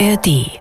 ARD. 0.00 0.60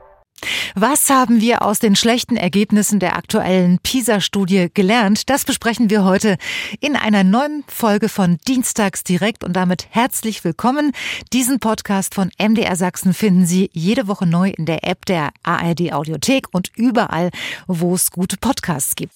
Was 0.76 1.10
haben 1.10 1.42
wir 1.42 1.62
aus 1.64 1.80
den 1.80 1.96
schlechten 1.96 2.36
Ergebnissen 2.36 3.00
der 3.00 3.16
aktuellen 3.16 3.80
PISA-Studie 3.80 4.68
gelernt? 4.74 5.30
Das 5.30 5.46
besprechen 5.46 5.90
wir 5.90 6.04
heute 6.04 6.38
in 6.82 6.96
einer 6.96 7.24
neuen 7.24 7.64
Folge 7.68 8.10
von 8.10 8.38
Dienstags 8.48 9.04
direkt 9.04 9.44
und 9.44 9.54
damit 9.54 9.88
herzlich 9.90 10.44
willkommen. 10.44 10.92
Diesen 11.32 11.60
Podcast 11.60 12.14
von 12.14 12.30
MDR 12.38 12.76
Sachsen 12.76 13.14
finden 13.14 13.46
Sie 13.46 13.70
jede 13.74 14.08
Woche 14.08 14.28
neu 14.28 14.50
in 14.50 14.66
der 14.66 14.84
App 14.88 15.06
der 15.06 15.30
ARD 15.42 15.94
Audiothek 15.94 16.48
und 16.52 16.70
überall, 16.76 17.32
wo 17.66 17.96
es 17.96 18.12
gute 18.12 18.38
Podcasts 18.38 18.96
gibt. 18.96 19.14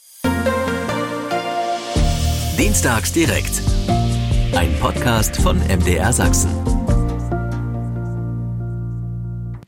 Dienstags 2.58 3.12
direkt. 3.12 3.62
Ein 4.56 4.74
Podcast 4.80 5.38
von 5.38 5.60
MDR 5.60 6.12
Sachsen. 6.12 6.50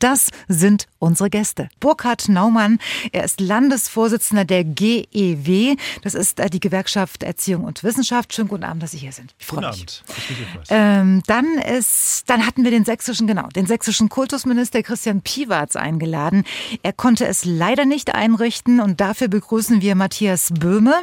Das 0.00 0.30
sind 0.48 0.86
unsere 1.00 1.30
Gäste. 1.30 1.68
Burkhard 1.80 2.28
Naumann, 2.28 2.78
er 3.10 3.24
ist 3.24 3.40
Landesvorsitzender 3.40 4.44
der 4.44 4.62
GEW. 4.64 5.76
Das 6.02 6.14
ist 6.14 6.38
äh, 6.38 6.48
die 6.48 6.60
Gewerkschaft 6.60 7.24
Erziehung 7.24 7.64
und 7.64 7.82
Wissenschaft. 7.82 8.32
Schönen 8.32 8.48
guten 8.48 8.62
Abend, 8.62 8.82
dass 8.82 8.92
Sie 8.92 8.98
hier 8.98 9.12
sind. 9.12 9.34
Ich 9.38 9.46
freue 9.46 9.68
mich. 9.70 10.02
Ähm, 10.68 11.22
dann 11.26 11.58
ist, 11.58 12.24
dann 12.28 12.46
hatten 12.46 12.64
wir 12.64 12.70
den 12.70 12.84
sächsischen, 12.84 13.26
genau, 13.26 13.48
den 13.48 13.66
sächsischen 13.66 14.08
Kultusminister 14.08 14.82
Christian 14.82 15.22
Piwarz 15.22 15.74
eingeladen. 15.74 16.44
Er 16.82 16.92
konnte 16.92 17.26
es 17.26 17.44
leider 17.44 17.84
nicht 17.84 18.14
einrichten 18.14 18.80
und 18.80 19.00
dafür 19.00 19.28
begrüßen 19.28 19.80
wir 19.80 19.94
Matthias 19.94 20.52
Böhme 20.52 20.94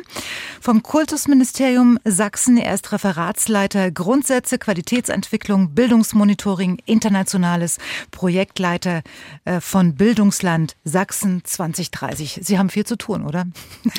vom 0.62 0.84
Kultusministerium 0.84 2.00
Sachsen. 2.06 2.58
Er 2.58 2.74
ist 2.76 2.92
Referatsleiter 2.92 3.92
Grundsätze, 3.92 4.58
Qualitätsentwicklung, 4.58 5.72
Bildungsmonitoring, 5.72 6.80
internationales 6.86 7.78
Projektleiter 8.12 8.78
Leiter 8.78 9.02
äh, 9.46 9.60
von 9.88 9.96
Bildungsland 9.96 10.76
Sachsen 10.84 11.46
2030. 11.46 12.42
Sie 12.44 12.60
haben 12.60 12.70
viel 12.70 12.86
zu 12.86 12.98
tun, 12.98 13.26
oder? 13.26 13.46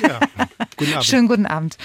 Ja, 0.01 0.19
guten 0.77 0.93
Abend. 0.93 1.05
Schönen 1.05 1.27
guten 1.27 1.45
Abend. 1.47 1.77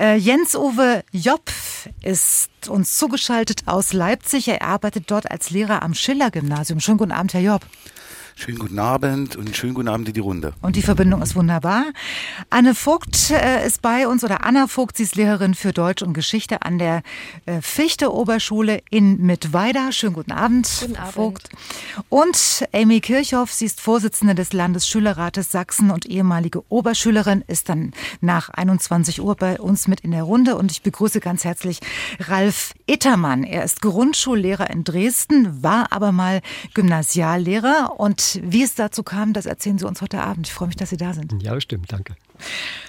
Äh, 0.00 0.16
Jens-Uwe 0.16 1.04
Jopf 1.12 1.90
ist 2.02 2.48
uns 2.68 2.96
zugeschaltet 2.96 3.64
aus 3.66 3.92
Leipzig. 3.92 4.48
Er 4.48 4.62
arbeitet 4.62 5.10
dort 5.10 5.30
als 5.30 5.50
Lehrer 5.50 5.82
am 5.82 5.92
Schiller-Gymnasium. 5.92 6.80
Schönen 6.80 6.96
guten 6.96 7.12
Abend, 7.12 7.34
Herr 7.34 7.42
Jopp. 7.42 7.66
Schönen 8.34 8.58
guten 8.58 8.78
Abend 8.78 9.36
und 9.36 9.54
schönen 9.54 9.74
guten 9.74 9.88
Abend 9.88 10.08
in 10.08 10.14
die 10.14 10.20
Runde. 10.20 10.54
Und 10.62 10.76
die 10.76 10.82
Verbindung 10.82 11.22
ist 11.22 11.36
wunderbar. 11.36 11.84
Anne 12.50 12.74
Vogt 12.74 13.30
äh, 13.30 13.66
ist 13.66 13.82
bei 13.82 14.08
uns 14.08 14.24
oder 14.24 14.44
Anna 14.44 14.66
Vogt, 14.66 14.96
sie 14.96 15.02
ist 15.02 15.16
Lehrerin 15.16 15.54
für 15.54 15.72
Deutsch 15.72 16.02
und 16.02 16.14
Geschichte 16.14 16.62
an 16.62 16.78
der 16.78 17.02
äh, 17.46 17.60
Fichte 17.60 18.12
Oberschule 18.12 18.82
in 18.90 19.20
Mittweida. 19.20 19.92
Schönen 19.92 20.14
guten 20.14 20.32
Abend, 20.32 20.68
guten 20.80 20.96
Abend. 20.96 21.14
Vogt. 21.14 21.48
Und 22.08 22.64
Amy 22.72 23.00
Kirchhoff, 23.00 23.52
sie 23.52 23.66
ist 23.66 23.80
Vorsitzende 23.80 24.34
des 24.34 24.52
Landesschülerrates 24.52 25.52
Sachsen 25.52 25.90
und 25.90 26.06
ehemalige 26.06 26.64
Oberschülerin, 26.70 27.44
ist 27.46 27.68
dann 27.68 27.92
nach 28.20 28.48
21 28.48 29.20
Uhr 29.20 29.36
bei 29.36 29.60
uns 29.60 29.88
mit 29.88 30.00
in 30.00 30.12
der 30.12 30.22
Runde. 30.22 30.56
Und 30.56 30.72
ich 30.72 30.82
begrüße 30.82 31.20
ganz 31.20 31.44
herzlich 31.44 31.80
Ralf 32.18 32.72
Ittermann. 32.86 33.44
Er 33.44 33.62
ist 33.62 33.82
Grundschullehrer 33.82 34.70
in 34.70 34.84
Dresden, 34.84 35.62
war 35.62 35.92
aber 35.92 36.12
mal 36.12 36.40
Gymnasiallehrer 36.74 37.94
und 37.98 38.21
wie 38.42 38.62
es 38.62 38.74
dazu 38.74 39.02
kam, 39.02 39.32
das 39.32 39.46
erzählen 39.46 39.78
Sie 39.78 39.86
uns 39.86 40.00
heute 40.00 40.20
Abend. 40.20 40.46
Ich 40.46 40.52
freue 40.52 40.68
mich, 40.68 40.76
dass 40.76 40.90
Sie 40.90 40.96
da 40.96 41.14
sind. 41.14 41.42
Ja, 41.42 41.60
stimmt, 41.60 41.92
danke. 41.92 42.14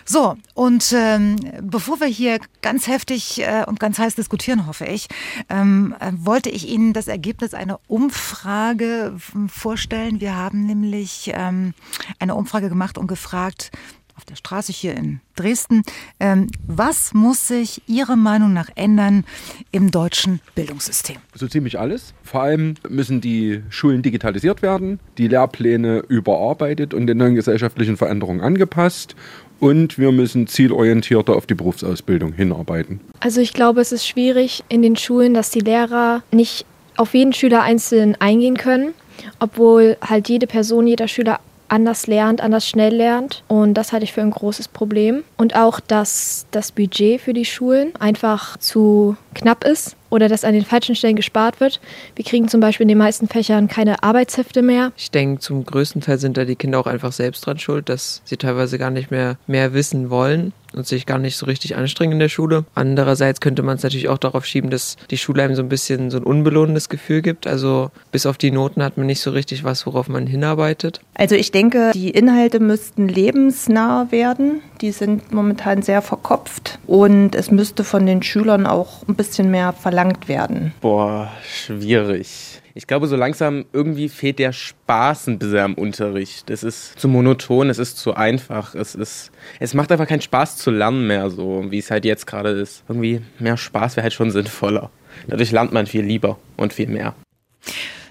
So, 0.05 0.35
und 0.53 0.93
ähm, 0.95 1.35
bevor 1.61 1.99
wir 1.99 2.07
hier 2.07 2.39
ganz 2.61 2.87
heftig 2.87 3.41
äh, 3.41 3.63
und 3.65 3.79
ganz 3.79 3.99
heiß 3.99 4.15
diskutieren, 4.15 4.67
hoffe 4.67 4.85
ich, 4.85 5.07
ähm, 5.49 5.95
äh, 5.99 6.11
wollte 6.15 6.49
ich 6.49 6.67
Ihnen 6.67 6.93
das 6.93 7.07
Ergebnis 7.07 7.53
einer 7.53 7.79
Umfrage 7.87 9.15
vorstellen. 9.47 10.19
Wir 10.19 10.35
haben 10.35 10.65
nämlich 10.65 11.31
ähm, 11.33 11.73
eine 12.19 12.35
Umfrage 12.35 12.69
gemacht 12.69 12.97
und 12.97 13.07
gefragt, 13.07 13.71
auf 14.23 14.25
der 14.25 14.35
Straße 14.35 14.71
hier 14.71 14.95
in 14.95 15.19
Dresden. 15.35 15.83
Ähm, 16.19 16.47
was 16.65 17.13
muss 17.13 17.47
sich 17.49 17.81
Ihrer 17.87 18.15
Meinung 18.15 18.53
nach 18.53 18.69
ändern 18.75 19.25
im 19.73 19.91
deutschen 19.91 20.39
Bildungssystem? 20.55 21.17
So 21.35 21.47
ziemlich 21.47 21.77
alles. 21.77 22.13
Vor 22.23 22.41
allem 22.41 22.75
müssen 22.87 23.19
die 23.19 23.61
Schulen 23.69 24.01
digitalisiert 24.01 24.61
werden, 24.61 25.01
die 25.17 25.27
Lehrpläne 25.27 26.03
überarbeitet 26.07 26.93
und 26.93 27.07
den 27.07 27.17
neuen 27.17 27.35
gesellschaftlichen 27.35 27.97
Veränderungen 27.97 28.39
angepasst. 28.39 29.15
Und 29.59 29.97
wir 29.97 30.13
müssen 30.13 30.47
zielorientierter 30.47 31.35
auf 31.35 31.45
die 31.45 31.55
Berufsausbildung 31.55 32.31
hinarbeiten. 32.31 33.01
Also 33.19 33.41
ich 33.41 33.51
glaube, 33.53 33.81
es 33.81 33.91
ist 33.91 34.07
schwierig 34.07 34.63
in 34.69 34.81
den 34.81 34.95
Schulen, 34.95 35.33
dass 35.33 35.49
die 35.49 35.59
Lehrer 35.59 36.23
nicht 36.31 36.65
auf 36.95 37.13
jeden 37.13 37.33
Schüler 37.33 37.61
einzeln 37.61 38.15
eingehen 38.19 38.55
können, 38.55 38.93
obwohl 39.39 39.97
halt 40.01 40.29
jede 40.29 40.47
Person, 40.47 40.87
jeder 40.87 41.09
Schüler 41.09 41.39
anders 41.73 42.05
lernt, 42.05 42.39
anders 42.39 42.67
schnell 42.69 42.95
lernt. 42.95 43.43
Und 43.47 43.73
das 43.73 43.91
halte 43.91 44.03
ich 44.03 44.13
für 44.13 44.21
ein 44.21 44.31
großes 44.31 44.67
Problem. 44.67 45.23
Und 45.37 45.55
auch, 45.55 45.79
dass 45.79 46.45
das 46.51 46.71
Budget 46.71 47.19
für 47.19 47.33
die 47.33 47.45
Schulen 47.45 47.93
einfach 47.99 48.57
zu 48.57 49.17
knapp 49.33 49.65
ist 49.65 49.95
oder 50.11 50.29
dass 50.29 50.43
an 50.43 50.53
den 50.53 50.63
falschen 50.63 50.95
Stellen 50.95 51.15
gespart 51.15 51.59
wird. 51.59 51.81
Wir 52.15 52.23
kriegen 52.23 52.47
zum 52.47 52.61
Beispiel 52.61 52.83
in 52.83 52.89
den 52.89 52.99
meisten 52.99 53.27
Fächern 53.27 53.67
keine 53.67 54.03
Arbeitshefte 54.03 54.61
mehr. 54.61 54.91
Ich 54.95 55.09
denke, 55.09 55.41
zum 55.41 55.65
größten 55.65 56.01
Teil 56.01 56.19
sind 56.19 56.37
da 56.37 56.45
die 56.45 56.55
Kinder 56.55 56.79
auch 56.79 56.85
einfach 56.85 57.11
selbst 57.11 57.45
dran 57.45 57.57
schuld, 57.57 57.89
dass 57.89 58.21
sie 58.23 58.37
teilweise 58.37 58.77
gar 58.77 58.91
nicht 58.91 59.09
mehr 59.09 59.37
mehr 59.47 59.73
wissen 59.73 60.11
wollen 60.11 60.53
und 60.75 60.87
sich 60.87 61.05
gar 61.05 61.19
nicht 61.19 61.37
so 61.37 61.45
richtig 61.45 61.75
anstrengen 61.75 62.13
in 62.13 62.19
der 62.19 62.29
Schule. 62.29 62.65
Andererseits 62.75 63.41
könnte 63.41 63.63
man 63.63 63.77
es 63.77 63.83
natürlich 63.83 64.09
auch 64.09 64.17
darauf 64.17 64.45
schieben, 64.45 64.69
dass 64.69 64.97
die 65.09 65.17
Schule 65.17 65.43
einem 65.43 65.55
so 65.55 65.61
ein 65.61 65.69
bisschen 65.69 66.11
so 66.11 66.17
ein 66.17 66.23
unbelohnendes 66.23 66.89
Gefühl 66.89 67.21
gibt. 67.21 67.47
Also 67.47 67.91
bis 68.11 68.25
auf 68.25 68.37
die 68.37 68.51
Noten 68.51 68.83
hat 68.83 68.97
man 68.97 69.05
nicht 69.05 69.21
so 69.21 69.31
richtig 69.31 69.63
was, 69.63 69.85
worauf 69.85 70.07
man 70.07 70.27
hinarbeitet. 70.27 71.01
Also 71.15 71.35
ich 71.35 71.51
denke, 71.51 71.91
die 71.93 72.09
Inhalte 72.09 72.59
müssten 72.59 73.07
lebensnah 73.07 74.07
werden. 74.11 74.61
Die 74.81 74.91
sind 74.91 75.31
momentan 75.31 75.81
sehr 75.81 76.01
verkopft 76.01 76.79
und 76.87 77.35
es 77.35 77.51
müsste 77.51 77.83
von 77.83 78.05
den 78.05 78.23
Schülern 78.23 78.65
auch 78.65 79.07
ein 79.07 79.15
bisschen 79.15 79.51
mehr 79.51 79.73
verlangt 79.73 80.27
werden. 80.27 80.73
Boah, 80.81 81.31
schwierig. 81.45 82.62
Ich 82.75 82.87
glaube, 82.87 83.07
so 83.07 83.15
langsam 83.15 83.65
irgendwie 83.71 84.09
fehlt 84.09 84.39
der 84.39 84.51
Spaß 84.51 85.27
ein 85.27 85.37
bisschen 85.37 85.59
am 85.59 85.73
Unterricht. 85.75 86.49
Es 86.49 86.63
ist 86.63 86.99
zu 86.99 87.07
monoton, 87.07 87.69
es 87.69 87.77
ist 87.77 87.97
zu 87.97 88.15
einfach. 88.15 88.73
Es, 88.73 88.95
ist, 88.95 89.31
es 89.59 89.75
macht 89.75 89.91
einfach 89.91 90.07
keinen 90.07 90.21
Spaß 90.21 90.57
zu 90.57 90.71
lernen 90.71 91.05
mehr, 91.05 91.29
so 91.29 91.65
wie 91.69 91.77
es 91.77 91.91
halt 91.91 92.03
jetzt 92.03 92.25
gerade 92.25 92.49
ist. 92.49 92.83
Irgendwie 92.89 93.21
mehr 93.37 93.57
Spaß 93.57 93.95
wäre 93.95 94.03
halt 94.03 94.13
schon 94.13 94.31
sinnvoller. 94.31 94.89
Dadurch 95.27 95.51
lernt 95.51 95.71
man 95.71 95.85
viel 95.85 96.03
lieber 96.03 96.39
und 96.57 96.73
viel 96.73 96.87
mehr. 96.87 97.13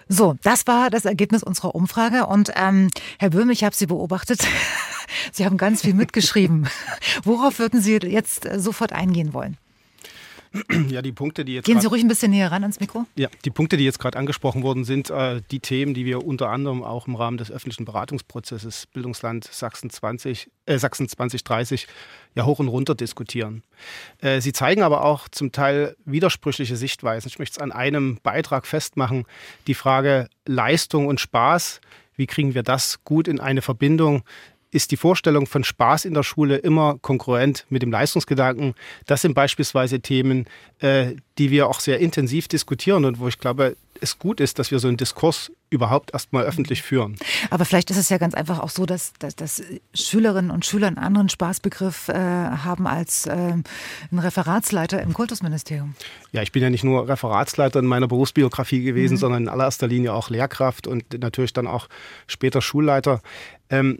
So, 0.09 0.37
das 0.45 0.65
war 0.69 0.91
das 0.91 1.07
Ergebnis 1.07 1.43
unserer 1.43 1.75
Umfrage. 1.75 2.27
Und 2.27 2.53
ähm, 2.55 2.89
Herr 3.19 3.31
Böhm, 3.31 3.51
ich 3.51 3.65
habe 3.65 3.75
Sie 3.75 3.87
beobachtet. 3.87 4.47
Sie 5.33 5.45
haben 5.45 5.57
ganz 5.57 5.83
viel 5.83 5.95
mitgeschrieben. 5.95 6.69
Worauf 7.25 7.59
würden 7.59 7.81
Sie 7.81 7.97
jetzt 7.97 8.49
sofort 8.59 8.93
eingehen 8.93 9.35
wollen? 9.35 9.57
Ja, 10.89 11.03
die 11.03 11.13
Punkte, 11.13 11.45
die 11.45 11.55
jetzt 11.55 11.67
Gehen 11.67 11.81
Sie 11.81 11.87
ruhig 11.87 12.03
ein 12.03 12.09
bisschen 12.09 12.31
näher 12.31 12.51
ran 12.53 12.63
ans 12.63 12.81
Mikro. 12.81 13.07
Ja, 13.15 13.29
die 13.45 13.51
Punkte, 13.51 13.77
die 13.77 13.85
jetzt 13.85 13.99
gerade 13.99 14.19
angesprochen 14.19 14.63
wurden, 14.63 14.85
sind 14.85 15.11
äh, 15.11 15.41
die 15.51 15.61
Themen, 15.61 15.95
die 15.95 16.05
wir 16.05 16.25
unter 16.25 16.51
anderem 16.51 16.83
auch 16.83 17.07
im 17.07 17.15
Rahmen 17.15 17.39
des 17.39 17.51
öffentlichen 17.51 17.85
Beratungsprozesses 17.85 18.87
Bildungsland 18.87 19.45
Sachsen 19.45 19.91
20, 19.91 20.51
äh, 20.67 20.79
Sachsen 20.79 21.09
2030 21.09 21.87
ja 22.35 22.45
hoch 22.45 22.59
und 22.59 22.69
runter 22.69 22.95
diskutieren. 22.95 23.63
Äh, 24.21 24.41
sie 24.41 24.53
zeigen 24.53 24.83
aber 24.83 25.05
auch 25.05 25.29
zum 25.29 25.53
Teil 25.53 25.97
widersprüchliche 26.05 26.77
Sichtweisen. 26.77 27.29
Ich 27.29 27.39
möchte 27.39 27.57
es 27.57 27.63
an 27.63 27.73
einem 27.73 28.19
Beitrag 28.23 28.67
festmachen, 28.67 29.25
die 29.67 29.75
Frage 29.75 30.29
Leistung 30.47 31.07
und 31.07 31.21
Spaß. 31.21 31.81
Wie 32.15 32.27
kriegen 32.27 32.55
wir 32.55 32.63
das 32.63 33.05
gut 33.05 33.27
in 33.27 33.41
eine 33.41 33.63
Verbindung? 33.63 34.23
Ist 34.73 34.91
die 34.91 34.97
Vorstellung 34.97 35.47
von 35.47 35.65
Spaß 35.65 36.07
in 36.07 36.15
der 36.15 36.23
Schule 36.23 36.57
immer 36.57 36.97
konkurrent 37.03 37.67
mit 37.69 37.83
dem 37.83 37.93
Leistungsgedanken. 37.93 38.75
Das 39.07 39.23
sind 39.23 39.35
beispielsweise 39.35 40.01
Themen, 40.01 40.47
äh, 40.81 41.15
die 41.39 41.51
wir 41.51 41.69
auch 41.69 41.79
sehr 41.79 42.01
intensiv 42.01 42.49
diskutieren 42.49 43.05
und 43.05 43.21
wo 43.21 43.29
ich 43.29 43.39
glaube, 43.39 43.77
es 44.01 44.19
gut 44.19 44.41
ist, 44.41 44.59
dass 44.59 44.71
wir 44.71 44.79
so 44.79 44.89
einen 44.89 44.97
Diskurs 44.97 45.53
überhaupt 45.69 46.13
erstmal 46.13 46.45
öffentlich 46.45 46.83
führen. 46.83 47.17
Aber 47.51 47.65
vielleicht 47.65 47.91
ist 47.91 47.99
es 47.99 48.09
ja 48.09 48.19
ganz 48.19 48.35
einfach 48.35 48.61
auch 48.61 48.71
so, 48.71 48.87
dass, 48.87 49.13
dass, 49.19 49.37
dass 49.37 49.63
Schülerinnen 49.95 50.51
und 50.51 50.65
Schüler 50.65 50.87
einen 50.87 50.99
anderen 50.99 51.29
Spaßbegriff 51.29 52.09
äh, 52.09 52.15
haben 52.15 52.87
als 52.87 53.27
äh, 53.27 53.33
ein 53.33 54.19
Referatsleiter 54.19 55.03
im 55.03 55.13
Kultusministerium. 55.13 55.95
Ja, 56.33 56.43
ich 56.43 56.53
bin 56.53 56.63
ja 56.63 56.71
nicht 56.71 56.85
nur 56.85 57.09
Referatsleiter 57.09 57.79
in 57.79 57.87
meiner 57.87 58.09
Berufsbiografie 58.09 58.83
gewesen, 58.83 59.15
mhm. 59.15 59.19
sondern 59.19 59.43
in 59.43 59.49
allererster 59.49 59.87
Linie 59.87 60.15
auch 60.15 60.31
Lehrkraft 60.31 60.87
und 60.87 61.21
natürlich 61.21 61.53
dann 61.53 61.67
auch 61.67 61.89
später 62.27 62.63
Schulleiter. 62.63 63.21
Ähm, 63.71 63.99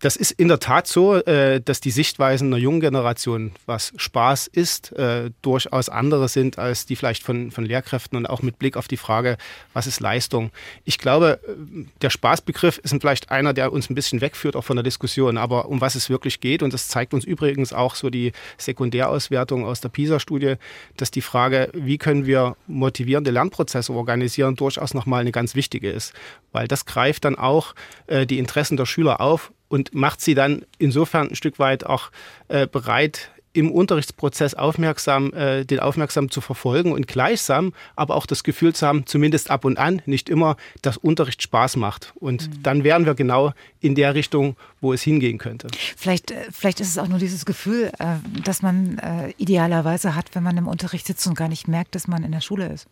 das 0.00 0.16
ist 0.16 0.32
in 0.32 0.48
der 0.48 0.60
Tat 0.60 0.86
so, 0.86 1.14
äh, 1.14 1.60
dass 1.60 1.80
die 1.80 1.90
Sichtweisen 1.90 2.48
einer 2.48 2.56
jungen 2.56 2.80
Generation, 2.80 3.52
was 3.66 3.92
Spaß 3.96 4.46
ist, 4.46 4.92
äh, 4.92 5.30
durchaus 5.42 5.88
andere 5.88 6.28
sind 6.28 6.58
als 6.58 6.86
die 6.86 6.96
vielleicht 6.96 7.22
von, 7.22 7.50
von 7.50 7.64
Lehrkräften 7.64 8.16
und 8.16 8.26
auch 8.26 8.42
mit 8.42 8.58
Blick 8.58 8.76
auf 8.76 8.88
die 8.88 8.96
Frage, 8.96 9.36
was 9.72 9.86
ist 9.86 10.00
Leistung. 10.00 10.50
Ich 10.84 10.98
glaube, 10.98 11.40
äh, 11.46 11.84
der 12.00 12.10
Spaßbegriff 12.10 12.78
ist 12.78 12.92
vielleicht 13.00 13.30
einer, 13.30 13.52
der 13.52 13.72
uns 13.72 13.90
ein 13.90 13.94
bisschen 13.94 14.20
wegführt, 14.20 14.56
auch 14.56 14.64
von 14.64 14.76
der 14.76 14.82
Diskussion, 14.82 15.36
aber 15.36 15.66
um 15.66 15.80
was 15.80 15.94
es 15.94 16.10
wirklich 16.10 16.40
geht, 16.40 16.62
und 16.62 16.72
das 16.72 16.88
zeigt 16.88 17.14
uns 17.14 17.24
übrigens 17.24 17.72
auch 17.72 17.94
so 17.94 18.10
die 18.10 18.32
Sekundärauswertung 18.58 19.64
aus 19.64 19.80
der 19.80 19.88
PISA-Studie, 19.88 20.54
dass 20.96 21.10
die 21.10 21.22
Frage, 21.22 21.70
wie 21.74 21.98
können 21.98 22.26
wir 22.26 22.56
motivierende 22.66 23.30
Lernprozesse 23.30 23.92
organisieren, 23.92 24.56
durchaus 24.56 24.94
nochmal 24.94 25.22
eine 25.22 25.32
ganz 25.32 25.54
wichtige 25.54 25.90
ist. 25.90 26.12
Weil 26.52 26.68
das 26.68 26.84
greift 26.84 27.24
dann 27.24 27.36
auch 27.36 27.74
die 28.08 28.38
Interessen 28.38 28.76
der 28.76 28.84
Schüler 28.84 29.20
auf 29.20 29.52
und 29.72 29.94
macht 29.94 30.20
sie 30.20 30.34
dann 30.34 30.66
insofern 30.76 31.30
ein 31.30 31.34
Stück 31.34 31.58
weit 31.58 31.86
auch 31.86 32.10
äh, 32.48 32.66
bereit, 32.66 33.30
im 33.54 33.70
Unterrichtsprozess 33.70 34.52
aufmerksam, 34.54 35.32
äh, 35.32 35.64
den 35.64 35.80
aufmerksam 35.80 36.30
zu 36.30 36.42
verfolgen 36.42 36.92
und 36.92 37.06
gleichsam 37.06 37.72
aber 37.96 38.16
auch 38.16 38.26
das 38.26 38.44
Gefühl 38.44 38.74
zu 38.74 38.86
haben, 38.86 39.06
zumindest 39.06 39.50
ab 39.50 39.64
und 39.64 39.78
an, 39.78 40.02
nicht 40.04 40.28
immer, 40.28 40.56
dass 40.82 40.98
Unterricht 40.98 41.42
Spaß 41.42 41.76
macht. 41.76 42.12
Und 42.16 42.48
mhm. 42.48 42.62
dann 42.62 42.84
wären 42.84 43.06
wir 43.06 43.14
genau 43.14 43.52
in 43.80 43.94
der 43.94 44.14
Richtung, 44.14 44.56
wo 44.82 44.92
es 44.92 45.02
hingehen 45.02 45.38
könnte. 45.38 45.68
Vielleicht, 45.96 46.32
äh, 46.32 46.48
vielleicht 46.50 46.80
ist 46.80 46.88
es 46.88 46.98
auch 46.98 47.08
nur 47.08 47.18
dieses 47.18 47.46
Gefühl, 47.46 47.92
äh, 47.98 48.16
dass 48.44 48.60
man 48.60 48.98
äh, 48.98 49.32
idealerweise 49.38 50.14
hat, 50.14 50.34
wenn 50.34 50.42
man 50.42 50.58
im 50.58 50.68
Unterricht 50.68 51.06
sitzt 51.06 51.26
und 51.26 51.34
gar 51.34 51.48
nicht 51.48 51.66
merkt, 51.66 51.94
dass 51.94 52.08
man 52.08 52.24
in 52.24 52.32
der 52.32 52.42
Schule 52.42 52.66
ist. 52.66 52.86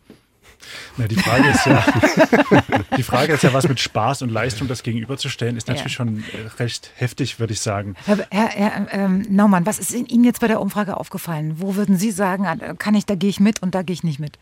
Na, 0.97 1.07
die, 1.07 1.15
Frage 1.15 1.49
ist 1.49 1.65
ja, 1.65 1.83
die 2.97 3.03
Frage 3.03 3.33
ist 3.33 3.43
ja, 3.43 3.53
was 3.53 3.67
mit 3.67 3.79
Spaß 3.79 4.21
und 4.21 4.29
Leistung 4.29 4.67
das 4.67 4.83
gegenüberzustellen, 4.83 5.57
ist 5.57 5.67
natürlich 5.67 5.93
ja. 5.93 5.97
schon 5.97 6.19
äh, 6.19 6.47
recht 6.59 6.91
heftig, 6.95 7.39
würde 7.39 7.53
ich 7.53 7.61
sagen. 7.61 7.95
Herr, 8.05 8.19
Herr, 8.29 8.47
Herr 8.49 8.87
ähm, 8.91 9.25
Naumann, 9.29 9.65
was 9.65 9.79
ist 9.79 9.91
Ihnen 9.91 10.23
jetzt 10.23 10.41
bei 10.41 10.47
der 10.47 10.61
Umfrage 10.61 10.97
aufgefallen? 10.97 11.55
Wo 11.57 11.75
würden 11.75 11.97
Sie 11.97 12.11
sagen, 12.11 12.45
äh, 12.45 12.75
kann 12.77 12.95
ich, 12.95 13.05
da 13.05 13.15
gehe 13.15 13.29
ich 13.29 13.39
mit 13.39 13.61
und 13.61 13.73
da 13.75 13.83
gehe 13.83 13.93
ich 13.93 14.03
nicht 14.03 14.19
mit? 14.19 14.37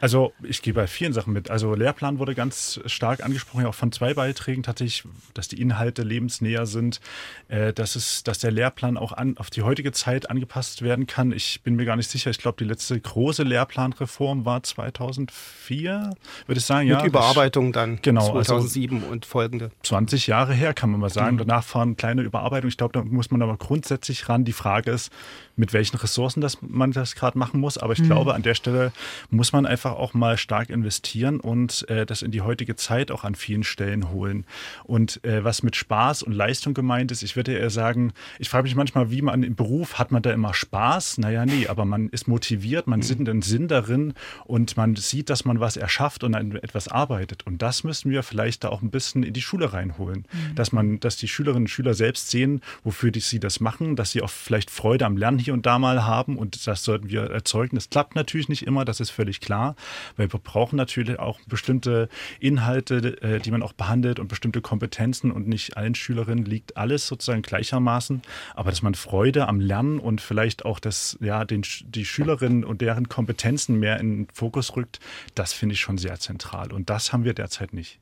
Also 0.00 0.32
ich 0.42 0.62
gehe 0.62 0.74
bei 0.74 0.86
vielen 0.86 1.12
Sachen 1.12 1.32
mit. 1.32 1.50
Also 1.50 1.74
Lehrplan 1.74 2.18
wurde 2.18 2.34
ganz 2.34 2.80
stark 2.86 3.22
angesprochen, 3.22 3.62
ja 3.62 3.68
auch 3.68 3.74
von 3.74 3.92
zwei 3.92 4.14
Beiträgen 4.14 4.62
tatsächlich, 4.62 5.04
dass 5.34 5.48
die 5.48 5.60
Inhalte 5.60 6.02
lebensnäher 6.02 6.66
sind, 6.66 7.00
äh, 7.48 7.72
dass, 7.72 7.96
es, 7.96 8.24
dass 8.24 8.38
der 8.38 8.50
Lehrplan 8.50 8.96
auch 8.96 9.12
an, 9.12 9.36
auf 9.38 9.50
die 9.50 9.62
heutige 9.62 9.92
Zeit 9.92 10.30
angepasst 10.30 10.82
werden 10.82 11.06
kann. 11.06 11.32
Ich 11.32 11.62
bin 11.62 11.76
mir 11.76 11.84
gar 11.84 11.96
nicht 11.96 12.10
sicher. 12.10 12.30
Ich 12.30 12.38
glaube, 12.38 12.56
die 12.58 12.68
letzte 12.68 12.98
große 12.98 13.42
Lehrplanreform 13.42 14.44
war 14.44 14.62
2004 14.62 15.53
2004, 15.64 16.10
würde 16.46 16.58
ich 16.58 16.64
sagen. 16.64 16.88
Mit 16.88 16.98
ja, 16.98 17.04
Überarbeitung 17.04 17.72
dann 17.72 17.98
genau, 18.02 18.32
2007 18.32 18.98
also 18.98 19.10
und 19.10 19.26
folgende. 19.26 19.70
20 19.82 20.26
Jahre 20.26 20.52
her, 20.52 20.74
kann 20.74 20.90
man 20.90 21.00
mal 21.00 21.10
sagen. 21.10 21.36
Mhm. 21.36 21.38
Danach 21.38 21.64
fahren 21.64 21.96
kleine 21.96 22.22
Überarbeitung. 22.22 22.68
Ich 22.68 22.76
glaube, 22.76 22.92
da 22.92 23.02
muss 23.02 23.30
man 23.30 23.42
aber 23.42 23.56
grundsätzlich 23.56 24.28
ran. 24.28 24.44
Die 24.44 24.52
Frage 24.52 24.90
ist, 24.90 25.10
mit 25.56 25.72
welchen 25.72 25.96
Ressourcen 25.96 26.40
das 26.40 26.58
man 26.60 26.92
das 26.92 27.14
gerade 27.14 27.38
machen 27.38 27.60
muss. 27.60 27.78
Aber 27.78 27.92
ich 27.92 28.00
mhm. 28.00 28.06
glaube, 28.06 28.34
an 28.34 28.42
der 28.42 28.54
Stelle 28.54 28.92
muss 29.30 29.52
man 29.52 29.66
einfach 29.66 29.92
auch 29.92 30.14
mal 30.14 30.36
stark 30.36 30.70
investieren 30.70 31.40
und 31.40 31.88
äh, 31.88 32.06
das 32.06 32.22
in 32.22 32.30
die 32.30 32.40
heutige 32.40 32.76
Zeit 32.76 33.10
auch 33.10 33.24
an 33.24 33.34
vielen 33.34 33.64
Stellen 33.64 34.10
holen. 34.10 34.44
Und 34.84 35.24
äh, 35.24 35.44
was 35.44 35.62
mit 35.62 35.76
Spaß 35.76 36.22
und 36.22 36.32
Leistung 36.32 36.74
gemeint 36.74 37.12
ist, 37.12 37.22
ich 37.22 37.36
würde 37.36 37.56
eher 37.56 37.70
sagen, 37.70 38.12
ich 38.38 38.48
frage 38.48 38.64
mich 38.64 38.74
manchmal, 38.74 39.10
wie 39.10 39.22
man 39.22 39.42
im 39.42 39.54
Beruf, 39.54 39.98
hat 39.98 40.10
man 40.10 40.22
da 40.22 40.32
immer 40.32 40.54
Spaß? 40.54 41.18
Naja, 41.18 41.46
nee, 41.46 41.68
aber 41.68 41.84
man 41.84 42.08
ist 42.08 42.28
motiviert, 42.28 42.86
man 42.86 43.00
mhm. 43.00 43.02
sieht 43.04 43.28
einen 43.28 43.42
Sinn 43.42 43.68
darin 43.68 44.14
und 44.44 44.76
man 44.76 44.96
sieht, 44.96 45.30
dass 45.30 45.44
man 45.44 45.60
was 45.60 45.76
erschafft 45.76 46.24
und 46.24 46.34
an 46.34 46.56
etwas 46.56 46.88
arbeitet. 46.88 47.46
Und 47.46 47.62
das 47.62 47.84
müssen 47.84 48.10
wir 48.10 48.22
vielleicht 48.22 48.64
da 48.64 48.68
auch 48.68 48.82
ein 48.82 48.90
bisschen 48.90 49.22
in 49.22 49.32
die 49.32 49.42
Schule 49.42 49.72
reinholen. 49.72 50.26
Mhm. 50.32 50.54
Dass 50.54 50.72
man, 50.72 51.00
dass 51.00 51.16
die 51.16 51.28
Schülerinnen 51.28 51.64
und 51.64 51.68
Schüler 51.68 51.94
selbst 51.94 52.30
sehen, 52.30 52.60
wofür 52.82 53.10
die, 53.10 53.20
sie 53.20 53.40
das 53.40 53.60
machen, 53.60 53.96
dass 53.96 54.12
sie 54.12 54.22
auch 54.22 54.30
vielleicht 54.30 54.70
Freude 54.70 55.06
am 55.06 55.16
Lernen 55.16 55.38
hier 55.44 55.54
und 55.54 55.66
da 55.66 55.78
mal 55.78 56.04
haben 56.04 56.36
und 56.38 56.66
das 56.66 56.84
sollten 56.84 57.10
wir 57.10 57.30
erzeugen. 57.30 57.76
Das 57.76 57.90
klappt 57.90 58.14
natürlich 58.14 58.48
nicht 58.48 58.66
immer, 58.66 58.84
das 58.84 59.00
ist 59.00 59.10
völlig 59.10 59.40
klar, 59.40 59.76
weil 60.16 60.32
wir 60.32 60.40
brauchen 60.40 60.76
natürlich 60.76 61.18
auch 61.18 61.40
bestimmte 61.46 62.08
Inhalte, 62.40 63.22
äh, 63.22 63.40
die 63.40 63.50
man 63.50 63.62
auch 63.62 63.72
behandelt 63.72 64.18
und 64.18 64.28
bestimmte 64.28 64.60
Kompetenzen 64.60 65.30
und 65.30 65.46
nicht 65.48 65.76
allen 65.76 65.94
Schülerinnen 65.94 66.44
liegt 66.44 66.76
alles 66.76 67.06
sozusagen 67.06 67.42
gleichermaßen, 67.42 68.22
aber 68.54 68.70
dass 68.70 68.82
man 68.82 68.94
Freude 68.94 69.48
am 69.48 69.60
Lernen 69.60 69.98
und 69.98 70.20
vielleicht 70.20 70.64
auch 70.64 70.80
das, 70.80 71.18
ja, 71.20 71.44
den, 71.44 71.62
die 71.86 72.04
Schülerinnen 72.04 72.64
und 72.64 72.80
deren 72.80 73.08
Kompetenzen 73.08 73.78
mehr 73.78 74.00
in 74.00 74.24
den 74.24 74.28
Fokus 74.32 74.76
rückt, 74.76 75.00
das 75.34 75.52
finde 75.52 75.74
ich 75.74 75.80
schon 75.80 75.98
sehr 75.98 76.18
zentral 76.18 76.72
und 76.72 76.90
das 76.90 77.12
haben 77.12 77.24
wir 77.24 77.34
derzeit 77.34 77.72
nicht. 77.72 77.98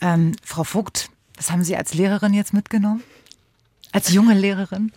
Ähm, 0.00 0.32
Frau 0.42 0.64
Vogt, 0.64 1.10
was 1.36 1.50
haben 1.50 1.62
Sie 1.62 1.76
als 1.76 1.94
Lehrerin 1.94 2.34
jetzt 2.34 2.52
mitgenommen? 2.52 3.02
Als 3.92 4.12
junge 4.12 4.34
Lehrerin? 4.34 4.92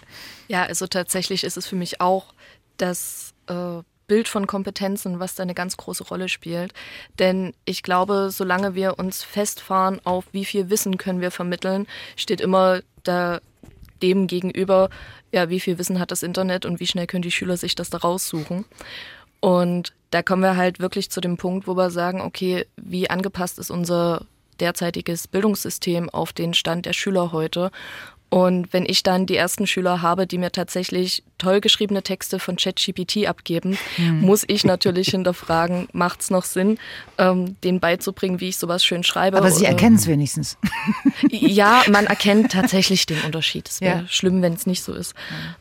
Ja, 0.47 0.63
also 0.63 0.87
tatsächlich 0.87 1.43
ist 1.43 1.57
es 1.57 1.67
für 1.67 1.75
mich 1.75 2.01
auch 2.01 2.33
das 2.77 3.33
äh, 3.47 3.81
Bild 4.07 4.27
von 4.27 4.47
Kompetenzen, 4.47 5.19
was 5.19 5.35
da 5.35 5.43
eine 5.43 5.53
ganz 5.53 5.77
große 5.77 6.03
Rolle 6.03 6.27
spielt. 6.27 6.73
Denn 7.19 7.53
ich 7.63 7.83
glaube, 7.83 8.29
solange 8.31 8.75
wir 8.75 8.99
uns 8.99 9.23
festfahren 9.23 10.01
auf, 10.03 10.25
wie 10.33 10.43
viel 10.43 10.69
Wissen 10.69 10.97
können 10.97 11.21
wir 11.21 11.31
vermitteln, 11.31 11.87
steht 12.17 12.41
immer 12.41 12.81
da 13.03 13.39
dem 14.01 14.27
gegenüber, 14.27 14.89
ja, 15.31 15.49
wie 15.49 15.59
viel 15.59 15.77
Wissen 15.77 15.99
hat 15.99 16.11
das 16.11 16.23
Internet 16.23 16.65
und 16.65 16.79
wie 16.79 16.87
schnell 16.87 17.07
können 17.07 17.21
die 17.21 17.31
Schüler 17.31 17.55
sich 17.55 17.75
das 17.75 17.89
da 17.89 17.99
raussuchen. 17.99 18.65
Und 19.39 19.93
da 20.09 20.21
kommen 20.21 20.43
wir 20.43 20.57
halt 20.57 20.79
wirklich 20.79 21.09
zu 21.09 21.21
dem 21.21 21.37
Punkt, 21.37 21.67
wo 21.67 21.75
wir 21.75 21.89
sagen, 21.89 22.19
okay, 22.19 22.65
wie 22.75 23.09
angepasst 23.09 23.59
ist 23.59 23.71
unser 23.71 24.25
derzeitiges 24.59 25.27
Bildungssystem 25.27 26.09
auf 26.09 26.33
den 26.33 26.53
Stand 26.53 26.85
der 26.85 26.93
Schüler 26.93 27.31
heute 27.31 27.71
und 28.31 28.71
wenn 28.71 28.85
ich 28.87 29.03
dann 29.03 29.25
die 29.25 29.35
ersten 29.35 29.67
Schüler 29.67 30.01
habe, 30.01 30.25
die 30.25 30.37
mir 30.37 30.53
tatsächlich 30.53 31.21
toll 31.37 31.59
geschriebene 31.59 32.01
Texte 32.01 32.39
von 32.39 32.55
ChatGPT 32.55 33.27
abgeben, 33.27 33.77
hm. 33.97 34.21
muss 34.21 34.45
ich 34.47 34.63
natürlich 34.63 35.09
hinterfragen, 35.09 35.89
macht 35.93 36.21
es 36.21 36.29
noch 36.29 36.45
Sinn, 36.45 36.77
ähm, 37.17 37.57
denen 37.61 37.81
beizubringen, 37.81 38.39
wie 38.39 38.47
ich 38.47 38.57
sowas 38.57 38.85
schön 38.85 39.03
schreibe? 39.03 39.37
Aber 39.37 39.51
Sie 39.51 39.65
erkennen 39.65 39.97
es 39.97 40.07
wenigstens. 40.07 40.57
Ja, 41.29 41.83
man 41.91 42.05
erkennt 42.05 42.53
tatsächlich 42.53 43.05
den 43.05 43.21
Unterschied. 43.21 43.67
Es 43.67 43.81
wäre 43.81 43.99
ja. 44.03 44.07
schlimm, 44.07 44.41
wenn 44.41 44.53
es 44.53 44.65
nicht 44.65 44.81
so 44.81 44.93
ist. 44.93 45.13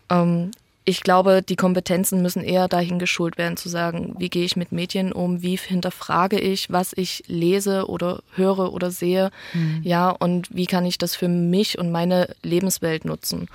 Ähm, 0.09 0.53
ich 0.91 1.03
glaube, 1.03 1.41
die 1.41 1.55
Kompetenzen 1.55 2.21
müssen 2.21 2.43
eher 2.43 2.67
dahin 2.67 2.99
geschult 2.99 3.39
werden, 3.39 3.57
zu 3.57 3.69
sagen, 3.69 4.17
wie 4.19 4.29
gehe 4.29 4.45
ich 4.45 4.57
mit 4.57 4.73
Medien 4.73 5.13
um, 5.13 5.41
wie 5.41 5.57
hinterfrage 5.57 6.39
ich, 6.41 6.71
was 6.73 6.93
ich 6.97 7.23
lese 7.29 7.89
oder 7.89 8.23
höre 8.35 8.73
oder 8.73 8.91
sehe, 8.91 9.31
mhm. 9.55 9.81
ja, 9.85 10.11
und 10.11 10.49
wie 10.55 10.67
kann 10.67 10.85
ich 10.85 10.99
das 10.99 11.15
für 11.15 11.29
mich 11.29 11.79
und 11.79 11.93
meine 11.93 12.35
Lebenswelt 12.43 13.05
nutzen. 13.05 13.47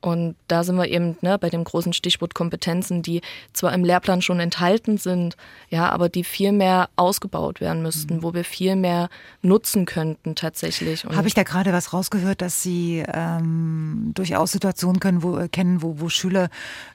Und 0.00 0.36
da 0.46 0.62
sind 0.62 0.76
wir 0.76 0.88
eben 0.88 1.16
ne, 1.20 1.38
bei 1.38 1.50
dem 1.50 1.64
großen 1.64 1.92
Stichwort 1.92 2.34
Kompetenzen, 2.34 3.02
die 3.02 3.22
zwar 3.52 3.72
im 3.72 3.84
Lehrplan 3.84 4.22
schon 4.22 4.40
enthalten 4.40 4.98
sind, 4.98 5.36
ja, 5.68 5.88
aber 5.90 6.08
die 6.08 6.24
viel 6.24 6.52
mehr 6.52 6.88
ausgebaut 6.96 7.60
werden 7.60 7.82
müssten, 7.82 8.16
mhm. 8.16 8.22
wo 8.22 8.34
wir 8.34 8.44
viel 8.44 8.76
mehr 8.76 9.08
nutzen 9.42 9.84
könnten 9.86 10.34
tatsächlich. 10.34 11.04
Habe 11.04 11.28
ich 11.28 11.34
da 11.34 11.42
gerade 11.42 11.72
was 11.72 11.92
rausgehört, 11.92 12.42
dass 12.42 12.62
Sie 12.62 13.04
ähm, 13.12 14.12
durchaus 14.14 14.52
Situationen 14.52 15.00
können, 15.00 15.22
wo, 15.22 15.46
kennen, 15.48 15.82
wo, 15.82 15.98
wo 15.98 16.08
Schüler 16.08 16.50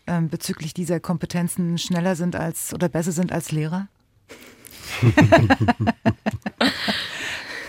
ähm, 0.08 0.30
bezüglich 0.30 0.74
dieser 0.74 1.00
Kompetenzen 1.00 1.78
schneller 1.78 2.16
sind 2.16 2.36
als 2.36 2.74
oder 2.74 2.88
besser 2.88 3.12
sind 3.12 3.32
als 3.32 3.52
Lehrer? 3.52 3.88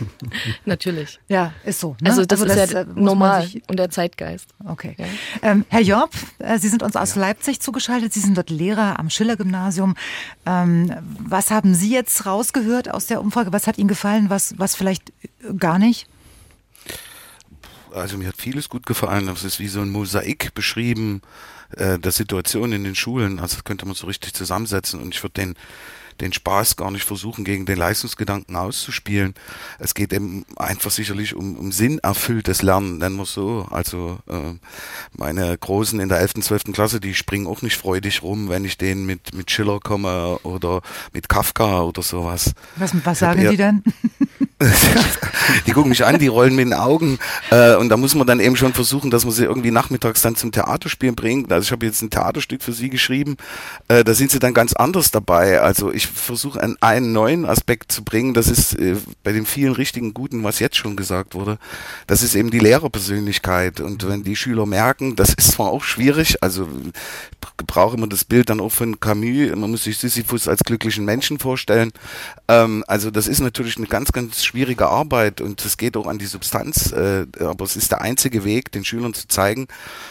Natürlich. 0.65 1.19
Ja, 1.29 1.53
ist 1.65 1.81
so. 1.81 1.97
Ne? 2.01 2.11
Also 2.11 2.25
das 2.25 2.41
also 2.41 2.53
ist 2.53 2.73
das, 2.73 2.73
ja 2.73 2.85
normal 2.95 3.49
und 3.69 3.79
der 3.79 3.91
Zeitgeist. 3.91 4.49
Okay. 4.65 4.97
Ja. 4.99 5.07
Ähm, 5.43 5.65
Herr 5.69 5.81
Job, 5.81 6.11
äh, 6.39 6.59
Sie 6.59 6.69
sind 6.69 6.83
uns 6.83 6.97
aus 6.97 7.15
ja. 7.15 7.21
Leipzig 7.21 7.61
zugeschaltet. 7.61 8.13
Sie 8.13 8.21
sind 8.21 8.37
dort 8.37 8.51
Lehrer 8.51 8.99
am 8.99 9.11
Schiller-Gymnasium. 9.11 9.95
Ähm, 10.47 10.93
was 11.19 11.51
haben 11.51 11.75
Sie 11.75 11.93
jetzt 11.93 12.27
rausgehört 12.27 12.91
aus 12.91 13.07
der 13.07 13.21
Umfrage? 13.21 13.53
Was 13.53 13.67
hat 13.67 13.79
Ihnen 13.79 13.89
gefallen, 13.89 14.31
was, 14.31 14.55
was 14.59 14.75
vielleicht 14.75 15.13
gar 15.59 15.79
nicht? 15.79 16.07
Also 17.95 18.17
mir 18.17 18.29
hat 18.29 18.37
vieles 18.37 18.69
gut 18.69 18.87
gefallen. 18.87 19.27
Das 19.27 19.45
ist 19.45 19.59
wie 19.59 19.69
so 19.69 19.81
ein 19.81 19.91
Mosaik 19.91 20.55
beschrieben 20.55 21.23
äh, 21.77 21.99
der 21.99 22.13
Situation 22.13 22.73
in 22.73 22.85
den 22.85 22.95
Schulen. 22.95 23.39
Also 23.39 23.57
das 23.57 23.65
könnte 23.65 23.87
man 23.87 23.95
so 23.95 24.07
richtig 24.07 24.35
zusammensetzen. 24.35 25.01
Und 25.01 25.15
ich 25.15 25.23
würde 25.23 25.35
den 25.35 25.55
den 26.23 26.33
Spaß 26.33 26.77
gar 26.77 26.91
nicht 26.91 27.05
versuchen, 27.05 27.45
gegen 27.45 27.67
den 27.67 27.77
Leistungsgedanken 27.77 28.57
auszuspielen. 28.57 29.35
Es 29.79 29.95
geht 29.95 30.13
eben 30.13 30.47
einfach 30.57 30.91
sicherlich 30.91 31.35
um, 31.35 31.57
um 31.57 31.73
sinnerfülltes 31.73 32.63
Lernen, 32.63 32.99
nennen 32.99 33.17
wir 33.17 33.25
es 33.25 33.33
so. 33.33 33.67
Also 33.71 34.19
äh, 34.29 34.55
meine 35.17 35.59
Großen 35.59 35.99
in 36.01 36.09
der 36.09 36.21
11., 36.21 36.35
12. 36.41 36.65
Klasse, 36.73 37.01
die 37.01 37.15
springen 37.15 37.47
auch 37.47 37.63
nicht 37.63 37.77
freudig 37.77 38.23
rum, 38.23 38.49
wenn 38.49 38.65
ich 38.65 38.79
denen 38.79 39.05
mit, 39.05 39.35
mit 39.35 39.51
Schiller 39.51 39.81
komme 39.81 40.39
oder 40.45 40.81
mit 41.13 41.29
Kafka 41.29 41.83
oder 41.83 42.03
sowas. 42.03 42.55
Was, 42.77 42.93
was 43.05 43.19
sagen 43.19 43.49
die 43.51 43.57
denn? 43.57 43.83
die 45.67 45.73
gucken 45.73 45.91
mich 45.91 46.05
an, 46.05 46.19
die 46.19 46.27
rollen 46.27 46.55
mit 46.55 46.67
den 46.67 46.75
Augen 46.75 47.19
äh, 47.51 47.75
und 47.75 47.89
da 47.89 47.97
muss 47.97 48.15
man 48.15 48.27
dann 48.27 48.41
eben 48.41 48.57
schon 48.57 48.73
versuchen, 48.73 49.11
dass 49.11 49.25
man 49.25 49.33
sie 49.33 49.45
irgendwie 49.45 49.71
nachmittags 49.71 50.23
dann 50.23 50.37
zum 50.37 50.53
Theaterspielen 50.53 51.15
bringt. 51.15 51.53
Also 51.53 51.67
ich 51.67 51.73
habe 51.73 51.87
jetzt 51.87 52.03
ein 52.03 52.11
Theaterstück 52.11 52.63
für 52.63 52.73
sie 52.73 52.91
geschrieben, 52.91 53.37
äh, 53.89 54.05
da 54.05 54.15
sind 54.15 54.31
sie 54.31 54.39
dann 54.39 54.55
ganz 54.55 54.73
anders 54.73 55.11
dabei. 55.11 55.61
Also 55.61 55.93
ich 55.93 56.07
versuche 56.07 56.61
einen, 56.61 56.77
einen 56.81 57.13
neuen 57.13 57.45
Aspekt 57.45 57.93
zu 57.93 58.05
bringen, 58.05 58.35
das 58.35 58.49
ist 58.49 58.75
äh, 58.79 58.97
bei 59.23 59.33
den 59.33 59.47
vielen 59.47 59.73
richtigen 59.73 60.15
Guten, 60.15 60.45
was 60.45 60.59
jetzt 60.59 60.77
schon 60.77 60.97
gesagt 60.97 61.35
wurde, 61.35 61.59
das 62.07 62.23
ist 62.23 62.35
eben 62.35 62.51
die 62.51 62.61
Lehrerpersönlichkeit 62.61 63.81
und 63.81 64.07
wenn 64.09 64.25
die 64.25 64.37
Schüler 64.37 64.67
merken, 64.67 65.17
das 65.17 65.35
ist 65.35 65.53
zwar 65.53 65.71
auch 65.71 65.83
schwierig, 65.83 66.43
also 66.43 66.69
brauche 67.67 67.97
immer 67.97 68.07
das 68.07 68.25
Bild 68.25 68.51
dann 68.51 68.61
auch 68.61 68.73
von 68.73 69.01
Camus, 69.01 69.51
man 69.55 69.71
muss 69.71 69.85
sich 69.85 69.99
Sisyphus 69.99 70.49
als 70.49 70.65
glücklichen 70.65 71.05
Menschen 71.05 71.39
vorstellen, 71.39 71.93
ähm, 72.49 72.85
also 72.87 73.11
das 73.11 73.29
ist 73.29 73.41
natürlich 73.41 73.77
eine 73.77 73.87
ganz, 73.87 74.13
ganz 74.13 74.45
schwierige 74.53 74.89
Arbeit 74.89 75.41
und 75.41 75.65
es 75.65 75.79
geht 75.79 75.97
auch 75.97 76.07
an 76.07 76.19
die 76.19 76.27
Substanz, 76.27 76.93
äh, 76.93 77.25
aber 77.41 77.65
es 77.65 77.75
ist 77.75 77.91
der 77.91 78.03
einzige 78.03 78.45
Weg, 78.45 78.71
den 78.71 78.85
Schülern 78.85 79.15
zu 79.15 79.27
zeigen, 79.27 79.67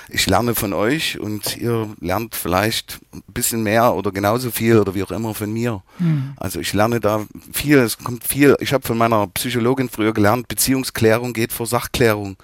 ich 0.09 0.25
lerne 0.25 0.55
von 0.55 0.73
euch 0.73 1.19
und 1.19 1.57
ihr 1.57 1.87
lernt 1.99 2.33
vielleicht 2.33 3.01
ein 3.13 3.21
bisschen 3.27 3.61
mehr 3.61 3.93
oder 3.93 4.11
genauso 4.11 4.49
viel 4.49 4.79
oder 4.79 4.95
wie 4.95 5.03
auch 5.03 5.11
immer 5.11 5.35
von 5.35 5.53
mir. 5.53 5.83
Mhm. 5.99 6.33
Also 6.37 6.59
ich 6.59 6.73
lerne 6.73 6.99
da 6.99 7.27
viel, 7.53 7.77
es 7.77 7.99
kommt 7.99 8.23
viel, 8.23 8.57
ich 8.59 8.73
habe 8.73 8.85
von 8.85 8.97
meiner 8.97 9.27
Psychologin 9.27 9.89
früher 9.89 10.11
gelernt, 10.11 10.47
Beziehungsklärung 10.47 11.33
geht 11.33 11.53
vor 11.53 11.67
Sachklärung. 11.67 12.35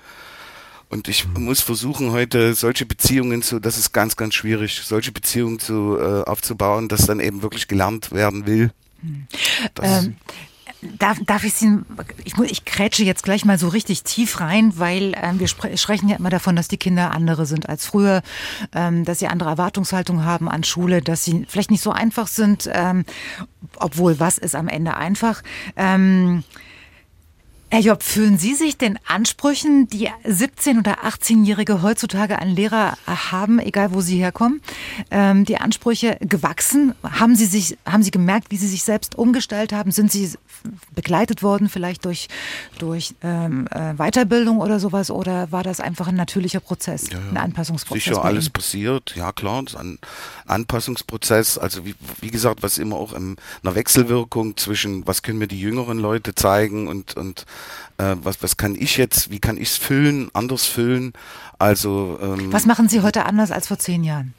Und 0.90 1.08
ich 1.08 1.28
muss 1.36 1.62
versuchen 1.62 2.12
heute 2.12 2.54
solche 2.54 2.86
Beziehungen 2.86 3.42
zu, 3.42 3.60
das 3.60 3.80
ist 3.80 3.92
ganz, 3.92 4.16
ganz 4.16 4.36
schwierig, 4.36 4.82
solche 4.86 5.12
Beziehungen 5.12 5.60
zu 5.60 5.98
äh, 6.00 6.24
aufzubauen, 6.26 6.90
dass 6.90 7.08
dann 7.08 7.20
eben 7.20 7.42
wirklich 7.42 7.68
gelernt 7.68 8.12
werden 8.12 8.46
will. 8.46 8.72
Ähm, 9.82 10.16
darf, 10.82 11.18
darf 11.26 11.44
ich 11.44 11.54
Sie, 11.54 11.80
ich, 12.24 12.38
ich 12.38 12.66
krätsche 12.66 13.04
jetzt 13.04 13.24
gleich 13.24 13.46
mal 13.46 13.58
so 13.58 13.68
richtig 13.68 14.04
tief 14.04 14.40
rein, 14.40 14.74
weil 14.78 15.14
ähm, 15.22 15.40
wir 15.40 15.48
spre 15.48 15.78
sprechen 15.78 16.10
ja 16.10 16.18
immer 16.18 16.30
davon, 16.30 16.56
dass 16.56 16.68
die 16.68 16.78
Kinder 16.78 17.12
andere 17.12 17.46
sind 17.46 17.70
als 17.70 17.86
früher, 17.86 18.22
ähm, 18.74 19.06
dass 19.06 19.20
sie 19.20 19.28
andere 19.28 19.50
Erwartungshaltung 19.50 20.24
haben 20.24 20.50
an 20.50 20.64
Schule, 20.64 21.02
dass 21.02 21.24
sie 21.24 21.46
vielleicht 21.48 21.72
nicht 21.72 21.84
so 21.84 21.92
einfach 21.92 22.28
sind, 22.28 22.70
ähm, 22.72 23.06
obwohl 23.78 24.20
was 24.20 24.38
ist 24.38 24.56
am 24.56 24.68
Ende 24.68 24.96
einfach. 24.98 25.42
Ähm, 25.76 26.44
Herr 27.70 27.82
Job, 27.82 28.02
fühlen 28.02 28.38
Sie 28.38 28.54
sich 28.54 28.78
den 28.78 28.98
Ansprüchen, 29.06 29.90
die 29.90 30.08
17- 30.26 30.80
oder 30.80 31.04
18-Jährige 31.04 31.82
heutzutage 31.82 32.40
an 32.40 32.48
Lehrer 32.48 32.98
haben, 33.06 33.60
egal 33.60 33.94
wo 33.94 34.00
sie 34.00 34.18
herkommen, 34.18 34.62
ähm, 35.12 35.44
die 35.44 35.58
Ansprüche 35.58 36.16
gewachsen? 36.22 36.94
Haben 37.04 37.36
Sie 37.36 37.46
sich, 37.46 37.78
haben 37.86 38.04
Sie 38.04 38.12
gemerkt, 38.12 38.52
wie 38.52 38.58
Sie 38.58 38.70
sich 38.70 38.84
selbst 38.84 39.18
umgestellt 39.18 39.74
haben? 39.74 39.92
Sind 39.92 40.14
Sie 40.14 40.32
begleitet 40.94 41.44
worden, 41.44 41.70
vielleicht 41.70 42.06
durch, 42.06 42.28
durch 42.80 43.16
ähm, 43.22 43.68
äh, 43.72 43.94
Weiterbildung 43.94 44.60
oder 44.60 44.80
sowas? 44.80 45.12
Oder 45.12 45.52
war 45.52 45.64
das 45.64 45.80
einfach 45.80 46.08
ein 46.08 46.16
natürlicher 46.16 46.60
Prozess, 46.60 47.10
ja, 47.10 47.20
ja. 47.20 47.30
ein 47.30 47.38
Anpassungsprozess? 47.38 48.04
Sicher 48.04 48.24
alles 48.24 48.50
passiert, 48.50 49.14
ja 49.16 49.32
klar, 49.32 49.64
das 49.64 49.74
ist 49.74 49.80
ein 49.80 50.00
Anpassungsprozess. 50.46 51.58
Also 51.58 51.86
wie, 51.86 51.96
wie 52.22 52.32
gesagt, 52.32 52.64
was 52.64 52.78
immer 52.78 52.96
auch 52.96 53.14
in 53.14 53.38
einer 53.64 53.76
Wechselwirkung 53.76 54.58
zwischen, 54.58 55.06
was 55.08 55.22
können 55.22 55.40
mir 55.40 55.48
die 55.48 55.60
jüngeren 55.60 56.00
Leute 56.00 56.36
zeigen 56.36 56.88
und, 56.88 57.16
und 57.16 57.46
äh, 57.98 58.16
was, 58.22 58.42
was 58.42 58.58
kann 58.58 58.76
ich 58.76 58.98
jetzt, 58.98 59.32
wie 59.32 59.40
kann 59.40 59.58
ich 59.58 59.70
es 59.70 59.78
füllen, 59.78 60.30
anders 60.34 60.66
füllen. 60.66 61.14
Also 61.60 62.20
ähm, 62.22 62.52
Was 62.54 62.66
machen 62.66 62.90
Sie 62.90 63.02
heute 63.02 63.26
anders 63.26 63.52
als 63.52 63.68
vor 63.68 63.80
zehn 63.80 64.04
Jahren? 64.04 64.34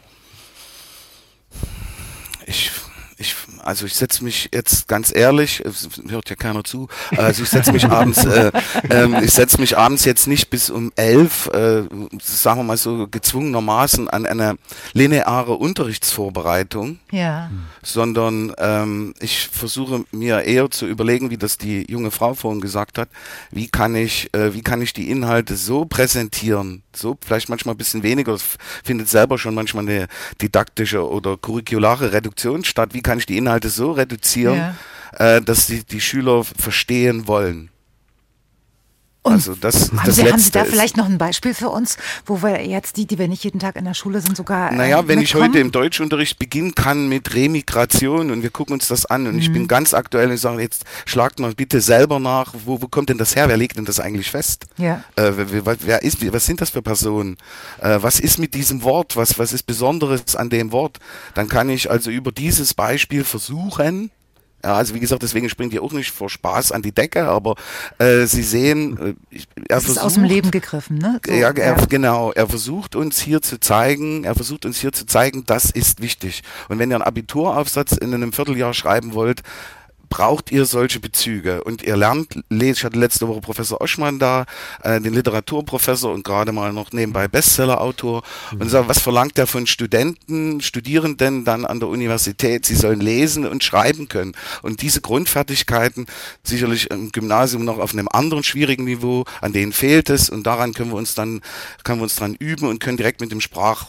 Ich 2.46 2.70
ich, 3.18 3.34
also 3.68 3.84
ich 3.84 3.94
setze 3.94 4.24
mich 4.24 4.48
jetzt 4.54 4.88
ganz 4.88 5.14
ehrlich, 5.14 5.62
hört 6.08 6.30
ja 6.30 6.36
keiner 6.36 6.64
zu, 6.64 6.88
also 7.14 7.42
ich 7.42 7.50
setze 7.50 7.70
mich 7.70 7.84
abends, 7.90 8.24
äh, 8.24 8.50
äh, 8.88 9.22
ich 9.22 9.32
setze 9.32 9.60
mich 9.60 9.76
abends 9.76 10.06
jetzt 10.06 10.26
nicht 10.26 10.48
bis 10.48 10.70
um 10.70 10.90
elf, 10.96 11.48
äh, 11.48 11.82
sagen 12.18 12.60
wir 12.60 12.64
mal 12.64 12.78
so 12.78 13.06
gezwungenermaßen 13.08 14.08
an 14.08 14.24
eine 14.24 14.56
lineare 14.94 15.52
Unterrichtsvorbereitung, 15.52 16.98
ja. 17.12 17.50
sondern 17.82 18.54
ähm, 18.56 19.12
ich 19.20 19.48
versuche 19.48 20.02
mir 20.12 20.44
eher 20.44 20.70
zu 20.70 20.86
überlegen, 20.86 21.28
wie 21.28 21.36
das 21.36 21.58
die 21.58 21.84
junge 21.90 22.10
Frau 22.10 22.32
vorhin 22.32 22.62
gesagt 22.62 22.96
hat, 22.96 23.10
wie 23.50 23.68
kann 23.68 23.94
ich, 23.94 24.32
äh, 24.32 24.54
wie 24.54 24.62
kann 24.62 24.80
ich 24.80 24.94
die 24.94 25.10
Inhalte 25.10 25.56
so 25.56 25.84
präsentieren, 25.84 26.84
so 26.96 27.18
vielleicht 27.20 27.50
manchmal 27.50 27.74
ein 27.74 27.78
bisschen 27.78 28.02
weniger, 28.02 28.38
findet 28.82 29.10
selber 29.10 29.36
schon 29.36 29.54
manchmal 29.54 29.86
eine 29.86 30.06
didaktische 30.40 31.06
oder 31.06 31.36
curriculare 31.36 32.14
Reduktion 32.14 32.64
statt, 32.64 32.94
wie 32.94 33.02
kann 33.02 33.18
ich 33.18 33.26
die 33.26 33.36
Inhalte 33.36 33.57
so 33.66 33.92
reduzieren, 33.92 34.74
ja. 35.18 35.36
äh, 35.36 35.42
dass 35.42 35.66
die, 35.66 35.84
die 35.84 36.00
Schüler 36.00 36.44
verstehen 36.44 37.26
wollen. 37.26 37.70
Also 39.32 39.54
das, 39.54 39.90
haben, 39.90 40.00
das 40.04 40.16
Sie, 40.16 40.30
haben 40.30 40.38
Sie 40.38 40.50
da 40.50 40.64
vielleicht 40.64 40.96
noch 40.96 41.06
ein 41.06 41.18
Beispiel 41.18 41.54
für 41.54 41.68
uns, 41.68 41.96
wo 42.26 42.42
wir 42.42 42.66
jetzt 42.66 42.96
die, 42.96 43.06
die 43.06 43.18
wir 43.18 43.28
nicht 43.28 43.44
jeden 43.44 43.58
Tag 43.58 43.76
in 43.76 43.84
der 43.84 43.94
Schule 43.94 44.20
sind, 44.20 44.36
sogar. 44.36 44.72
Äh, 44.72 44.76
naja, 44.76 45.08
wenn 45.08 45.18
mitkommen? 45.18 45.22
ich 45.22 45.34
heute 45.34 45.58
im 45.58 45.72
Deutschunterricht 45.72 46.38
beginnen 46.38 46.74
kann 46.74 47.08
mit 47.08 47.34
Remigration 47.34 48.30
und 48.30 48.42
wir 48.42 48.50
gucken 48.50 48.74
uns 48.74 48.88
das 48.88 49.06
an 49.06 49.26
und 49.26 49.34
mhm. 49.34 49.40
ich 49.40 49.52
bin 49.52 49.68
ganz 49.68 49.94
aktuell 49.94 50.30
und 50.30 50.36
sage, 50.36 50.62
jetzt 50.62 50.84
schlagt 51.06 51.40
mal 51.40 51.54
bitte 51.54 51.80
selber 51.80 52.18
nach, 52.18 52.54
wo, 52.64 52.80
wo 52.82 52.88
kommt 52.88 53.08
denn 53.08 53.18
das 53.18 53.36
her? 53.36 53.48
Wer 53.48 53.56
legt 53.56 53.76
denn 53.76 53.84
das 53.84 54.00
eigentlich 54.00 54.30
fest? 54.30 54.66
Ja. 54.76 55.04
Äh, 55.16 55.32
wer, 55.36 55.76
wer, 55.80 56.02
ist, 56.02 56.32
was 56.32 56.46
sind 56.46 56.60
das 56.60 56.70
für 56.70 56.82
Personen? 56.82 57.36
Äh, 57.80 57.98
was 58.00 58.20
ist 58.20 58.38
mit 58.38 58.54
diesem 58.54 58.82
Wort? 58.82 59.16
Was, 59.16 59.38
was 59.38 59.52
ist 59.52 59.64
Besonderes 59.64 60.36
an 60.36 60.50
dem 60.50 60.72
Wort? 60.72 60.98
Dann 61.34 61.48
kann 61.48 61.68
ich 61.68 61.90
also 61.90 62.10
über 62.10 62.32
dieses 62.32 62.74
Beispiel 62.74 63.24
versuchen, 63.24 64.10
ja, 64.64 64.74
also 64.74 64.94
wie 64.94 65.00
gesagt, 65.00 65.22
deswegen 65.22 65.48
springt 65.48 65.72
ihr 65.72 65.82
auch 65.82 65.92
nicht 65.92 66.10
vor 66.10 66.28
Spaß 66.28 66.72
an 66.72 66.82
die 66.82 66.90
Decke, 66.92 67.28
aber 67.28 67.54
äh, 67.98 68.26
Sie 68.26 68.42
sehen, 68.42 69.16
äh, 69.30 69.38
er 69.68 69.76
das 69.76 69.84
versucht, 69.84 69.96
ist 69.98 70.02
aus 70.02 70.14
dem 70.14 70.24
Leben 70.24 70.50
gegriffen, 70.50 70.98
ne? 70.98 71.20
So, 71.24 71.32
ja, 71.32 71.50
er, 71.50 71.78
ja, 71.78 71.84
genau. 71.88 72.32
Er 72.32 72.48
versucht 72.48 72.96
uns 72.96 73.20
hier 73.20 73.40
zu 73.40 73.60
zeigen, 73.60 74.24
er 74.24 74.34
versucht 74.34 74.66
uns 74.66 74.78
hier 74.78 74.92
zu 74.92 75.06
zeigen, 75.06 75.44
das 75.46 75.70
ist 75.70 76.02
wichtig. 76.02 76.42
Und 76.68 76.80
wenn 76.80 76.90
ihr 76.90 76.96
einen 76.96 77.04
Abituraufsatz 77.04 77.92
in 77.92 78.12
einem 78.12 78.32
Vierteljahr 78.32 78.74
schreiben 78.74 79.14
wollt, 79.14 79.42
braucht 80.08 80.50
ihr 80.50 80.64
solche 80.64 81.00
Bezüge 81.00 81.64
und 81.64 81.82
ihr 81.82 81.96
lernt, 81.96 82.40
ich 82.50 82.84
hatte 82.84 82.98
letzte 82.98 83.28
Woche 83.28 83.40
Professor 83.40 83.80
Oschmann 83.80 84.18
da, 84.18 84.46
äh, 84.82 85.00
den 85.00 85.14
Literaturprofessor 85.14 86.12
und 86.12 86.24
gerade 86.24 86.52
mal 86.52 86.72
noch 86.72 86.92
nebenbei 86.92 87.28
Bestsellerautor 87.28 88.22
mhm. 88.52 88.60
und 88.60 88.68
sagt, 88.68 88.88
was 88.88 89.00
verlangt 89.00 89.38
er 89.38 89.46
von 89.46 89.66
Studenten, 89.66 90.60
Studierenden 90.60 91.44
dann 91.44 91.64
an 91.64 91.80
der 91.80 91.88
Universität? 91.88 92.66
Sie 92.66 92.74
sollen 92.74 93.00
lesen 93.00 93.46
und 93.46 93.64
schreiben 93.64 94.08
können 94.08 94.32
und 94.62 94.82
diese 94.82 95.00
Grundfertigkeiten 95.00 96.06
sicherlich 96.42 96.90
im 96.90 97.12
Gymnasium 97.12 97.64
noch 97.64 97.78
auf 97.78 97.92
einem 97.92 98.08
anderen 98.10 98.44
schwierigen 98.44 98.84
Niveau, 98.84 99.24
an 99.40 99.52
denen 99.52 99.72
fehlt 99.72 100.10
es 100.10 100.30
und 100.30 100.46
daran 100.46 100.74
können 100.74 100.90
wir 100.90 100.96
uns 100.96 101.14
dann, 101.14 101.40
können 101.84 102.00
wir 102.00 102.04
uns 102.04 102.16
dran 102.16 102.34
üben 102.34 102.68
und 102.68 102.80
können 102.80 102.96
direkt 102.96 103.20
mit 103.20 103.30
dem 103.30 103.40
Sprach 103.40 103.86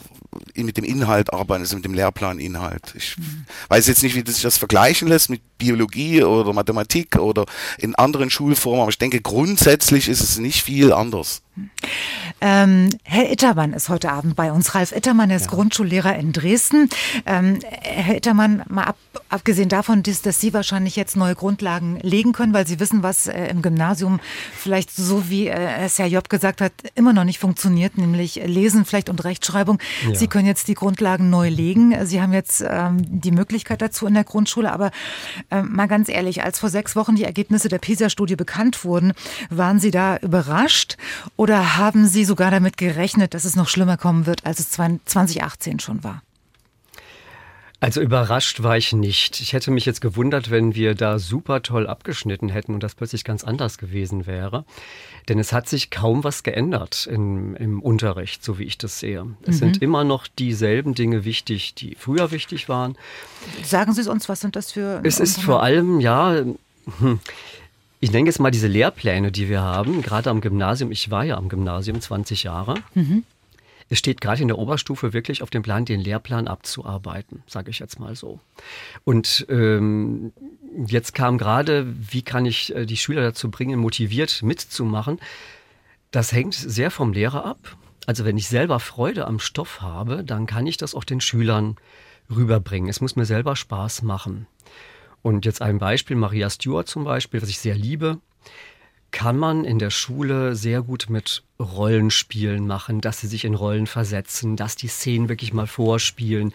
mit 0.56 0.78
dem 0.78 0.84
Inhalt 0.84 1.34
arbeiten, 1.34 1.62
also 1.62 1.76
mit 1.76 1.86
dem 1.86 1.94
Lehrplaninhalt. 1.94 2.94
Ich 2.96 3.16
weiß 3.70 3.88
jetzt 3.88 4.04
nicht, 4.04 4.16
wie 4.16 4.32
sich 4.32 4.42
das 4.42 4.58
vergleichen 4.58 5.08
lässt 5.08 5.30
mit 5.30 5.42
Biologie 5.58 6.24
oder 6.24 6.54
Mathematik 6.54 7.18
oder 7.18 7.46
in 7.78 7.96
anderen 7.96 8.30
Schulformen, 8.30 8.82
aber 8.82 8.92
ich 8.92 8.98
denke, 8.98 9.22
grundsätzlich 9.22 10.08
ist 10.08 10.22
es 10.22 10.38
nicht 10.38 10.64
viel 10.64 10.94
anders. 10.94 11.42
Ähm, 12.42 12.90
Herr 13.04 13.32
Ittermann 13.32 13.74
ist 13.74 13.90
heute 13.90 14.12
Abend 14.12 14.36
bei 14.36 14.52
uns. 14.52 14.74
Ralf 14.76 14.92
Ittermann 14.94 15.30
ist 15.30 15.46
ja. 15.46 15.52
Grundschullehrer 15.52 16.16
in 16.16 16.32
Dresden. 16.32 16.90
Ähm, 17.26 17.60
Herr 17.82 18.16
Ittermann, 18.16 18.64
mal 18.70 18.84
ab, 18.84 18.98
abgesehen 19.30 19.70
davon, 19.70 20.04
dass, 20.04 20.22
dass, 20.22 20.40
Sie 20.40 20.54
wahrscheinlich 20.54 20.96
jetzt 20.96 21.18
neue 21.18 21.36
Grundlagen 21.36 22.00
legen 22.02 22.32
können, 22.32 22.54
weil 22.54 22.66
Sie 22.66 22.80
wissen, 22.80 23.04
was 23.04 23.28
äh, 23.28 23.48
im 23.48 23.62
Gymnasium 23.62 24.20
vielleicht 24.56 24.96
so 24.96 25.30
wie 25.30 25.48
äh, 25.48 25.84
es 25.84 26.00
Herr 26.00 26.08
Job 26.08 26.30
gesagt 26.30 26.62
hat, 26.62 26.72
immer 26.96 27.12
noch 27.14 27.26
nicht 27.26 27.40
funktioniert, 27.40 27.98
nämlich 27.98 28.36
Lesen 28.46 28.86
vielleicht 28.86 29.10
und 29.10 29.24
Rechtschreibung. 29.24 29.80
Ja. 30.08 30.16
Sie 30.16 30.28
können 30.28 30.46
jetzt 30.46 30.68
die 30.70 30.76
Grundlagen 30.76 31.30
neu 31.30 31.50
legen. 31.50 32.06
Sie 32.06 32.22
haben 32.22 32.32
jetzt 32.32 32.64
ähm, 32.66 33.00
die 33.00 33.32
Möglichkeit 33.32 33.82
dazu 33.82 34.08
in 34.08 34.14
der 34.14 34.24
Grundschule. 34.24 34.72
Aber 34.72 34.92
äh, 35.52 35.62
mal 35.62 35.88
ganz 35.88 36.08
ehrlich, 36.08 36.44
als 36.44 36.60
vor 36.60 36.70
sechs 36.70 36.96
Wochen 36.96 37.16
die 37.16 37.26
Ergebnisse 37.26 37.68
der 37.68 37.80
PISA-Studie 37.80 38.38
bekannt 38.38 38.86
wurden, 38.86 39.14
waren 39.50 39.80
Sie 39.80 39.92
da 39.92 40.18
überrascht? 40.18 40.98
Oder 41.36 41.49
oder 41.50 41.78
haben 41.78 42.06
Sie 42.06 42.26
sogar 42.26 42.52
damit 42.52 42.78
gerechnet, 42.78 43.34
dass 43.34 43.44
es 43.44 43.56
noch 43.56 43.68
schlimmer 43.68 43.98
kommen 43.98 44.28
wird, 44.28 44.46
als 44.46 44.60
es 44.60 44.70
2018 44.70 45.80
schon 45.80 46.04
war? 46.04 46.22
Also 47.80 48.02
überrascht 48.02 48.62
war 48.62 48.78
ich 48.78 48.94
nicht. 48.94 49.40
Ich 49.40 49.54
hätte 49.54 49.72
mich 49.72 49.86
jetzt 49.88 50.00
gewundert, 50.00 50.52
wenn 50.52 50.76
wir 50.76 50.94
da 50.94 51.18
super 51.18 51.64
toll 51.64 51.88
abgeschnitten 51.88 52.50
hätten 52.50 52.76
und 52.76 52.84
das 52.84 52.94
plötzlich 52.94 53.24
ganz 53.24 53.44
anders 53.44 53.80
gewesen 53.80 54.28
wäre. 54.28 54.64
Denn 55.28 55.40
es 55.40 55.52
hat 55.52 55.68
sich 55.68 55.90
kaum 55.90 56.24
was 56.24 56.44
geändert 56.44 57.10
im, 57.12 57.56
im 57.56 57.82
Unterricht, 57.82 58.44
so 58.44 58.60
wie 58.60 58.66
ich 58.66 58.78
das 58.78 59.00
sehe. 59.00 59.26
Es 59.42 59.56
mhm. 59.56 59.60
sind 59.60 59.82
immer 59.82 60.04
noch 60.04 60.28
dieselben 60.28 60.94
Dinge 60.94 61.26
wichtig, 61.26 61.74
die 61.74 61.96
früher 61.98 62.30
wichtig 62.30 62.70
waren. 62.70 62.96
Sagen 63.64 63.94
Sie 63.94 64.08
uns, 64.08 64.30
was 64.30 64.42
sind 64.42 64.56
das 64.56 64.72
für. 64.72 65.02
Es 65.04 65.20
ist 65.20 65.42
vor 65.42 65.64
allem, 65.64 66.00
ja. 66.00 66.44
Hm, 67.00 67.20
ich 68.00 68.12
denke 68.12 68.30
jetzt 68.30 68.40
mal 68.40 68.52
diese 68.52 68.68
Lehrpläne, 68.68 69.32
die 69.32 69.50
wir 69.50 69.62
haben, 69.62 70.02
gerade 70.02 70.30
am 70.30 70.42
Gymnasium, 70.42 70.92
ich 70.92 71.12
war 71.12 71.26
ja 71.26 71.38
am 71.38 71.50
Gymnasium 71.50 72.00
20 72.00 72.44
Jahre. 72.44 72.76
Mhm. 72.94 73.24
es 73.90 73.98
steht 73.98 74.22
gerade 74.22 74.42
in 74.42 74.48
der 74.48 74.58
Oberstufe 74.58 75.14
wirklich 75.14 75.42
auf 75.42 75.50
dem 75.50 75.64
Plan, 75.64 75.84
den 75.84 76.00
Lehrplan 76.00 76.48
abzuarbeiten, 76.48 77.44
sage 77.48 77.72
ich 77.72 77.80
jetzt 77.80 78.00
mal 78.00 78.16
so. 78.16 78.40
Und 79.04 79.46
ähm, 79.50 80.32
jetzt 80.86 81.14
kam 81.14 81.38
gerade, 81.38 81.88
wie 81.88 82.22
kann 82.22 82.46
ich 82.46 82.74
äh, 82.76 82.86
die 82.86 82.98
Schüler 82.98 83.22
dazu 83.22 83.50
bringen, 83.50 83.80
motiviert 83.80 84.44
mitzumachen. 84.44 85.20
Das 86.12 86.32
hängt 86.32 86.54
sehr 86.54 86.92
vom 86.92 87.14
Lehrer 87.14 87.46
ab. 87.46 87.78
Also 88.06 88.26
wenn 88.26 88.38
ich 88.38 88.48
selber 88.48 88.80
Freude 88.80 89.28
am 89.28 89.40
Stoff 89.40 89.82
habe, 89.82 90.24
dann 90.24 90.46
kann 90.46 90.68
ich 90.68 90.78
das 90.78 90.96
auch 90.96 91.04
den 91.04 91.22
Schülern 91.22 91.76
rüberbringen. 92.30 92.90
Es 92.90 93.02
muss 93.02 93.16
mir 93.16 93.26
selber 93.26 93.56
Spaß 93.56 94.04
machen. 94.04 94.48
Und 95.22 95.46
jetzt 95.46 95.62
ein 95.62 95.80
Beispiel, 95.80 96.16
Maria 96.16 96.50
Stewart 96.50 96.88
zum 96.88 97.04
Beispiel, 97.04 97.42
was 97.42 97.50
ich 97.50 97.60
sehr 97.60 97.76
liebe, 97.76 98.20
kann 99.12 99.38
man 99.38 99.66
in 99.66 99.80
der 99.80 99.90
Schule 99.90 100.56
sehr 100.56 100.82
gut 100.82 101.08
mit 101.10 101.44
Rollenspielen 101.60 102.68
machen, 102.68 103.02
dass 103.02 103.20
sie 103.20 103.28
sich 103.28 103.44
in 103.44 103.56
Rollen 103.56 103.88
versetzen, 103.88 104.56
dass 104.56 104.76
die 104.76 104.88
Szenen 104.88 105.30
wirklich 105.30 105.52
mal 105.52 105.68
vorspielen, 105.68 106.54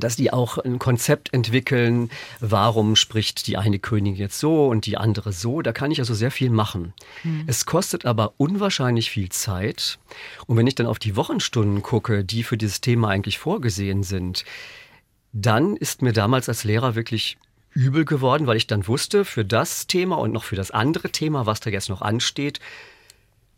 dass 0.00 0.16
die 0.16 0.32
auch 0.32 0.58
ein 0.58 0.78
Konzept 0.78 1.32
entwickeln, 1.32 2.10
warum 2.40 2.96
spricht 2.96 3.46
die 3.46 3.56
eine 3.56 3.78
Königin 3.78 4.16
jetzt 4.16 4.38
so 4.38 4.66
und 4.66 4.86
die 4.86 4.96
andere 4.96 5.32
so. 5.32 5.62
Da 5.62 5.72
kann 5.72 5.90
ich 5.90 6.00
also 6.00 6.14
sehr 6.14 6.30
viel 6.30 6.50
machen. 6.50 6.94
Mhm. 7.22 7.44
Es 7.46 7.66
kostet 7.66 8.04
aber 8.04 8.34
unwahrscheinlich 8.36 9.10
viel 9.10 9.28
Zeit. 9.28 9.98
Und 10.46 10.56
wenn 10.56 10.66
ich 10.66 10.74
dann 10.74 10.86
auf 10.86 10.98
die 10.98 11.16
Wochenstunden 11.16 11.82
gucke, 11.82 12.24
die 12.24 12.42
für 12.42 12.56
dieses 12.56 12.80
Thema 12.80 13.08
eigentlich 13.08 13.38
vorgesehen 13.38 14.02
sind, 14.02 14.44
dann 15.34 15.76
ist 15.76 16.00
mir 16.00 16.12
damals 16.12 16.48
als 16.48 16.64
Lehrer 16.64 16.94
wirklich 16.94 17.36
übel 17.72 18.04
geworden, 18.04 18.46
weil 18.46 18.56
ich 18.56 18.68
dann 18.68 18.86
wusste, 18.86 19.24
für 19.24 19.44
das 19.44 19.88
Thema 19.88 20.16
und 20.16 20.32
noch 20.32 20.44
für 20.44 20.54
das 20.54 20.70
andere 20.70 21.10
Thema, 21.10 21.44
was 21.44 21.58
da 21.58 21.70
jetzt 21.70 21.88
noch 21.88 22.02
ansteht, 22.02 22.60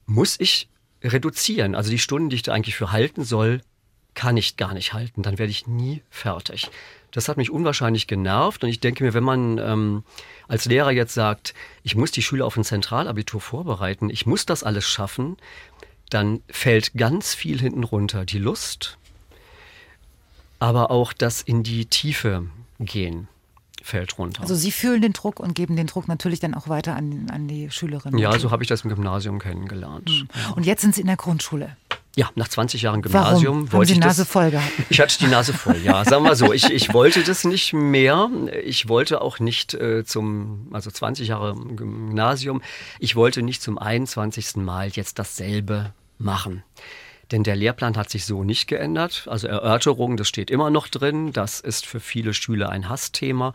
muss 0.06 0.40
ich 0.40 0.68
reduzieren. 1.04 1.74
Also 1.74 1.90
die 1.90 1.98
Stunden, 1.98 2.30
die 2.30 2.36
ich 2.36 2.42
da 2.42 2.54
eigentlich 2.54 2.76
für 2.76 2.92
halten 2.92 3.24
soll, 3.24 3.60
kann 4.14 4.38
ich 4.38 4.56
gar 4.56 4.72
nicht 4.72 4.94
halten. 4.94 5.22
Dann 5.22 5.38
werde 5.38 5.50
ich 5.50 5.66
nie 5.66 6.02
fertig. 6.08 6.70
Das 7.10 7.28
hat 7.28 7.36
mich 7.36 7.50
unwahrscheinlich 7.50 8.06
genervt 8.06 8.64
und 8.64 8.70
ich 8.70 8.80
denke 8.80 9.04
mir, 9.04 9.12
wenn 9.12 9.22
man 9.24 9.58
ähm, 9.58 10.04
als 10.48 10.64
Lehrer 10.64 10.92
jetzt 10.92 11.12
sagt, 11.12 11.52
ich 11.82 11.94
muss 11.94 12.10
die 12.10 12.22
Schüler 12.22 12.46
auf 12.46 12.56
ein 12.56 12.64
Zentralabitur 12.64 13.42
vorbereiten, 13.42 14.08
ich 14.08 14.24
muss 14.24 14.46
das 14.46 14.64
alles 14.64 14.88
schaffen, 14.88 15.36
dann 16.08 16.42
fällt 16.48 16.94
ganz 16.94 17.34
viel 17.34 17.60
hinten 17.60 17.84
runter. 17.84 18.24
Die 18.24 18.38
Lust, 18.38 18.96
aber 20.66 20.90
auch 20.90 21.12
das 21.12 21.42
in 21.42 21.62
die 21.62 21.86
Tiefe 21.86 22.44
gehen 22.80 23.28
fällt 23.84 24.18
runter. 24.18 24.42
Also 24.42 24.56
Sie 24.56 24.72
fühlen 24.72 25.00
den 25.00 25.12
Druck 25.12 25.38
und 25.38 25.54
geben 25.54 25.76
den 25.76 25.86
Druck 25.86 26.08
natürlich 26.08 26.40
dann 26.40 26.54
auch 26.54 26.68
weiter 26.68 26.96
an, 26.96 27.28
an 27.30 27.46
die 27.46 27.70
Schülerinnen. 27.70 28.18
Ja, 28.18 28.36
so 28.36 28.50
habe 28.50 28.64
ich 28.64 28.68
das 28.68 28.80
im 28.82 28.90
Gymnasium 28.90 29.38
kennengelernt. 29.38 30.08
Mhm. 30.08 30.28
Ja. 30.34 30.50
Und 30.56 30.66
jetzt 30.66 30.80
sind 30.80 30.96
Sie 30.96 31.02
in 31.02 31.06
der 31.06 31.16
Grundschule. 31.16 31.76
Ja, 32.16 32.30
nach 32.34 32.48
20 32.48 32.82
Jahren 32.82 33.00
Gymnasium 33.00 33.44
Warum? 33.44 33.72
wollte 33.72 33.76
Haben 33.76 33.84
Sie 33.86 33.94
die 33.94 34.00
Nase 34.00 34.22
das, 34.22 34.28
voll 34.28 34.50
gehabt. 34.50 34.72
Ich 34.90 35.00
hatte 35.00 35.16
die 35.20 35.28
Nase 35.28 35.52
voll, 35.52 35.76
ja. 35.84 36.04
Sagen 36.04 36.24
wir 36.24 36.34
so, 36.34 36.52
ich, 36.52 36.68
ich 36.68 36.92
wollte 36.92 37.22
das 37.22 37.44
nicht 37.44 37.72
mehr. 37.72 38.28
Ich 38.64 38.88
wollte 38.88 39.20
auch 39.20 39.38
nicht 39.38 39.74
äh, 39.74 40.04
zum, 40.04 40.66
also 40.72 40.90
20 40.90 41.28
Jahre 41.28 41.54
Gymnasium, 41.54 42.62
ich 42.98 43.14
wollte 43.14 43.42
nicht 43.42 43.62
zum 43.62 43.78
21. 43.78 44.56
Mal 44.56 44.88
jetzt 44.88 45.20
dasselbe 45.20 45.92
machen. 46.18 46.64
Denn 47.32 47.42
der 47.42 47.56
Lehrplan 47.56 47.96
hat 47.96 48.08
sich 48.08 48.24
so 48.24 48.44
nicht 48.44 48.68
geändert. 48.68 49.26
Also 49.28 49.48
Erörterung, 49.48 50.16
das 50.16 50.28
steht 50.28 50.50
immer 50.50 50.70
noch 50.70 50.86
drin. 50.86 51.32
Das 51.32 51.60
ist 51.60 51.84
für 51.84 51.98
viele 51.98 52.34
Schüler 52.34 52.68
ein 52.70 52.88
Hassthema. 52.88 53.52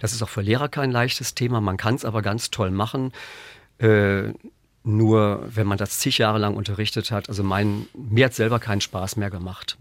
Das 0.00 0.12
ist 0.12 0.22
auch 0.22 0.28
für 0.28 0.42
Lehrer 0.42 0.68
kein 0.68 0.90
leichtes 0.90 1.34
Thema. 1.34 1.60
Man 1.60 1.78
kann 1.78 1.94
es 1.94 2.04
aber 2.04 2.20
ganz 2.20 2.50
toll 2.50 2.70
machen. 2.70 3.12
Äh, 3.78 4.32
nur 4.86 5.42
wenn 5.48 5.66
man 5.66 5.78
das 5.78 5.98
zig 5.98 6.18
Jahre 6.18 6.38
lang 6.38 6.54
unterrichtet 6.54 7.10
hat, 7.10 7.28
also 7.28 7.42
mein, 7.42 7.86
mir 7.94 8.26
hat 8.26 8.34
selber 8.34 8.60
keinen 8.60 8.80
Spaß 8.80 9.16
mehr 9.16 9.30
gemacht. 9.30 9.76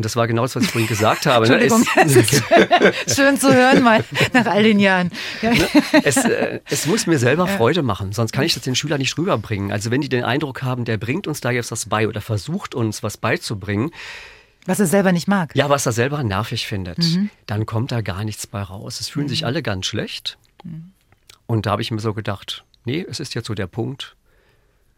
Und 0.00 0.04
das 0.06 0.16
war 0.16 0.26
genau 0.26 0.40
das, 0.40 0.56
was 0.56 0.62
ich 0.62 0.70
vorhin 0.70 0.88
gesagt 0.88 1.26
habe. 1.26 1.46
Ne? 1.46 1.60
Entschuldigung, 1.60 1.86
es 2.06 2.16
ist 2.16 2.42
schön 3.16 3.38
zu 3.38 3.52
hören 3.52 3.82
mal 3.82 4.02
nach 4.32 4.46
all 4.46 4.62
den 4.62 4.80
Jahren. 4.80 5.10
Ja. 5.42 5.50
Ne? 5.50 5.68
Es, 6.04 6.16
äh, 6.16 6.60
es, 6.70 6.86
muss 6.86 7.06
mir 7.06 7.18
selber. 7.18 7.46
Freude 7.46 7.82
machen, 7.82 8.12
sonst 8.12 8.32
kann 8.32 8.44
ich 8.44 8.54
das 8.54 8.62
den 8.62 8.74
Schülern 8.74 8.98
nicht 8.98 9.18
rüberbringen. 9.18 9.70
Also 9.72 9.90
wenn 9.90 10.00
die 10.00 10.08
den 10.08 10.24
Eindruck 10.24 10.62
haben, 10.62 10.86
der 10.86 10.96
bringt 10.96 11.26
uns 11.26 11.42
da 11.42 11.50
jetzt 11.50 11.70
was 11.70 11.84
bei 11.84 12.08
oder 12.08 12.22
versucht 12.22 12.74
uns 12.74 13.02
was 13.02 13.18
beizubringen, 13.18 13.90
was 14.64 14.80
er 14.80 14.86
selber 14.86 15.12
nicht 15.12 15.28
mag. 15.28 15.54
Ja, 15.54 15.68
was 15.68 15.84
er 15.84 15.92
selber 15.92 16.24
nervig 16.24 16.66
findet, 16.66 16.96
mhm. 17.00 17.28
dann 17.44 17.66
kommt 17.66 17.92
da 17.92 18.00
gar 18.00 18.24
nichts 18.24 18.46
bei 18.46 18.62
raus. 18.62 19.00
Es 19.00 19.10
fühlen 19.10 19.26
mhm. 19.26 19.30
sich 19.30 19.44
alle 19.44 19.62
ganz 19.62 19.84
schlecht. 19.84 20.38
Mhm. 20.64 20.92
Und 21.44 21.66
da 21.66 21.72
habe 21.72 21.82
ich 21.82 21.90
mir 21.90 22.00
so 22.00 22.14
gedacht, 22.14 22.64
nee, 22.86 23.04
es 23.06 23.20
ist 23.20 23.34
jetzt 23.34 23.48
so 23.48 23.54
der 23.54 23.66
Punkt, 23.66 24.16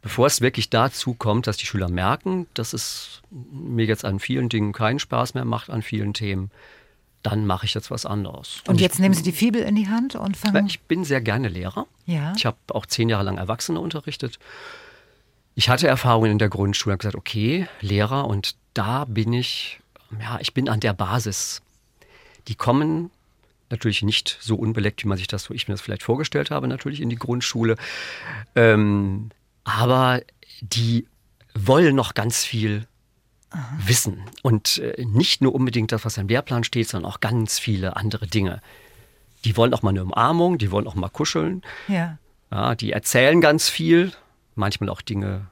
bevor 0.03 0.27
es 0.27 0.41
wirklich 0.41 0.69
dazu 0.69 1.15
kommt, 1.15 1.47
dass 1.47 1.57
die 1.57 1.67
Schüler 1.67 1.89
merken, 1.89 2.47
dass 2.55 2.73
es 2.73 3.23
mir 3.31 3.87
jetzt 3.87 4.05
an 4.05 4.19
vielen 4.19 4.49
Dingen 4.49 4.73
keinen 4.73 4.99
Spaß 4.99 5.35
mehr 5.35 5.45
macht, 5.45 5.71
an 5.71 5.83
vielen 5.83 6.13
Themen, 6.13 6.51
dann 7.23 7.47
mache 7.47 7.67
ich 7.67 7.75
jetzt 7.75 7.91
was 7.91 8.05
anderes. 8.05 8.61
Und, 8.67 8.71
und 8.71 8.81
jetzt 8.81 8.95
ich, 8.95 9.01
nehmen 9.01 9.15
Sie 9.15 9.23
die 9.23 9.33
Fibel 9.33 9.63
in 9.63 9.77
die 9.77 9.89
Hand 9.89 10.17
und 10.17 10.37
fangen. 10.37 10.67
Ich 10.67 10.81
bin 10.81 11.05
sehr 11.05 11.21
gerne 11.21 11.49
Lehrer. 11.49 11.87
Ja. 12.05 12.35
Ich 12.37 12.45
habe 12.45 12.57
auch 12.69 12.85
zehn 12.85 13.09
Jahre 13.09 13.23
lang 13.23 13.39
Erwachsene 13.39 13.79
unterrichtet. 13.79 14.39
Ich 15.55 15.69
hatte 15.69 15.87
Erfahrungen 15.87 16.33
in 16.33 16.39
der 16.39 16.49
Grundschule 16.49 16.95
und 16.95 16.99
gesagt, 16.99 17.15
okay, 17.15 17.69
Lehrer, 17.81 18.27
und 18.27 18.57
da 18.75 19.05
bin 19.05 19.33
ich, 19.33 19.81
ja, 20.21 20.39
ich 20.41 20.53
bin 20.53 20.69
an 20.69 20.81
der 20.81 20.95
Basis. 20.95 21.63
Die 22.49 22.57
kommen 22.57 23.11
natürlich 23.71 24.03
nicht 24.03 24.37
so 24.41 24.57
unbeleckt, 24.57 25.05
wie 25.05 25.09
man 25.09 25.17
sich 25.17 25.29
das, 25.29 25.49
ich 25.51 25.69
mir 25.69 25.75
das 25.75 25.81
vielleicht 25.81 26.03
vorgestellt 26.03 26.51
habe, 26.51 26.67
natürlich 26.67 27.01
in 27.01 27.09
die 27.09 27.17
Grundschule. 27.17 27.77
Ähm, 28.57 29.31
aber 29.65 30.21
die 30.61 31.07
wollen 31.55 31.95
noch 31.95 32.15
ganz 32.15 32.45
viel 32.45 32.87
Aha. 33.51 33.79
wissen. 33.85 34.23
Und 34.43 34.79
äh, 34.79 35.05
nicht 35.05 35.43
nur 35.43 35.55
unbedingt 35.55 35.93
das, 35.93 36.05
was 36.05 36.17
im 36.19 36.29
Lehrplan 36.29 36.65
steht, 36.65 36.89
sondern 36.89 37.11
auch 37.11 37.21
ganz 37.21 37.59
viele 37.59 37.97
andere 37.97 38.27
Dinge. 38.27 38.61
Die 39.45 39.57
wollen 39.57 39.75
auch 39.75 39.83
mal 39.83 39.91
eine 39.91 40.05
Umarmung, 40.05 40.59
die 40.59 40.71
wollen 40.71 40.87
auch 40.87 40.95
mal 40.95 41.09
kuscheln. 41.09 41.63
Ja. 41.89 42.19
ja 42.51 42.75
die 42.75 42.93
erzählen 42.93 43.41
ganz 43.41 43.69
viel, 43.69 44.13
manchmal 44.55 44.89
auch 44.89 45.03
Dinge, 45.03 45.49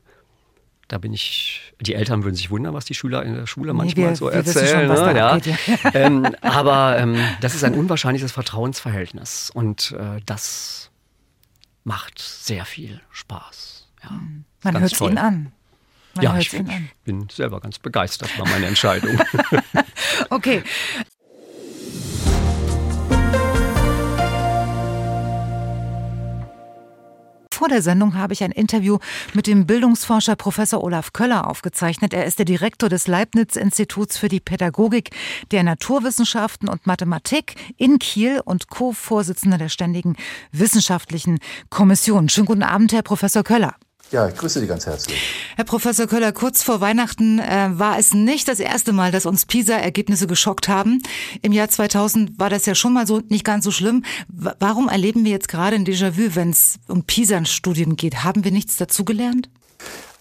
da 0.90 0.98
bin 0.98 1.12
ich, 1.12 1.72
die 1.80 1.94
Eltern 1.94 2.24
würden 2.24 2.34
sich 2.34 2.50
wundern, 2.50 2.74
was 2.74 2.84
die 2.84 2.94
Schüler 2.94 3.22
in 3.22 3.34
der 3.34 3.46
Schule 3.46 3.72
manchmal 3.74 4.10
wir, 4.10 4.16
so 4.16 4.28
erzählen. 4.28 4.88
Schon, 4.88 5.06
ne? 5.06 5.16
ja. 5.16 5.38
Geht, 5.38 5.46
ja. 5.46 5.90
ähm, 5.94 6.34
aber 6.40 6.98
ähm, 6.98 7.16
das 7.40 7.54
ist 7.54 7.62
ein 7.62 7.74
unwahrscheinliches 7.74 8.32
Vertrauensverhältnis 8.32 9.50
und 9.54 9.92
äh, 9.92 10.20
das 10.26 10.90
macht 11.84 12.18
sehr 12.18 12.64
viel 12.64 13.00
Spaß. 13.10 13.79
Ja, 14.02 14.10
hm. 14.10 14.44
Man 14.62 14.80
hört 14.80 14.92
es 14.92 15.00
ihnen 15.00 15.18
an. 15.18 15.52
Man 16.14 16.24
ja, 16.24 16.38
ich 16.38 16.50
bin, 16.50 16.88
bin 17.04 17.28
selber 17.30 17.60
ganz 17.60 17.78
begeistert, 17.78 18.36
war 18.38 18.48
meine 18.48 18.66
Entscheidung. 18.66 19.18
okay. 20.30 20.62
vor 27.60 27.68
der 27.68 27.82
Sendung 27.82 28.14
habe 28.14 28.32
ich 28.32 28.42
ein 28.42 28.52
Interview 28.52 28.96
mit 29.34 29.46
dem 29.46 29.66
Bildungsforscher 29.66 30.34
Professor 30.34 30.82
Olaf 30.82 31.12
Köller 31.12 31.46
aufgezeichnet. 31.46 32.14
Er 32.14 32.24
ist 32.24 32.38
der 32.38 32.46
Direktor 32.46 32.88
des 32.88 33.06
Leibniz-Instituts 33.06 34.16
für 34.16 34.30
die 34.30 34.40
Pädagogik 34.40 35.10
der 35.50 35.62
Naturwissenschaften 35.62 36.70
und 36.70 36.86
Mathematik 36.86 37.56
in 37.76 37.98
Kiel 37.98 38.40
und 38.42 38.70
Co-Vorsitzender 38.70 39.58
der 39.58 39.68
Ständigen 39.68 40.16
Wissenschaftlichen 40.52 41.38
Kommission. 41.68 42.30
Schönen 42.30 42.46
guten 42.46 42.62
Abend, 42.62 42.94
Herr 42.94 43.02
Professor 43.02 43.44
Köller. 43.44 43.74
Ja, 44.10 44.26
ich 44.26 44.34
grüße 44.34 44.58
Sie 44.58 44.66
ganz 44.66 44.86
herzlich. 44.86 45.16
Herr 45.54 45.64
Professor 45.64 46.08
Köller, 46.08 46.32
kurz 46.32 46.64
vor 46.64 46.80
Weihnachten 46.80 47.38
äh, 47.38 47.68
war 47.70 47.96
es 47.96 48.12
nicht 48.12 48.48
das 48.48 48.58
erste 48.58 48.92
Mal, 48.92 49.12
dass 49.12 49.24
uns 49.24 49.46
PISA-Ergebnisse 49.46 50.26
geschockt 50.26 50.66
haben. 50.66 51.00
Im 51.42 51.52
Jahr 51.52 51.68
2000 51.68 52.36
war 52.38 52.50
das 52.50 52.66
ja 52.66 52.74
schon 52.74 52.92
mal 52.92 53.06
so 53.06 53.22
nicht 53.28 53.44
ganz 53.44 53.64
so 53.64 53.70
schlimm. 53.70 54.04
W 54.28 54.50
warum 54.58 54.88
erleben 54.88 55.24
wir 55.24 55.30
jetzt 55.30 55.48
gerade 55.48 55.76
ein 55.76 55.86
Déjà-vu, 55.86 56.34
wenn 56.34 56.50
es 56.50 56.80
um 56.88 57.04
PISA-Studien 57.04 57.94
geht? 57.94 58.24
Haben 58.24 58.42
wir 58.42 58.50
nichts 58.50 58.76
dazugelernt? 58.76 59.48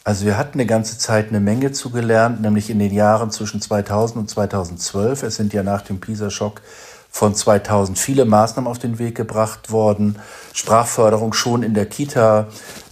Also 0.04 0.26
wir 0.26 0.38
hatten 0.38 0.60
eine 0.60 0.68
ganze 0.68 1.00
Zeit 1.00 1.30
eine 1.30 1.40
Menge 1.40 1.72
zugelernt, 1.72 2.42
nämlich 2.42 2.70
in 2.70 2.80
den 2.80 2.94
Jahren 2.94 3.32
zwischen 3.32 3.60
2000 3.60 4.20
und 4.20 4.30
2012. 4.30 5.24
Es 5.24 5.36
sind 5.36 5.52
ja 5.52 5.64
nach 5.64 5.82
dem 5.82 6.00
PISA-Schock 6.00 6.62
von 7.10 7.36
2000 7.36 7.98
viele 7.98 8.26
Maßnahmen 8.26 8.70
auf 8.70 8.80
den 8.80 9.00
Weg 9.00 9.16
gebracht 9.16 9.72
worden. 9.72 10.18
Sprachförderung 10.54 11.34
schon 11.34 11.64
in 11.64 11.74
der 11.74 11.86
Kita, 11.86 12.48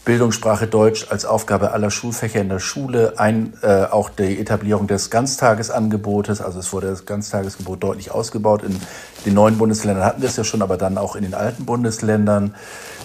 Bildungssprache 0.08 0.68
Deutsch 0.68 1.08
als 1.10 1.26
Aufgabe 1.26 1.72
aller 1.72 1.92
Schulfächer 1.92 2.40
in 2.40 2.48
der 2.48 2.60
Schule, 2.60 3.16
ein, 3.18 3.54
äh, 3.62 3.84
auch 3.84 4.10
die 4.10 4.40
Etablierung 4.40 4.88
des 4.88 5.10
Ganztagesangebotes, 5.10 6.40
also 6.40 6.60
es 6.60 6.72
wurde 6.72 6.88
das 6.88 7.06
Ganztagesgebot 7.06 7.84
deutlich 7.84 8.12
ausgebaut. 8.12 8.64
In 8.64 8.80
den 9.26 9.34
neuen 9.34 9.58
Bundesländern 9.58 10.06
hatten 10.06 10.22
wir 10.22 10.30
es 10.30 10.38
ja 10.38 10.46
schon, 10.46 10.62
aber 10.62 10.78
dann 10.78 10.98
auch 10.98 11.18
in 11.18 11.24
den 11.24 11.34
alten 11.34 11.66
Bundesländern. 11.66 12.56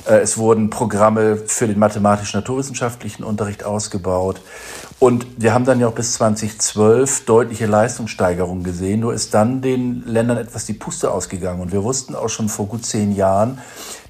Äh, 0.07 0.19
es 0.19 0.39
wurden 0.39 0.71
Programme 0.71 1.37
für 1.37 1.67
den 1.67 1.81
mathematisch-naturwissenschaftlichen 1.81 3.25
Unterricht 3.25 3.65
ausgebaut. 3.65 4.41
Und 5.03 5.27
wir 5.37 5.53
haben 5.53 5.65
dann 5.65 5.81
ja 5.81 5.89
auch 5.89 5.95
bis 5.95 6.13
2012 6.13 7.25
deutliche 7.25 7.67
Leistungssteigerungen 7.67 8.63
gesehen. 8.63 9.01
Nur 9.01 9.13
ist 9.13 9.35
dann 9.35 9.61
den 9.61 10.05
Ländern 10.07 10.37
etwas 10.37 10.65
die 10.65 10.75
Puste 10.75 11.11
ausgegangen. 11.11 11.61
Und 11.61 11.73
wir 11.73 11.83
wussten 11.83 12.15
auch 12.15 12.29
schon 12.29 12.49
vor 12.49 12.67
gut 12.67 12.87
zehn 12.87 13.13
Jahren, 13.13 13.59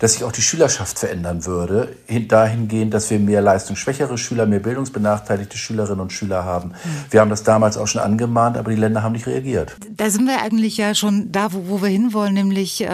dass 0.02 0.14
sich 0.14 0.24
auch 0.24 0.32
die 0.32 0.42
Schülerschaft 0.42 0.98
verändern 0.98 1.46
würde, 1.46 1.94
dahingehend, 2.08 2.92
dass 2.92 3.08
wir 3.08 3.20
mehr 3.20 3.40
leistungsschwächere 3.40 4.18
Schüler, 4.18 4.46
mehr 4.46 4.58
bildungsbenachteiligte 4.58 5.56
Schülerinnen 5.56 6.00
und 6.00 6.12
Schüler 6.12 6.44
haben. 6.44 6.72
Wir 7.08 7.20
haben 7.20 7.30
das 7.30 7.44
damals 7.44 7.76
auch 7.76 7.86
schon 7.86 8.00
angemahnt, 8.00 8.56
aber 8.56 8.72
die 8.72 8.76
Länder 8.76 9.04
haben 9.04 9.12
nicht 9.12 9.28
reagiert. 9.28 9.76
Da 9.96 10.10
sind 10.10 10.26
wir 10.26 10.42
eigentlich 10.42 10.76
ja 10.76 10.96
schon 10.96 11.30
da, 11.30 11.52
wo, 11.52 11.68
wo 11.68 11.82
wir 11.82 11.88
hinwollen, 11.88 12.34
nämlich 12.34 12.80
äh, 12.80 12.88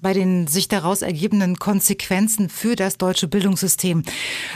bei 0.00 0.14
den 0.14 0.46
sich 0.46 0.68
daraus 0.68 1.02
ergebenden 1.02 1.58
Konsequenzen 1.58 2.48
für 2.48 2.76
das 2.76 2.96
deutsche 2.96 3.28
Bildungssystem. 3.28 4.02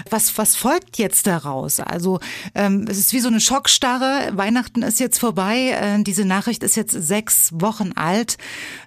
Was, 0.09 0.39
was 0.39 0.57
folgt 0.57 0.97
jetzt 0.97 1.27
daraus? 1.27 1.79
Also 1.79 2.21
ähm, 2.55 2.87
es 2.89 2.97
ist 2.97 3.13
wie 3.13 3.21
so 3.21 3.29
eine 3.29 3.41
Schockstarre. 3.41 4.31
Weihnachten 4.33 4.81
ist 4.81 4.99
jetzt 4.99 5.19
vorbei. 5.19 5.77
Äh, 5.79 6.03
diese 6.05 6.25
Nachricht 6.25 6.63
ist 6.63 6.75
jetzt 6.75 6.93
sechs 6.93 7.51
Wochen 7.53 7.93
alt. 7.97 8.39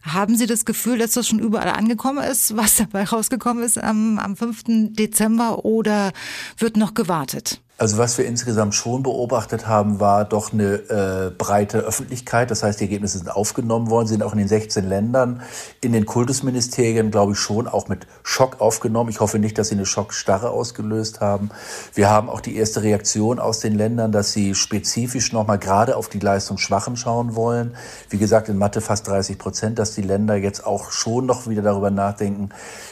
Haben 0.01 0.35
Sie 0.35 0.47
das 0.47 0.65
Gefühl, 0.65 0.97
dass 0.97 1.11
das 1.11 1.27
schon 1.27 1.37
überall 1.37 1.69
angekommen 1.69 2.23
ist, 2.23 2.57
was 2.57 2.79
dabei 2.95 3.09
rausgekommen 3.09 3.61
ist 3.61 3.77
am, 3.77 4.19
am 4.19 4.37
5. 4.37 4.63
Dezember 4.93 5.65
oder 5.65 6.13
wird 6.57 6.77
noch 6.77 6.93
gewartet? 6.93 7.59
Also 7.77 7.97
was 7.97 8.17
wir 8.17 8.25
insgesamt 8.25 8.73
schon 8.73 9.03
beobachtet 9.03 9.67
haben, 9.67 9.99
war 9.99 10.23
doch 10.23 10.53
eine 10.53 10.75
äh, 10.75 11.31
breite 11.37 11.79
Öffentlichkeit. 11.79 12.49
Das 12.49 12.63
heißt, 12.63 12.79
die 12.79 12.85
Ergebnisse 12.85 13.17
sind 13.17 13.29
aufgenommen 13.29 13.89
worden, 13.89 14.07
sind 14.07 14.23
auch 14.23 14.31
in 14.31 14.37
den 14.37 14.47
16 14.47 14.87
Ländern, 14.87 15.41
in 15.81 15.91
den 15.91 16.05
Kultusministerien, 16.05 17.11
glaube 17.11 17.33
ich, 17.33 17.39
schon 17.39 17.67
auch 17.67 17.89
mit 17.89 18.07
Schock 18.23 18.61
aufgenommen. 18.61 19.09
Ich 19.09 19.19
hoffe 19.19 19.39
nicht, 19.39 19.57
dass 19.57 19.67
sie 19.67 19.75
eine 19.75 19.85
Schockstarre 19.85 20.51
ausgelöst 20.51 21.19
haben. 21.19 21.49
Wir 21.93 22.09
haben 22.09 22.29
auch 22.29 22.39
die 22.39 22.55
erste 22.55 22.81
Reaktion 22.81 23.39
aus 23.39 23.59
den 23.59 23.75
Ländern, 23.75 24.13
dass 24.13 24.31
sie 24.31 24.55
spezifisch 24.55 25.33
nochmal 25.33 25.59
gerade 25.59 25.97
auf 25.97 26.07
die 26.07 26.19
Leistungsschwachen 26.19 26.95
schauen 26.95 27.35
wollen. 27.35 27.75
Wie 28.09 28.17
gesagt, 28.17 28.47
in 28.47 28.57
Mathe 28.57 28.79
fast 28.79 29.05
30 29.09 29.37
Prozent, 29.37 29.79
dass 29.79 29.93
die 29.93 30.01
Länder 30.01 30.35
jetzt 30.37 30.65
auch 30.65 30.91
schon 30.91 31.25
noch 31.25 31.49
wieder 31.49 31.61
darüber 31.61 31.91
nachdenken, 31.91 32.51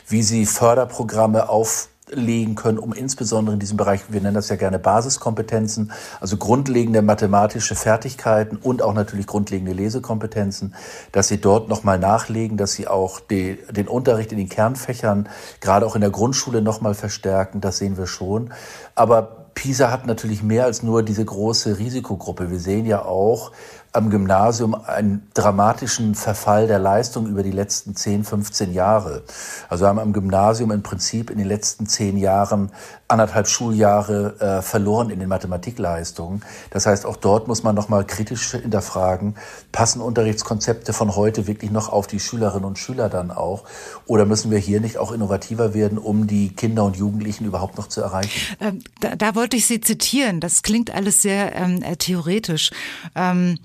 wie 0.10 0.24
sie 0.24 0.46
Förderprogramme 0.46 1.48
auf 1.48 1.88
legen 2.16 2.56
können, 2.56 2.78
um 2.78 2.94
insbesondere 2.94 3.54
in 3.54 3.60
diesem 3.60 3.78
Bereich, 3.78 4.02
wir 4.10 4.22
nennen 4.22 4.36
das 4.36 4.50
ja 4.50 4.56
gerne 4.56 4.80
Basiskompetenzen, 4.80 5.92
also 6.20 6.38
grundlegende 6.38 7.02
mathematische 7.02 7.76
Fertigkeiten 7.76 8.58
und 8.58 8.82
auch 8.82 8.94
natürlich 8.94 9.28
grundlegende 9.28 9.74
Lesekompetenzen, 9.74 10.76
dass 11.12 11.28
sie 11.28 11.40
dort 11.40 11.70
nochmal 11.70 12.00
nachlegen, 12.00 12.58
dass 12.58 12.74
sie 12.74 12.88
auch 12.88 13.20
die, 13.20 13.60
den 13.72 13.88
Unterricht 13.88 14.32
in 14.32 14.38
den 14.38 14.50
Kernfächern, 14.50 15.30
gerade 15.62 15.86
auch 15.86 15.96
in 15.96 16.02
der 16.02 16.12
Grundschule 16.12 16.62
nochmal 16.62 16.94
verstärken, 16.94 17.62
das 17.62 17.78
sehen 17.78 17.98
wir 17.98 18.08
schon. 18.08 18.52
Aber 18.96 19.44
PISA 19.56 19.92
hat 19.92 20.08
natürlich 20.08 20.44
mehr 20.44 20.66
als 20.66 20.84
nur 20.84 21.04
diese 21.04 21.24
große 21.24 21.78
Risikogruppe. 21.78 22.50
Wir 22.50 22.60
sehen 22.60 22.86
ja 22.86 23.04
auch, 23.04 23.52
am 23.94 24.10
Gymnasium 24.10 24.74
einen 24.74 25.28
dramatischen 25.36 26.16
Verfall 26.16 26.66
der 26.68 26.80
Leistung 26.80 27.28
über 27.28 27.44
die 27.44 27.52
letzten 27.52 27.96
10, 27.96 28.24
15 28.24 28.74
Jahre. 28.74 29.24
Also 29.70 29.88
haben 29.88 30.00
am 30.00 30.14
Gymnasium 30.14 30.72
im 30.72 30.82
Prinzip 30.82 31.30
in 31.30 31.38
den 31.38 31.48
letzten 31.48 31.86
zehn 31.86 32.18
Jahren 32.18 32.72
anderthalb 33.14 33.48
Schuljahre 33.48 34.36
äh, 34.40 34.62
verloren 34.62 35.10
in 35.10 35.20
den 35.20 35.30
Mathematikleistungen. 35.30 36.42
Das 36.72 36.86
heißt, 36.86 37.06
auch 37.06 37.16
dort 37.16 37.48
muss 37.48 37.64
man 37.64 37.76
nochmal 37.76 38.06
kritisch 38.06 38.52
hinterfragen, 38.52 39.36
passen 39.72 40.02
Unterrichtskonzepte 40.02 40.92
von 40.92 41.16
heute 41.16 41.48
wirklich 41.48 41.72
noch 41.72 41.90
auf 41.90 42.08
die 42.08 42.20
Schülerinnen 42.20 42.66
und 42.66 42.78
Schüler 42.78 43.10
dann 43.10 43.32
auch? 43.32 43.64
Oder 44.08 44.26
müssen 44.26 44.52
wir 44.52 44.58
hier 44.58 44.82
nicht 44.82 44.98
auch 44.98 45.12
innovativer 45.12 45.74
werden, 45.74 45.98
um 45.98 46.28
die 46.28 46.50
Kinder 46.50 46.84
und 46.84 46.98
Jugendlichen 46.98 47.46
überhaupt 47.46 47.78
noch 47.78 47.88
zu 47.88 48.02
erreichen? 48.02 48.58
Ähm, 48.60 48.84
da, 49.00 49.16
da, 49.16 49.36
wollte 49.36 49.56
ich 49.56 49.68
Sie 49.68 49.80
zitieren. 49.80 50.40
Das 50.40 50.64
klingt 50.64 50.94
alles 50.94 51.22
sehr 51.22 51.56
ähm, 51.56 51.82
äh, 51.84 51.96
theoretisch. 51.96 52.72
Ähm 53.16 53.60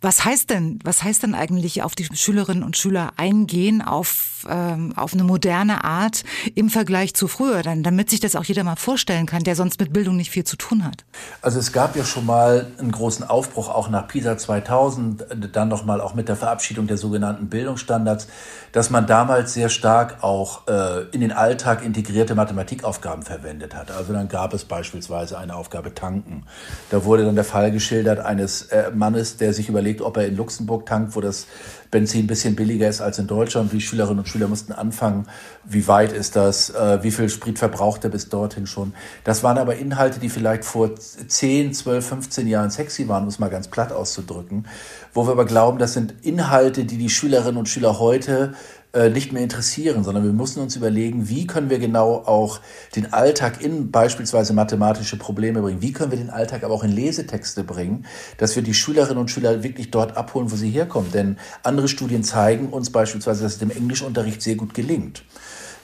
was 0.00 0.24
heißt 0.24 0.50
denn, 0.50 0.78
was 0.82 1.02
heißt 1.02 1.22
denn 1.22 1.34
eigentlich 1.34 1.82
auf 1.82 1.94
die 1.94 2.06
Schülerinnen 2.14 2.62
und 2.62 2.76
Schüler 2.76 3.12
eingehen, 3.16 3.82
auf, 3.82 4.46
ähm, 4.48 4.94
auf 4.96 5.12
eine 5.12 5.24
moderne 5.24 5.84
Art 5.84 6.24
im 6.54 6.70
Vergleich 6.70 7.14
zu 7.14 7.28
früher, 7.28 7.62
dann, 7.62 7.82
damit 7.82 8.08
sich 8.08 8.20
das 8.20 8.34
auch 8.34 8.44
jeder 8.44 8.64
mal 8.64 8.76
vorstellen 8.76 9.26
kann, 9.26 9.44
der 9.44 9.56
sonst 9.56 9.78
mit 9.80 9.92
Bildung 9.92 10.16
nicht 10.16 10.30
viel 10.30 10.44
zu 10.44 10.56
tun 10.56 10.84
hat? 10.84 11.04
Also 11.42 11.58
es 11.58 11.72
gab 11.72 11.96
ja 11.96 12.04
schon 12.04 12.24
mal 12.24 12.66
einen 12.78 12.92
großen 12.92 13.28
Aufbruch 13.28 13.68
auch 13.68 13.90
nach 13.90 14.08
PISA 14.08 14.38
2000, 14.38 15.26
dann 15.52 15.68
nochmal 15.68 16.00
auch 16.00 16.14
mit 16.14 16.28
der 16.28 16.36
Verabschiedung 16.36 16.86
der 16.86 16.96
sogenannten 16.96 17.48
Bildungsstandards, 17.48 18.28
dass 18.72 18.90
man 18.90 19.06
damals 19.06 19.52
sehr 19.52 19.68
stark 19.68 20.24
auch 20.24 20.66
äh, 20.66 21.02
in 21.12 21.20
den 21.20 21.30
Alltag 21.30 21.84
integrierte 21.84 22.34
Mathematikaufgaben 22.34 23.22
verwendet 23.22 23.74
hat. 23.74 23.90
Also 23.90 24.12
dann 24.12 24.28
gab 24.28 24.54
es 24.54 24.64
beispielsweise 24.64 25.38
eine 25.38 25.54
Aufgabe 25.54 25.94
Tanken. 25.94 26.44
Da 26.90 27.04
wurde 27.04 27.24
dann 27.24 27.34
der 27.34 27.44
Fall 27.44 27.70
geschildert 27.70 28.18
eines 28.18 28.62
äh, 28.62 28.90
Mannes, 28.92 29.36
der 29.36 29.52
sich 29.52 29.68
überlegt, 29.74 30.00
ob 30.00 30.16
er 30.16 30.26
in 30.26 30.36
Luxemburg 30.36 30.86
tankt, 30.86 31.14
wo 31.14 31.20
das 31.20 31.46
Benzin 31.90 32.24
ein 32.24 32.26
bisschen 32.26 32.56
billiger 32.56 32.88
ist 32.88 33.00
als 33.00 33.18
in 33.18 33.26
Deutschland. 33.26 33.72
Wie 33.72 33.80
Schülerinnen 33.80 34.20
und 34.20 34.28
Schüler 34.28 34.48
mussten 34.48 34.72
anfangen, 34.72 35.26
wie 35.64 35.86
weit 35.86 36.12
ist 36.12 36.36
das, 36.36 36.70
äh, 36.70 37.02
wie 37.02 37.10
viel 37.10 37.28
Sprit 37.28 37.58
verbraucht 37.58 38.04
er 38.04 38.10
bis 38.10 38.28
dorthin 38.28 38.66
schon. 38.66 38.94
Das 39.24 39.42
waren 39.42 39.58
aber 39.58 39.76
Inhalte, 39.76 40.20
die 40.20 40.28
vielleicht 40.28 40.64
vor 40.64 40.94
10, 40.96 41.74
12, 41.74 42.06
15 42.06 42.48
Jahren 42.48 42.70
sexy 42.70 43.08
waren, 43.08 43.24
um 43.24 43.28
es 43.28 43.38
mal 43.38 43.50
ganz 43.50 43.68
platt 43.68 43.92
auszudrücken, 43.92 44.66
wo 45.12 45.26
wir 45.26 45.32
aber 45.32 45.44
glauben, 45.44 45.78
das 45.78 45.92
sind 45.92 46.14
Inhalte, 46.22 46.84
die 46.84 46.98
die 46.98 47.10
Schülerinnen 47.10 47.58
und 47.58 47.68
Schüler 47.68 47.98
heute 47.98 48.54
äh, 48.94 49.10
nicht 49.10 49.32
mehr 49.32 49.42
interessieren, 49.42 50.04
sondern 50.04 50.22
wir 50.22 50.32
müssen 50.32 50.62
uns 50.62 50.76
überlegen, 50.76 51.28
wie 51.28 51.46
können 51.46 51.68
wir 51.68 51.80
genau 51.80 52.22
auch 52.26 52.60
den 52.94 53.12
Alltag 53.12 53.60
in 53.60 53.90
beispielsweise 53.90 54.52
mathematische 54.52 55.18
Probleme 55.18 55.60
bringen, 55.62 55.82
wie 55.82 55.92
können 55.92 56.12
wir 56.12 56.18
den 56.18 56.30
Alltag 56.30 56.62
aber 56.62 56.72
auch 56.72 56.84
in 56.84 56.92
Lesetexte 56.92 57.64
bringen, 57.64 58.06
dass 58.38 58.54
wir 58.54 58.62
die 58.62 58.72
Schülerinnen 58.72 59.18
und 59.18 59.32
Schüler 59.32 59.64
wirklich 59.64 59.90
dort 59.90 60.16
abholen, 60.16 60.52
wo 60.52 60.54
sie 60.56 60.70
herkommen. 60.70 61.10
Denn 61.10 61.38
andere 61.64 61.88
Studien 61.88 62.22
zeigen 62.22 62.68
uns 62.68 62.90
beispielsweise, 62.90 63.42
dass 63.42 63.54
es 63.54 63.58
dem 63.58 63.70
Englischunterricht 63.70 64.40
sehr 64.40 64.54
gut 64.54 64.74
gelingt 64.74 65.24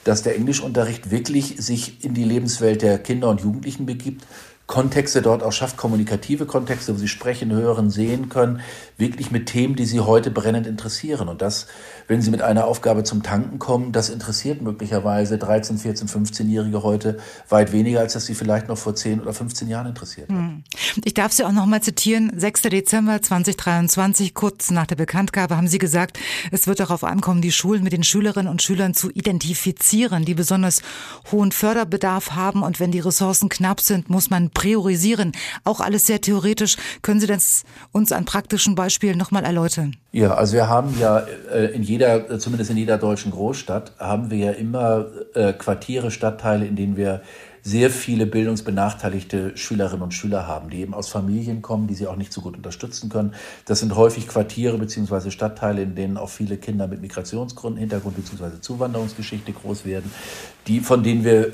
dass 0.03 0.23
der 0.23 0.35
Englischunterricht 0.35 1.11
wirklich 1.11 1.57
sich 1.57 2.03
in 2.03 2.15
die 2.15 2.23
Lebenswelt 2.23 2.81
der 2.81 2.97
Kinder 2.97 3.29
und 3.29 3.41
Jugendlichen 3.41 3.85
begibt, 3.85 4.25
Kontexte 4.71 5.21
dort 5.21 5.43
auch 5.43 5.51
schafft, 5.51 5.75
kommunikative 5.75 6.45
Kontexte, 6.45 6.95
wo 6.95 6.97
sie 6.97 7.09
sprechen, 7.09 7.51
hören, 7.51 7.89
sehen 7.89 8.29
können, 8.29 8.61
wirklich 8.97 9.29
mit 9.29 9.47
Themen, 9.47 9.75
die 9.75 9.83
sie 9.83 9.99
heute 9.99 10.31
brennend 10.31 10.65
interessieren. 10.65 11.27
Und 11.27 11.41
das, 11.41 11.67
wenn 12.07 12.21
sie 12.21 12.31
mit 12.31 12.41
einer 12.41 12.65
Aufgabe 12.65 13.03
zum 13.03 13.21
Tanken 13.21 13.59
kommen, 13.59 13.91
das 13.91 14.09
interessiert 14.09 14.61
möglicherweise 14.61 15.37
13, 15.37 15.77
14, 15.77 16.07
15-Jährige 16.07 16.83
heute 16.83 17.17
weit 17.49 17.73
weniger, 17.73 17.99
als 17.99 18.13
das 18.13 18.25
sie 18.25 18.33
vielleicht 18.33 18.69
noch 18.69 18.77
vor 18.77 18.95
10 18.95 19.19
oder 19.19 19.33
15 19.33 19.67
Jahren 19.67 19.87
interessiert 19.87 20.29
hat. 20.29 20.37
Hm. 20.37 20.63
Ich 21.03 21.13
darf 21.13 21.33
Sie 21.33 21.43
auch 21.43 21.51
noch 21.51 21.65
mal 21.65 21.81
zitieren. 21.81 22.31
6. 22.33 22.61
Dezember 22.61 23.21
2023, 23.21 24.33
kurz 24.33 24.71
nach 24.71 24.87
der 24.87 24.95
Bekanntgabe, 24.95 25.57
haben 25.57 25.67
Sie 25.67 25.79
gesagt, 25.79 26.17
es 26.51 26.67
wird 26.67 26.79
darauf 26.79 27.03
ankommen, 27.03 27.41
die 27.41 27.51
Schulen 27.51 27.83
mit 27.83 27.91
den 27.91 28.03
Schülerinnen 28.03 28.49
und 28.49 28.61
Schülern 28.61 28.93
zu 28.93 29.09
identifizieren, 29.11 30.23
die 30.23 30.33
besonders 30.33 30.81
hohen 31.29 31.51
Förderbedarf 31.51 32.31
haben. 32.31 32.63
Und 32.63 32.79
wenn 32.79 32.91
die 32.91 33.01
Ressourcen 33.01 33.49
knapp 33.49 33.81
sind, 33.81 34.09
muss 34.09 34.29
man 34.29 34.49
priorisieren. 34.61 35.31
Auch 35.63 35.79
alles 35.79 36.05
sehr 36.05 36.21
theoretisch. 36.21 36.77
Können 37.01 37.19
Sie 37.19 37.25
das 37.25 37.63
uns 37.91 38.11
an 38.11 38.25
praktischen 38.25 38.75
Beispielen 38.75 39.17
nochmal 39.17 39.43
erläutern? 39.43 39.95
Ja, 40.11 40.35
also 40.35 40.53
wir 40.53 40.69
haben 40.69 40.93
ja 40.99 41.23
äh, 41.51 41.73
in 41.73 41.81
jeder, 41.81 42.37
zumindest 42.37 42.69
in 42.69 42.77
jeder 42.77 42.99
deutschen 42.99 43.31
Großstadt, 43.31 43.93
haben 43.97 44.29
wir 44.29 44.37
ja 44.37 44.51
immer 44.51 45.07
äh, 45.33 45.53
Quartiere, 45.53 46.11
Stadtteile, 46.11 46.65
in 46.65 46.75
denen 46.75 46.95
wir 46.95 47.21
sehr 47.63 47.91
viele 47.91 48.25
bildungsbenachteiligte 48.25 49.55
Schülerinnen 49.55 50.01
und 50.01 50.13
Schüler 50.13 50.47
haben, 50.47 50.69
die 50.69 50.79
eben 50.79 50.93
aus 50.93 51.09
Familien 51.09 51.61
kommen, 51.61 51.87
die 51.87 51.93
sie 51.93 52.07
auch 52.07 52.15
nicht 52.15 52.33
so 52.33 52.41
gut 52.41 52.57
unterstützen 52.57 53.09
können. 53.09 53.33
Das 53.65 53.79
sind 53.79 53.95
häufig 53.95 54.27
Quartiere 54.27 54.77
bzw. 54.77 55.29
Stadtteile, 55.29 55.83
in 55.83 55.93
denen 55.93 56.17
auch 56.17 56.29
viele 56.29 56.57
Kinder 56.57 56.87
mit 56.87 57.01
Migrationsgründen, 57.01 57.79
Hintergrund 57.79 58.15
bzw. 58.15 58.61
Zuwanderungsgeschichte 58.61 59.53
groß 59.53 59.85
werden, 59.85 60.11
die, 60.67 60.79
von 60.79 61.03
denen 61.03 61.23
wir 61.23 61.47
äh, 61.47 61.51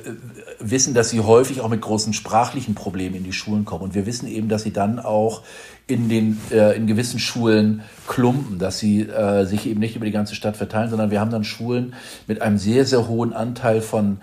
wissen, 0.60 0.94
dass 0.94 1.10
sie 1.10 1.20
häufig 1.20 1.62
auch 1.62 1.70
mit 1.70 1.82
großen 1.82 2.14
sprachlichen 2.14 2.76
Problemen 2.76 3.16
in 3.16 3.24
die 3.24 3.34
Schulen 3.34 3.66
kommen. 3.66 3.84
Und 3.84 3.96
wir 3.96 4.06
wissen 4.06 4.28
eben, 4.28 4.48
dass 4.48 4.64
sie 4.64 4.74
dann 4.74 5.00
auch 5.00 5.44
in 5.88 6.10
den 6.10 6.40
äh, 6.52 6.76
in 6.76 6.88
gewissen 6.88 7.20
Schulen 7.20 7.82
klumpen, 8.08 8.60
dass 8.60 8.80
sie 8.80 9.02
äh, 9.02 9.46
sich 9.46 9.66
eben 9.66 9.80
nicht 9.80 9.96
über 9.96 10.06
die 10.06 10.12
ganze 10.12 10.36
Stadt 10.36 10.58
verteilen, 10.58 10.90
sondern 10.90 11.12
wir 11.12 11.22
haben 11.22 11.32
dann 11.32 11.46
Schulen 11.46 11.96
mit 12.28 12.42
einem 12.42 12.58
sehr 12.58 12.86
sehr 12.86 13.08
hohen 13.08 13.32
Anteil 13.32 13.82
von 13.82 14.18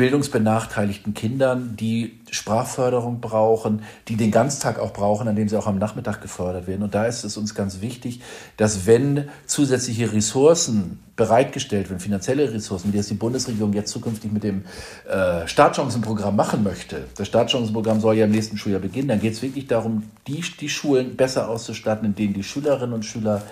bildungsbenachteiligten 0.00 1.12
Kindern, 1.12 1.76
die 1.78 2.18
Sprachförderung 2.30 3.20
brauchen, 3.20 3.82
die 4.08 4.16
den 4.16 4.30
Ganztag 4.30 4.78
auch 4.78 4.94
brauchen, 4.94 5.28
an 5.28 5.36
dem 5.36 5.46
sie 5.46 5.58
auch 5.58 5.66
am 5.66 5.76
Nachmittag 5.76 6.22
gefördert 6.22 6.66
werden. 6.66 6.82
Und 6.82 6.94
da 6.94 7.04
ist 7.04 7.22
es 7.22 7.36
uns 7.36 7.54
ganz 7.54 7.82
wichtig, 7.82 8.22
dass 8.56 8.86
wenn 8.86 9.28
zusätzliche 9.44 10.10
Ressourcen 10.14 11.00
bereitgestellt 11.16 11.90
werden, 11.90 12.00
finanzielle 12.00 12.50
Ressourcen, 12.50 12.94
wie 12.94 12.96
das 12.96 13.08
die 13.08 13.14
Bundesregierung 13.14 13.74
jetzt 13.74 13.90
zukünftig 13.90 14.32
mit 14.32 14.42
dem 14.42 14.64
äh, 15.06 15.46
Startchancenprogramm 15.46 16.34
machen 16.34 16.62
möchte, 16.62 17.04
das 17.18 17.28
Startchancenprogramm 17.28 18.00
soll 18.00 18.16
ja 18.16 18.24
im 18.24 18.30
nächsten 18.30 18.56
Schuljahr 18.56 18.80
beginnen, 18.80 19.08
dann 19.08 19.20
geht 19.20 19.34
es 19.34 19.42
wirklich 19.42 19.66
darum, 19.66 20.04
die, 20.26 20.42
die 20.60 20.70
Schulen 20.70 21.14
besser 21.14 21.50
auszustatten, 21.50 22.06
in 22.06 22.14
denen 22.14 22.32
die 22.32 22.42
Schülerinnen 22.42 22.94
und 22.94 23.04
Schüler 23.04 23.42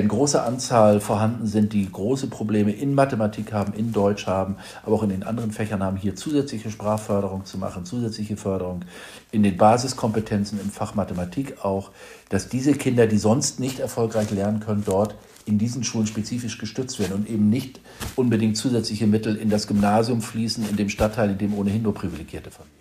in 0.00 0.08
großer 0.08 0.44
Anzahl 0.44 1.00
vorhanden 1.00 1.46
sind, 1.46 1.72
die 1.72 1.90
große 1.90 2.26
Probleme 2.28 2.72
in 2.72 2.94
Mathematik 2.94 3.52
haben, 3.52 3.72
in 3.74 3.92
Deutsch 3.92 4.26
haben, 4.26 4.56
aber 4.82 4.96
auch 4.96 5.02
in 5.02 5.10
den 5.10 5.22
anderen 5.22 5.52
Fächern 5.52 5.82
haben, 5.82 5.96
hier 5.96 6.16
zusätzliche 6.16 6.70
Sprachförderung 6.70 7.44
zu 7.44 7.58
machen, 7.58 7.84
zusätzliche 7.84 8.36
Förderung 8.36 8.84
in 9.30 9.42
den 9.42 9.56
Basiskompetenzen 9.56 10.60
im 10.60 10.70
Fach 10.70 10.94
Mathematik 10.94 11.64
auch, 11.64 11.90
dass 12.28 12.48
diese 12.48 12.74
Kinder, 12.74 13.06
die 13.06 13.18
sonst 13.18 13.60
nicht 13.60 13.78
erfolgreich 13.78 14.30
lernen 14.30 14.60
können, 14.60 14.82
dort 14.84 15.14
in 15.46 15.58
diesen 15.58 15.84
Schulen 15.84 16.06
spezifisch 16.06 16.58
gestützt 16.58 16.98
werden 16.98 17.12
und 17.12 17.28
eben 17.28 17.50
nicht 17.50 17.80
unbedingt 18.16 18.56
zusätzliche 18.56 19.06
Mittel 19.06 19.36
in 19.36 19.50
das 19.50 19.66
Gymnasium 19.66 20.22
fließen, 20.22 20.68
in 20.68 20.76
dem 20.76 20.88
Stadtteil, 20.88 21.30
in 21.30 21.38
dem 21.38 21.54
ohnehin 21.54 21.82
nur 21.82 21.94
Privilegierte 21.94 22.50
Familien. 22.50 22.74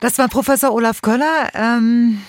Das 0.00 0.16
war 0.18 0.28
Professor 0.28 0.72
Olaf 0.72 1.02
Köller. 1.02 1.50
Ähm 1.54 2.20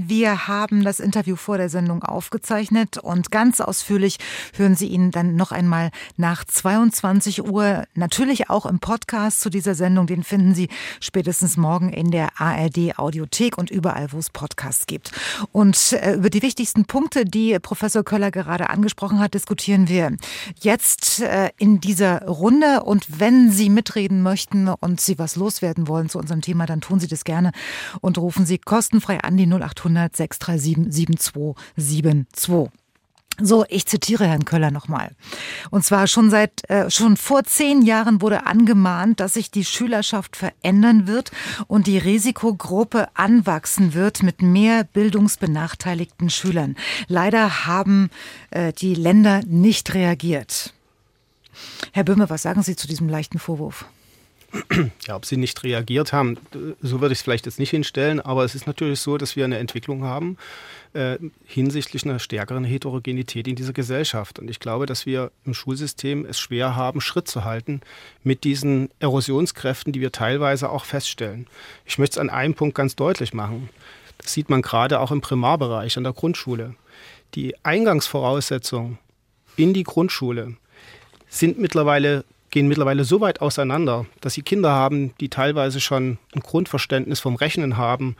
wir 0.00 0.46
haben 0.46 0.84
das 0.84 1.00
Interview 1.00 1.34
vor 1.34 1.58
der 1.58 1.68
Sendung 1.68 2.04
aufgezeichnet 2.04 2.98
und 2.98 3.32
ganz 3.32 3.60
ausführlich 3.60 4.18
hören 4.54 4.76
Sie 4.76 4.86
ihn 4.86 5.10
dann 5.10 5.34
noch 5.34 5.50
einmal 5.50 5.90
nach 6.16 6.44
22 6.44 7.44
Uhr. 7.44 7.84
Natürlich 7.94 8.48
auch 8.48 8.64
im 8.64 8.78
Podcast 8.78 9.40
zu 9.40 9.50
dieser 9.50 9.74
Sendung. 9.74 10.06
Den 10.06 10.22
finden 10.22 10.54
Sie 10.54 10.68
spätestens 11.00 11.56
morgen 11.56 11.92
in 11.92 12.12
der 12.12 12.40
ARD 12.40 12.96
Audiothek 12.96 13.58
und 13.58 13.70
überall, 13.70 14.12
wo 14.12 14.18
es 14.18 14.30
Podcasts 14.30 14.86
gibt. 14.86 15.10
Und 15.50 15.92
äh, 15.94 16.14
über 16.14 16.30
die 16.30 16.42
wichtigsten 16.42 16.84
Punkte, 16.84 17.24
die 17.24 17.58
Professor 17.58 18.04
Köller 18.04 18.30
gerade 18.30 18.70
angesprochen 18.70 19.18
hat, 19.18 19.34
diskutieren 19.34 19.88
wir 19.88 20.16
jetzt 20.60 21.22
äh, 21.22 21.50
in 21.58 21.80
dieser 21.80 22.24
Runde. 22.26 22.84
Und 22.84 23.18
wenn 23.18 23.50
Sie 23.50 23.68
mitreden 23.68 24.22
möchten 24.22 24.68
und 24.68 25.00
Sie 25.00 25.18
was 25.18 25.34
loswerden 25.34 25.88
wollen 25.88 26.08
zu 26.08 26.20
unserem 26.20 26.40
Thema, 26.40 26.66
dann 26.66 26.80
tun 26.80 27.00
Sie 27.00 27.08
das 27.08 27.24
gerne 27.24 27.50
und 28.00 28.16
rufen 28.16 28.46
Sie 28.46 28.58
kostenfrei 28.58 29.20
an 29.22 29.36
die 29.36 29.46
0800 29.46 29.87
0800 29.88 30.16
637 30.16 30.92
7272. 31.76 32.70
So, 33.40 33.64
ich 33.68 33.86
zitiere 33.86 34.26
Herrn 34.26 34.44
Köller 34.44 34.72
nochmal. 34.72 35.12
Und 35.70 35.84
zwar 35.84 36.08
schon 36.08 36.28
seit, 36.28 36.68
äh, 36.68 36.90
schon 36.90 37.16
vor 37.16 37.44
zehn 37.44 37.82
Jahren 37.82 38.20
wurde 38.20 38.46
angemahnt, 38.46 39.20
dass 39.20 39.34
sich 39.34 39.52
die 39.52 39.64
Schülerschaft 39.64 40.36
verändern 40.36 41.06
wird 41.06 41.30
und 41.68 41.86
die 41.86 41.98
Risikogruppe 41.98 43.08
anwachsen 43.14 43.94
wird 43.94 44.24
mit 44.24 44.42
mehr 44.42 44.82
bildungsbenachteiligten 44.82 46.30
Schülern. 46.30 46.74
Leider 47.06 47.66
haben 47.66 48.10
äh, 48.50 48.72
die 48.72 48.94
Länder 48.94 49.42
nicht 49.46 49.94
reagiert. 49.94 50.74
Herr 51.92 52.04
Böhme, 52.04 52.28
was 52.30 52.42
sagen 52.42 52.64
Sie 52.64 52.74
zu 52.74 52.88
diesem 52.88 53.08
leichten 53.08 53.38
Vorwurf? 53.38 53.86
Ja, 55.06 55.16
ob 55.16 55.26
sie 55.26 55.36
nicht 55.36 55.62
reagiert 55.62 56.12
haben, 56.12 56.38
so 56.80 57.00
würde 57.00 57.12
ich 57.12 57.18
es 57.18 57.22
vielleicht 57.22 57.46
jetzt 57.46 57.58
nicht 57.58 57.70
hinstellen, 57.70 58.18
aber 58.20 58.44
es 58.44 58.54
ist 58.54 58.66
natürlich 58.66 59.00
so, 59.00 59.18
dass 59.18 59.36
wir 59.36 59.44
eine 59.44 59.58
Entwicklung 59.58 60.04
haben 60.04 60.38
äh, 60.94 61.18
hinsichtlich 61.44 62.04
einer 62.04 62.18
stärkeren 62.18 62.64
Heterogenität 62.64 63.46
in 63.46 63.56
dieser 63.56 63.72
Gesellschaft. 63.72 64.38
Und 64.38 64.48
ich 64.48 64.60
glaube, 64.60 64.86
dass 64.86 65.06
wir 65.06 65.30
im 65.44 65.54
Schulsystem 65.54 66.24
es 66.24 66.38
schwer 66.38 66.76
haben, 66.76 67.00
Schritt 67.00 67.28
zu 67.28 67.44
halten 67.44 67.80
mit 68.24 68.44
diesen 68.44 68.90
Erosionskräften, 69.00 69.92
die 69.92 70.00
wir 70.00 70.12
teilweise 70.12 70.70
auch 70.70 70.84
feststellen. 70.84 71.46
Ich 71.84 71.98
möchte 71.98 72.14
es 72.14 72.18
an 72.18 72.30
einem 72.30 72.54
Punkt 72.54 72.74
ganz 72.74 72.96
deutlich 72.96 73.34
machen. 73.34 73.68
Das 74.18 74.32
sieht 74.32 74.50
man 74.50 74.62
gerade 74.62 75.00
auch 75.00 75.10
im 75.10 75.20
Primarbereich 75.20 75.96
an 75.96 76.04
der 76.04 76.12
Grundschule. 76.12 76.74
Die 77.34 77.54
Eingangsvoraussetzungen 77.64 78.98
in 79.56 79.74
die 79.74 79.84
Grundschule 79.84 80.56
sind 81.28 81.58
mittlerweile 81.58 82.24
gehen 82.50 82.68
mittlerweile 82.68 83.04
so 83.04 83.20
weit 83.20 83.40
auseinander, 83.40 84.06
dass 84.20 84.34
sie 84.34 84.42
Kinder 84.42 84.70
haben, 84.70 85.14
die 85.20 85.28
teilweise 85.28 85.80
schon 85.80 86.18
ein 86.34 86.40
Grundverständnis 86.40 87.20
vom 87.20 87.36
Rechnen 87.36 87.76
haben, 87.76 88.16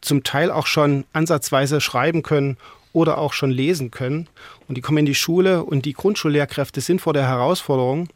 zum 0.00 0.22
Teil 0.24 0.50
auch 0.50 0.66
schon 0.66 1.04
ansatzweise 1.12 1.80
schreiben 1.80 2.22
können 2.22 2.56
oder 2.92 3.18
auch 3.18 3.32
schon 3.32 3.50
lesen 3.50 3.90
können. 3.90 4.28
Und 4.68 4.76
die 4.76 4.80
kommen 4.80 4.98
in 4.98 5.06
die 5.06 5.14
Schule 5.14 5.64
und 5.64 5.84
die 5.84 5.92
Grundschullehrkräfte 5.92 6.80
sind 6.80 7.00
vor 7.00 7.12
der 7.12 7.28
Herausforderung, 7.28 8.08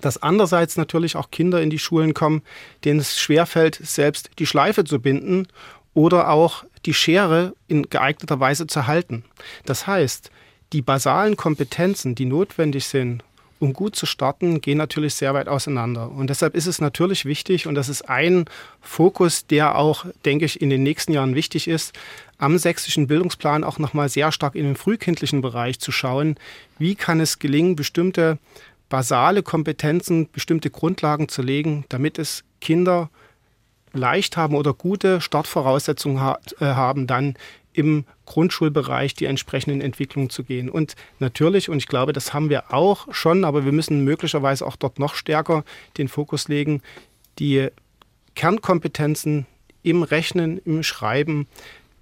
dass 0.00 0.22
andererseits 0.22 0.76
natürlich 0.76 1.16
auch 1.16 1.30
Kinder 1.30 1.62
in 1.62 1.70
die 1.70 1.78
Schulen 1.78 2.14
kommen, 2.14 2.42
denen 2.84 3.00
es 3.00 3.18
schwerfällt, 3.18 3.76
selbst 3.76 4.30
die 4.38 4.46
Schleife 4.46 4.84
zu 4.84 5.00
binden 5.00 5.48
oder 5.94 6.30
auch 6.30 6.64
die 6.84 6.94
Schere 6.94 7.54
in 7.66 7.88
geeigneter 7.88 8.38
Weise 8.40 8.66
zu 8.66 8.86
halten. 8.86 9.24
Das 9.64 9.86
heißt, 9.86 10.30
die 10.72 10.82
basalen 10.82 11.36
Kompetenzen, 11.36 12.14
die 12.14 12.26
notwendig 12.26 12.86
sind, 12.86 13.24
um 13.60 13.72
gut 13.72 13.96
zu 13.96 14.06
starten, 14.06 14.60
gehen 14.60 14.78
natürlich 14.78 15.14
sehr 15.14 15.34
weit 15.34 15.48
auseinander. 15.48 16.10
Und 16.10 16.30
deshalb 16.30 16.54
ist 16.54 16.66
es 16.66 16.80
natürlich 16.80 17.24
wichtig, 17.24 17.66
und 17.66 17.74
das 17.74 17.88
ist 17.88 18.08
ein 18.08 18.44
Fokus, 18.80 19.46
der 19.46 19.76
auch, 19.76 20.06
denke 20.24 20.44
ich, 20.44 20.60
in 20.60 20.70
den 20.70 20.82
nächsten 20.82 21.12
Jahren 21.12 21.34
wichtig 21.34 21.68
ist, 21.68 21.98
am 22.38 22.56
sächsischen 22.58 23.06
Bildungsplan 23.06 23.64
auch 23.64 23.78
nochmal 23.78 24.08
sehr 24.08 24.30
stark 24.32 24.54
in 24.54 24.64
den 24.64 24.76
frühkindlichen 24.76 25.40
Bereich 25.40 25.80
zu 25.80 25.90
schauen. 25.90 26.36
Wie 26.78 26.94
kann 26.94 27.20
es 27.20 27.38
gelingen, 27.38 27.74
bestimmte 27.76 28.38
basale 28.88 29.42
Kompetenzen, 29.42 30.28
bestimmte 30.30 30.70
Grundlagen 30.70 31.28
zu 31.28 31.42
legen, 31.42 31.84
damit 31.88 32.18
es 32.18 32.44
Kinder 32.60 33.10
leicht 33.92 34.36
haben 34.36 34.54
oder 34.54 34.72
gute 34.72 35.20
Startvoraussetzungen 35.20 36.20
ha 36.20 36.38
äh, 36.60 36.66
haben, 36.66 37.06
dann 37.06 37.34
im 37.72 38.04
Grundschulbereich 38.28 39.14
die 39.14 39.24
entsprechenden 39.24 39.80
Entwicklungen 39.80 40.28
zu 40.28 40.44
gehen. 40.44 40.68
Und 40.68 40.96
natürlich, 41.18 41.70
und 41.70 41.78
ich 41.78 41.88
glaube, 41.88 42.12
das 42.12 42.34
haben 42.34 42.50
wir 42.50 42.74
auch 42.74 43.08
schon, 43.10 43.44
aber 43.44 43.64
wir 43.64 43.72
müssen 43.72 44.04
möglicherweise 44.04 44.66
auch 44.66 44.76
dort 44.76 44.98
noch 44.98 45.14
stärker 45.14 45.64
den 45.96 46.08
Fokus 46.08 46.46
legen, 46.46 46.82
die 47.38 47.68
Kernkompetenzen 48.34 49.46
im 49.82 50.02
Rechnen, 50.02 50.58
im 50.58 50.82
Schreiben, 50.82 51.46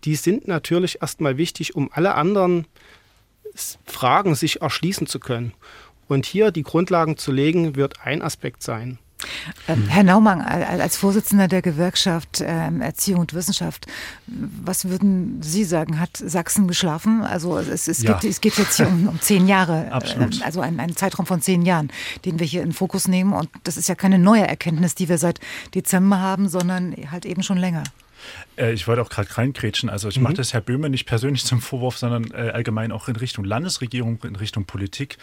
die 0.05 0.17
sind 0.17 0.49
natürlich 0.49 1.01
erstmal 1.01 1.37
wichtig, 1.37 1.77
um 1.77 1.91
alle 1.93 2.17
anderen 2.17 2.67
Fragen 3.85 4.35
sich 4.35 4.63
erschließen 4.63 5.07
zu 5.07 5.21
können. 5.21 5.53
Und 6.09 6.27
hier 6.27 6.51
die 6.51 6.65
Grundlagen 6.65 7.17
zu 7.17 7.31
legen, 7.31 7.77
wird 7.77 8.01
ein 8.05 8.21
Aspekt 8.21 8.63
sein. 8.63 8.99
Ähm, 9.69 9.87
Herr 9.89 10.03
Naumann, 10.03 10.41
als 10.41 10.97
Vorsitzender 10.97 11.49
der 11.49 11.63
Gewerkschaft 11.63 12.43
ähm, 12.45 12.81
Erziehung 12.81 13.21
und 13.21 13.35
Wissenschaft, 13.35 13.87
was 14.27 14.89
würden 14.89 15.41
Sie 15.43 15.65
sagen? 15.65 15.99
Hat 15.99 16.17
Sachsen 16.17 16.69
geschlafen? 16.69 17.23
Also 17.23 17.59
es, 17.59 17.89
es, 17.89 18.03
ja. 18.03 18.13
geht, 18.13 18.31
es 18.31 18.41
geht, 18.41 18.59
jetzt 18.59 18.77
hier 18.77 18.87
um, 18.87 19.09
um 19.09 19.21
zehn 19.21 19.49
Jahre, 19.49 19.89
Absolut. 19.91 20.37
Ähm, 20.37 20.43
also 20.45 20.61
einen, 20.61 20.81
einen 20.81 20.97
Zeitraum 20.97 21.27
von 21.27 21.41
zehn 21.41 21.63
Jahren, 21.63 21.91
den 22.25 22.39
wir 22.39 22.47
hier 22.47 22.63
in 22.63 22.73
Fokus 22.73 23.09
nehmen. 23.09 23.33
Und 23.33 23.49
das 23.65 23.77
ist 23.77 23.89
ja 23.89 23.95
keine 23.95 24.19
neue 24.19 24.47
Erkenntnis, 24.47 24.95
die 24.95 25.09
wir 25.09 25.19
seit 25.19 25.41
Dezember 25.75 26.21
haben, 26.21 26.49
sondern 26.49 26.95
halt 27.11 27.25
eben 27.25 27.43
schon 27.43 27.59
länger. 27.59 27.85
Äh, 28.57 28.73
ich 28.73 28.87
wollte 28.87 29.03
auch 29.03 29.09
gerade 29.09 29.37
reingrätschen. 29.37 29.89
Also 29.89 30.09
ich 30.09 30.17
mhm. 30.17 30.25
mache 30.25 30.35
das 30.35 30.53
Herr 30.53 30.61
Böhme 30.61 30.91
nicht 30.91 31.07
persönlich 31.07 31.45
zum 31.45 31.61
Vorwurf, 31.61 31.99
sondern 31.99 32.31
äh, 32.33 32.51
allgemein 32.51 32.93
auch 32.93 33.09
in 33.09 33.17
Richtung 33.17 33.45
Landesregierung, 33.45 34.19
in 34.25 34.37
Richtung 34.37 34.65
Politik, 34.65 35.19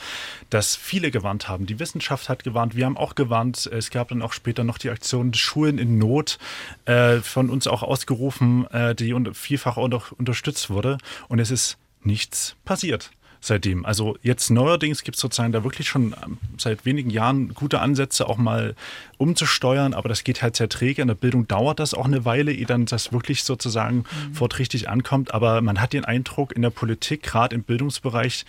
dass 0.50 0.76
viele 0.76 1.12
gewarnt 1.12 1.48
haben. 1.48 1.66
Die 1.66 1.80
Wissenschaft 1.80 2.30
hat 2.30 2.44
gewarnt, 2.44 2.76
wir 2.76 2.86
haben 2.86 2.98
auch 2.98 3.16
gewarnt. 3.16 3.68
Es 3.68 3.90
gab 3.90 4.10
dann 4.10 4.22
auch 4.22 4.34
später 4.34 4.64
noch 4.64 4.78
die 4.78 4.90
Aktion 4.90 5.34
Schulen 5.34 5.78
in 5.78 5.98
Not, 5.98 6.38
äh, 6.86 7.18
von 7.18 7.50
uns 7.50 7.68
auch 7.68 7.84
ausgerufen, 7.84 8.68
äh, 8.72 8.96
die 8.96 9.14
vielfach 9.34 9.78
auch 9.78 9.88
noch 9.88 10.12
unterstützt 10.12 10.70
wurde. 10.70 10.98
Und 11.28 11.40
es 11.40 11.52
ist 11.52 11.78
nichts 12.04 12.56
passiert 12.66 13.12
seitdem. 13.44 13.86
Also 13.86 14.18
jetzt 14.22 14.50
neuerdings 14.50 15.04
gibt 15.04 15.16
es 15.16 15.22
sozusagen 15.22 15.52
da 15.52 15.64
wirklich 15.64 15.88
schon 15.88 16.16
ähm, 16.24 16.38
seit 16.58 16.86
wenigen 16.86 17.10
Jahren 17.10 17.54
gute 17.54 17.80
Ansätze, 17.80 18.28
auch 18.28 18.38
mal 18.38 18.76
umzusteuern, 19.24 19.94
aber 19.94 20.10
das 20.10 20.26
geht 20.26 20.42
halt 20.42 20.58
sehr 20.58 20.68
träge. 20.68 21.02
In 21.02 21.08
der 21.08 21.16
Bildung 21.16 21.48
dauert 21.48 21.80
das 21.80 21.94
auch 21.94 22.06
eine 22.06 22.26
Weile, 22.26 22.52
ehe 22.52 22.66
dann 22.66 22.86
das 22.86 23.14
wirklich 23.14 23.44
sozusagen 23.44 23.98
mhm. 23.98 24.34
fortrichtig 24.34 24.90
ankommt. 24.90 25.34
Aber 25.34 25.62
man 25.62 25.80
hat 25.80 25.94
den 25.94 26.04
Eindruck 26.04 26.54
in 26.54 26.62
der 26.62 26.72
Politik, 26.72 27.24
gerade 27.24 27.56
im 27.56 27.64
Bildungsbereich, 27.64 28.46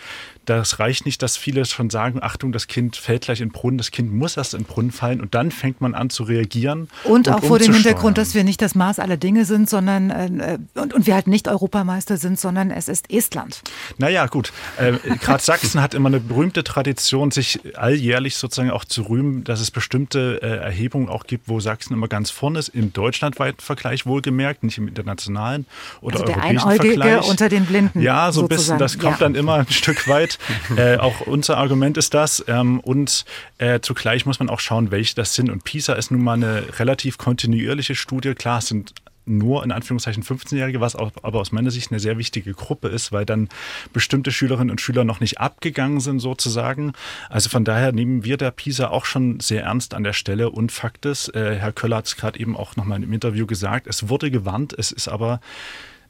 das 0.47 0.81
reicht 0.81 1.07
nicht, 1.07 1.23
dass 1.23 1.37
viele 1.37 1.65
schon 1.65 1.91
sagen, 1.91 2.19
Achtung, 2.23 2.51
das 2.51 2.67
Kind 2.67 2.97
fällt 2.97 3.23
gleich 3.23 3.41
in 3.41 3.49
den 3.49 3.53
Brunnen, 3.53 3.79
das 3.79 3.93
Kind 3.93 4.13
muss 4.13 4.37
erst 4.37 4.55
in 4.55 4.61
den 4.61 4.67
Brunnen 4.67 4.91
fallen 4.91 5.21
und 5.21 5.35
dann 5.35 5.53
fängt 5.53 5.81
man 5.81 5.95
an 5.95 6.11
zu 6.11 6.25
reagieren. 6.25 6.89
Und, 7.05 7.29
und 7.29 7.31
auch 7.31 7.45
vor 7.45 7.59
dem 7.59 7.73
Hintergrund, 7.73 8.19
dass 8.19 8.35
wir 8.35 8.43
nicht 8.43 8.61
das 8.61 8.75
Maß 8.75 8.99
aller 8.99 9.17
Dinge 9.17 9.45
sind, 9.45 9.71
sondern 9.71 10.11
äh, 10.11 10.59
und, 10.75 10.93
und 10.93 11.07
wir 11.07 11.15
halt 11.15 11.29
nicht 11.29 11.47
Europameister 11.49 12.17
sind, 12.17 12.39
sondern 12.39 12.71
es 12.71 12.89
ist 12.89 13.11
Estland. 13.11 13.63
Naja, 13.99 14.27
gut. 14.27 14.53
Äh, 14.77 14.93
Gerade 15.21 15.43
Sachsen 15.43 15.81
hat 15.81 15.95
immer 15.95 16.09
eine 16.09 16.21
berühmte 16.21 16.65
Tradition, 16.65 17.31
sich 17.31 17.61
alljährlich 17.77 18.37
sozusagen 18.37 18.71
auch 18.71 18.85
zu 18.85 19.03
rühmen, 19.03 19.45
dass 19.45 19.61
es 19.61 19.71
bestimmte 19.71 20.41
äh, 20.43 20.64
Erhebungen 20.65 21.09
auch 21.09 21.25
gibt, 21.25 21.49
wo 21.49 21.61
Sachsen 21.61 21.93
immer 21.95 22.09
ganz 22.09 22.31
vorne 22.31 22.59
ist, 22.59 22.69
im 22.69 22.93
deutschlandweiten 22.93 23.61
Vergleich 23.61 24.07
wohlgemerkt, 24.07 24.63
nicht 24.63 24.79
im 24.79 24.89
internationalen 24.89 25.67
oder 26.01 26.21
also 26.21 26.33
europäischen 26.33 26.57
der 26.57 26.67
Einäugige 26.67 27.01
Vergleich. 27.01 27.29
unter 27.29 27.49
den 27.49 27.67
Blinden. 27.67 28.01
Ja, 28.01 28.33
so 28.33 28.43
ein 28.43 28.49
bisschen, 28.49 28.79
das 28.79 28.99
kommt 28.99 29.21
ja. 29.21 29.27
dann 29.27 29.35
immer 29.35 29.55
ein 29.55 29.71
Stück 29.71 30.09
weit. 30.09 30.39
Äh, 30.77 30.97
auch 30.97 31.21
unser 31.21 31.59
Argument 31.59 31.97
ist 31.99 32.15
das. 32.15 32.43
Ähm, 32.49 32.81
und 32.81 33.25
äh, 33.59 33.81
zugleich 33.81 34.27
muss 34.27 34.39
man 34.41 34.49
auch 34.49 34.61
schauen, 34.61 34.91
welche 34.91 35.15
das 35.15 35.35
sind. 35.35 35.51
Und 35.51 35.63
PISA 35.63 35.93
ist 35.93 36.11
nun 36.11 36.23
mal 36.23 36.35
eine 36.35 36.65
relativ 36.79 37.19
kontinuierliche 37.19 37.95
Studie. 37.95 38.35
Klar, 38.35 38.59
es 38.59 38.69
sind 38.69 38.95
nur 39.27 39.65
in 39.65 39.73
Anführungszeichen 39.73 40.23
15-Jährige, 40.23 40.81
was 40.81 40.97
aber 40.97 41.41
aus 41.41 41.53
meiner 41.53 41.71
Sicht 41.71 41.91
eine 41.91 42.01
sehr 42.01 42.19
wichtige 42.19 42.53
Gruppe 42.53 42.89
ist, 42.89 43.13
weil 43.13 43.25
dann 43.25 43.49
bestimmte 43.93 44.33
Schülerinnen 44.33 44.71
und 44.71 44.81
Schüler 44.81 45.05
noch 45.05 45.21
nicht 45.21 45.41
abgegangen 45.41 46.01
sind 46.01 46.21
sozusagen. 46.21 46.93
Also 47.29 47.49
von 47.51 47.65
daher 47.65 47.93
nehmen 47.93 48.25
wir 48.25 48.37
der 48.37 48.51
PISA 48.51 48.89
auch 48.89 49.05
schon 49.05 49.41
sehr 49.41 49.65
ernst 49.65 49.95
an 49.95 50.05
der 50.05 50.13
Stelle 50.13 50.51
und 50.51 50.73
Fakt 50.73 51.07
ist, 51.07 51.35
äh, 51.35 51.57
Herr 51.57 51.73
Köller 51.73 51.99
hat 51.99 52.07
es 52.07 52.17
gerade 52.17 52.39
eben 52.39 52.57
auch 52.57 52.77
nochmal 52.77 53.03
im 53.03 53.13
Interview 53.13 53.47
gesagt, 53.47 53.87
es 53.87 54.09
wurde 54.09 54.31
gewarnt, 54.31 54.75
es 54.77 54.93
ist 54.93 55.09
aber 55.09 55.41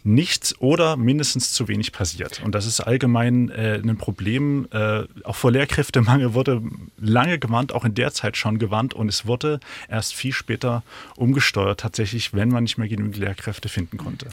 nichts 0.04 0.60
oder 0.60 0.96
mindestens 0.98 1.52
zu 1.52 1.66
wenig 1.66 1.90
passiert. 1.90 2.42
Und 2.44 2.54
das 2.54 2.66
ist 2.66 2.80
allgemein 2.80 3.48
äh, 3.48 3.80
ein 3.82 3.96
Problem. 3.96 4.68
Äh, 4.70 5.04
auch 5.24 5.34
vor 5.34 5.50
Lehrkräftemangel 5.50 6.34
wurde 6.34 6.62
lange 6.98 7.38
gewarnt, 7.38 7.72
auch 7.72 7.86
in 7.86 7.94
der 7.94 8.12
Zeit 8.12 8.36
schon 8.36 8.58
gewarnt. 8.58 8.92
Und 8.92 9.08
es 9.08 9.26
wurde 9.26 9.60
erst 9.88 10.14
viel 10.14 10.32
später 10.32 10.82
umgesteuert, 11.16 11.80
tatsächlich, 11.80 12.34
wenn 12.34 12.50
man 12.50 12.64
nicht 12.64 12.76
mehr 12.76 12.86
genügend 12.86 13.16
Lehrkräfte 13.16 13.70
finden 13.70 13.96
konnte. 13.96 14.28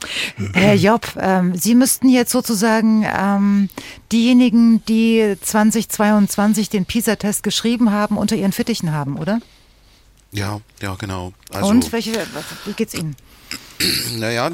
Herr 0.54 0.76
Job, 0.76 1.08
ähm, 1.18 1.56
Sie 1.56 1.74
müssten 1.74 2.10
jetzt 2.10 2.32
sozusagen 2.32 3.06
ähm, 3.06 3.70
diejenigen, 4.12 4.84
die 4.86 5.38
2022 5.42 6.70
den 6.70 6.86
PISA-Test 6.86 7.44
geschrieben 7.44 7.92
haben, 7.92 8.18
unter 8.18 8.36
Ihren 8.36 8.52
Fittichen 8.52 8.92
haben, 8.92 9.18
oder? 9.18 9.40
Ja, 10.34 10.60
ja, 10.82 10.96
genau. 10.96 11.32
Also, 11.50 11.70
Und 11.70 11.92
welche, 11.94 12.12
wie 12.66 12.74
geht's 12.74 12.94
Ihnen? 12.94 13.16
Naja, 14.18 14.50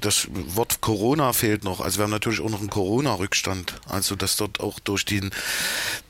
das 0.00 0.28
Wort 0.30 0.80
Corona 0.80 1.32
fehlt 1.32 1.64
noch. 1.64 1.80
Also 1.80 1.98
wir 1.98 2.04
haben 2.04 2.10
natürlich 2.10 2.40
auch 2.40 2.50
noch 2.50 2.60
einen 2.60 2.70
Corona-Rückstand. 2.70 3.80
Also 3.86 4.14
dass 4.14 4.36
dort 4.36 4.60
auch 4.60 4.78
durch 4.78 5.04
den 5.04 5.30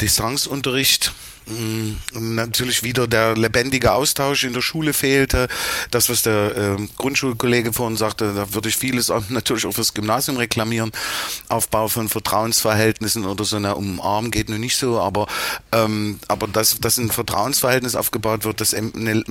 Distanzunterricht 0.00 1.12
natürlich 2.14 2.82
wieder 2.82 3.06
der 3.06 3.34
lebendige 3.34 3.92
Austausch 3.92 4.44
in 4.44 4.52
der 4.52 4.60
Schule 4.60 4.92
fehlte. 4.92 5.48
Das, 5.90 6.08
was 6.08 6.22
der 6.22 6.56
äh, 6.56 6.86
Grundschulkollege 6.96 7.72
vorhin 7.72 7.96
sagte, 7.96 8.34
da 8.34 8.54
würde 8.54 8.68
ich 8.68 8.76
vieles 8.76 9.10
auch 9.10 9.22
natürlich 9.28 9.66
auch 9.66 9.72
fürs 9.72 9.94
Gymnasium 9.94 10.36
reklamieren. 10.36 10.92
Aufbau 11.48 11.88
von 11.88 12.08
Vertrauensverhältnissen 12.08 13.24
oder 13.24 13.44
so 13.44 13.56
eine 13.56 13.74
Umarm 13.74 14.30
geht 14.30 14.48
nun 14.48 14.60
nicht 14.60 14.76
so, 14.76 15.00
aber, 15.00 15.26
ähm, 15.72 16.18
aber 16.28 16.46
dass, 16.46 16.78
dass 16.78 16.98
ein 16.98 17.10
Vertrauensverhältnis 17.10 17.96
aufgebaut 17.96 18.44
wird, 18.44 18.60
dass 18.60 18.74
eine, 18.74 19.24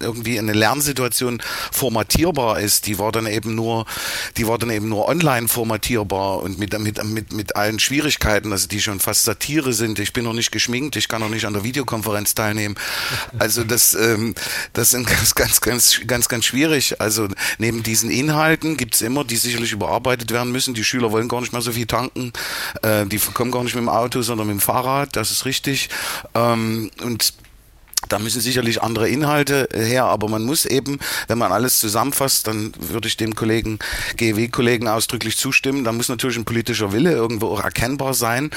irgendwie 0.00 0.38
eine 0.38 0.52
Lernsituation 0.52 1.42
formatierbar 1.70 2.60
ist, 2.60 2.86
die 2.86 2.98
war 2.98 3.12
dann 3.12 3.26
eben 3.26 3.54
nur, 3.54 3.86
die 4.36 4.46
war 4.46 4.58
dann 4.58 4.70
eben 4.70 4.88
nur 4.88 5.08
online 5.08 5.48
formatierbar 5.48 6.42
und 6.42 6.58
mit, 6.58 6.78
mit, 6.78 7.02
mit, 7.04 7.32
mit 7.32 7.56
allen 7.56 7.78
Schwierigkeiten, 7.78 8.52
also 8.52 8.68
die 8.68 8.80
schon 8.80 9.00
fast 9.00 9.24
Satire 9.24 9.72
sind. 9.72 9.98
Ich 9.98 10.12
bin 10.12 10.24
noch 10.24 10.32
nicht 10.32 10.52
geschminkt, 10.52 10.96
ich 10.96 11.08
kann 11.08 11.20
noch 11.20 11.28
nicht 11.28 11.46
an 11.46 11.51
der 11.54 11.64
Videokonferenz 11.64 12.34
teilnehmen. 12.34 12.74
Also 13.38 13.64
das, 13.64 13.94
ähm, 13.94 14.34
das 14.72 14.94
ist 14.94 15.06
ganz, 15.06 15.34
ganz, 15.34 15.60
ganz, 15.60 16.00
ganz, 16.06 16.28
ganz 16.28 16.44
schwierig. 16.44 17.00
Also 17.00 17.28
neben 17.58 17.82
diesen 17.82 18.10
Inhalten 18.10 18.76
gibt 18.76 18.94
es 18.94 19.02
immer, 19.02 19.24
die 19.24 19.36
sicherlich 19.36 19.72
überarbeitet 19.72 20.30
werden 20.30 20.52
müssen. 20.52 20.74
Die 20.74 20.84
Schüler 20.84 21.12
wollen 21.12 21.28
gar 21.28 21.40
nicht 21.40 21.52
mehr 21.52 21.62
so 21.62 21.72
viel 21.72 21.86
tanken. 21.86 22.32
Äh, 22.82 23.06
die 23.06 23.18
kommen 23.18 23.50
gar 23.50 23.64
nicht 23.64 23.74
mit 23.74 23.82
dem 23.82 23.88
Auto, 23.88 24.22
sondern 24.22 24.46
mit 24.46 24.56
dem 24.58 24.60
Fahrrad. 24.60 25.16
Das 25.16 25.30
ist 25.30 25.44
richtig. 25.44 25.88
Ähm, 26.34 26.90
und 27.02 27.34
da 28.12 28.18
müssen 28.18 28.42
sicherlich 28.42 28.82
andere 28.82 29.08
Inhalte 29.08 29.68
her, 29.72 30.04
aber 30.04 30.28
man 30.28 30.42
muss 30.42 30.66
eben, 30.66 30.98
wenn 31.28 31.38
man 31.38 31.50
alles 31.50 31.78
zusammenfasst, 31.78 32.46
dann 32.46 32.72
würde 32.78 33.08
ich 33.08 33.16
dem 33.16 33.34
Kollegen, 33.34 33.78
GEW-Kollegen 34.16 34.86
ausdrücklich 34.86 35.38
zustimmen, 35.38 35.82
da 35.84 35.92
muss 35.92 36.10
natürlich 36.10 36.36
ein 36.36 36.44
politischer 36.44 36.92
Wille 36.92 37.12
irgendwo 37.12 37.46
auch 37.46 37.64
erkennbar 37.64 38.12
sein, 38.12 38.50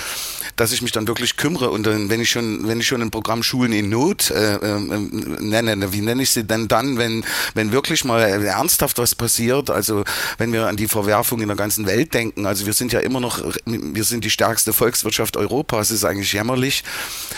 dass 0.57 0.73
ich 0.73 0.81
mich 0.81 0.91
dann 0.91 1.07
wirklich 1.07 1.37
kümmere. 1.37 1.69
Und 1.69 1.85
dann, 1.85 2.09
wenn 2.09 2.19
ich 2.19 2.29
schon, 2.29 2.67
wenn 2.67 2.81
ich 2.81 2.87
schon 2.87 3.01
ein 3.01 3.11
Programm 3.11 3.43
Schulen 3.43 3.71
in 3.71 3.89
Not 3.89 4.29
äh, 4.29 4.55
äh, 4.55 4.79
nenne, 4.79 5.93
wie 5.93 6.01
nenne 6.01 6.23
ich 6.23 6.31
sie 6.31 6.43
denn 6.43 6.67
dann, 6.67 6.97
wenn, 6.97 7.23
wenn 7.53 7.71
wirklich 7.71 8.03
mal 8.03 8.19
ernsthaft 8.21 8.97
was 8.97 9.15
passiert, 9.15 9.69
also 9.69 10.03
wenn 10.37 10.51
wir 10.51 10.67
an 10.67 10.75
die 10.75 10.89
Verwerfung 10.89 11.41
in 11.41 11.47
der 11.47 11.57
ganzen 11.57 11.85
Welt 11.85 12.13
denken, 12.13 12.45
also 12.45 12.65
wir 12.65 12.73
sind 12.73 12.91
ja 12.91 12.99
immer 12.99 13.21
noch, 13.21 13.41
wir 13.65 14.03
sind 14.03 14.25
die 14.25 14.29
stärkste 14.29 14.73
Volkswirtschaft 14.73 15.37
Europas, 15.37 15.91
es 15.91 15.97
ist 15.97 16.03
eigentlich 16.03 16.33
jämmerlich, 16.33 16.83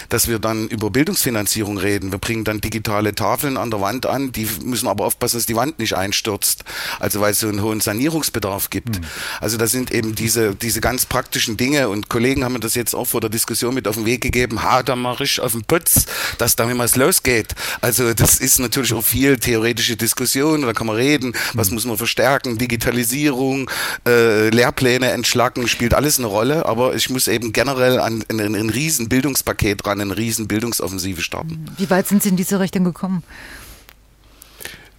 dass 0.09 0.27
wir 0.27 0.39
dann 0.39 0.67
über 0.69 0.89
Bildungsfinanzierung 0.89 1.77
reden 1.77 2.06
Wir 2.11 2.19
bringen 2.19 2.43
dann 2.43 2.61
digitale 2.61 3.15
Tafeln 3.15 3.57
an 3.57 3.71
der 3.71 3.81
Wand 3.81 4.05
an, 4.05 4.31
die 4.31 4.47
müssen 4.63 4.87
aber 4.87 5.05
aufpassen, 5.05 5.37
dass 5.37 5.45
die 5.45 5.55
Wand 5.55 5.79
nicht 5.79 5.95
einstürzt. 5.95 6.63
Also 6.99 7.19
weil 7.19 7.31
es 7.31 7.39
so 7.39 7.47
einen 7.47 7.61
hohen 7.61 7.81
Sanierungsbedarf 7.81 8.69
gibt. 8.69 8.99
Mhm. 8.99 9.05
Also 9.41 9.57
das 9.57 9.71
sind 9.71 9.91
eben 9.91 10.15
diese, 10.15 10.55
diese 10.55 10.81
ganz 10.81 11.05
praktischen 11.05 11.57
Dinge 11.57 11.89
und 11.89 12.09
Kollegen 12.09 12.43
haben 12.43 12.53
mir 12.53 12.59
das 12.59 12.75
jetzt 12.75 12.93
auch 12.93 13.05
vor 13.05 13.21
der 13.21 13.29
Diskussion 13.29 13.73
mit 13.73 13.87
auf 13.87 13.95
den 13.95 14.05
Weg 14.05 14.21
gegeben, 14.21 14.61
ha, 14.61 14.83
da 14.83 14.95
mach 14.95 15.19
ich 15.21 15.39
auf 15.39 15.53
den 15.53 15.63
Putz, 15.63 16.05
dass 16.37 16.55
da 16.55 16.69
immer 16.69 16.83
es 16.83 16.95
losgeht. 16.95 17.55
Also 17.81 18.13
das 18.13 18.39
ist 18.39 18.59
natürlich 18.59 18.93
auch 18.93 19.03
viel 19.03 19.37
theoretische 19.37 19.97
Diskussion, 19.97 20.61
da 20.61 20.73
kann 20.73 20.87
man 20.87 20.95
reden, 20.95 21.33
was 21.53 21.69
mhm. 21.69 21.75
muss 21.75 21.85
man 21.85 21.97
verstärken, 21.97 22.57
Digitalisierung, 22.57 23.69
äh, 24.07 24.49
Lehrpläne 24.49 25.11
entschlacken, 25.11 25.67
spielt 25.67 25.93
alles 25.93 26.19
eine 26.19 26.27
Rolle, 26.27 26.65
aber 26.65 26.95
ich 26.95 27.09
muss 27.09 27.27
eben 27.27 27.53
generell 27.53 27.99
an, 27.99 28.23
an, 28.29 28.39
an 28.39 28.55
ein 28.55 28.69
riesen 28.69 29.09
Bildungspaket 29.09 29.85
ran, 29.85 29.99
eine 29.99 30.15
riesen 30.15 30.47
Bildungsoffensive 30.47 31.21
starten. 31.21 31.65
Wie 31.77 31.87
wie 31.87 31.89
weit 31.97 32.07
sind 32.07 32.21
Sie 32.23 32.29
in 32.29 32.37
diese 32.37 32.59
Richtung 32.59 32.83
gekommen? 32.83 33.23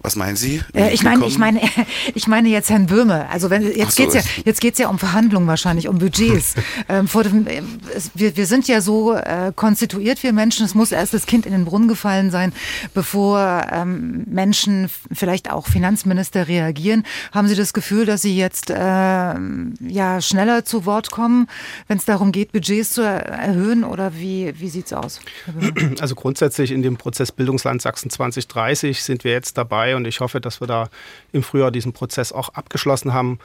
Was 0.01 0.15
meinen 0.15 0.37
Sie? 0.37 0.61
Äh, 0.73 0.93
ich 0.93 1.03
meine, 1.03 1.25
ich 1.25 1.37
meine, 1.37 1.59
ich 2.15 2.27
meine 2.27 2.47
jetzt 2.49 2.69
Herrn 2.69 2.85
Böhme. 2.85 3.29
Also 3.29 3.49
wenn 3.49 3.63
jetzt 3.63 3.95
so, 3.95 4.03
geht's 4.03 4.15
ja, 4.15 4.21
jetzt 4.45 4.61
geht's 4.61 4.79
ja 4.79 4.87
um 4.87 4.97
Verhandlungen 4.97 5.47
wahrscheinlich, 5.47 5.87
um 5.87 5.99
Budgets. 5.99 6.55
ähm, 6.89 7.07
vor 7.07 7.23
dem, 7.23 7.45
äh, 7.47 7.61
wir, 8.13 8.37
wir 8.37 8.45
sind 8.45 8.67
ja 8.67 8.79
so 8.79 9.13
äh, 9.13 9.51
konstituiert, 9.55 10.23
wir 10.23 10.31
Menschen. 10.31 10.65
Es 10.65 10.73
muss 10.73 10.91
erst 10.91 11.13
das 11.13 11.25
Kind 11.25 11.45
in 11.45 11.51
den 11.51 11.65
Brunnen 11.65 11.89
gefallen 11.89 12.31
sein, 12.31 12.53
bevor 12.93 13.67
ähm, 13.71 14.23
Menschen, 14.27 14.89
vielleicht 15.11 15.51
auch 15.51 15.67
Finanzminister 15.67 16.47
reagieren. 16.47 17.03
Haben 17.33 17.47
Sie 17.47 17.55
das 17.55 17.73
Gefühl, 17.73 18.05
dass 18.05 18.21
Sie 18.21 18.37
jetzt 18.37 18.69
äh, 18.69 18.75
ja 18.75 20.21
schneller 20.21 20.63
zu 20.63 20.85
Wort 20.85 21.11
kommen, 21.11 21.47
wenn 21.87 21.97
es 21.97 22.05
darum 22.05 22.31
geht, 22.31 22.53
Budgets 22.53 22.93
zu 22.93 23.01
erhöhen? 23.01 23.83
Oder 23.83 24.15
wie 24.15 24.53
wie 24.57 24.69
sieht's 24.69 24.93
aus? 24.93 25.19
Also 25.99 26.15
grundsätzlich 26.15 26.71
in 26.71 26.81
dem 26.81 26.97
Prozess 26.97 27.31
Bildungsland 27.31 27.81
Sachsen 27.81 28.09
2030 28.09 29.03
sind 29.03 29.23
wir 29.23 29.31
jetzt 29.31 29.57
dabei 29.57 29.95
und 29.99 30.07
ich 30.07 30.19
hoffe, 30.19 30.41
dass 30.41 30.61
wir 30.61 30.67
da 30.67 30.89
im 31.31 31.43
Frühjahr 31.43 31.71
diesen 31.71 31.93
Prozess 31.93 32.31
auch 32.31 32.49
abgeschlossen 32.49 33.13
haben. 33.13 33.39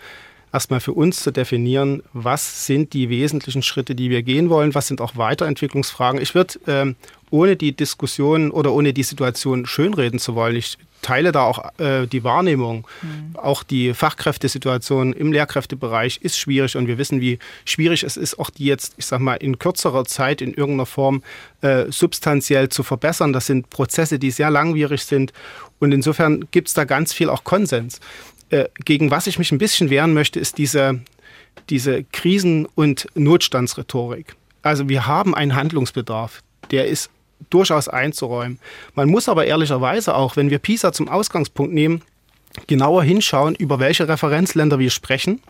Erstmal 0.53 0.81
für 0.81 0.93
uns 0.93 1.21
zu 1.21 1.33
definieren, 1.33 2.05
was 2.13 2.65
sind 2.65 2.93
die 2.93 3.09
wesentlichen 3.09 3.63
Schritte, 3.63 3.97
die 3.97 4.09
wir 4.09 4.23
gehen 4.23 4.51
wollen, 4.51 4.75
was 4.75 4.87
sind 4.87 5.01
auch 5.01 5.17
Weiterentwicklungsfragen. 5.17 6.21
Ich 6.21 6.37
würde, 6.37 6.61
ähm, 6.69 6.95
ohne 7.31 7.57
die 7.57 7.73
Diskussion 7.73 8.53
oder 8.53 8.73
ohne 8.73 8.93
die 8.93 9.03
Situation 9.03 9.67
schönreden 9.67 10.21
zu 10.21 10.37
wollen, 10.37 10.55
ich 10.55 10.79
teile 11.05 11.33
da 11.33 11.43
auch 11.43 11.79
äh, 11.79 12.07
die 12.07 12.25
Wahrnehmung. 12.25 12.87
Mhm. 13.03 13.37
Auch 13.37 13.63
die 13.63 13.95
Fachkräftesituation 13.95 15.13
im 15.13 15.33
Lehrkräftebereich 15.33 16.21
ist 16.23 16.39
schwierig 16.39 16.77
und 16.77 16.87
wir 16.87 16.99
wissen, 16.99 17.21
wie 17.21 17.39
schwierig 17.65 18.03
es 18.03 18.17
ist, 18.17 18.39
auch 18.39 18.51
die 18.51 18.65
jetzt, 18.65 18.95
ich 18.97 19.07
sag 19.07 19.21
mal, 19.21 19.35
in 19.35 19.59
kürzerer 19.59 20.05
Zeit 20.05 20.41
in 20.41 20.55
irgendeiner 20.55 20.87
Form 20.87 21.23
äh, 21.61 21.85
substanziell 21.91 22.71
zu 22.71 22.83
verbessern. 22.83 23.33
Das 23.33 23.47
sind 23.47 23.71
Prozesse, 23.71 24.19
die 24.19 24.31
sehr 24.31 24.51
langwierig 24.51 25.05
sind 25.05 25.33
und 25.81 25.93
insofern 25.93 26.47
gibt 26.51 26.69
es 26.69 26.75
da 26.75 26.85
ganz 26.85 27.13
viel 27.13 27.29
auch 27.29 27.45
Konsens. 27.45 28.01
Äh, 28.51 28.67
gegen 28.85 29.11
was 29.11 29.27
ich 29.27 29.39
mich 29.39 29.53
ein 29.53 29.59
bisschen 29.59 29.91
wehren 29.91 30.15
möchte, 30.15 30.41
ist 30.41 30.59
diese, 30.59 31.01
diese 31.71 32.05
Krisen- 32.05 32.67
und 32.75 33.07
Notstandsrhetorik. 33.15 34.37
Also 34.63 34.89
wir 34.89 35.07
haben 35.07 35.35
einen 35.35 35.55
Handlungsbedarf, 35.55 36.43
der 36.71 36.87
ist 36.87 37.11
durchaus 37.51 37.89
einzuräumen. 37.89 38.59
Man 38.95 39.11
muss 39.11 39.29
aber 39.29 39.47
ehrlicherweise 39.47 40.15
auch, 40.15 40.37
wenn 40.37 40.51
wir 40.51 40.59
PISA 40.59 40.93
zum 40.93 41.09
Ausgangspunkt 41.09 41.75
nehmen, 41.75 42.03
genauer 42.67 43.03
hinschauen, 43.03 43.55
über 43.55 43.79
welche 43.81 44.09
Referenzländer 44.09 44.79
wir 44.79 44.91
sprechen 44.91 45.41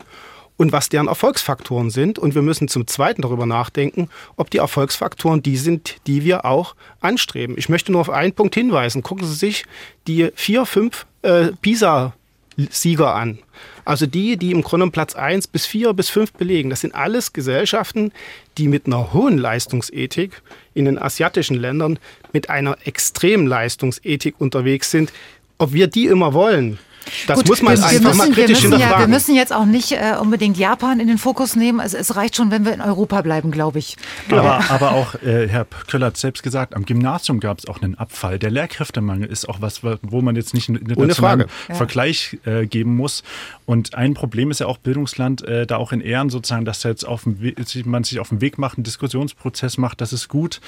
und 0.57 0.71
was 0.71 0.89
deren 0.89 1.07
Erfolgsfaktoren 1.07 1.89
sind. 1.89 2.19
Und 2.19 2.35
wir 2.35 2.41
müssen 2.41 2.67
zum 2.67 2.87
Zweiten 2.87 3.21
darüber 3.21 3.45
nachdenken, 3.45 4.09
ob 4.37 4.49
die 4.49 4.59
Erfolgsfaktoren 4.59 5.43
die 5.43 5.57
sind, 5.57 5.97
die 6.07 6.23
wir 6.23 6.45
auch 6.45 6.75
anstreben. 7.01 7.57
Ich 7.57 7.69
möchte 7.69 7.91
nur 7.91 8.01
auf 8.01 8.09
einen 8.09 8.33
Punkt 8.33 8.55
hinweisen. 8.55 9.03
Gucken 9.03 9.25
Sie 9.25 9.35
sich 9.35 9.65
die 10.07 10.31
vier, 10.35 10.65
fünf 10.65 11.05
äh, 11.23 11.51
PISA-Sieger 11.61 13.13
an. 13.13 13.39
Also 13.83 14.07
die, 14.07 14.37
die 14.37 14.51
im 14.51 14.63
Grunde 14.63 14.89
Platz 14.89 15.15
1 15.15 15.47
bis 15.47 15.65
4 15.67 15.93
bis 15.93 16.09
5 16.09 16.33
belegen. 16.33 16.69
Das 16.71 16.81
sind 16.81 16.95
alles 16.95 17.33
Gesellschaften, 17.33 18.11
die 18.57 18.67
mit 18.67 18.87
einer 18.87 19.13
hohen 19.13 19.37
Leistungsethik 19.37 20.41
in 20.73 20.85
den 20.85 20.97
asiatischen 20.97 21.55
Ländern 21.55 21.99
mit 22.33 22.49
einer 22.49 22.77
extremen 22.85 23.45
Leistungsethik 23.45 24.35
unterwegs 24.39 24.89
sind. 24.89 25.13
Ob 25.57 25.71
wir 25.73 25.87
die 25.87 26.07
immer 26.07 26.33
wollen, 26.33 26.79
das 27.27 27.39
Gut, 27.39 27.47
muss 27.47 27.61
man 27.61 27.77
wir, 27.77 27.85
einfach 27.85 28.13
müssen, 28.13 28.17
mal 28.17 28.31
kritisch 28.31 28.63
wir 28.63 28.77
ja, 28.77 28.99
wir 28.99 29.07
müssen 29.07 29.35
jetzt 29.35 29.53
auch 29.53 29.65
nicht 29.65 29.91
äh, 29.91 30.15
unbedingt 30.19 30.57
Japan 30.57 30.99
in 30.99 31.07
den 31.07 31.17
Fokus 31.17 31.55
nehmen. 31.55 31.79
Also 31.79 31.97
es 31.97 32.15
reicht 32.15 32.35
schon, 32.35 32.51
wenn 32.51 32.65
wir 32.65 32.73
in 32.73 32.81
Europa 32.81 33.21
bleiben, 33.21 33.51
glaube 33.51 33.79
ich. 33.79 33.97
Aber, 34.29 34.63
aber 34.69 34.91
auch, 34.91 35.15
äh, 35.15 35.47
Herr 35.47 35.65
Köller 35.87 36.07
hat 36.07 36.17
selbst 36.17 36.43
gesagt, 36.43 36.75
am 36.75 36.85
Gymnasium 36.85 37.39
gab 37.39 37.59
es 37.59 37.67
auch 37.67 37.81
einen 37.81 37.95
Abfall. 37.95 38.39
Der 38.39 38.51
Lehrkräftemangel 38.51 39.27
ist 39.27 39.47
auch 39.47 39.61
was, 39.61 39.81
wo 39.83 40.21
man 40.21 40.35
jetzt 40.35 40.53
nicht 40.53 40.69
einen 40.69 40.77
internationalen 40.77 41.45
Vergleich 41.69 42.37
äh, 42.45 42.65
geben 42.65 42.95
muss. 42.95 43.23
Und 43.65 43.95
ein 43.95 44.13
Problem 44.13 44.51
ist 44.51 44.59
ja 44.59 44.67
auch 44.67 44.77
Bildungsland, 44.77 45.43
äh, 45.43 45.65
da 45.65 45.77
auch 45.77 45.91
in 45.91 46.01
Ehren 46.01 46.29
sozusagen, 46.29 46.65
dass 46.65 46.83
jetzt 46.83 47.07
auf 47.07 47.23
dem 47.23 47.41
Weg, 47.41 47.85
man 47.85 48.03
sich 48.03 48.19
auf 48.19 48.29
den 48.29 48.41
Weg 48.41 48.57
macht, 48.57 48.77
einen 48.77 48.83
Diskussionsprozess 48.83 49.77
macht. 49.77 50.01
Das 50.01 50.13
ist 50.13 50.27
gut 50.27 50.61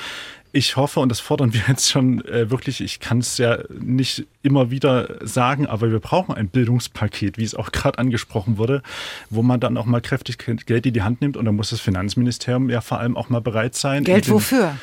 ich 0.52 0.76
hoffe, 0.76 1.00
und 1.00 1.10
das 1.10 1.20
fordern 1.20 1.54
wir 1.54 1.62
jetzt 1.68 1.90
schon 1.90 2.24
äh, 2.26 2.50
wirklich, 2.50 2.82
ich 2.82 3.00
kann 3.00 3.20
es 3.20 3.38
ja 3.38 3.60
nicht 3.80 4.26
immer 4.42 4.72
wieder 4.72 5.18
sagen, 5.22 5.68
aber 5.68 5.92
wir 5.92 6.00
brauchen 6.00 6.34
ein 6.36 6.50
Bildungspaket, 6.50 7.38
wie 7.38 7.44
es 7.44 7.56
auch 7.56 7.72
gerade 7.72 8.00
angesprochen 8.00 8.58
wurde, 8.58 8.82
wo 9.30 9.44
man 9.44 9.60
dann 9.60 9.78
auch 9.78 9.86
mal 9.86 10.02
kräftig 10.02 10.38
Geld 10.38 10.86
in 10.86 10.94
die 10.94 11.02
Hand 11.02 11.22
nimmt 11.22 11.38
und 11.38 11.46
da 11.46 11.52
muss 11.52 11.70
das 11.70 11.80
Finanzministerium 11.80 12.70
ja 12.70 12.82
vor 12.82 13.00
allem 13.00 13.18
auch 13.18 13.30
mal 13.30 13.42
bereit 13.42 13.76
sein. 13.76 14.04
Geld 14.04 14.30
wofür? 14.30 14.78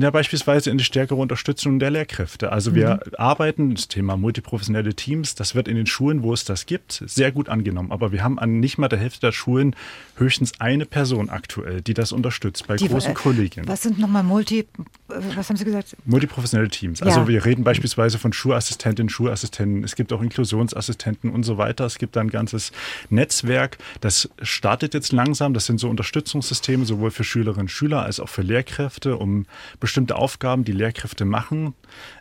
Ja, 0.00 0.10
beispielsweise 0.10 0.70
in 0.70 0.78
die 0.78 0.84
stärkere 0.84 1.18
Unterstützung 1.18 1.80
der 1.80 1.90
Lehrkräfte. 1.90 2.52
Also 2.52 2.74
wir 2.76 3.00
mhm. 3.04 3.14
arbeiten, 3.16 3.74
das 3.74 3.88
Thema 3.88 4.16
multiprofessionelle 4.16 4.94
Teams, 4.94 5.34
das 5.34 5.56
wird 5.56 5.66
in 5.66 5.74
den 5.74 5.86
Schulen, 5.86 6.22
wo 6.22 6.32
es 6.32 6.44
das 6.44 6.66
gibt, 6.66 7.02
sehr 7.04 7.32
gut 7.32 7.48
angenommen. 7.48 7.90
Aber 7.90 8.12
wir 8.12 8.22
haben 8.22 8.38
an 8.38 8.60
nicht 8.60 8.78
mal 8.78 8.86
der 8.86 9.00
Hälfte 9.00 9.20
der 9.20 9.32
Schulen 9.32 9.74
höchstens 10.16 10.60
eine 10.60 10.86
Person 10.86 11.30
aktuell, 11.30 11.82
die 11.82 11.94
das 11.94 12.12
unterstützt, 12.12 12.68
bei 12.68 12.76
die, 12.76 12.86
großen 12.86 13.10
äh, 13.10 13.14
Kolleginnen. 13.14 13.66
Was 13.66 13.82
sind 13.82 13.98
nochmal 13.98 14.22
Multi, 14.22 14.66
was 15.08 15.48
haben 15.48 15.56
Sie 15.56 15.64
gesagt? 15.64 15.96
Multiprofessionelle 16.04 16.70
Teams. 16.70 17.02
Also 17.02 17.20
ja. 17.20 17.28
wir 17.28 17.44
reden 17.44 17.64
beispielsweise 17.64 18.18
von 18.18 18.32
Schulassistentinnen, 18.32 19.08
Schulassistenten, 19.08 19.82
es 19.82 19.96
gibt 19.96 20.12
auch 20.12 20.22
Inklusionsassistenten 20.22 21.30
und 21.30 21.42
so 21.42 21.58
weiter. 21.58 21.84
Es 21.86 21.98
gibt 21.98 22.14
da 22.14 22.20
ein 22.20 22.30
ganzes 22.30 22.70
Netzwerk, 23.10 23.78
das 24.00 24.30
startet 24.42 24.94
jetzt 24.94 25.10
langsam. 25.10 25.54
Das 25.54 25.66
sind 25.66 25.80
so 25.80 25.88
Unterstützungssysteme, 25.88 26.84
sowohl 26.84 27.10
für 27.10 27.24
Schülerinnen 27.24 27.62
und 27.62 27.70
Schüler 27.70 28.02
als 28.04 28.20
auch 28.20 28.28
für 28.28 28.42
Lehrkräfte, 28.42 29.16
um 29.16 29.46
bestimmte 29.88 30.16
Aufgaben, 30.16 30.64
die 30.64 30.72
Lehrkräfte 30.72 31.24
machen, 31.24 31.72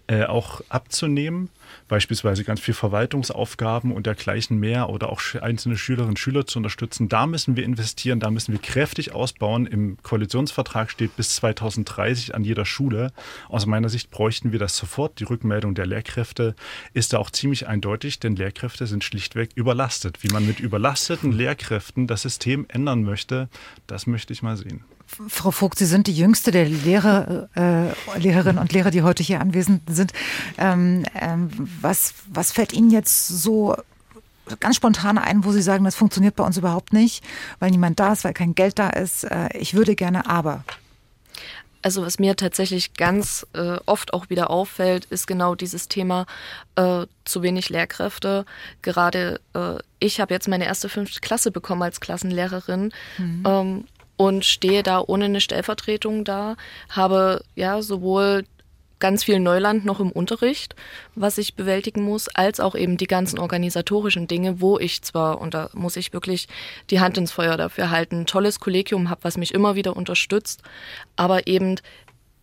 äh, 0.08 0.24
auch 0.24 0.62
abzunehmen. 0.70 1.50
Beispielsweise 1.90 2.46
ganz 2.46 2.62
viel 2.62 2.74
Verwaltungsaufgaben 2.74 3.92
und 3.92 4.06
dergleichen 4.06 4.58
mehr 4.58 4.88
oder 4.88 5.10
auch 5.10 5.20
einzelne 5.42 5.78
Schülerinnen 5.78 6.12
und 6.12 6.18
Schüler 6.18 6.48
zu 6.48 6.60
unterstützen. 6.60 7.10
Da 7.10 7.28
müssen 7.28 7.58
wir 7.58 7.66
investieren, 7.66 8.22
da 8.22 8.32
müssen 8.32 8.54
wir 8.54 8.62
kräftig 8.62 9.14
ausbauen. 9.14 9.66
Im 9.66 9.98
Koalitionsvertrag 10.02 10.90
steht 10.90 11.18
bis 11.18 11.36
2030 11.36 12.36
an 12.36 12.46
jeder 12.46 12.64
Schule. 12.64 13.12
Aus 13.50 13.66
meiner 13.66 13.90
Sicht 13.90 14.12
bräuchten 14.12 14.54
wir 14.54 14.60
das 14.60 14.78
sofort. 14.78 15.20
Die 15.20 15.26
Rückmeldung 15.26 15.76
der 15.76 15.88
Lehrkräfte 15.88 16.56
ist 16.94 17.12
da 17.12 17.18
auch 17.18 17.32
ziemlich 17.32 17.68
eindeutig, 17.68 18.22
denn 18.22 18.38
Lehrkräfte 18.38 18.88
sind 18.88 19.04
schlichtweg 19.04 19.50
überlastet. 19.56 20.24
Wie 20.24 20.30
man 20.30 20.48
mit 20.48 20.62
überlasteten 20.62 21.34
Lehrkräften 21.34 22.08
das 22.08 22.22
System 22.22 22.66
ändern 22.70 23.04
möchte, 23.04 23.50
das 23.88 24.08
möchte 24.08 24.32
ich 24.32 24.42
mal 24.42 24.56
sehen. 24.56 24.86
Frau 25.30 25.52
Vogt, 25.52 25.80
Sie 25.80 25.86
sind 25.86 26.08
die 26.08 26.14
jüngste 26.14 26.52
der 26.52 26.66
Lehrer, 26.66 27.50
äh, 27.56 28.20
Lehrerinnen 28.20 28.60
und 28.60 28.74
Lehrer, 28.74 28.92
die 28.92 29.04
heute 29.04 29.24
hier 29.24 29.42
anwesend 29.42 29.82
sind. 29.90 30.12
Ähm, 30.58 31.06
ähm, 31.20 31.50
was, 31.82 32.14
was 32.28 32.52
fällt 32.52 32.74
Ihnen 32.74 32.92
jetzt 32.92 33.28
so 33.28 33.76
ganz 34.60 34.76
spontan 34.76 35.18
ein, 35.18 35.44
wo 35.44 35.52
Sie 35.52 35.62
sagen, 35.62 35.84
das 35.84 35.96
funktioniert 35.96 36.36
bei 36.36 36.44
uns 36.44 36.58
überhaupt 36.58 36.94
nicht, 36.94 37.24
weil 37.60 37.72
niemand 37.72 38.00
da 38.00 38.14
ist, 38.14 38.24
weil 38.24 38.34
kein 38.34 38.56
Geld 38.56 38.80
da 38.80 38.90
ist. 38.90 39.24
Äh, 39.24 39.50
ich 39.58 39.74
würde 39.74 39.96
gerne, 39.96 40.30
aber. 40.30 40.64
Also 41.82 42.02
was 42.02 42.20
mir 42.20 42.36
tatsächlich 42.36 42.94
ganz 42.96 43.46
äh, 43.54 43.78
oft 43.86 44.14
auch 44.14 44.30
wieder 44.30 44.50
auffällt, 44.50 45.06
ist 45.06 45.28
genau 45.28 45.56
dieses 45.56 45.88
Thema 45.88 46.26
äh, 46.76 47.06
zu 47.24 47.44
wenig 47.44 47.70
Lehrkräfte. 47.70 48.46
Gerade 48.82 49.40
äh, 49.54 49.76
ich 50.00 50.20
habe 50.20 50.34
jetzt 50.34 50.48
meine 50.48 50.66
erste 50.66 50.90
fünfte 50.90 51.22
Klasse 51.22 51.52
bekommen 51.52 51.84
als 51.84 52.00
Klassenlehrerin. 52.00 52.92
Mhm. 53.18 53.44
Ähm, 53.46 53.84
und 54.18 54.44
stehe 54.46 54.84
da 54.84 55.04
ohne 55.06 55.26
eine 55.26 55.42
Stellvertretung 55.42 56.24
da, 56.24 56.58
habe 56.90 57.44
ja 57.56 57.82
sowohl 57.82 58.44
ganz 59.00 59.24
viel 59.24 59.40
Neuland 59.40 59.86
noch 59.86 60.00
im 60.00 60.12
Unterricht, 60.12 60.76
was 61.16 61.38
ich 61.38 61.56
bewältigen 61.56 62.02
muss, 62.02 62.30
als 62.30 62.60
auch 62.60 62.76
eben 62.76 62.98
die 62.98 63.06
ganzen 63.06 63.38
organisatorischen 63.38 64.28
Dinge, 64.28 64.60
wo 64.60 64.80
ich 64.80 65.04
zwar, 65.04 65.40
und 65.40 65.54
da 65.54 65.70
muss 65.74 65.96
ich 65.96 66.14
wirklich 66.14 66.48
die 66.90 67.00
Hand 67.00 67.18
ins 67.18 67.32
Feuer 67.32 67.58
dafür 67.58 67.92
halten, 67.92 68.22
ein 68.22 68.26
tolles 68.26 68.60
Kollegium 68.60 69.10
habe, 69.10 69.24
was 69.24 69.38
mich 69.38 69.54
immer 69.54 69.76
wieder 69.76 69.96
unterstützt, 69.96 70.64
aber 71.16 71.48
eben 71.48 71.76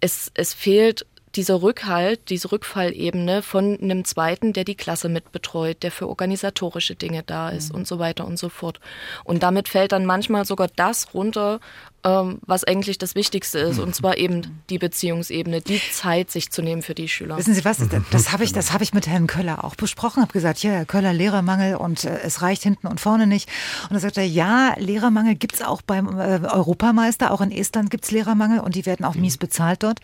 es, 0.00 0.30
es 0.34 0.54
fehlt 0.54 1.06
dieser 1.36 1.62
Rückhalt, 1.62 2.30
diese 2.30 2.52
Rückfallebene 2.52 3.42
von 3.42 3.78
einem 3.80 4.04
zweiten, 4.04 4.52
der 4.52 4.64
die 4.64 4.74
Klasse 4.74 5.08
mitbetreut, 5.08 5.82
der 5.82 5.90
für 5.90 6.08
organisatorische 6.08 6.94
Dinge 6.94 7.22
da 7.24 7.50
ist 7.50 7.72
mhm. 7.72 7.78
und 7.78 7.86
so 7.86 7.98
weiter 7.98 8.26
und 8.26 8.38
so 8.38 8.48
fort. 8.48 8.80
Und 9.24 9.42
damit 9.42 9.68
fällt 9.68 9.92
dann 9.92 10.06
manchmal 10.06 10.44
sogar 10.44 10.68
das 10.74 11.14
runter, 11.14 11.60
ähm, 12.04 12.38
was 12.46 12.64
eigentlich 12.64 12.98
das 12.98 13.14
Wichtigste 13.14 13.58
ist, 13.58 13.78
und 13.78 13.94
zwar 13.94 14.18
eben 14.18 14.60
die 14.68 14.78
Beziehungsebene, 14.78 15.62
die 15.62 15.80
Zeit 15.90 16.30
sich 16.30 16.50
zu 16.50 16.60
nehmen 16.60 16.82
für 16.82 16.94
die 16.94 17.08
Schüler. 17.08 17.38
Wissen 17.38 17.54
Sie 17.54 17.64
was, 17.64 17.78
das 18.10 18.32
habe 18.32 18.44
ich, 18.44 18.52
das 18.52 18.70
ich 18.80 18.92
mit 18.92 19.06
Herrn 19.06 19.26
Köller 19.26 19.64
auch 19.64 19.74
besprochen, 19.74 20.22
habe 20.22 20.32
gesagt, 20.32 20.62
ja, 20.62 20.72
Herr 20.72 20.84
Köller, 20.84 21.14
Lehrermangel 21.14 21.76
und 21.76 22.04
äh, 22.04 22.18
es 22.22 22.42
reicht 22.42 22.62
hinten 22.62 22.86
und 22.86 23.00
vorne 23.00 23.26
nicht. 23.26 23.48
Und 23.88 23.96
er 23.96 24.00
sagte, 24.00 24.20
ja, 24.20 24.74
Lehrermangel 24.78 25.34
gibt 25.34 25.54
es 25.54 25.62
auch 25.62 25.80
beim 25.80 26.18
äh, 26.18 26.40
Europameister, 26.46 27.30
auch 27.30 27.40
in 27.40 27.50
Estland 27.50 27.90
gibt 27.90 28.04
es 28.04 28.10
Lehrermangel 28.10 28.60
und 28.60 28.74
die 28.74 28.84
werden 28.84 29.06
auch 29.06 29.14
mies 29.14 29.38
bezahlt 29.38 29.82
dort. 29.82 30.00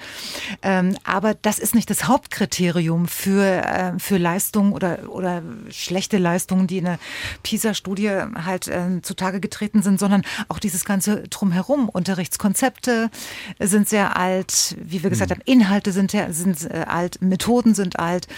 Ähm, 0.63 0.97
aber 1.05 1.35
das 1.35 1.59
ist 1.59 1.75
nicht 1.75 1.91
das 1.91 2.09
Hauptkriterium 2.09 3.07
für, 3.09 3.45
äh, 3.45 3.99
für 3.99 4.17
Leistungen 4.17 4.73
oder, 4.73 5.11
oder 5.11 5.43
schlechte 5.71 6.17
Leistungen, 6.17 6.67
die 6.67 6.79
in 6.79 6.85
der 6.85 6.99
PISA-Studie 7.43 8.11
halt 8.47 8.69
äh, 8.69 9.03
zutage 9.03 9.41
getreten 9.41 9.83
sind, 9.83 10.01
sondern 10.01 10.23
auch 10.49 10.59
dieses 10.59 10.87
ganze 10.87 11.25
Drumherum 11.29 11.90
Unterrichtskonzepte 11.91 13.11
sind 13.59 13.89
sehr 13.89 14.17
alt, 14.17 14.77
wie 14.81 15.03
wir 15.03 15.11
gesagt 15.11 15.31
hm. 15.31 15.39
haben, 15.39 15.45
Inhalte 15.47 15.93
sind, 15.93 16.11
sind 16.11 16.71
äh, 16.71 16.85
alt, 16.87 17.21
Methoden 17.23 17.75
sind 17.75 17.99
alt. 17.99 18.29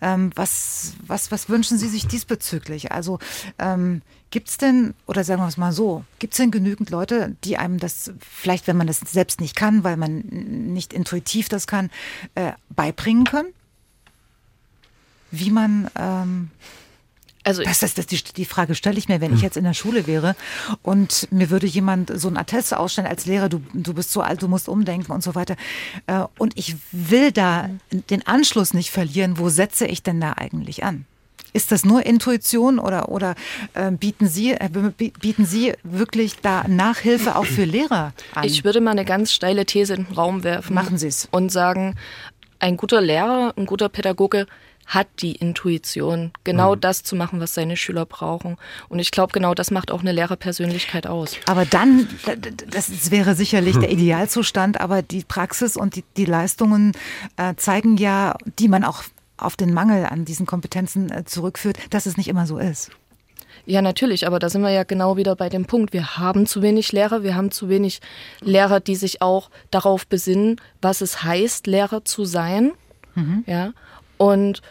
Ähm, 0.00 0.30
was, 0.34 0.94
was, 1.06 1.30
was 1.30 1.48
wünschen 1.48 1.78
Sie 1.78 1.88
sich 1.88 2.06
diesbezüglich? 2.06 2.92
Also 2.92 3.18
ähm, 3.58 4.02
Gibt 4.32 4.48
es 4.48 4.56
denn, 4.56 4.94
oder 5.06 5.24
sagen 5.24 5.42
wir 5.42 5.46
es 5.46 5.58
mal 5.58 5.72
so, 5.72 6.04
gibt 6.18 6.32
es 6.32 6.38
denn 6.38 6.50
genügend 6.50 6.88
Leute, 6.88 7.36
die 7.44 7.58
einem 7.58 7.78
das, 7.78 8.12
vielleicht 8.18 8.66
wenn 8.66 8.78
man 8.78 8.86
das 8.86 9.00
selbst 9.00 9.42
nicht 9.42 9.54
kann, 9.54 9.84
weil 9.84 9.98
man 9.98 10.20
nicht 10.20 10.94
intuitiv 10.94 11.50
das 11.50 11.66
kann, 11.66 11.90
äh, 12.34 12.52
beibringen 12.70 13.24
können? 13.24 13.52
Wie 15.30 15.50
man 15.50 15.90
ähm, 15.96 16.50
also 17.44 17.62
das, 17.62 17.80
das, 17.80 17.94
das, 17.94 18.06
die, 18.06 18.22
die 18.22 18.44
Frage 18.44 18.74
stelle 18.74 18.98
ich 18.98 19.08
mir, 19.08 19.20
wenn 19.20 19.32
ich 19.32 19.40
hm. 19.40 19.44
jetzt 19.44 19.56
in 19.56 19.64
der 19.64 19.74
Schule 19.74 20.06
wäre 20.06 20.36
und 20.82 21.30
mir 21.32 21.50
würde 21.50 21.66
jemand 21.66 22.12
so 22.18 22.28
ein 22.28 22.36
Attest 22.36 22.74
ausstellen 22.74 23.08
als 23.08 23.26
Lehrer, 23.26 23.48
du, 23.48 23.62
du 23.74 23.94
bist 23.94 24.12
so 24.12 24.20
alt, 24.20 24.42
du 24.42 24.48
musst 24.48 24.68
umdenken 24.68 25.12
und 25.12 25.22
so 25.22 25.34
weiter. 25.34 25.56
Äh, 26.06 26.24
und 26.38 26.56
ich 26.56 26.76
will 26.92 27.32
da 27.32 27.68
den 28.10 28.26
Anschluss 28.26 28.74
nicht 28.74 28.90
verlieren, 28.90 29.38
wo 29.38 29.48
setze 29.48 29.86
ich 29.86 30.02
denn 30.02 30.20
da 30.20 30.34
eigentlich 30.34 30.84
an? 30.84 31.04
Ist 31.54 31.70
das 31.70 31.84
nur 31.84 32.06
Intuition 32.06 32.78
oder, 32.78 33.10
oder 33.10 33.34
äh, 33.74 33.90
bieten, 33.90 34.26
Sie, 34.26 34.52
äh, 34.52 34.70
bieten 34.96 35.44
Sie 35.44 35.74
wirklich 35.82 36.36
da 36.40 36.66
Nachhilfe 36.66 37.36
auch 37.36 37.44
für 37.44 37.64
Lehrer 37.64 38.12
an? 38.34 38.44
Ich 38.44 38.64
würde 38.64 38.80
mal 38.80 38.92
eine 38.92 39.04
ganz 39.04 39.32
steile 39.32 39.66
These 39.66 39.94
in 39.94 40.06
den 40.06 40.14
Raum 40.14 40.44
werfen. 40.44 40.74
Machen 40.74 40.96
Sie 40.96 41.08
es. 41.08 41.28
Und 41.30 41.52
sagen, 41.52 41.96
ein 42.58 42.76
guter 42.78 43.02
Lehrer, 43.02 43.52
ein 43.56 43.66
guter 43.66 43.90
Pädagoge 43.90 44.46
hat 44.94 45.08
die 45.20 45.32
Intuition, 45.32 46.32
genau 46.44 46.74
mhm. 46.74 46.80
das 46.80 47.02
zu 47.02 47.16
machen, 47.16 47.40
was 47.40 47.54
seine 47.54 47.76
Schüler 47.76 48.04
brauchen. 48.04 48.58
Und 48.88 48.98
ich 48.98 49.10
glaube, 49.10 49.32
genau 49.32 49.54
das 49.54 49.70
macht 49.70 49.90
auch 49.90 50.00
eine 50.00 50.12
Lehrerpersönlichkeit 50.12 51.06
aus. 51.06 51.36
Aber 51.46 51.64
dann, 51.64 52.08
das 52.70 53.10
wäre 53.10 53.34
sicherlich 53.34 53.78
der 53.78 53.90
Idealzustand, 53.92 54.80
aber 54.80 55.00
die 55.00 55.24
Praxis 55.24 55.76
und 55.76 55.96
die, 55.96 56.04
die 56.16 56.26
Leistungen 56.26 56.92
äh, 57.36 57.54
zeigen 57.56 57.96
ja, 57.96 58.36
die 58.58 58.68
man 58.68 58.84
auch 58.84 59.02
auf 59.38 59.56
den 59.56 59.72
Mangel 59.72 60.04
an 60.04 60.24
diesen 60.24 60.46
Kompetenzen 60.46 61.10
äh, 61.10 61.24
zurückführt, 61.24 61.78
dass 61.90 62.06
es 62.06 62.16
nicht 62.16 62.28
immer 62.28 62.46
so 62.46 62.58
ist. 62.58 62.90
Ja, 63.64 63.80
natürlich, 63.80 64.26
aber 64.26 64.38
da 64.38 64.48
sind 64.48 64.62
wir 64.62 64.70
ja 64.70 64.82
genau 64.82 65.16
wieder 65.16 65.36
bei 65.36 65.48
dem 65.48 65.66
Punkt. 65.66 65.92
Wir 65.92 66.18
haben 66.18 66.46
zu 66.46 66.62
wenig 66.62 66.92
Lehrer, 66.92 67.22
wir 67.22 67.36
haben 67.36 67.50
zu 67.50 67.68
wenig 67.68 68.00
Lehrer, 68.40 68.80
die 68.80 68.96
sich 68.96 69.22
auch 69.22 69.50
darauf 69.70 70.06
besinnen, 70.06 70.60
was 70.80 71.00
es 71.00 71.22
heißt, 71.22 71.66
Lehrer 71.66 72.04
zu 72.04 72.24
sein. 72.24 72.72
Mhm. 73.14 73.44
Ja, 73.46 73.72
und 74.18 74.62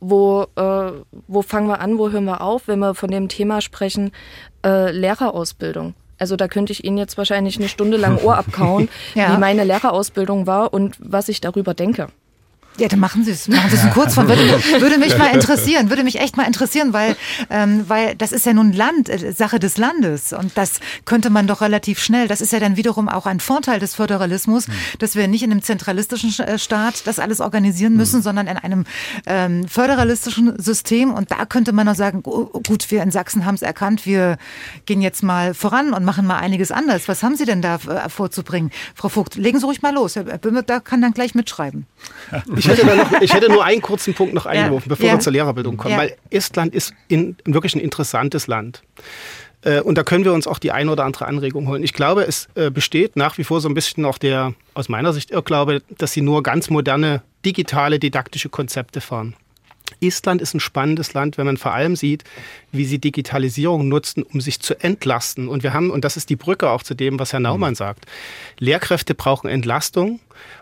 wo, 0.00 0.46
äh, 0.56 0.92
wo 1.26 1.42
fangen 1.42 1.68
wir 1.68 1.80
an, 1.80 1.98
wo 1.98 2.10
hören 2.10 2.24
wir 2.24 2.40
auf, 2.40 2.68
wenn 2.68 2.78
wir 2.78 2.94
von 2.94 3.10
dem 3.10 3.28
Thema 3.28 3.60
sprechen, 3.60 4.12
äh, 4.64 4.90
Lehrerausbildung. 4.90 5.94
Also 6.18 6.36
da 6.36 6.48
könnte 6.48 6.72
ich 6.72 6.84
Ihnen 6.84 6.98
jetzt 6.98 7.16
wahrscheinlich 7.16 7.58
eine 7.58 7.68
Stunde 7.68 7.96
lang 7.96 8.18
Ohr 8.22 8.36
abkauen, 8.36 8.88
ja. 9.14 9.34
wie 9.34 9.40
meine 9.40 9.64
Lehrerausbildung 9.64 10.46
war 10.46 10.72
und 10.72 10.96
was 10.98 11.28
ich 11.28 11.40
darüber 11.40 11.74
denke. 11.74 12.08
Ja, 12.78 12.86
dann 12.86 13.00
machen 13.00 13.24
Sie 13.24 13.32
es. 13.32 13.48
Machen 13.48 13.70
Sie 13.70 13.76
es 13.76 13.92
kurz 13.92 14.14
von. 14.14 14.28
Würde, 14.28 14.40
würde, 14.80 14.98
mich 14.98 15.18
mal 15.18 15.34
interessieren, 15.34 15.90
würde 15.90 16.04
mich 16.04 16.20
echt 16.20 16.36
mal 16.36 16.44
interessieren, 16.44 16.92
weil, 16.92 17.16
ähm, 17.50 17.84
weil 17.88 18.14
das 18.14 18.30
ist 18.30 18.46
ja 18.46 18.52
nun 18.52 18.72
Land, 18.72 19.08
äh, 19.08 19.32
Sache 19.32 19.58
des 19.58 19.78
Landes. 19.78 20.32
Und 20.32 20.56
das 20.56 20.74
könnte 21.04 21.28
man 21.28 21.48
doch 21.48 21.60
relativ 21.60 21.98
schnell. 21.98 22.28
Das 22.28 22.40
ist 22.40 22.52
ja 22.52 22.60
dann 22.60 22.76
wiederum 22.76 23.08
auch 23.08 23.26
ein 23.26 23.40
Vorteil 23.40 23.80
des 23.80 23.96
Föderalismus, 23.96 24.68
mhm. 24.68 24.72
dass 25.00 25.16
wir 25.16 25.26
nicht 25.26 25.42
in 25.42 25.50
einem 25.50 25.62
zentralistischen 25.62 26.38
äh, 26.38 26.58
Staat 26.58 27.06
das 27.06 27.18
alles 27.18 27.40
organisieren 27.40 27.96
müssen, 27.96 28.18
mhm. 28.18 28.22
sondern 28.22 28.46
in 28.46 28.56
einem 28.56 28.84
ähm, 29.26 29.66
föderalistischen 29.66 30.56
System. 30.62 31.12
Und 31.12 31.32
da 31.32 31.46
könnte 31.46 31.72
man 31.72 31.86
noch 31.86 31.96
sagen, 31.96 32.22
gut, 32.22 32.90
wir 32.92 33.02
in 33.02 33.10
Sachsen 33.10 33.44
haben 33.44 33.56
es 33.56 33.62
erkannt, 33.62 34.06
wir 34.06 34.36
gehen 34.86 35.02
jetzt 35.02 35.24
mal 35.24 35.52
voran 35.52 35.92
und 35.92 36.04
machen 36.04 36.26
mal 36.26 36.38
einiges 36.38 36.70
anders. 36.70 37.08
Was 37.08 37.24
haben 37.24 37.34
Sie 37.34 37.44
denn 37.44 37.60
da 37.60 37.76
äh, 37.76 38.08
vorzubringen? 38.08 38.70
Frau 38.94 39.08
Vogt, 39.08 39.34
legen 39.34 39.58
Sie 39.58 39.66
ruhig 39.66 39.82
mal 39.82 39.92
los. 39.92 40.14
Herr 40.14 40.22
Böhme, 40.22 40.62
da 40.62 40.78
kann 40.78 41.02
dann 41.02 41.12
gleich 41.12 41.34
mitschreiben. 41.34 41.86
Ich 42.56 42.67
hätte, 42.68 42.96
noch, 42.96 43.20
ich 43.20 43.32
hätte 43.32 43.48
nur 43.50 43.64
einen 43.64 43.82
kurzen 43.82 44.14
Punkt 44.14 44.34
noch 44.34 44.46
eingeworfen, 44.46 44.88
bevor 44.88 45.06
ja. 45.06 45.12
wir 45.14 45.20
zur 45.20 45.32
Lehrerbildung 45.32 45.76
kommen, 45.76 45.92
ja. 45.92 45.98
weil 45.98 46.16
Estland 46.30 46.74
ist 46.74 46.94
in, 47.08 47.36
wirklich 47.44 47.74
ein 47.74 47.80
interessantes 47.80 48.46
Land. 48.46 48.82
Äh, 49.62 49.80
und 49.80 49.96
da 49.98 50.02
können 50.02 50.24
wir 50.24 50.32
uns 50.32 50.46
auch 50.46 50.58
die 50.58 50.72
eine 50.72 50.90
oder 50.90 51.04
andere 51.04 51.26
Anregung 51.26 51.68
holen. 51.68 51.82
Ich 51.82 51.92
glaube, 51.92 52.22
es 52.22 52.48
äh, 52.54 52.70
besteht 52.70 53.16
nach 53.16 53.38
wie 53.38 53.44
vor 53.44 53.60
so 53.60 53.68
ein 53.68 53.74
bisschen 53.74 54.04
auch 54.04 54.18
der, 54.18 54.54
aus 54.74 54.88
meiner 54.88 55.12
Sicht, 55.12 55.30
Irrglaube, 55.30 55.82
dass 55.96 56.12
sie 56.12 56.20
nur 56.20 56.42
ganz 56.42 56.70
moderne 56.70 57.22
digitale 57.44 57.98
didaktische 57.98 58.48
Konzepte 58.48 59.00
fahren. 59.00 59.34
Estland 60.00 60.42
ist 60.42 60.54
ein 60.54 60.60
spannendes 60.60 61.14
Land, 61.14 61.38
wenn 61.38 61.46
man 61.46 61.56
vor 61.56 61.72
allem 61.72 61.96
sieht, 61.96 62.24
wie 62.72 62.84
sie 62.84 62.98
Digitalisierung 62.98 63.88
nutzen, 63.88 64.22
um 64.22 64.40
sich 64.40 64.60
zu 64.60 64.74
entlasten. 64.82 65.48
Und 65.48 65.62
wir 65.62 65.72
haben, 65.72 65.90
und 65.90 66.04
das 66.04 66.16
ist 66.16 66.30
die 66.30 66.36
Brücke 66.36 66.70
auch 66.70 66.82
zu 66.82 66.94
dem, 66.94 67.18
was 67.18 67.32
Herr 67.32 67.40
Naumann 67.40 67.72
mhm. 67.72 67.76
sagt, 67.76 68.06
Lehrkräfte 68.58 69.14
brauchen 69.14 69.48
Entlastung. 69.48 70.20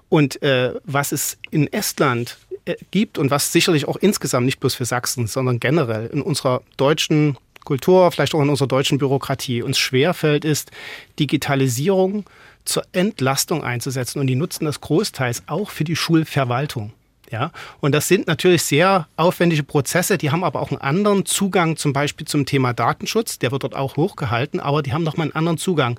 Und 0.09 0.41
äh, 0.43 0.75
was 0.85 1.13
es 1.13 1.39
in 1.51 1.73
Estland 1.73 2.39
äh, 2.65 2.77
gibt 2.91 3.19
und 3.19 3.31
was 3.31 3.53
sicherlich 3.53 3.89
auch 3.89 3.97
insgesamt 3.97 4.47
nicht 4.47 4.61
bloß 4.61 4.75
für 4.75 4.85
Sachsen, 4.85 5.27
sondern 5.27 5.61
generell 5.61 6.07
in 6.07 6.23
unserer 6.23 6.63
deutschen 6.77 7.37
Kultur, 7.65 8.11
vielleicht 8.13 8.35
auch 8.35 8.43
in 8.43 8.49
unserer 8.49 8.69
deutschen 8.69 8.99
Bürokratie 8.99 9.63
uns 9.63 9.79
schwerfällt, 9.79 10.45
ist 10.45 10.71
Digitalisierung 11.19 12.25
zur 12.65 12.85
Entlastung 12.93 13.65
einzusetzen. 13.65 14.21
Und 14.21 14.29
die 14.29 14.37
nutzen 14.37 14.65
das 14.65 14.81
großteils 14.81 15.43
auch 15.47 15.71
für 15.71 15.85
die 15.85 15.97
Schulverwaltung. 15.97 16.93
Ja, 17.31 17.51
und 17.81 17.93
das 17.93 18.07
sind 18.07 18.27
natürlich 18.29 18.63
sehr 18.63 19.09
aufwendige 19.17 19.65
Prozesse, 19.65 20.17
die 20.17 20.31
haben 20.31 20.45
aber 20.45 20.61
auch 20.61 20.71
einen 20.71 20.81
anderen 20.81 21.27
Zugang 21.27 21.77
zum 21.77 21.93
Beispiel 21.93 22.27
zum 22.27 22.47
Thema 22.47 22.73
Datenschutz, 22.73 23.39
der 23.39 23.51
wird 23.51 23.65
dort 23.65 23.75
auch 23.75 23.97
hochgehalten, 23.97 24.61
aber 24.61 24.83
die 24.83 24.93
haben 24.93 25.03
nochmal 25.03 25.27
einen 25.27 25.35
anderen 25.35 25.59
Zugang. 25.59 25.99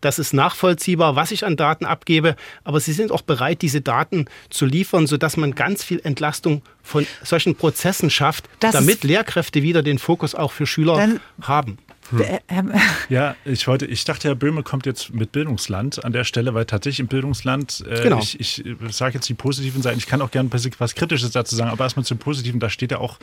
Das 0.00 0.20
ist 0.20 0.32
nachvollziehbar, 0.32 1.16
was 1.16 1.32
ich 1.32 1.44
an 1.44 1.56
Daten 1.56 1.84
abgebe, 1.84 2.36
aber 2.62 2.78
sie 2.78 2.92
sind 2.92 3.10
auch 3.10 3.22
bereit, 3.22 3.62
diese 3.62 3.80
Daten 3.80 4.26
zu 4.50 4.64
liefern, 4.66 5.08
sodass 5.08 5.36
man 5.36 5.56
ganz 5.56 5.82
viel 5.82 6.00
Entlastung 6.04 6.62
von 6.82 7.06
solchen 7.24 7.56
Prozessen 7.56 8.08
schafft, 8.08 8.48
das 8.60 8.72
damit 8.72 9.02
Lehrkräfte 9.02 9.62
wieder 9.62 9.82
den 9.82 9.98
Fokus 9.98 10.36
auch 10.36 10.52
für 10.52 10.66
Schüler 10.66 11.08
haben. 11.42 11.78
Hm. 12.10 12.22
Ähm, 12.48 12.72
ja, 13.08 13.36
ich 13.44 13.66
wollte, 13.66 13.86
ich 13.86 14.04
dachte, 14.04 14.28
Herr 14.28 14.34
Böhme 14.34 14.62
kommt 14.62 14.86
jetzt 14.86 15.12
mit 15.12 15.32
Bildungsland 15.32 16.04
an 16.04 16.12
der 16.12 16.24
Stelle, 16.24 16.54
weil 16.54 16.64
tatsächlich 16.64 17.00
im 17.00 17.06
Bildungsland, 17.06 17.84
äh, 17.88 18.02
genau. 18.02 18.18
ich, 18.18 18.38
ich 18.40 18.64
sage 18.90 19.14
jetzt 19.14 19.28
die 19.28 19.34
positiven 19.34 19.82
Seiten, 19.82 19.98
ich 19.98 20.06
kann 20.06 20.22
auch 20.22 20.30
gerne 20.30 20.50
was 20.78 20.94
Kritisches 20.94 21.30
dazu 21.32 21.56
sagen, 21.56 21.70
aber 21.70 21.84
erstmal 21.84 22.04
zum 22.04 22.18
Positiven, 22.18 22.60
da 22.60 22.70
steht 22.70 22.92
ja 22.92 22.98
auch 22.98 23.18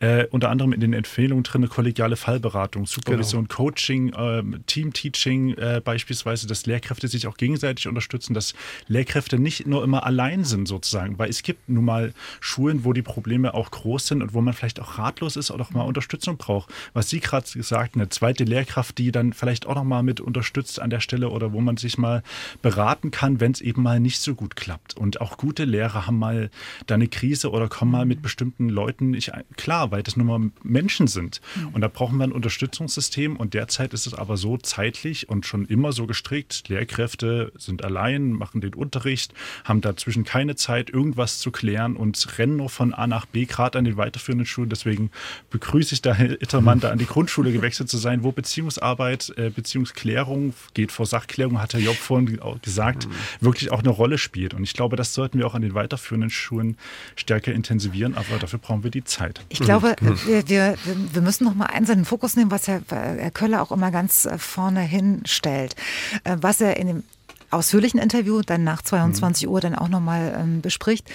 äh, 0.00 0.26
unter 0.30 0.50
anderem 0.50 0.72
in 0.72 0.80
den 0.80 0.92
Empfehlungen 0.92 1.44
drin, 1.44 1.62
eine 1.62 1.68
kollegiale 1.68 2.16
Fallberatung, 2.16 2.86
Supervision, 2.86 3.46
genau. 3.48 3.54
Coaching, 3.54 4.12
äh, 4.12 4.42
Team-Teaching 4.66 5.56
beispielsweise, 5.84 6.46
dass 6.46 6.66
Lehrkräfte 6.66 7.08
sich 7.08 7.26
auch 7.26 7.36
gegenseitig 7.36 7.88
unterstützen, 7.88 8.34
dass 8.34 8.54
Lehrkräfte 8.88 9.38
nicht 9.38 9.66
nur 9.66 9.84
immer 9.84 10.04
allein 10.04 10.44
sind 10.44 10.66
sozusagen, 10.66 11.18
weil 11.18 11.30
es 11.30 11.42
gibt 11.42 11.68
nun 11.68 11.84
mal 11.84 12.14
Schulen, 12.40 12.84
wo 12.84 12.92
die 12.92 13.02
Probleme 13.02 13.54
auch 13.54 13.70
groß 13.70 14.06
sind 14.08 14.22
und 14.22 14.34
wo 14.34 14.40
man 14.40 14.54
vielleicht 14.54 14.80
auch 14.80 14.98
ratlos 14.98 15.36
ist 15.36 15.50
oder 15.50 15.64
auch 15.64 15.70
mal 15.70 15.82
Unterstützung 15.82 16.36
braucht. 16.36 16.72
Was 16.92 17.10
Sie 17.10 17.20
gerade 17.20 17.46
gesagt 17.52 17.92
haben, 17.92 18.00
eine 18.00 18.08
zweite 18.22 18.44
Lehrkraft, 18.44 18.98
die 18.98 19.10
dann 19.10 19.32
vielleicht 19.32 19.66
auch 19.66 19.74
noch 19.74 19.82
mal 19.82 20.04
mit 20.04 20.20
unterstützt 20.20 20.80
an 20.80 20.90
der 20.90 21.00
Stelle 21.00 21.30
oder 21.30 21.52
wo 21.52 21.60
man 21.60 21.76
sich 21.76 21.98
mal 21.98 22.22
beraten 22.62 23.10
kann, 23.10 23.40
wenn 23.40 23.50
es 23.50 23.60
eben 23.60 23.82
mal 23.82 23.98
nicht 23.98 24.20
so 24.20 24.36
gut 24.36 24.54
klappt. 24.54 24.96
Und 24.96 25.20
auch 25.20 25.36
gute 25.36 25.64
Lehrer 25.64 26.06
haben 26.06 26.20
mal 26.20 26.48
da 26.86 26.94
eine 26.94 27.08
Krise 27.08 27.50
oder 27.50 27.68
kommen 27.68 27.90
mal 27.90 28.06
mit 28.06 28.22
bestimmten 28.22 28.68
Leuten 28.68 29.10
nicht 29.10 29.32
klar, 29.56 29.90
weil 29.90 30.04
das 30.04 30.16
nur 30.16 30.38
mal 30.38 30.52
Menschen 30.62 31.08
sind. 31.08 31.40
Mhm. 31.56 31.68
Und 31.70 31.80
da 31.80 31.88
brauchen 31.88 32.16
wir 32.18 32.22
ein 32.22 32.30
Unterstützungssystem. 32.30 33.34
Und 33.34 33.54
derzeit 33.54 33.92
ist 33.92 34.06
es 34.06 34.14
aber 34.14 34.36
so 34.36 34.56
zeitlich 34.56 35.28
und 35.28 35.44
schon 35.44 35.66
immer 35.66 35.90
so 35.90 36.06
gestrickt. 36.06 36.68
Lehrkräfte 36.68 37.50
sind 37.58 37.82
allein, 37.82 38.30
machen 38.30 38.60
den 38.60 38.74
Unterricht, 38.74 39.34
haben 39.64 39.80
dazwischen 39.80 40.22
keine 40.22 40.54
Zeit, 40.54 40.90
irgendwas 40.90 41.40
zu 41.40 41.50
klären 41.50 41.96
und 41.96 42.38
rennen 42.38 42.54
nur 42.54 42.70
von 42.70 42.94
A 42.94 43.08
nach 43.08 43.26
B, 43.26 43.46
gerade 43.46 43.80
an 43.80 43.84
den 43.84 43.96
weiterführenden 43.96 44.46
Schulen. 44.46 44.70
Deswegen 44.70 45.10
begrüße 45.50 45.94
ich 45.94 46.02
da 46.02 46.14
Herr 46.14 46.40
Ittermann, 46.40 46.78
da 46.78 46.92
an 46.92 46.98
die 46.98 47.06
Grundschule 47.06 47.50
gewechselt 47.50 47.88
zu 47.88 47.98
sein, 47.98 48.11
wo 48.22 48.32
Beziehungsarbeit, 48.32 49.32
äh, 49.36 49.50
Beziehungsklärung 49.50 50.54
geht 50.74 50.92
vor 50.92 51.06
Sachklärung, 51.06 51.60
hat 51.60 51.74
Herr 51.74 51.80
Job 51.80 51.96
vorhin 51.96 52.40
gesagt, 52.62 53.06
mhm. 53.06 53.12
wirklich 53.40 53.72
auch 53.72 53.80
eine 53.80 53.90
Rolle 53.90 54.16
spielt. 54.16 54.54
Und 54.54 54.62
ich 54.62 54.74
glaube, 54.74 54.96
das 54.96 55.12
sollten 55.12 55.38
wir 55.38 55.46
auch 55.46 55.54
an 55.54 55.62
den 55.62 55.74
weiterführenden 55.74 56.30
Schulen 56.30 56.78
stärker 57.16 57.52
intensivieren. 57.52 58.14
Aber 58.14 58.38
dafür 58.38 58.58
brauchen 58.58 58.84
wir 58.84 58.90
die 58.90 59.04
Zeit. 59.04 59.40
Ich 59.48 59.60
glaube, 59.60 59.72
glaube, 59.80 59.96
hm. 60.00 60.26
wir, 60.26 60.48
wir, 60.48 60.76
wir 60.84 61.22
müssen 61.22 61.44
noch 61.44 61.54
mal 61.54 61.66
eins 61.66 61.88
in 61.88 62.00
den 62.00 62.04
Fokus 62.04 62.36
nehmen, 62.36 62.50
was 62.50 62.68
Herr, 62.68 62.82
Herr 62.88 63.30
Köller 63.30 63.62
auch 63.62 63.72
immer 63.72 63.90
ganz 63.90 64.24
äh, 64.24 64.38
vorne 64.38 64.80
hinstellt. 64.80 65.76
Äh, 66.24 66.36
was 66.40 66.60
er 66.60 66.76
in 66.76 66.86
dem 66.86 67.02
ausführlichen 67.50 68.00
Interview 68.00 68.40
dann 68.40 68.64
nach 68.64 68.80
22 68.80 69.46
mhm. 69.46 69.52
Uhr 69.52 69.60
dann 69.60 69.74
auch 69.74 69.88
nochmal 69.88 70.34
ähm, 70.38 70.62
bespricht. 70.62 71.06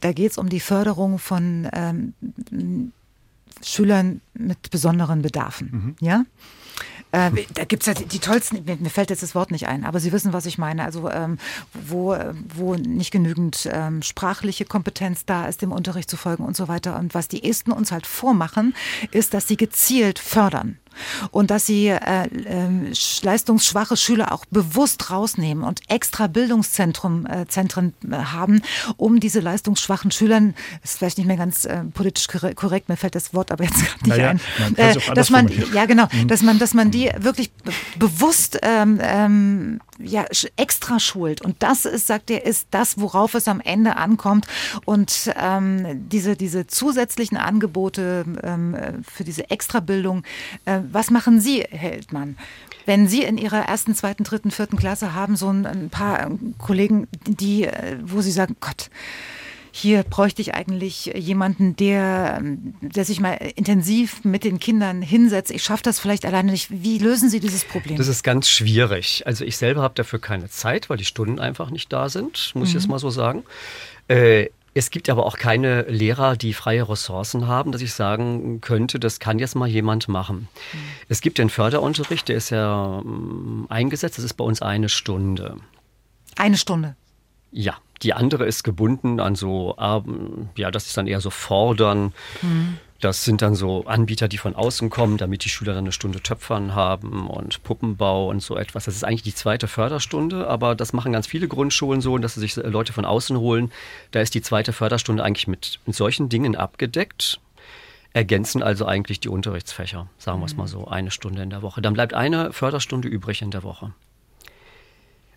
Da 0.00 0.12
geht 0.12 0.30
es 0.30 0.38
um 0.38 0.48
die 0.48 0.60
Förderung 0.60 1.18
von 1.18 1.68
ähm, 1.72 2.14
Schülern 3.62 4.20
mit 4.34 4.70
besonderen 4.70 5.22
Bedarfen. 5.22 5.96
Mhm. 6.00 6.06
Ja? 6.06 6.24
Äh, 7.12 7.30
da 7.54 7.64
gibt 7.64 7.82
es 7.82 7.86
ja 7.86 7.94
die, 7.94 8.04
die, 8.04 8.18
tollsten, 8.18 8.64
mir, 8.64 8.76
mir, 8.76 8.90
fällt 8.90 9.10
jetzt 9.10 9.22
das 9.22 9.34
Wort 9.34 9.50
nicht 9.50 9.66
ein, 9.66 9.84
aber 9.84 10.00
Sie 10.00 10.12
wissen, 10.12 10.32
was 10.32 10.44
ich 10.44 10.58
meine. 10.58 10.84
Also 10.84 11.10
ähm, 11.10 11.38
wo, 11.72 12.16
wo 12.54 12.74
nicht 12.74 13.10
genügend 13.10 13.68
ähm, 13.72 14.02
sprachliche 14.02 14.64
Kompetenz 14.64 15.24
da 15.24 15.46
ist, 15.46 15.62
dem 15.62 15.72
Unterricht 15.72 16.10
zu 16.10 16.16
folgen 16.16 16.44
und 16.44 16.56
so 16.56 16.68
weiter. 16.68 16.98
Und 16.98 17.14
was 17.14 17.28
die 17.28 17.48
Esten 17.48 17.72
uns 17.72 17.92
halt 17.92 18.06
vormachen, 18.06 18.74
ist, 19.12 19.34
dass 19.34 19.48
sie 19.48 19.56
gezielt 19.56 20.18
fördern 20.18 20.78
und 21.30 21.50
dass 21.50 21.66
sie 21.66 21.88
äh, 21.88 21.96
äh, 21.98 22.92
leistungsschwache 23.22 23.96
Schüler 23.96 24.32
auch 24.32 24.44
bewusst 24.46 25.10
rausnehmen 25.10 25.64
und 25.64 25.80
extra 25.88 26.26
Bildungszentrum 26.26 27.26
äh, 27.26 27.46
Zentren 27.46 27.94
äh, 28.10 28.16
haben, 28.16 28.62
um 28.96 29.20
diese 29.20 29.40
leistungsschwachen 29.40 30.10
Schülern, 30.10 30.54
das 30.82 30.92
ist 30.92 30.98
vielleicht 30.98 31.18
nicht 31.18 31.26
mehr 31.26 31.36
ganz 31.36 31.64
äh, 31.64 31.84
politisch 31.94 32.28
korrekt, 32.28 32.88
mir 32.88 32.96
fällt 32.96 33.14
das 33.14 33.34
Wort 33.34 33.52
aber 33.52 33.64
jetzt 33.64 33.84
gerade 33.84 34.04
nicht 34.04 34.16
naja, 34.16 34.30
ein, 34.30 34.76
äh, 34.76 35.14
dass 35.14 35.30
man 35.30 35.50
ja 35.72 35.86
genau, 35.86 36.06
mhm. 36.12 36.28
dass 36.28 36.42
man 36.42 36.58
dass 36.58 36.74
man 36.74 36.90
die 36.90 37.10
wirklich 37.18 37.50
bewusst 37.98 38.58
ähm, 38.62 38.98
ähm, 39.02 39.80
ja, 39.98 40.24
extra 40.56 41.00
schult. 41.00 41.40
Und 41.42 41.62
das 41.62 41.84
ist, 41.84 42.06
sagt 42.06 42.30
er, 42.30 42.44
ist 42.44 42.68
das, 42.70 43.00
worauf 43.00 43.34
es 43.34 43.48
am 43.48 43.60
Ende 43.60 43.96
ankommt. 43.96 44.46
Und 44.84 45.32
ähm, 45.40 46.08
diese, 46.08 46.36
diese 46.36 46.66
zusätzlichen 46.66 47.36
Angebote 47.36 48.24
ähm, 48.42 48.76
für 49.02 49.24
diese 49.24 49.50
Extrabildung, 49.50 50.22
äh, 50.64 50.80
was 50.92 51.10
machen 51.10 51.40
Sie, 51.40 51.62
Herr 51.70 51.90
Heldmann? 51.90 52.36
Wenn 52.84 53.08
Sie 53.08 53.22
in 53.22 53.38
Ihrer 53.38 53.62
ersten, 53.62 53.94
zweiten, 53.94 54.24
dritten, 54.24 54.50
vierten 54.50 54.76
Klasse 54.76 55.14
haben 55.14 55.36
so 55.36 55.48
ein, 55.48 55.90
paar 55.90 56.30
Kollegen, 56.58 57.08
die, 57.26 57.64
äh, 57.64 57.98
wo 58.02 58.20
Sie 58.20 58.30
sagen, 58.30 58.56
Gott, 58.60 58.90
hier 59.72 60.04
bräuchte 60.04 60.40
ich 60.40 60.54
eigentlich 60.54 61.12
jemanden, 61.14 61.76
der, 61.76 62.40
der 62.80 63.04
sich 63.04 63.20
mal 63.20 63.34
intensiv 63.56 64.24
mit 64.24 64.42
den 64.42 64.58
Kindern 64.58 65.02
hinsetzt. 65.02 65.50
Ich 65.50 65.62
schaffe 65.62 65.82
das 65.82 65.98
vielleicht 65.98 66.24
alleine 66.24 66.50
nicht. 66.50 66.68
Wie 66.70 66.96
lösen 66.98 67.28
Sie 67.28 67.40
dieses 67.40 67.64
Problem? 67.64 67.98
Das 67.98 68.08
ist 68.08 68.22
ganz 68.22 68.48
schwierig. 68.48 69.24
Also 69.26 69.44
ich 69.44 69.58
selber 69.58 69.82
habe 69.82 69.92
dafür 69.94 70.18
keine 70.18 70.48
Zeit, 70.48 70.88
weil 70.88 70.96
die 70.96 71.04
Stunden 71.04 71.38
einfach 71.38 71.68
nicht 71.68 71.92
da 71.92 72.08
sind, 72.08 72.52
muss 72.54 72.54
mhm. 72.54 72.62
ich 72.68 72.72
jetzt 72.72 72.88
mal 72.88 72.98
so 72.98 73.10
sagen. 73.10 73.44
Äh, 74.08 74.46
es 74.76 74.90
gibt 74.90 75.08
aber 75.08 75.24
auch 75.24 75.38
keine 75.38 75.82
Lehrer, 75.82 76.36
die 76.36 76.52
freie 76.52 76.86
Ressourcen 76.86 77.46
haben, 77.46 77.72
dass 77.72 77.80
ich 77.80 77.94
sagen 77.94 78.60
könnte, 78.60 79.00
das 79.00 79.20
kann 79.20 79.38
jetzt 79.38 79.54
mal 79.54 79.66
jemand 79.66 80.08
machen. 80.08 80.48
Mhm. 80.72 80.78
Es 81.08 81.22
gibt 81.22 81.38
den 81.38 81.48
Förderunterricht, 81.48 82.28
der 82.28 82.36
ist 82.36 82.50
ja 82.50 83.00
ähm, 83.02 83.66
eingesetzt, 83.70 84.18
das 84.18 84.24
ist 84.24 84.34
bei 84.34 84.44
uns 84.44 84.60
eine 84.60 84.90
Stunde. 84.90 85.56
Eine 86.36 86.58
Stunde? 86.58 86.94
Ja. 87.50 87.78
Die 88.02 88.12
andere 88.12 88.44
ist 88.44 88.62
gebunden 88.62 89.20
an 89.20 89.34
so, 89.36 89.74
ja, 89.78 90.70
das 90.70 90.86
ist 90.86 90.98
dann 90.98 91.06
eher 91.06 91.22
so 91.22 91.30
Fordern. 91.30 92.12
Mhm. 92.42 92.76
Das 93.00 93.24
sind 93.24 93.42
dann 93.42 93.54
so 93.54 93.84
Anbieter, 93.84 94.28
die 94.28 94.38
von 94.38 94.54
außen 94.54 94.90
kommen, 94.90 95.18
damit 95.18 95.44
die 95.44 95.48
Schüler 95.48 95.74
dann 95.74 95.84
eine 95.84 95.92
Stunde 95.92 96.22
Töpfern 96.22 96.74
haben 96.74 97.28
und 97.28 97.62
Puppenbau 97.62 98.28
und 98.28 98.42
so 98.42 98.56
etwas. 98.56 98.86
Das 98.86 98.96
ist 98.96 99.04
eigentlich 99.04 99.22
die 99.22 99.34
zweite 99.34 99.68
Förderstunde, 99.68 100.46
aber 100.48 100.74
das 100.74 100.92
machen 100.92 101.12
ganz 101.12 101.26
viele 101.26 101.48
Grundschulen 101.48 102.00
so, 102.00 102.16
dass 102.18 102.34
sie 102.34 102.40
sich 102.40 102.56
Leute 102.56 102.92
von 102.92 103.04
außen 103.04 103.36
holen. 103.36 103.70
Da 104.12 104.20
ist 104.20 104.34
die 104.34 104.42
zweite 104.42 104.72
Förderstunde 104.72 105.22
eigentlich 105.22 105.46
mit, 105.46 105.80
mit 105.84 105.94
solchen 105.94 106.28
Dingen 106.28 106.56
abgedeckt 106.56 107.40
ergänzen 108.16 108.62
also 108.62 108.86
eigentlich 108.86 109.20
die 109.20 109.28
Unterrichtsfächer, 109.28 110.08
sagen 110.16 110.40
wir 110.40 110.46
es 110.46 110.56
mal 110.56 110.66
so, 110.66 110.86
eine 110.86 111.10
Stunde 111.10 111.42
in 111.42 111.50
der 111.50 111.60
Woche. 111.60 111.82
Dann 111.82 111.92
bleibt 111.92 112.14
eine 112.14 112.50
Förderstunde 112.50 113.08
übrig 113.08 113.42
in 113.42 113.50
der 113.50 113.62
Woche. 113.62 113.92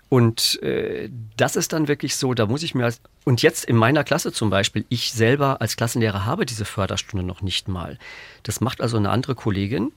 Und 0.10 0.62
äh, 0.64 1.10
das 1.38 1.55
ist 1.55 1.72
dann 1.72 1.88
wirklich 1.88 2.16
so, 2.16 2.34
da 2.34 2.47
muss 2.47 2.64
ich 2.64 2.74
mir 2.74 2.86
als, 2.86 2.99
und 3.26 3.43
jetzt 3.43 3.66
in 3.66 3.76
meiner 3.76 4.03
Klasse 4.03 4.34
zum 4.34 4.49
Beispiel, 4.49 4.84
ich 4.89 5.14
selber 5.14 5.62
als 5.62 5.78
Klassenlehrer 5.78 6.26
habe 6.26 6.47
diese 6.47 6.66
Förderstunde 6.66 7.24
noch 7.24 7.43
nicht 7.43 7.68
mal. 7.68 7.99
Das 8.41 8.60
macht 8.60 8.82
also 8.82 8.97
eine 8.97 9.12
andere 9.12 9.36
Kollegin, 9.36 9.91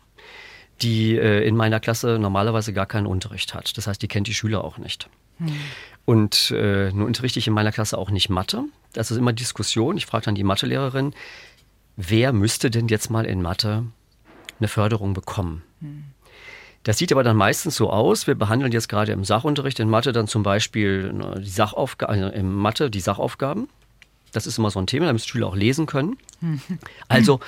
die 0.82 1.16
äh, 1.16 1.46
in 1.46 1.56
meiner 1.56 1.80
Klasse 1.80 2.18
normalerweise 2.20 2.74
gar 2.74 2.84
keinen 2.84 3.06
Unterricht 3.06 3.54
hat. 3.54 3.76
Das 3.78 3.86
heißt, 3.86 4.02
die 4.02 4.08
kennt 4.08 4.26
die 4.26 4.34
Schüler 4.34 4.64
auch 4.64 4.76
nicht. 4.76 5.08
Hm. 5.38 5.52
Und 6.04 6.50
äh, 6.50 6.90
nun 6.92 7.06
unterrichte 7.06 7.38
ich 7.38 7.46
in 7.46 7.54
meiner 7.54 7.72
Klasse 7.72 7.96
auch 7.96 8.10
nicht 8.10 8.28
Mathe. 8.28 8.64
Das 8.92 9.10
ist 9.10 9.16
immer 9.16 9.32
Diskussion. 9.32 9.96
Ich 9.96 10.04
frage 10.04 10.26
dann 10.26 10.34
die 10.34 10.44
Mathelehrerin, 10.44 11.14
wer 11.96 12.34
müsste 12.34 12.70
denn 12.70 12.88
jetzt 12.88 13.10
mal 13.10 13.24
in 13.24 13.40
Mathe 13.40 13.86
eine 14.58 14.68
Förderung 14.68 15.14
bekommen? 15.14 15.62
Hm. 15.80 16.04
Das 16.84 16.98
sieht 16.98 17.12
aber 17.12 17.22
dann 17.22 17.36
meistens 17.36 17.76
so 17.76 17.90
aus. 17.90 18.26
Wir 18.26 18.34
behandeln 18.34 18.72
jetzt 18.72 18.88
gerade 18.88 19.12
im 19.12 19.24
Sachunterricht 19.24 19.78
in 19.80 19.88
Mathe 19.88 20.12
dann 20.12 20.26
zum 20.26 20.42
Beispiel 20.42 21.14
die 21.38 21.48
Sachaufgaben, 21.48 22.22
also 22.22 22.34
in 22.34 22.52
Mathe 22.52 22.90
die 22.90 23.00
Sachaufgaben. 23.00 23.68
Das 24.32 24.46
ist 24.46 24.58
immer 24.58 24.70
so 24.70 24.80
ein 24.80 24.86
Thema, 24.86 25.06
da 25.06 25.12
müssen 25.12 25.28
Schüler 25.28 25.46
auch 25.46 25.56
lesen 25.56 25.86
können. 25.86 26.16
Also 27.08 27.38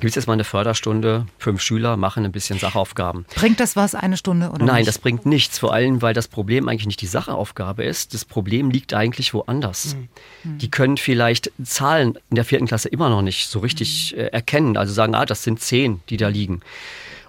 gibt 0.00 0.10
es 0.10 0.16
jetzt 0.16 0.26
mal 0.26 0.32
eine 0.32 0.42
Förderstunde, 0.44 1.26
fünf 1.38 1.62
Schüler 1.62 1.96
machen 1.96 2.24
ein 2.24 2.32
bisschen 2.32 2.58
Sachaufgaben. 2.58 3.24
Bringt 3.36 3.60
das 3.60 3.76
was, 3.76 3.94
eine 3.94 4.16
Stunde 4.16 4.50
oder 4.50 4.64
Nein, 4.64 4.78
nicht? 4.78 4.88
das 4.88 4.98
bringt 4.98 5.24
nichts, 5.24 5.60
vor 5.60 5.72
allem 5.72 6.02
weil 6.02 6.12
das 6.12 6.26
Problem 6.26 6.68
eigentlich 6.68 6.86
nicht 6.86 7.00
die 7.00 7.06
Sachaufgabe 7.06 7.84
ist. 7.84 8.12
Das 8.12 8.24
Problem 8.24 8.70
liegt 8.70 8.94
eigentlich 8.94 9.32
woanders. 9.32 9.96
Mhm. 10.42 10.58
Die 10.58 10.70
können 10.70 10.96
vielleicht 10.96 11.52
Zahlen 11.62 12.18
in 12.30 12.34
der 12.34 12.44
vierten 12.44 12.66
Klasse 12.66 12.88
immer 12.88 13.08
noch 13.08 13.22
nicht 13.22 13.48
so 13.48 13.60
richtig 13.60 14.16
äh, 14.16 14.26
erkennen. 14.26 14.76
Also 14.76 14.92
sagen, 14.92 15.14
ah, 15.14 15.24
das 15.24 15.44
sind 15.44 15.60
zehn, 15.60 16.00
die 16.08 16.16
da 16.16 16.26
liegen. 16.26 16.62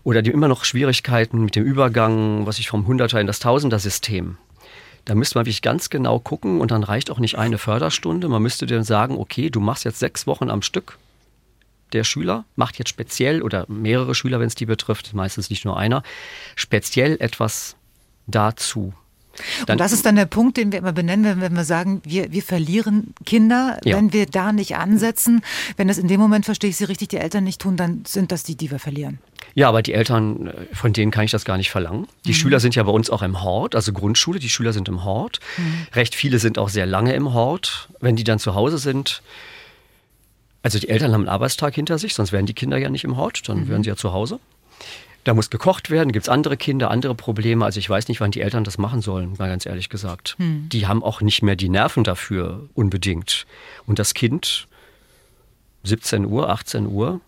Oder 0.04 0.22
die 0.22 0.32
immer 0.32 0.48
noch 0.48 0.66
Schwierigkeiten 0.66 1.44
mit 1.46 1.56
dem 1.56 1.64
Übergang, 1.64 2.46
was 2.46 2.60
ich 2.60 2.68
vom 2.70 2.88
Hunderter 2.88 3.22
in 3.22 3.28
das 3.28 3.40
Tausender-System. 3.40 4.38
Da 5.06 5.16
müsste 5.16 5.38
man 5.38 5.46
wirklich 5.46 5.62
ganz 5.62 5.90
genau 5.90 6.20
gucken 6.20 6.62
und 6.62 6.72
dann 6.72 6.84
reicht 6.84 7.12
auch 7.12 7.20
nicht 7.20 7.38
eine 7.38 7.58
Förderstunde. 7.58 8.28
Man 8.30 8.42
müsste 8.42 8.66
dann 8.66 8.84
sagen, 8.84 9.18
okay, 9.18 9.50
du 9.50 9.60
machst 9.60 9.84
jetzt 9.86 10.00
sechs 10.00 10.28
Wochen 10.28 10.50
am 10.50 10.62
Stück. 10.62 10.98
Der 11.92 12.04
Schüler 12.04 12.46
macht 12.56 12.80
jetzt 12.80 12.90
speziell 12.90 13.42
oder 13.42 13.66
mehrere 13.68 14.16
Schüler, 14.16 14.40
wenn 14.40 14.48
es 14.48 14.56
die 14.56 14.66
betrifft, 14.66 15.14
meistens 15.14 15.50
nicht 15.50 15.64
nur 15.66 15.78
einer, 15.78 16.04
speziell 16.56 17.18
etwas 17.20 17.76
dazu. 18.28 18.94
und 19.68 19.80
das 19.80 19.92
ist 19.92 20.06
dann 20.06 20.16
der 20.16 20.26
Punkt, 20.26 20.58
den 20.58 20.72
wir 20.72 20.80
immer 20.80 20.94
benennen, 20.94 21.26
wenn, 21.26 21.42
wenn 21.42 21.54
wir 21.56 21.66
sagen, 21.66 22.02
wir, 22.06 22.32
wir 22.32 22.42
verlieren 22.44 23.14
Kinder, 23.26 23.80
Ja. 23.84 23.98
wenn 23.98 24.12
wir 24.14 24.26
da 24.26 24.54
nicht 24.54 24.76
ansetzen. 24.78 25.44
Wenn 25.76 25.90
es 25.90 25.98
in 25.98 26.08
dem 26.08 26.20
Moment, 26.20 26.46
verstehe 26.46 26.70
ich 26.70 26.78
Sie 26.78 26.86
richtig, 26.86 27.10
die 27.10 27.18
Eltern 27.18 27.44
nicht 27.44 27.62
tun, 27.62 27.78
dann 27.78 28.04
sind 28.08 28.32
das 28.32 28.44
die, 28.44 28.56
die 28.56 28.72
wir 28.72 28.80
verlieren. 28.80 29.20
Ja, 29.56 29.70
aber 29.70 29.82
die 29.84 29.94
Eltern, 29.94 30.48
äh, 30.48 30.54
von 30.74 30.94
denen 30.94 31.12
kann 31.12 31.26
ich 31.26 31.32
das 31.32 31.46
gar 31.46 31.58
nicht 31.58 31.70
verlangen. 31.70 32.08
Die 32.26 32.30
Mhm. 32.30 32.34
Schüler 32.36 32.60
sind 32.60 32.76
ja 32.76 32.84
bei 32.84 32.92
uns 32.92 33.10
auch 33.10 33.22
im 33.22 33.42
Hort, 33.44 33.76
also 33.76 33.94
Grundschule, 33.94 34.40
die 34.40 34.50
Schüler 34.50 34.74
sind 34.74 34.88
im 34.88 35.04
Hort. 35.04 35.40
Mhm. 35.58 35.88
Recht 35.94 36.16
viele 36.16 36.40
sind 36.40 36.58
auch 36.58 36.70
sehr 36.70 36.86
lange 36.86 37.14
im 37.14 37.34
Hort. 37.34 37.90
Wenn 38.00 38.16
die 38.16 38.24
dann 38.24 38.40
zu 38.40 38.56
Hause 38.56 38.78
sind, 38.80 39.22
also 40.64 40.80
die 40.80 40.90
Eltern 40.90 41.12
haben 41.14 41.22
einen 41.22 41.30
Arbeitstag 41.30 41.76
hinter 41.76 41.98
sich, 42.00 42.16
sonst 42.16 42.32
wären 42.32 42.46
die 42.46 42.54
Kinder 42.54 42.78
ja 42.78 42.90
nicht 42.90 43.04
im 43.04 43.18
Hort, 43.18 43.48
dann 43.48 43.60
Mhm. 43.62 43.68
wären 43.70 43.84
sie 43.84 43.90
ja 43.90 43.96
zu 43.96 44.12
Hause. 44.14 44.40
Da 45.26 45.34
muss 45.34 45.50
gekocht 45.50 45.90
werden, 45.90 46.12
gibt 46.12 46.26
es 46.26 46.30
andere 46.30 46.58
Kinder, 46.58 46.92
andere 46.92 47.16
Probleme. 47.16 47.64
Also 47.64 47.80
ich 47.80 47.90
weiß 47.90 48.10
nicht, 48.10 48.20
wann 48.20 48.32
die 48.32 48.42
Eltern 48.42 48.66
das 48.66 48.78
machen 48.78 49.02
sollen, 49.02 49.36
mal 49.40 49.48
ganz 49.48 49.66
ehrlich 49.66 49.88
gesagt. 49.88 50.36
Hm. 50.38 50.68
Die 50.68 50.86
haben 50.86 51.02
auch 51.02 51.22
nicht 51.22 51.44
mehr 51.44 51.56
die 51.56 51.70
Nerven 51.70 52.04
dafür 52.04 52.68
unbedingt. 52.74 53.46
Und 53.86 54.00
das 54.00 54.14
Kind, 54.16 54.68
17 55.84 56.26
Uhr, 56.26 56.50
18 56.50 56.88
Uhr, 56.88 57.22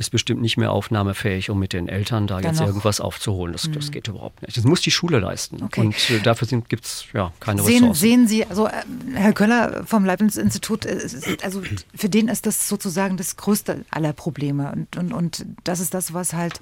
ist 0.00 0.10
bestimmt 0.10 0.40
nicht 0.40 0.56
mehr 0.56 0.72
aufnahmefähig, 0.72 1.50
um 1.50 1.58
mit 1.58 1.72
den 1.72 1.86
Eltern 1.88 2.26
da 2.26 2.36
Dann 2.40 2.50
jetzt 2.52 2.60
noch. 2.60 2.66
irgendwas 2.66 3.00
aufzuholen. 3.00 3.52
Das, 3.52 3.70
das 3.72 3.84
Hm. 3.86 3.90
geht 3.92 4.08
überhaupt 4.08 4.42
nicht. 4.42 4.56
Das 4.56 4.64
muss 4.64 4.80
die 4.80 4.90
Schule 4.90 5.20
leisten. 5.20 5.62
Okay. 5.62 5.80
Und 5.82 6.10
äh, 6.10 6.18
dafür 6.20 6.48
gibt 6.68 6.84
es 6.84 7.04
ja 7.12 7.32
keine 7.38 7.62
Sehen, 7.62 7.84
Ressourcen. 7.84 8.00
sehen 8.00 8.26
Sie, 8.26 8.44
also 8.46 8.66
äh, 8.66 8.72
Herr 9.14 9.32
Köller 9.32 9.84
vom 9.86 10.04
Leibniz-Institut, 10.04 10.86
äh, 10.86 11.06
also 11.44 11.62
für 11.94 12.08
den 12.08 12.26
ist 12.28 12.46
das 12.46 12.68
sozusagen 12.68 13.16
das 13.16 13.36
größte 13.36 13.84
aller 13.90 14.12
Probleme. 14.12 14.72
Und, 14.72 14.96
und, 14.96 15.12
und 15.12 15.46
das 15.64 15.78
ist 15.80 15.94
das, 15.94 16.12
was 16.14 16.32
halt 16.32 16.58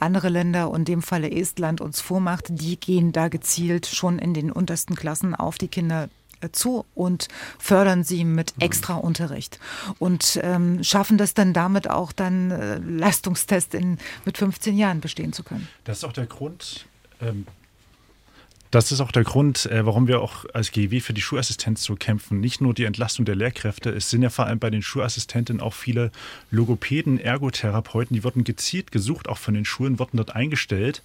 andere 0.00 0.28
Länder 0.28 0.68
und 0.70 0.82
in 0.82 0.84
dem 0.96 1.02
Falle 1.02 1.30
Estland 1.30 1.80
uns 1.80 2.00
vormacht. 2.00 2.46
Die 2.48 2.78
gehen 2.78 3.12
da 3.12 3.28
gezielt 3.28 3.86
schon 3.86 4.18
in 4.18 4.34
den 4.34 4.50
untersten 4.50 4.96
Klassen 4.96 5.36
auf 5.36 5.56
die 5.56 5.68
Kinder 5.68 6.08
zu 6.50 6.84
und 6.94 7.28
fördern 7.58 8.04
sie 8.04 8.24
mit 8.24 8.54
extra 8.58 8.94
Unterricht 8.94 9.60
und 9.98 10.40
ähm, 10.42 10.82
schaffen 10.82 11.18
das 11.18 11.34
dann 11.34 11.52
damit 11.52 11.88
auch 11.88 12.12
dann 12.12 12.50
äh, 12.50 12.78
Leistungstest 12.78 13.74
in, 13.74 13.98
mit 14.24 14.38
15 14.38 14.76
Jahren 14.76 15.00
bestehen 15.00 15.32
zu 15.32 15.42
können. 15.42 15.68
Das 15.84 15.98
ist 15.98 16.04
auch 16.04 16.12
der 16.12 16.26
Grund, 16.26 16.86
ähm, 17.20 17.46
das 18.72 18.90
ist 18.90 19.02
auch 19.02 19.12
der 19.12 19.24
Grund, 19.24 19.66
äh, 19.66 19.84
warum 19.84 20.08
wir 20.08 20.22
auch 20.22 20.46
als 20.54 20.72
GEW 20.72 21.00
für 21.00 21.12
die 21.12 21.20
Schulassistenz 21.20 21.84
so 21.84 21.94
kämpfen. 21.94 22.40
Nicht 22.40 22.62
nur 22.62 22.72
die 22.72 22.84
Entlastung 22.84 23.26
der 23.26 23.34
Lehrkräfte, 23.36 23.90
es 23.90 24.08
sind 24.08 24.22
ja 24.22 24.30
vor 24.30 24.46
allem 24.46 24.58
bei 24.58 24.70
den 24.70 24.80
Schulassistentinnen 24.80 25.60
auch 25.60 25.74
viele 25.74 26.10
Logopäden, 26.50 27.20
Ergotherapeuten, 27.20 28.14
die 28.14 28.24
wurden 28.24 28.44
gezielt 28.44 28.90
gesucht, 28.90 29.28
auch 29.28 29.36
von 29.36 29.52
den 29.52 29.66
Schulen, 29.66 29.98
wurden 29.98 30.16
dort 30.16 30.34
eingestellt, 30.34 31.02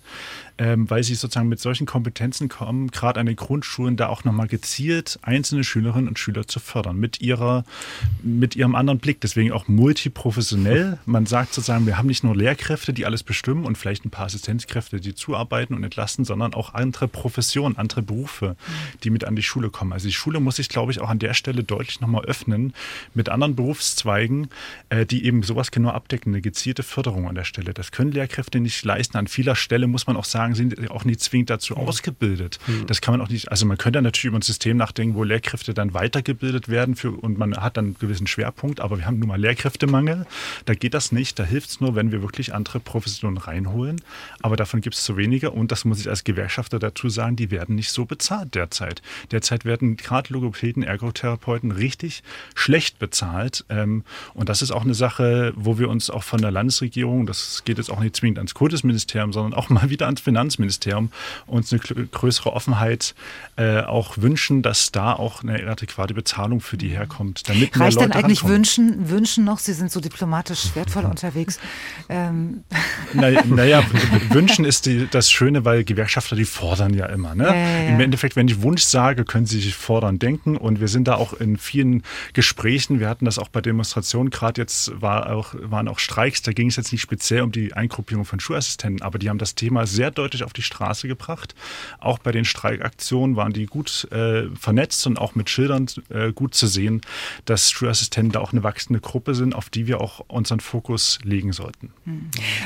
ähm, 0.58 0.90
weil 0.90 1.04
sie 1.04 1.16
sozusagen 1.16 1.50
mit 1.50 1.60
solchen 1.60 1.86
Kompetenzen 1.86 2.50
kommen, 2.50 2.90
gerade 2.92 3.20
an 3.20 3.26
den 3.26 3.36
Grundschulen 3.36 3.98
da 3.98 4.08
auch 4.08 4.24
nochmal 4.24 4.48
gezielt 4.48 5.20
einzelne 5.22 5.64
Schülerinnen 5.64 6.08
und 6.08 6.20
Schüler 6.20 6.48
zu 6.48 6.60
fördern, 6.60 6.98
mit 6.98 7.22
ihrer, 7.22 7.64
mit 8.24 8.56
ihrem 8.56 8.76
anderen 8.76 9.00
Blick. 9.00 9.22
Deswegen 9.22 9.52
auch 9.52 9.68
multiprofessionell. 9.68 11.00
Man 11.06 11.26
sagt 11.26 11.54
sozusagen, 11.54 11.86
wir 11.86 11.98
haben 11.98 12.08
nicht 12.08 12.24
nur 12.24 12.36
Lehrkräfte, 12.36 12.94
die 12.94 13.06
alles 13.06 13.24
bestimmen 13.24 13.66
und 13.66 13.78
vielleicht 13.78 14.06
ein 14.06 14.10
paar 14.10 14.26
Assistenzkräfte, 14.26 15.00
die 15.00 15.16
zuarbeiten 15.16 15.76
und 15.76 15.84
entlasten, 15.84 16.26
sondern 16.26 16.54
auch 16.54 16.74
andere 16.74 17.08
Professionen, 17.08 17.78
andere 17.78 18.02
Berufe, 18.02 18.56
die 19.04 19.10
mit 19.10 19.26
an 19.26 19.36
die 19.36 19.44
Schule 19.44 19.70
kommen. 19.70 19.94
Also 19.94 20.08
die 20.08 20.14
Schule 20.14 20.40
muss 20.40 20.58
sich, 20.58 20.70
glaube 20.70 20.92
ich, 20.92 21.02
auch 21.02 21.10
an 21.10 21.20
der 21.20 21.34
Stelle 21.34 21.64
deutlich 21.64 22.02
nochmal 22.02 22.26
öffnen 22.26 22.74
mit 23.14 23.30
anderen 23.30 23.56
Berufszweigen, 23.56 24.50
äh, 24.90 25.06
die 25.06 25.26
eben 25.26 25.44
sowas 25.44 25.72
genau 25.72 25.90
abdecken, 25.90 26.34
eine 26.34 26.42
gezielte 26.42 26.84
Förderung 26.84 27.28
an 27.28 27.36
der 27.36 27.44
Stelle. 27.44 27.74
Das 27.74 27.92
können 27.92 28.12
Lehrkräfte 28.12 28.60
nicht 28.60 28.84
leisten. 28.84 29.18
An 29.18 29.28
vieler 29.28 29.56
Stelle 29.56 29.88
muss 29.88 30.08
man 30.08 30.18
auch 30.18 30.26
sagen, 30.26 30.47
sind 30.56 30.76
sie 30.78 30.90
auch 30.90 31.06
nicht 31.06 31.20
zwingend 31.22 31.50
dazu 31.50 31.76
ausgebildet. 31.78 32.60
Das 32.88 33.02
kann 33.02 33.14
man 33.14 33.22
auch 33.22 33.30
nicht, 33.30 33.50
also 33.52 33.66
man 33.66 33.78
könnte 33.78 34.02
natürlich 34.02 34.26
über 34.26 34.38
ein 34.38 34.42
System 34.42 34.78
nachdenken, 34.78 35.16
wo 35.16 35.24
Lehrkräfte 35.24 35.74
dann 35.74 35.94
weitergebildet 35.94 36.70
werden 36.70 36.96
für, 36.96 37.12
und 37.12 37.38
man 37.38 37.56
hat 37.58 37.78
dann 37.78 37.86
einen 37.86 38.00
gewissen 38.00 38.28
Schwerpunkt, 38.28 38.80
aber 38.80 38.98
wir 38.98 39.06
haben 39.06 39.20
nun 39.20 39.28
mal 39.28 39.40
Lehrkräftemangel. 39.40 40.26
Da 40.66 40.74
geht 40.74 40.94
das 40.94 41.12
nicht. 41.12 41.40
Da 41.40 41.44
hilft 41.44 41.70
es 41.70 41.82
nur, 41.82 41.96
wenn 41.96 42.12
wir 42.12 42.22
wirklich 42.22 42.54
andere 42.54 42.80
Professionen 42.80 43.38
reinholen. 43.38 44.02
Aber 44.42 44.56
davon 44.56 44.82
gibt 44.82 44.96
es 44.96 45.04
zu 45.04 45.18
wenige 45.18 45.52
und 45.52 45.72
das 45.72 45.86
muss 45.86 46.00
ich 46.00 46.10
als 46.10 46.24
Gewerkschafter 46.24 46.80
dazu 46.80 47.10
sagen, 47.10 47.36
die 47.36 47.52
werden 47.52 47.76
nicht 47.76 47.92
so 47.92 48.06
bezahlt 48.06 48.56
derzeit. 48.56 49.02
Derzeit 49.32 49.66
werden 49.66 49.98
gerade 49.98 50.34
Logopäden, 50.34 50.84
Ergotherapeuten 50.84 51.72
richtig 51.72 52.24
schlecht 52.56 53.00
bezahlt. 53.00 53.66
Ähm, 53.70 54.04
und 54.34 54.50
das 54.50 54.62
ist 54.62 54.72
auch 54.72 54.84
eine 54.84 54.94
Sache, 54.94 55.54
wo 55.56 55.80
wir 55.80 55.90
uns 55.90 56.10
auch 56.10 56.24
von 56.24 56.42
der 56.42 56.52
Landesregierung, 56.52 57.26
das 57.26 57.64
geht 57.66 57.78
jetzt 57.78 57.90
auch 57.90 58.00
nicht 58.00 58.16
zwingend 58.16 58.40
ans 58.40 58.54
Kultusministerium, 58.54 59.34
sondern 59.34 59.54
auch 59.54 59.70
mal 59.70 59.90
wieder 59.90 60.06
ans 60.06 60.22
Finanzministerium, 60.38 61.12
uns 61.48 61.74
eine 61.74 61.82
größere 61.82 62.54
Offenheit 62.54 63.16
äh, 63.56 63.82
auch 63.82 64.18
wünschen, 64.18 64.62
dass 64.62 64.92
da 64.92 65.14
auch 65.14 65.44
eine 65.44 65.68
adäquate 65.68 66.14
Bezahlung 66.14 66.62
für 66.62 66.78
die 66.78 66.90
herkommt. 66.90 67.50
Damit 67.50 67.78
Reicht 67.80 68.00
denn 68.00 68.10
Leute 68.10 68.20
eigentlich 68.20 68.44
rankommen. 68.44 68.58
wünschen, 68.58 69.10
wünschen 69.10 69.44
noch? 69.46 69.58
Sie 69.58 69.74
sind 69.74 69.92
so 69.92 70.00
diplomatisch 70.00 70.76
wertvoll 70.76 71.06
unterwegs. 71.10 71.60
Ähm, 72.08 72.64
Naja, 73.14 73.44
naja, 73.48 73.84
wünschen 74.30 74.64
ist 74.64 74.86
die, 74.86 75.08
das 75.10 75.32
Schöne, 75.32 75.66
weil 75.66 75.84
Gewerkschafter, 75.84 76.36
die 76.36 76.46
fordern 76.46 76.94
ja 76.94 77.08
immer. 77.08 77.34
Ne? 77.34 77.46
Ja, 77.46 77.56
ja, 77.56 77.84
ja. 77.84 77.90
Im 77.90 78.00
Endeffekt, 78.00 78.36
wenn 78.36 78.48
ich 78.48 78.62
Wunsch 78.62 78.84
sage, 78.84 79.26
können 79.26 79.48
sie 79.48 79.60
sich 79.60 79.74
fordern 79.74 80.20
denken. 80.20 80.56
Und 80.56 80.80
wir 80.80 80.88
sind 80.88 81.08
da 81.08 81.16
auch 81.16 81.34
in 81.34 81.58
vielen 81.58 82.04
Gesprächen. 82.34 83.00
Wir 83.00 83.10
hatten 83.10 83.26
das 83.26 83.40
auch 83.40 83.50
bei 83.50 83.62
Demonstrationen. 83.62 84.30
Gerade 84.30 84.62
jetzt 84.62 85.02
war 85.02 85.32
auch, 85.32 85.56
waren 85.60 85.88
auch 85.88 85.98
Streiks. 85.98 86.44
Da 86.44 86.52
ging 86.52 86.68
es 86.68 86.76
jetzt 86.76 86.92
nicht 86.92 87.02
speziell 87.02 87.42
um 87.42 87.52
die 87.52 87.74
Eingruppierung 87.74 88.26
von 88.26 88.40
Schulassistenten, 88.40 89.02
aber 89.02 89.18
die 89.18 89.30
haben 89.30 89.40
das 89.40 89.56
Thema 89.56 89.88
sehr 89.88 90.12
deutlich 90.12 90.27
auf 90.44 90.54
die 90.54 90.62
Straße 90.62 91.08
gebracht. 91.08 91.56
Auch 92.00 92.20
bei 92.20 92.32
den 92.32 92.46
Streikaktionen 92.46 93.36
waren 93.36 93.54
die 93.54 93.66
gut 93.66 94.08
äh, 94.12 94.44
vernetzt 94.60 95.06
und 95.08 95.18
auch 95.18 95.36
mit 95.36 95.50
Schildern 95.50 95.88
äh, 96.10 96.32
gut 96.32 96.56
zu 96.56 96.68
sehen, 96.68 97.02
dass 97.46 97.72
Schulassistenten 97.72 98.32
da 98.34 98.40
auch 98.40 98.52
eine 98.52 98.64
wachsende 98.64 99.00
Gruppe 99.00 99.36
sind, 99.36 99.56
auf 99.56 99.70
die 99.70 99.88
wir 99.88 100.02
auch 100.02 100.22
unseren 100.28 100.60
Fokus 100.60 101.20
legen 101.24 101.54
sollten. 101.54 101.92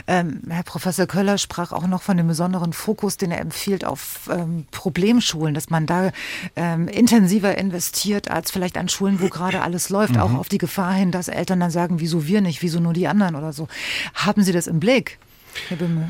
ähm, 0.07 0.41
Herr 0.49 0.63
Professor 0.63 1.05
Köller 1.07 1.37
sprach 1.37 1.71
auch 1.71 1.87
noch 1.87 2.01
von 2.01 2.17
dem 2.17 2.27
besonderen 2.27 2.73
Fokus, 2.73 3.17
den 3.17 3.31
er 3.31 3.39
empfiehlt 3.39 3.85
auf 3.85 4.29
ähm, 4.31 4.65
Problemschulen, 4.71 5.53
dass 5.53 5.69
man 5.69 5.85
da 5.85 6.11
ähm, 6.55 6.87
intensiver 6.87 7.57
investiert 7.57 8.29
als 8.29 8.51
vielleicht 8.51 8.77
an 8.77 8.89
Schulen, 8.89 9.21
wo 9.21 9.29
gerade 9.29 9.61
alles 9.61 9.89
läuft, 9.89 10.17
auch 10.17 10.29
Mhm. 10.29 10.35
auf 10.37 10.49
die 10.49 10.57
Gefahr 10.57 10.93
hin, 10.93 11.11
dass 11.11 11.27
Eltern 11.27 11.59
dann 11.59 11.71
sagen, 11.71 11.99
wieso 11.99 12.25
wir 12.27 12.41
nicht, 12.41 12.61
wieso 12.61 12.79
nur 12.79 12.93
die 12.93 13.07
anderen 13.07 13.35
oder 13.35 13.53
so. 13.53 13.67
Haben 14.13 14.43
Sie 14.43 14.51
das 14.51 14.67
im 14.67 14.79
Blick, 14.79 15.17
Herr 15.69 15.77
Bimmel? 15.77 16.09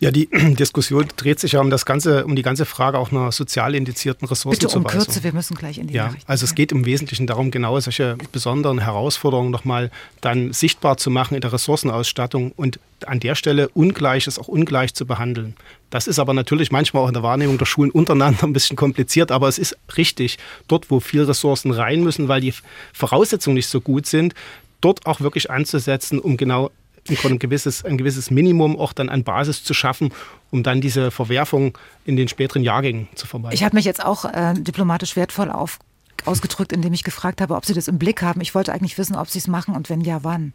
Ja, 0.00 0.12
die 0.12 0.28
Diskussion 0.56 1.06
dreht 1.16 1.40
sich 1.40 1.52
ja 1.52 1.60
um 1.60 1.70
das 1.70 1.84
ganze, 1.84 2.24
um 2.24 2.36
die 2.36 2.42
ganze 2.42 2.64
Frage 2.64 2.98
auch 2.98 3.10
einer 3.10 3.32
sozial 3.32 3.74
indizierten 3.74 4.28
Bitte 4.28 4.28
um 4.28 4.30
Ressourcenzuweisung. 4.30 4.84
Kürze, 4.84 5.24
wir 5.24 5.32
müssen 5.32 5.56
gleich 5.56 5.78
in 5.78 5.88
die 5.88 5.94
Ja, 5.94 6.06
Nachrichten. 6.06 6.30
also 6.30 6.44
es 6.44 6.54
geht 6.54 6.70
im 6.72 6.84
Wesentlichen 6.86 7.26
darum, 7.26 7.50
genau 7.50 7.78
solche 7.80 8.16
besonderen 8.30 8.78
Herausforderungen 8.78 9.50
nochmal 9.50 9.90
dann 10.20 10.52
sichtbar 10.52 10.98
zu 10.98 11.10
machen 11.10 11.34
in 11.34 11.40
der 11.40 11.52
Ressourcenausstattung 11.52 12.52
und 12.52 12.78
an 13.06 13.20
der 13.20 13.34
Stelle 13.34 13.68
Ungleiches 13.70 14.38
auch 14.38 14.48
ungleich 14.48 14.94
zu 14.94 15.04
behandeln. 15.04 15.56
Das 15.90 16.06
ist 16.06 16.18
aber 16.18 16.32
natürlich 16.34 16.70
manchmal 16.70 17.02
auch 17.02 17.08
in 17.08 17.14
der 17.14 17.22
Wahrnehmung 17.22 17.58
der 17.58 17.66
Schulen 17.66 17.90
untereinander 17.90 18.42
ein 18.44 18.52
bisschen 18.52 18.76
kompliziert, 18.76 19.32
aber 19.32 19.48
es 19.48 19.58
ist 19.58 19.76
richtig, 19.96 20.38
dort, 20.68 20.90
wo 20.90 21.00
viel 21.00 21.24
Ressourcen 21.24 21.72
rein 21.72 22.04
müssen, 22.04 22.28
weil 22.28 22.40
die 22.40 22.54
Voraussetzungen 22.92 23.54
nicht 23.54 23.68
so 23.68 23.80
gut 23.80 24.06
sind, 24.06 24.34
dort 24.80 25.06
auch 25.06 25.20
wirklich 25.20 25.50
anzusetzen, 25.50 26.20
um 26.20 26.36
genau 26.36 26.70
im 27.08 27.16
Grunde 27.16 27.36
ein 27.36 27.38
gewisses, 27.38 27.84
ein 27.84 27.98
gewisses 27.98 28.30
Minimum 28.30 28.78
auch 28.78 28.92
dann 28.92 29.08
an 29.08 29.24
Basis 29.24 29.64
zu 29.64 29.74
schaffen, 29.74 30.12
um 30.50 30.62
dann 30.62 30.80
diese 30.80 31.10
Verwerfung 31.10 31.76
in 32.04 32.16
den 32.16 32.28
späteren 32.28 32.62
Jahrgängen 32.62 33.08
zu 33.14 33.26
vermeiden. 33.26 33.54
Ich 33.54 33.62
habe 33.62 33.76
mich 33.76 33.84
jetzt 33.84 34.04
auch 34.04 34.24
äh, 34.24 34.54
diplomatisch 34.54 35.16
wertvoll 35.16 35.50
auf 35.50 35.78
ausgedrückt, 36.26 36.72
indem 36.72 36.92
ich 36.92 37.04
gefragt 37.04 37.40
habe, 37.40 37.54
ob 37.54 37.64
Sie 37.64 37.74
das 37.74 37.88
im 37.88 37.98
Blick 37.98 38.22
haben. 38.22 38.40
Ich 38.40 38.54
wollte 38.54 38.72
eigentlich 38.72 38.98
wissen, 38.98 39.16
ob 39.16 39.28
Sie 39.28 39.38
es 39.38 39.46
machen 39.46 39.74
und 39.74 39.88
wenn 39.90 40.00
ja, 40.00 40.24
wann. 40.24 40.52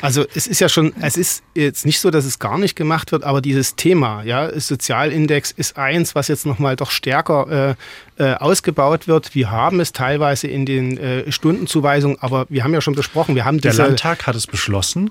Also 0.00 0.24
es 0.34 0.46
ist 0.46 0.60
ja 0.60 0.68
schon, 0.68 0.92
es 1.00 1.16
ist 1.16 1.42
jetzt 1.54 1.86
nicht 1.86 2.00
so, 2.00 2.10
dass 2.10 2.24
es 2.24 2.38
gar 2.38 2.58
nicht 2.58 2.76
gemacht 2.76 3.12
wird, 3.12 3.24
aber 3.24 3.40
dieses 3.40 3.76
Thema, 3.76 4.22
ja, 4.22 4.58
Sozialindex 4.58 5.50
ist 5.52 5.76
eins, 5.76 6.14
was 6.14 6.28
jetzt 6.28 6.46
nochmal 6.46 6.76
doch 6.76 6.90
stärker 6.90 7.76
äh, 8.18 8.22
äh, 8.22 8.34
ausgebaut 8.34 9.08
wird. 9.08 9.34
Wir 9.34 9.50
haben 9.50 9.80
es 9.80 9.92
teilweise 9.92 10.46
in 10.48 10.66
den 10.66 10.98
äh, 10.98 11.30
Stundenzuweisungen, 11.30 12.18
aber 12.20 12.46
wir 12.48 12.64
haben 12.64 12.74
ja 12.74 12.80
schon 12.80 12.94
besprochen, 12.94 13.34
wir 13.34 13.44
haben 13.44 13.60
Der 13.60 13.74
Landtag 13.74 14.26
hat 14.26 14.34
es 14.34 14.46
beschlossen. 14.46 15.10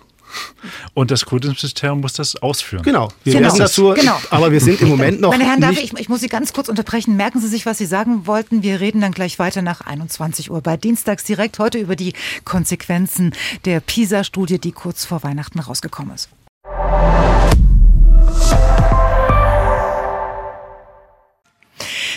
Und 0.93 1.11
das 1.11 1.25
Kultusministerium 1.25 2.01
muss 2.01 2.13
das 2.13 2.35
ausführen. 2.35 2.83
Genau, 2.83 3.11
wir 3.23 3.33
genau. 3.33 3.47
werden 3.47 3.59
dazu, 3.59 3.93
genau. 3.93 4.19
aber 4.29 4.51
wir 4.51 4.61
sind 4.61 4.81
im 4.81 4.89
Moment 4.89 5.21
noch. 5.21 5.31
Meine 5.31 5.45
Herren, 5.45 5.61
darf 5.61 5.71
nicht 5.71 5.93
ich, 5.93 5.99
ich 5.99 6.09
muss 6.09 6.21
Sie 6.21 6.27
ganz 6.27 6.53
kurz 6.53 6.69
unterbrechen. 6.69 7.15
Merken 7.17 7.39
Sie 7.39 7.47
sich, 7.47 7.65
was 7.65 7.77
Sie 7.77 7.85
sagen 7.85 8.27
wollten. 8.27 8.63
Wir 8.63 8.79
reden 8.79 9.01
dann 9.01 9.11
gleich 9.11 9.39
weiter 9.39 9.61
nach 9.61 9.81
21 9.81 10.51
Uhr 10.51 10.61
bei 10.61 10.77
Dienstags 10.77 11.23
direkt 11.23 11.59
heute 11.59 11.77
über 11.77 11.95
die 11.95 12.13
Konsequenzen 12.43 13.33
der 13.65 13.79
PISA-Studie, 13.79 14.59
die 14.59 14.71
kurz 14.71 15.05
vor 15.05 15.23
Weihnachten 15.23 15.59
rausgekommen 15.59 16.15
ist. 16.15 16.29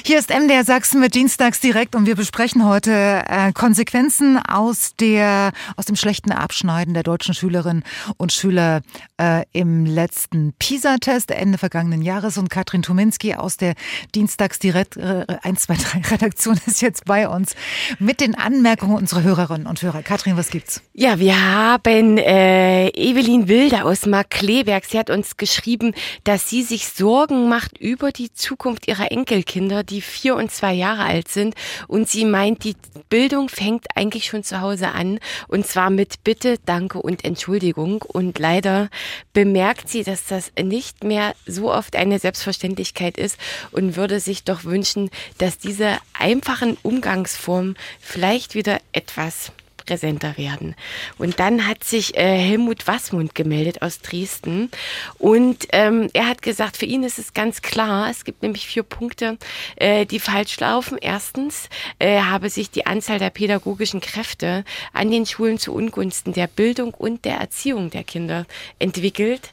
Hier 0.09 0.19
ist 0.19 0.31
MDR 0.31 0.65
Sachsen 0.65 1.01
mit 1.01 1.15
Dienstags 1.15 1.61
direkt 1.61 1.95
und 1.95 2.07
wir 2.07 2.17
besprechen 2.17 2.65
heute 2.65 2.91
äh, 3.29 3.53
Konsequenzen 3.53 4.39
aus 4.39 4.95
der 4.99 5.53
aus 5.77 5.85
dem 5.85 5.97
schlechten 5.97 6.33
Abschneiden 6.33 6.95
der 6.95 7.03
deutschen 7.03 7.35
Schülerinnen 7.35 7.85
und 8.17 8.33
Schüler 8.33 8.81
äh, 9.19 9.45
im 9.53 9.85
letzten 9.85 10.55
PISA-Test 10.59 11.31
Ende 11.31 11.59
vergangenen 11.59 12.03
Jahres 12.03 12.39
und 12.39 12.51
Katrin 12.51 12.83
Tuminski 12.83 13.35
aus 13.35 13.57
der 13.57 13.75
Dienstags 14.15 14.59
direkt 14.59 14.97
äh, 14.97 15.27
1, 15.43 15.63
2, 15.63 15.75
3 15.75 16.01
Redaktion 16.11 16.59
ist 16.67 16.81
jetzt 16.81 17.05
bei 17.05 17.29
uns 17.29 17.55
mit 17.99 18.21
den 18.21 18.35
Anmerkungen 18.35 18.97
unserer 18.97 19.23
Hörerinnen 19.23 19.67
und 19.67 19.83
Hörer. 19.83 20.03
Katrin, 20.03 20.37
was 20.37 20.51
gibt's? 20.51 20.83
Ja, 20.95 21.19
wir 21.19 21.53
haben 21.53 22.19
äh, 22.19 22.89
Evelyn 22.89 23.49
Wilder 23.49 23.85
aus 23.85 24.07
Markleberg. 24.07 24.85
Sie 24.85 24.99
hat 24.99 25.11
uns 25.11 25.37
geschrieben, 25.37 25.95
dass 26.25 26.49
sie 26.49 26.63
sich 26.63 26.89
Sorgen 26.89 27.49
macht 27.49 27.79
über 27.79 28.13
die 28.13 28.33
Zukunft 28.33 28.89
ihrer 28.89 29.11
Enkelkinder, 29.11 29.83
die 29.83 30.01
vier 30.01 30.37
und 30.37 30.51
zwei 30.51 30.73
Jahre 30.73 31.05
alt 31.05 31.29
sind. 31.29 31.55
Und 31.89 32.09
sie 32.09 32.25
meint, 32.25 32.65
die 32.65 32.77
Bildung 33.09 33.49
fängt 33.49 33.87
eigentlich 33.95 34.27
schon 34.27 34.45
zu 34.45 34.61
Hause 34.61 34.89
an. 34.93 35.19
Und 35.49 35.67
zwar 35.67 35.91
mit 35.91 36.25
Bitte, 36.25 36.57
Danke 36.65 37.01
und 37.01 37.25
Entschuldigung. 37.25 38.03
Und 38.03 38.39
leider 38.39 38.89
bemerkt 39.33 39.89
sie, 39.89 40.03
dass 40.03 40.27
das 40.27 40.53
nicht 40.61 41.05
mehr 41.05 41.35
so 41.47 41.73
oft 41.73 41.97
eine 41.97 42.19
Selbstverständlichkeit 42.19 43.17
ist 43.17 43.39
und 43.71 43.97
würde 43.97 44.21
sich 44.21 44.45
doch 44.45 44.65
wünschen, 44.65 45.11
dass 45.39 45.59
diese 45.59 45.99
einfachen 46.13 46.77
Umgangsformen 46.83 47.77
vielleicht 48.01 48.55
wieder 48.55 48.81
etwas 48.93 49.53
präsenter 49.89 50.37
werden. 50.37 50.75
Und 51.17 51.41
dann 51.41 51.67
hat 51.67 51.83
sich 51.83 52.15
äh, 52.17 52.39
Helmut 52.39 52.87
Wassmund 52.87 53.35
gemeldet 53.35 53.81
aus 53.81 54.01
Dresden 54.01 54.71
und 55.19 55.67
ähm, 55.73 56.11
er 56.13 56.29
hat 56.29 56.43
gesagt, 56.43 56.77
für 56.77 56.85
ihn 56.85 57.05
ist 57.05 57.19
es 57.19 57.33
ganz 57.33 57.63
klar, 57.63 58.11
es 58.11 58.25
gibt 58.25 58.43
nämlich 58.43 58.67
vier 58.67 58.83
Punkte, 58.83 59.39
äh, 59.77 60.05
die 60.05 60.21
falsch 60.21 60.61
laufen. 60.61 60.99
Erstens 61.01 61.71
äh, 61.99 62.21
habe 62.21 62.51
sich 62.51 62.71
die 62.71 62.85
Anzahl 62.85 63.19
der 63.19 63.31
pädagogischen 63.31 64.01
Kräfte 64.01 64.65
an 64.93 65.11
den 65.11 65.25
Schulen 65.25 65.59
zu 65.59 65.73
Ungunsten 65.73 66.35
der 66.35 66.49
Bildung 66.49 66.93
und 66.93 67.25
der 67.25 67.37
Erziehung 67.37 67.89
der 67.89 68.05
Kinder 68.05 68.45
entwickelt. 68.79 69.53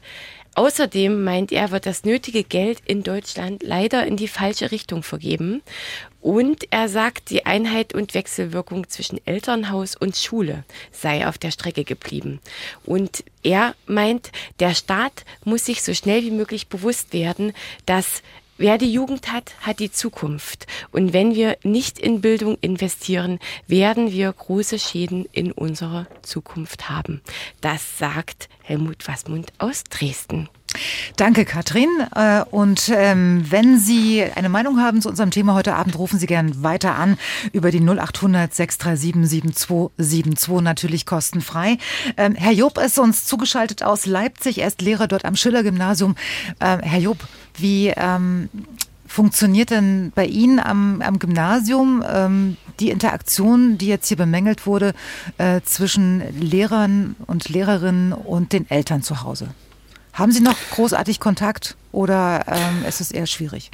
Außerdem 0.56 1.22
meint 1.22 1.52
er, 1.52 1.70
wird 1.70 1.84
das 1.84 2.04
nötige 2.04 2.42
Geld 2.42 2.80
in 2.86 3.02
Deutschland 3.02 3.62
leider 3.62 4.06
in 4.06 4.16
die 4.16 4.26
falsche 4.26 4.70
Richtung 4.70 5.02
vergeben. 5.02 5.62
Und 6.26 6.72
er 6.72 6.88
sagt, 6.88 7.30
die 7.30 7.46
Einheit 7.46 7.94
und 7.94 8.12
Wechselwirkung 8.12 8.88
zwischen 8.88 9.24
Elternhaus 9.28 9.94
und 9.94 10.16
Schule 10.16 10.64
sei 10.90 11.28
auf 11.28 11.38
der 11.38 11.52
Strecke 11.52 11.84
geblieben. 11.84 12.40
Und 12.84 13.22
er 13.44 13.76
meint, 13.86 14.32
der 14.58 14.74
Staat 14.74 15.24
muss 15.44 15.66
sich 15.66 15.84
so 15.84 15.94
schnell 15.94 16.24
wie 16.24 16.32
möglich 16.32 16.66
bewusst 16.66 17.12
werden, 17.12 17.52
dass 17.86 18.24
Wer 18.58 18.78
die 18.78 18.90
Jugend 18.90 19.30
hat, 19.30 19.52
hat 19.60 19.80
die 19.80 19.92
Zukunft. 19.92 20.66
Und 20.90 21.12
wenn 21.12 21.34
wir 21.34 21.58
nicht 21.62 21.98
in 21.98 22.22
Bildung 22.22 22.56
investieren, 22.62 23.38
werden 23.66 24.10
wir 24.10 24.32
große 24.32 24.78
Schäden 24.78 25.26
in 25.30 25.52
unserer 25.52 26.06
Zukunft 26.22 26.88
haben. 26.88 27.20
Das 27.60 27.98
sagt 27.98 28.48
Helmut 28.62 29.06
Wassmund 29.06 29.52
aus 29.58 29.84
Dresden. 29.84 30.48
Danke, 31.16 31.44
Katrin. 31.44 31.88
Äh, 32.14 32.42
und 32.50 32.90
ähm, 32.94 33.44
wenn 33.48 33.78
Sie 33.78 34.22
eine 34.22 34.48
Meinung 34.48 34.80
haben 34.80 35.02
zu 35.02 35.08
unserem 35.08 35.30
Thema 35.30 35.54
heute 35.54 35.74
Abend, 35.74 35.98
rufen 35.98 36.18
Sie 36.18 36.26
gern 36.26 36.62
weiter 36.62 36.96
an 36.96 37.18
über 37.52 37.70
die 37.70 37.80
0800 37.80 38.54
637 38.54 39.92
7272, 39.96 40.62
natürlich 40.62 41.06
kostenfrei. 41.06 41.78
Ähm, 42.16 42.34
Herr 42.34 42.52
Job 42.52 42.78
ist 42.78 42.98
uns 42.98 43.24
zugeschaltet 43.24 43.82
aus 43.82 44.06
Leipzig. 44.06 44.58
Er 44.58 44.68
ist 44.68 44.82
Lehrer 44.82 45.08
dort 45.08 45.24
am 45.24 45.36
Schiller-Gymnasium. 45.36 46.16
Ähm, 46.60 46.80
Herr 46.80 47.00
Job, 47.00 47.18
wie 47.58 47.92
funktioniert 49.06 49.70
denn 49.70 50.12
bei 50.14 50.26
Ihnen 50.26 50.58
am, 50.58 51.00
am 51.00 51.18
Gymnasium 51.18 52.04
ähm, 52.06 52.56
die 52.80 52.90
Interaktion, 52.90 53.78
die 53.78 53.86
jetzt 53.86 54.08
hier 54.08 54.16
bemängelt 54.16 54.66
wurde, 54.66 54.92
äh, 55.38 55.60
zwischen 55.62 56.22
Lehrern 56.38 57.16
und 57.26 57.48
Lehrerinnen 57.48 58.12
und 58.12 58.52
den 58.52 58.68
Eltern 58.70 59.02
zu 59.02 59.22
Hause? 59.22 59.48
Haben 60.16 60.32
Sie 60.32 60.40
noch 60.40 60.56
großartig 60.72 61.20
Kontakt 61.20 61.76
oder 61.92 62.44
ähm, 62.48 62.86
ist 62.88 63.02
es 63.02 63.10
eher 63.10 63.26
schwierig? 63.26 63.70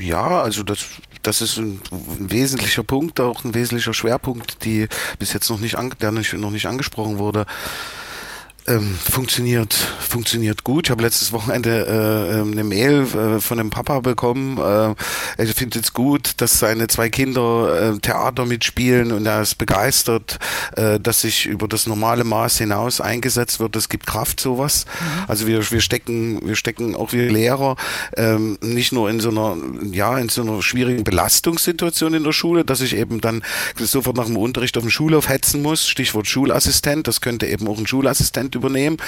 Ja, 0.00 0.42
also 0.42 0.64
das, 0.64 0.84
das 1.22 1.40
ist 1.40 1.56
ein, 1.56 1.80
wesentlicher 2.18 2.82
Punkt, 2.82 3.20
auch 3.20 3.44
ein 3.44 3.54
wesentlicher 3.54 3.94
Schwerpunkt, 3.94 4.64
die 4.64 4.88
bis 5.20 5.32
jetzt 5.32 5.48
noch 5.48 5.60
nicht, 5.60 5.76
an, 5.76 5.94
der 6.00 6.10
noch 6.10 6.50
nicht 6.50 6.66
angesprochen 6.66 7.18
wurde 7.18 7.46
ähm, 8.70 8.94
funktioniert 8.94 9.74
funktioniert 9.74 10.64
gut. 10.64 10.86
Ich 10.86 10.90
habe 10.90 11.02
letztes 11.02 11.32
Wochenende 11.32 11.86
äh, 11.86 12.40
ähm, 12.40 12.52
eine 12.52 12.64
Mail 12.64 13.02
äh, 13.02 13.40
von 13.40 13.60
einem 13.60 13.70
Papa 13.70 14.00
bekommen. 14.00 14.58
Äh, 14.58 14.94
er 15.36 15.46
findet 15.54 15.84
es 15.84 15.92
gut, 15.92 16.32
dass 16.38 16.58
seine 16.58 16.88
zwei 16.88 17.08
Kinder 17.10 17.94
äh, 17.94 17.98
Theater 17.98 18.44
mitspielen 18.44 19.12
und 19.12 19.26
er 19.26 19.42
ist 19.42 19.56
begeistert, 19.56 20.38
äh, 20.76 20.98
dass 20.98 21.20
sich 21.20 21.46
über 21.46 21.68
das 21.68 21.86
normale 21.86 22.24
Maß 22.24 22.58
hinaus 22.58 23.00
eingesetzt 23.00 23.60
wird. 23.60 23.76
Es 23.76 23.88
gibt 23.88 24.06
Kraft 24.06 24.40
sowas. 24.40 24.84
Mhm. 24.84 25.24
Also 25.28 25.46
wir 25.46 25.70
wir 25.70 25.80
stecken 25.80 26.40
wir 26.44 26.56
stecken 26.56 26.96
auch 26.96 27.12
wir 27.12 27.30
Lehrer 27.30 27.76
ähm, 28.16 28.58
nicht 28.60 28.92
nur 28.92 29.10
in 29.10 29.20
so 29.20 29.30
einer 29.30 29.56
ja 29.90 30.18
in 30.18 30.28
so 30.28 30.42
einer 30.42 30.62
schwierigen 30.62 31.04
Belastungssituation 31.04 32.14
in 32.14 32.24
der 32.24 32.32
Schule, 32.32 32.64
dass 32.64 32.80
ich 32.80 32.96
eben 32.96 33.20
dann 33.20 33.42
sofort 33.78 34.16
nach 34.16 34.26
dem 34.26 34.36
Unterricht 34.36 34.76
auf 34.76 34.84
den 34.84 34.90
Schulhof 34.90 35.28
hetzen 35.28 35.62
muss. 35.62 35.88
Stichwort 35.88 36.26
Schulassistent. 36.26 37.06
Das 37.06 37.20
könnte 37.20 37.46
eben 37.46 37.68
auch 37.68 37.78
ein 37.78 37.86
Schulassistent 37.86 38.54
übernehmen, 38.60 38.98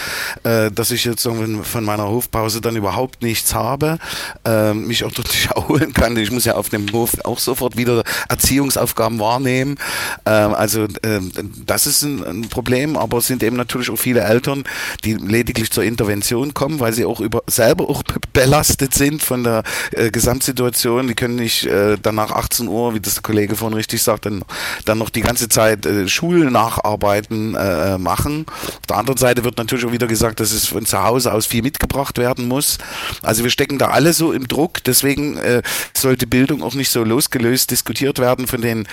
äh, 0.45 0.71
dass 0.71 0.91
ich 0.91 1.05
jetzt 1.05 1.23
von 1.23 1.85
meiner 1.85 2.09
Hofpause 2.09 2.61
dann 2.61 2.77
überhaupt 2.77 3.23
nichts 3.23 3.55
habe, 3.55 3.99
äh, 4.45 4.73
mich 4.73 5.05
auch 5.05 5.13
dort 5.13 5.29
nicht 5.33 5.51
erholen 5.51 5.93
kann. 5.93 6.17
Ich 6.17 6.31
muss 6.31 6.45
ja 6.45 6.55
auf 6.55 6.69
dem 6.69 6.91
Hof 6.93 7.17
auch 7.25 7.39
sofort 7.39 7.77
wieder 7.77 8.03
Erziehungsaufgaben 8.29 9.19
wahrnehmen. 9.19 9.77
Äh, 10.25 10.31
also 10.31 10.85
äh, 10.85 11.21
das 11.67 11.87
ist 11.87 12.03
ein, 12.03 12.25
ein, 12.25 12.49
Problem, 12.49 12.97
aber 12.97 13.19
es 13.19 13.27
sind 13.27 13.43
eben 13.43 13.57
natürlich 13.57 13.91
auch 13.91 13.97
viele 13.97 14.21
Eltern, 14.21 14.65
die 15.05 15.15
lediglich 15.15 15.71
zur 15.71 15.85
Intervention 15.85 16.55
kommen, 16.55 16.81
weil 16.81 16.93
sie 16.93 17.05
auch 17.05 17.21
über 17.21 17.43
selber 17.47 17.89
auch 17.89 18.03
belastet 18.33 18.95
sind 18.95 19.23
von 19.23 19.45
der 19.45 19.63
äh, 19.93 20.11
Gesamtsituation. 20.11 21.09
Die 21.09 21.15
können 21.15 21.37
nicht 21.37 21.67
äh, 21.67 21.97
dann 22.01 22.17
nach 22.17 22.33
18 22.33 22.69
Uhr, 22.69 22.95
wie 22.95 23.01
das 23.01 23.15
der 23.15 23.23
Kollege 23.23 23.57
vorhin 23.57 23.77
richtig 23.77 24.03
sagt, 24.03 24.27
dann, 24.27 24.45
dann 24.85 24.99
noch 24.99 25.11
die 25.11 25.21
ganze 25.21 25.49
Zeit 25.49 25.87
äh, 25.87 26.09
Schulnacharbeiten 26.09 27.53
machen. 27.99 28.47
Auf 28.49 28.87
der 28.89 28.97
anderen 28.97 29.19
Seite 29.19 29.41
wird 29.45 29.59
natürlich 29.59 29.84
auch 29.84 29.93
wieder 29.93 30.07
gesagt, 30.07 30.40
dass 30.40 30.53
es 30.53 30.66
von 30.66 30.86
zu 30.86 31.03
Hause 31.03 31.32
aus 31.32 31.47
viel 31.47 31.62
mitgebracht 31.62 32.18
werden 32.18 32.49
muss. 32.49 32.78
Also 33.22 33.43
wir 33.45 33.51
stecken 33.51 33.78
da 33.78 33.88
alle 33.88 34.12
so 34.12 34.32
im 34.32 34.49
Druck. 34.49 34.82
Deswegen 34.84 35.36
äh, 35.36 35.62
sollte 35.95 36.26
Bildung 36.26 36.62
auch 36.62 36.74
nicht 36.74 36.90
so 36.90 37.05
losgelöst 37.05 37.70
diskutiert 37.70 38.18
werden 38.18 38.47
von 38.47 38.61
den, 38.61 38.86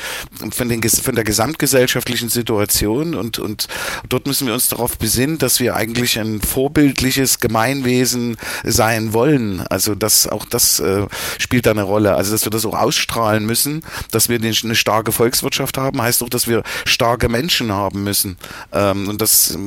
von 0.52 0.70
den, 0.70 0.82
von 0.82 1.16
der 1.16 1.24
gesamtgesellschaftlichen 1.24 2.30
Situation. 2.30 3.16
Und, 3.16 3.40
und 3.40 3.68
dort 4.08 4.28
müssen 4.28 4.48
wir 4.48 4.54
uns 4.54 4.70
darauf 4.70 4.98
besinnen, 4.98 5.38
dass 5.38 5.60
wir 5.60 5.76
eigentlich 5.76 6.20
ein 6.20 6.42
vorbildliches 6.42 7.40
Gemeinwesen 7.40 8.38
sein 8.64 9.14
wollen. 9.14 9.62
Also 9.70 9.96
das, 9.96 10.28
auch 10.28 10.46
das 10.46 10.80
äh, 10.80 11.08
spielt 11.38 11.66
da 11.66 11.72
eine 11.72 11.84
Rolle. 11.84 12.16
Also 12.16 12.32
dass 12.32 12.46
wir 12.46 12.52
das 12.52 12.66
auch 12.66 12.78
ausstrahlen 12.78 13.46
müssen, 13.46 13.84
dass 14.12 14.30
wir 14.30 14.40
eine 14.40 14.76
starke 14.76 15.12
Volkswirtschaft 15.12 15.78
haben, 15.78 16.02
heißt 16.02 16.24
auch, 16.24 16.30
dass 16.30 16.48
wir 16.48 16.64
starke 16.86 17.30
Menschen 17.30 17.72
haben 17.72 18.04
müssen. 18.04 18.38
Ähm, 18.72 19.08
und 19.08 19.22
das, 19.22 19.58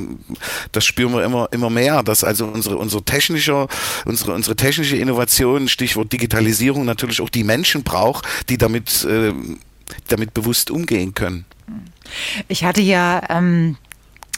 das 0.70 0.84
spüren 0.84 1.12
wir 1.12 1.24
immer, 1.24 1.48
immer 1.52 1.70
mehr, 1.70 2.02
dass 2.02 2.24
also 2.24 2.46
unsere, 2.46 2.76
unsere 2.76 3.02
technische, 3.02 3.66
unsere, 4.04 4.32
unsere 4.34 4.56
technische 4.56 4.96
Innovation, 4.96 5.68
Stichwort 5.68 6.12
Digitalisierung, 6.12 6.84
natürlich 6.84 7.20
auch 7.20 7.30
die 7.30 7.44
Menschen 7.44 7.82
braucht, 7.82 8.26
die 8.48 8.58
damit, 8.58 9.04
äh, 9.04 9.32
damit 10.08 10.34
bewusst 10.34 10.70
umgehen 10.70 11.14
können. 11.14 11.44
Ich 12.48 12.64
hatte 12.64 12.80
ja 12.80 13.22
ähm, 13.30 13.76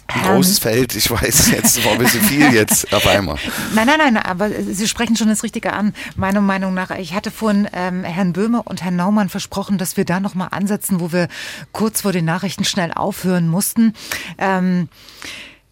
Ein 0.07 0.23
großes 0.23 0.59
Feld, 0.59 0.95
ich 0.95 1.11
weiß, 1.11 1.51
jetzt 1.51 1.85
war 1.85 1.93
ein 1.93 1.99
bisschen 1.99 2.21
viel 2.23 2.53
jetzt 2.53 2.93
auf 2.93 3.07
einmal. 3.07 3.37
Nein, 3.75 3.87
nein, 3.87 3.99
nein, 3.99 4.17
aber 4.19 4.51
Sie 4.51 4.87
sprechen 4.87 5.17
schon 5.17 5.29
das 5.29 5.43
Richtige 5.43 5.73
an. 5.73 5.95
Meiner 6.17 6.41
Meinung 6.41 6.75
nach, 6.75 6.91
ich 6.91 7.15
hatte 7.15 7.31
vorhin 7.31 7.69
ähm, 7.73 8.05
Herrn 8.05 8.33
Böhme 8.33 8.63
und 8.63 8.83
Herrn 8.83 8.97
Naumann 8.97 9.29
versprochen, 9.29 9.79
dass 9.79 9.97
wir 9.97 10.05
da 10.05 10.21
nochmal 10.21 10.49
ansetzen, 10.51 11.01
wo 11.01 11.13
wir 11.13 11.29
kurz 11.73 12.03
vor 12.03 12.13
den 12.13 12.25
Nachrichten 12.25 12.65
schnell 12.65 12.93
aufhören 12.93 13.49
mussten. 13.49 13.95
Ähm, 14.39 14.89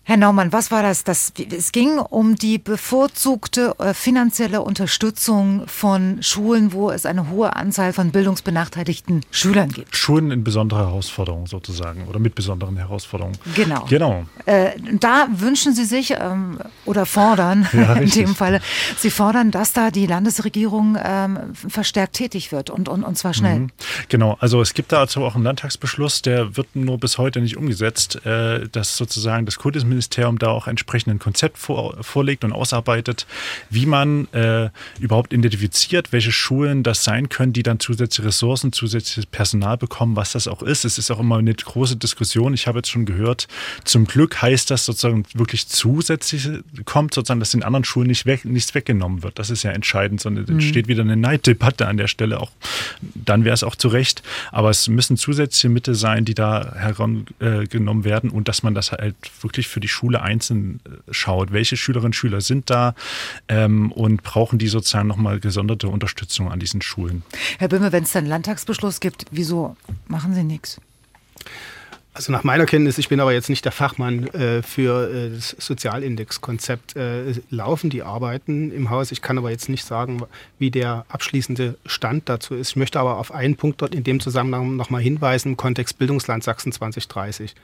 Herr 0.05 0.17
Naumann, 0.17 0.53
was 0.53 0.73
war 0.73 0.83
das? 0.83 1.05
das? 1.05 1.33
Es 1.57 1.71
ging 1.71 1.99
um 1.99 2.35
die 2.35 2.59
bevorzugte 2.59 3.77
äh, 3.79 3.95
finanzielle 3.95 4.61
Unterstützung 4.63 5.63
von 5.69 6.21
Schulen, 6.25 6.73
wo 6.73 6.91
es 6.91 7.07
eine 7.07 7.31
hohe 7.31 7.55
Anzahl 7.55 7.93
von 7.93 8.11
bildungsbenachteiligten 8.11 9.21
Schülern 9.31 9.69
gibt. 9.69 9.97
Schulen 9.97 10.33
in 10.33 10.43
besonderer 10.43 10.89
Herausforderung 10.89 11.47
sozusagen 11.47 12.09
oder 12.09 12.19
mit 12.19 12.35
besonderen 12.35 12.79
Herausforderungen. 12.79 13.39
Genau. 13.55 13.85
Genau. 13.89 14.25
Äh, 14.45 14.73
da 14.99 15.29
wünschen 15.31 15.73
Sie 15.73 15.85
sich 15.85 16.15
ähm, 16.19 16.59
oder 16.85 17.07
fordern 17.07 17.69
ja, 17.73 17.95
in 18.01 18.11
dem 18.11 18.35
Falle, 18.35 18.61
Sie 18.97 19.11
fordern, 19.11 19.53
dass 19.53 19.73
da 19.73 19.93
die 19.93 20.07
Landesregierung 20.07 20.99
ähm, 21.01 21.39
verstärkt 21.55 22.15
tätig 22.15 22.51
wird 22.51 22.71
und, 22.71 22.89
und, 22.89 23.05
und 23.05 23.17
zwar 23.17 23.35
schnell. 23.35 23.61
Mhm. 23.61 23.71
Genau, 24.09 24.37
also 24.41 24.61
es 24.61 24.75
gibt 24.75 24.91
dazu 24.91 25.23
auch 25.23 25.37
einen 25.37 25.45
Landtagsbeschluss, 25.45 26.23
der 26.23 26.57
wird 26.57 26.75
nur 26.75 26.99
bis 26.99 27.19
heute 27.19 27.41
nicht 27.41 27.57
umgesetzt, 27.57 28.27
äh, 28.27 28.67
dass 28.69 28.97
sozusagen 28.97 29.47
das 29.47 29.59
Kultusministerium 29.61 29.92
Kultusministerium 29.93 30.39
da 30.39 30.49
auch 30.49 30.67
entsprechend 30.67 31.13
ein 31.13 31.19
Konzept 31.19 31.59
vor, 31.59 32.03
vorlegt 32.03 32.45
und 32.45 32.53
ausarbeitet, 32.53 33.27
wie 33.71 33.87
man 33.87 34.27
äh, 34.33 34.71
überhaupt 35.01 35.33
identifiziert, 35.33 36.13
welche 36.13 36.33
Schulen 36.33 36.83
das 36.83 37.05
sein 37.05 37.29
können, 37.29 37.53
die 37.53 37.63
dann 37.63 37.79
zusätzliche 37.79 38.29
Ressourcen, 38.29 38.73
zusätzliches 38.73 39.27
Personal 39.27 39.77
bekommen, 39.77 40.17
was 40.17 40.33
das 40.33 40.49
auch 40.49 40.63
ist. 40.63 40.85
Es 40.85 40.99
ist 40.99 41.11
auch 41.11 41.21
immer 41.21 41.39
eine 41.39 41.55
große 41.55 41.97
Diskussion. 41.97 42.55
Ich 42.55 42.67
habe 42.67 42.79
jetzt 42.79 42.91
schon 42.91 43.05
gehört, 43.05 43.49
zum 43.85 44.07
Glück 44.07 44.41
heißt 44.41 44.71
das 44.71 44.85
sozusagen 44.85 45.25
wirklich 45.35 45.69
zusätzlich 45.69 46.49
kommt, 46.85 47.15
sozusagen, 47.15 47.41
dass 47.41 47.51
den 47.51 47.63
anderen 47.63 47.85
Schulen 47.85 48.09
nicht 48.09 48.27
weg, 48.27 48.45
nichts 48.45 48.75
weggenommen 48.75 49.23
wird. 49.23 49.39
Das 49.39 49.51
ist 49.51 49.63
ja 49.63 49.73
entscheidend, 49.73 50.21
sondern 50.21 50.47
mhm. 50.49 50.61
steht 50.61 50.89
wieder 50.89 51.03
eine 51.03 51.17
Neiddebatte 51.17 51.87
an 51.87 51.97
der 51.97 52.09
Stelle. 52.09 52.41
Auch 52.41 52.51
dann 53.15 53.45
wäre 53.45 53.55
es 53.55 53.63
auch 53.63 53.77
zu 53.77 53.89
Recht. 53.89 54.23
Aber 54.51 54.71
es 54.71 54.89
müssen 54.89 55.17
zusätzliche 55.17 55.69
Mittel 55.69 55.95
sein, 55.95 56.25
die 56.25 56.35
da 56.35 56.75
herangenommen 56.75 58.05
werden 58.05 58.31
und 58.31 58.49
dass 58.49 58.63
man 58.63 58.75
das 58.75 58.93
halt 58.93 59.15
wirklich 59.41 59.69
für 59.69 59.81
die 59.83 59.89
Schule 59.89 60.23
einzeln 60.23 60.81
äh, 60.85 61.13
schaut. 61.13 61.53
Welche 61.53 61.77
Schülerinnen 61.77 62.07
und 62.07 62.17
Schüler 62.17 62.41
sind 62.41 62.71
da 62.71 62.95
ähm, 63.49 63.93
und 63.93 64.23
brauchen 64.23 64.59
die 64.59 64.69
sozusagen 64.69 65.09
nochmal 65.09 65.41
gesonderte 65.41 65.89
Unterstützung 65.89 66.51
an 66.51 66.61
diesen 66.61 66.81
Schulen? 66.81 67.23
Herr 67.59 67.69
Böhme, 67.69 67.93
wenn 67.93 68.05
es 68.05 68.13
dann 68.13 68.27
Landtagsbeschluss 68.27 69.01
gibt, 69.01 69.27
wieso 69.31 69.77
machen 70.09 70.35
Sie 70.35 70.45
nichts? 70.45 70.81
Also 72.15 72.31
nach 72.31 72.45
meiner 72.45 72.67
Kenntnis, 72.67 72.99
ich 72.99 73.09
bin 73.09 73.21
aber 73.21 73.33
jetzt 73.33 73.49
nicht 73.49 73.65
der 73.65 73.73
Fachmann 73.73 74.27
äh, 74.35 74.63
für 74.63 75.11
äh, 75.11 75.31
das 75.31 75.57
Sozialindexkonzept, 75.59 76.95
äh, 76.95 77.33
laufen 77.49 77.89
die 77.89 78.03
Arbeiten 78.03 78.71
im 78.71 78.91
Haus. 78.91 79.13
Ich 79.13 79.23
kann 79.23 79.39
aber 79.39 79.51
jetzt 79.51 79.71
nicht 79.71 79.87
sagen, 79.87 80.23
wie 80.59 80.71
der 80.71 81.07
abschließende 81.09 81.79
Stand 81.87 82.29
dazu 82.29 82.55
ist. 82.55 82.71
Ich 82.71 82.77
möchte 82.77 83.01
aber 83.01 83.17
auf 83.17 83.33
einen 83.33 83.57
Punkt 83.57 83.81
dort 83.81 83.95
in 83.95 84.05
dem 84.05 84.21
Zusammenhang 84.21 84.77
nochmal 84.77 85.01
hinweisen 85.01 85.53
im 85.53 85.57
Kontext 85.57 85.99
Bildungsland 85.99 86.45
Sachsen 86.45 86.71
2030. 86.71 87.55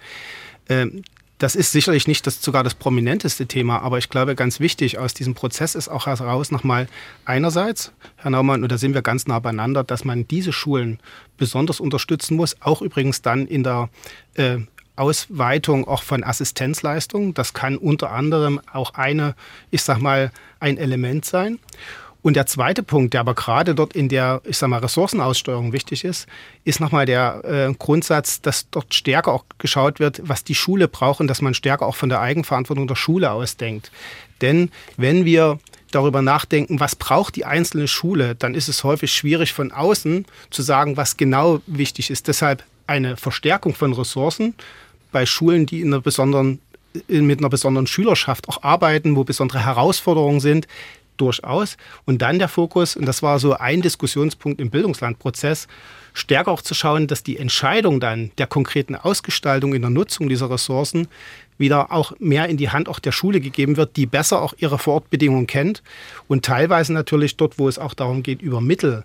Ähm, 0.70 1.02
das 1.38 1.54
ist 1.54 1.72
sicherlich 1.72 2.08
nicht 2.08 2.26
das, 2.26 2.42
sogar 2.42 2.64
das 2.64 2.74
prominenteste 2.74 3.46
Thema, 3.46 3.80
aber 3.80 3.98
ich 3.98 4.08
glaube, 4.08 4.34
ganz 4.34 4.60
wichtig 4.60 4.98
aus 4.98 5.14
diesem 5.14 5.34
Prozess 5.34 5.74
ist 5.74 5.88
auch 5.88 6.06
heraus 6.06 6.50
nochmal 6.50 6.88
einerseits, 7.24 7.92
Herr 8.16 8.30
Naumann, 8.30 8.62
und 8.62 8.72
da 8.72 8.78
sind 8.78 8.94
wir 8.94 9.02
ganz 9.02 9.26
nah 9.26 9.38
beieinander, 9.38 9.84
dass 9.84 10.04
man 10.04 10.26
diese 10.26 10.52
Schulen 10.52 10.98
besonders 11.36 11.80
unterstützen 11.80 12.36
muss, 12.36 12.60
auch 12.60 12.82
übrigens 12.82 13.22
dann 13.22 13.46
in 13.46 13.62
der 13.62 13.88
äh, 14.34 14.58
Ausweitung 14.96 15.86
auch 15.86 16.02
von 16.02 16.24
Assistenzleistungen. 16.24 17.32
Das 17.32 17.54
kann 17.54 17.76
unter 17.76 18.10
anderem 18.10 18.60
auch 18.72 18.94
eine, 18.94 19.36
ich 19.70 19.82
sag 19.82 20.00
mal, 20.00 20.32
ein 20.58 20.76
Element 20.76 21.24
sein. 21.24 21.60
Und 22.28 22.34
der 22.34 22.44
zweite 22.44 22.82
Punkt, 22.82 23.14
der 23.14 23.20
aber 23.20 23.32
gerade 23.32 23.74
dort 23.74 23.94
in 23.94 24.10
der, 24.10 24.42
ich 24.44 24.58
sag 24.58 24.68
mal, 24.68 24.80
Ressourcenaussteuerung 24.80 25.72
wichtig 25.72 26.04
ist, 26.04 26.26
ist 26.62 26.78
nochmal 26.78 27.06
der 27.06 27.42
äh, 27.42 27.72
Grundsatz, 27.72 28.42
dass 28.42 28.68
dort 28.68 28.92
stärker 28.92 29.32
auch 29.32 29.46
geschaut 29.56 29.98
wird, 29.98 30.20
was 30.28 30.44
die 30.44 30.54
Schule 30.54 30.88
braucht 30.88 31.20
und 31.20 31.28
dass 31.28 31.40
man 31.40 31.54
stärker 31.54 31.86
auch 31.86 31.96
von 31.96 32.10
der 32.10 32.20
Eigenverantwortung 32.20 32.86
der 32.86 32.96
Schule 32.96 33.30
ausdenkt. 33.30 33.90
Denn 34.42 34.70
wenn 34.98 35.24
wir 35.24 35.58
darüber 35.90 36.20
nachdenken, 36.20 36.80
was 36.80 36.96
braucht 36.96 37.34
die 37.34 37.46
einzelne 37.46 37.88
Schule, 37.88 38.34
dann 38.34 38.54
ist 38.54 38.68
es 38.68 38.84
häufig 38.84 39.10
schwierig 39.10 39.54
von 39.54 39.72
außen 39.72 40.26
zu 40.50 40.60
sagen, 40.60 40.98
was 40.98 41.16
genau 41.16 41.62
wichtig 41.66 42.10
ist. 42.10 42.28
Deshalb 42.28 42.62
eine 42.86 43.16
Verstärkung 43.16 43.74
von 43.74 43.94
Ressourcen 43.94 44.52
bei 45.12 45.24
Schulen, 45.24 45.64
die 45.64 45.80
in 45.80 45.94
einer 45.94 46.02
besonderen 46.02 46.60
mit 47.06 47.38
einer 47.38 47.50
besonderen 47.50 47.86
Schülerschaft 47.86 48.48
auch 48.48 48.62
arbeiten, 48.62 49.14
wo 49.14 49.22
besondere 49.22 49.64
Herausforderungen 49.64 50.40
sind, 50.40 50.66
durchaus. 51.20 51.76
Und 52.04 52.22
dann 52.22 52.38
der 52.38 52.48
Fokus, 52.48 52.96
und 52.96 53.06
das 53.06 53.22
war 53.22 53.38
so 53.38 53.54
ein 53.54 53.82
Diskussionspunkt 53.82 54.60
im 54.60 54.70
Bildungslandprozess, 54.70 55.68
stärker 56.14 56.50
auch 56.50 56.62
zu 56.62 56.74
schauen, 56.74 57.06
dass 57.06 57.22
die 57.22 57.36
Entscheidung 57.36 58.00
dann 58.00 58.30
der 58.38 58.46
konkreten 58.46 58.96
Ausgestaltung 58.96 59.74
in 59.74 59.82
der 59.82 59.90
Nutzung 59.90 60.28
dieser 60.28 60.50
Ressourcen 60.50 61.08
wieder 61.58 61.92
auch 61.92 62.12
mehr 62.18 62.48
in 62.48 62.56
die 62.56 62.70
Hand 62.70 62.88
auch 62.88 62.98
der 62.98 63.12
Schule 63.12 63.40
gegeben 63.40 63.76
wird, 63.76 63.96
die 63.96 64.06
besser 64.06 64.40
auch 64.40 64.54
ihre 64.58 64.78
Vorortbedingungen 64.78 65.46
kennt 65.46 65.82
und 66.28 66.44
teilweise 66.44 66.92
natürlich 66.92 67.36
dort, 67.36 67.58
wo 67.58 67.68
es 67.68 67.78
auch 67.78 67.94
darum 67.94 68.22
geht, 68.22 68.42
über 68.42 68.60
Mittel 68.60 69.04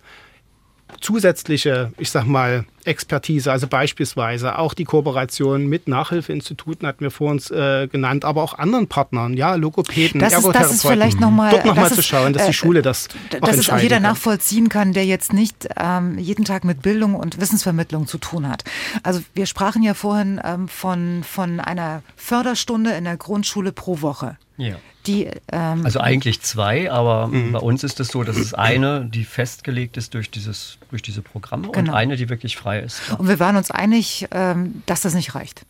zusätzliche, 1.02 1.92
ich 1.98 2.10
sag 2.10 2.26
mal, 2.26 2.66
Expertise, 2.86 3.52
also 3.52 3.68
beispielsweise 3.68 4.58
auch 4.58 4.74
die 4.74 4.84
Kooperation 4.84 5.68
mit 5.68 5.88
Nachhilfeinstituten 5.88 6.88
hatten 6.88 7.02
wir 7.02 7.12
vor 7.12 7.32
uns 7.32 7.50
äh, 7.50 7.88
genannt, 7.88 8.26
aber 8.26 8.44
auch 8.44 8.58
anderen 8.58 8.88
Partnern, 8.88 9.36
ja, 9.36 9.56
Logopäden, 9.56 10.20
das 10.20 10.34
ist, 10.34 10.46
das 10.48 10.72
ist 10.74 10.86
vielleicht 10.86 11.20
noch 11.20 11.32
mal, 11.32 11.52
dort 11.52 11.66
nochmal 11.66 11.92
zu 11.92 12.04
schauen, 12.04 12.34
dass 12.34 12.44
die 12.44 12.50
äh, 12.50 12.54
Schule 12.54 12.82
das 12.82 13.08
äh, 13.32 13.38
auch 13.40 13.48
Dass 13.48 13.58
es 13.58 13.70
auch 13.70 13.78
jeder 13.78 13.98
kann. 13.98 14.04
nachvollziehen 14.04 14.70
kann, 14.70 14.94
der 14.94 15.06
jetzt 15.06 15.34
nicht 15.34 15.68
ähm, 15.78 16.18
jeden 16.18 16.46
Tag 16.46 16.66
mit 16.66 16.82
Bildung 16.82 17.16
und 17.16 17.40
Wissensvermittlung 17.40 18.08
zu 18.08 18.18
tun 18.18 18.50
hat. 18.50 18.64
Also 19.02 19.22
wir 19.34 19.46
sprachen 19.46 19.84
ja 19.84 19.94
vorhin 19.94 20.42
ähm, 20.44 20.68
von, 20.68 21.24
von 21.24 21.60
einer 21.60 22.04
Förderstunde 22.18 22.92
in 22.92 23.06
der 23.06 23.18
Grundschule 23.18 23.72
pro 23.72 24.02
Woche. 24.02 24.38
Ja. 24.58 24.76
Die, 25.08 25.30
ähm, 25.52 25.84
also 25.84 26.00
eigentlich 26.00 26.42
zwei, 26.42 26.92
aber 26.92 27.28
mhm. 27.28 27.52
bei 27.52 27.60
uns 27.60 27.84
ist 27.84 28.00
es 28.00 28.10
so, 28.10 28.24
dass 28.24 28.38
es 28.38 28.54
eine, 28.54 29.06
die 29.06 29.26
festgelegt 29.26 29.98
ist 29.98 30.14
durch, 30.14 30.32
dieses, 30.32 30.78
durch 30.90 31.02
diese 31.02 31.22
Programme 31.22 31.70
genau. 31.72 31.92
und 31.92 31.98
eine, 31.98 32.16
die 32.16 32.30
wirklich 32.30 32.56
frei 32.56 32.80
ist. 32.80 33.02
Und 33.18 33.28
wir 33.28 33.40
waren 33.40 33.56
uns 33.56 33.72
einig, 33.72 34.28
ähm, 34.32 34.84
dass 34.86 35.02
das 35.02 35.14
nicht 35.14 35.36
reicht. 35.36 35.66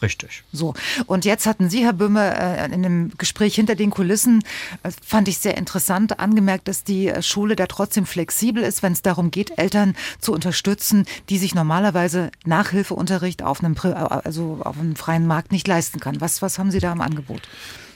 Richtig. 0.00 0.44
So, 0.52 0.74
und 1.06 1.24
jetzt 1.24 1.44
hatten 1.46 1.68
Sie, 1.68 1.84
Herr 1.84 1.92
Böhme, 1.92 2.32
äh, 2.38 2.66
in 2.66 2.72
einem 2.72 3.10
Gespräch 3.18 3.56
hinter 3.56 3.74
den 3.74 3.90
Kulissen, 3.90 4.44
äh, 4.84 4.90
fand 5.04 5.26
ich 5.26 5.38
sehr 5.38 5.56
interessant, 5.56 6.20
angemerkt, 6.20 6.68
dass 6.68 6.84
die 6.84 7.12
Schule 7.20 7.56
da 7.56 7.66
trotzdem 7.66 8.06
flexibel 8.06 8.62
ist, 8.62 8.84
wenn 8.84 8.92
es 8.92 9.02
darum 9.02 9.32
geht, 9.32 9.58
Eltern 9.58 9.96
zu 10.20 10.32
unterstützen, 10.32 11.04
die 11.28 11.38
sich 11.38 11.52
normalerweise 11.52 12.30
Nachhilfeunterricht 12.44 13.42
auf 13.42 13.62
einem, 13.62 13.74
also 13.76 14.60
auf 14.62 14.78
einem 14.78 14.94
freien 14.94 15.26
Markt 15.26 15.50
nicht 15.50 15.66
leisten 15.66 15.98
kann. 15.98 16.20
Was, 16.20 16.42
was 16.42 16.60
haben 16.60 16.70
Sie 16.70 16.78
da 16.80 16.92
im 16.92 17.00
Angebot? 17.00 17.42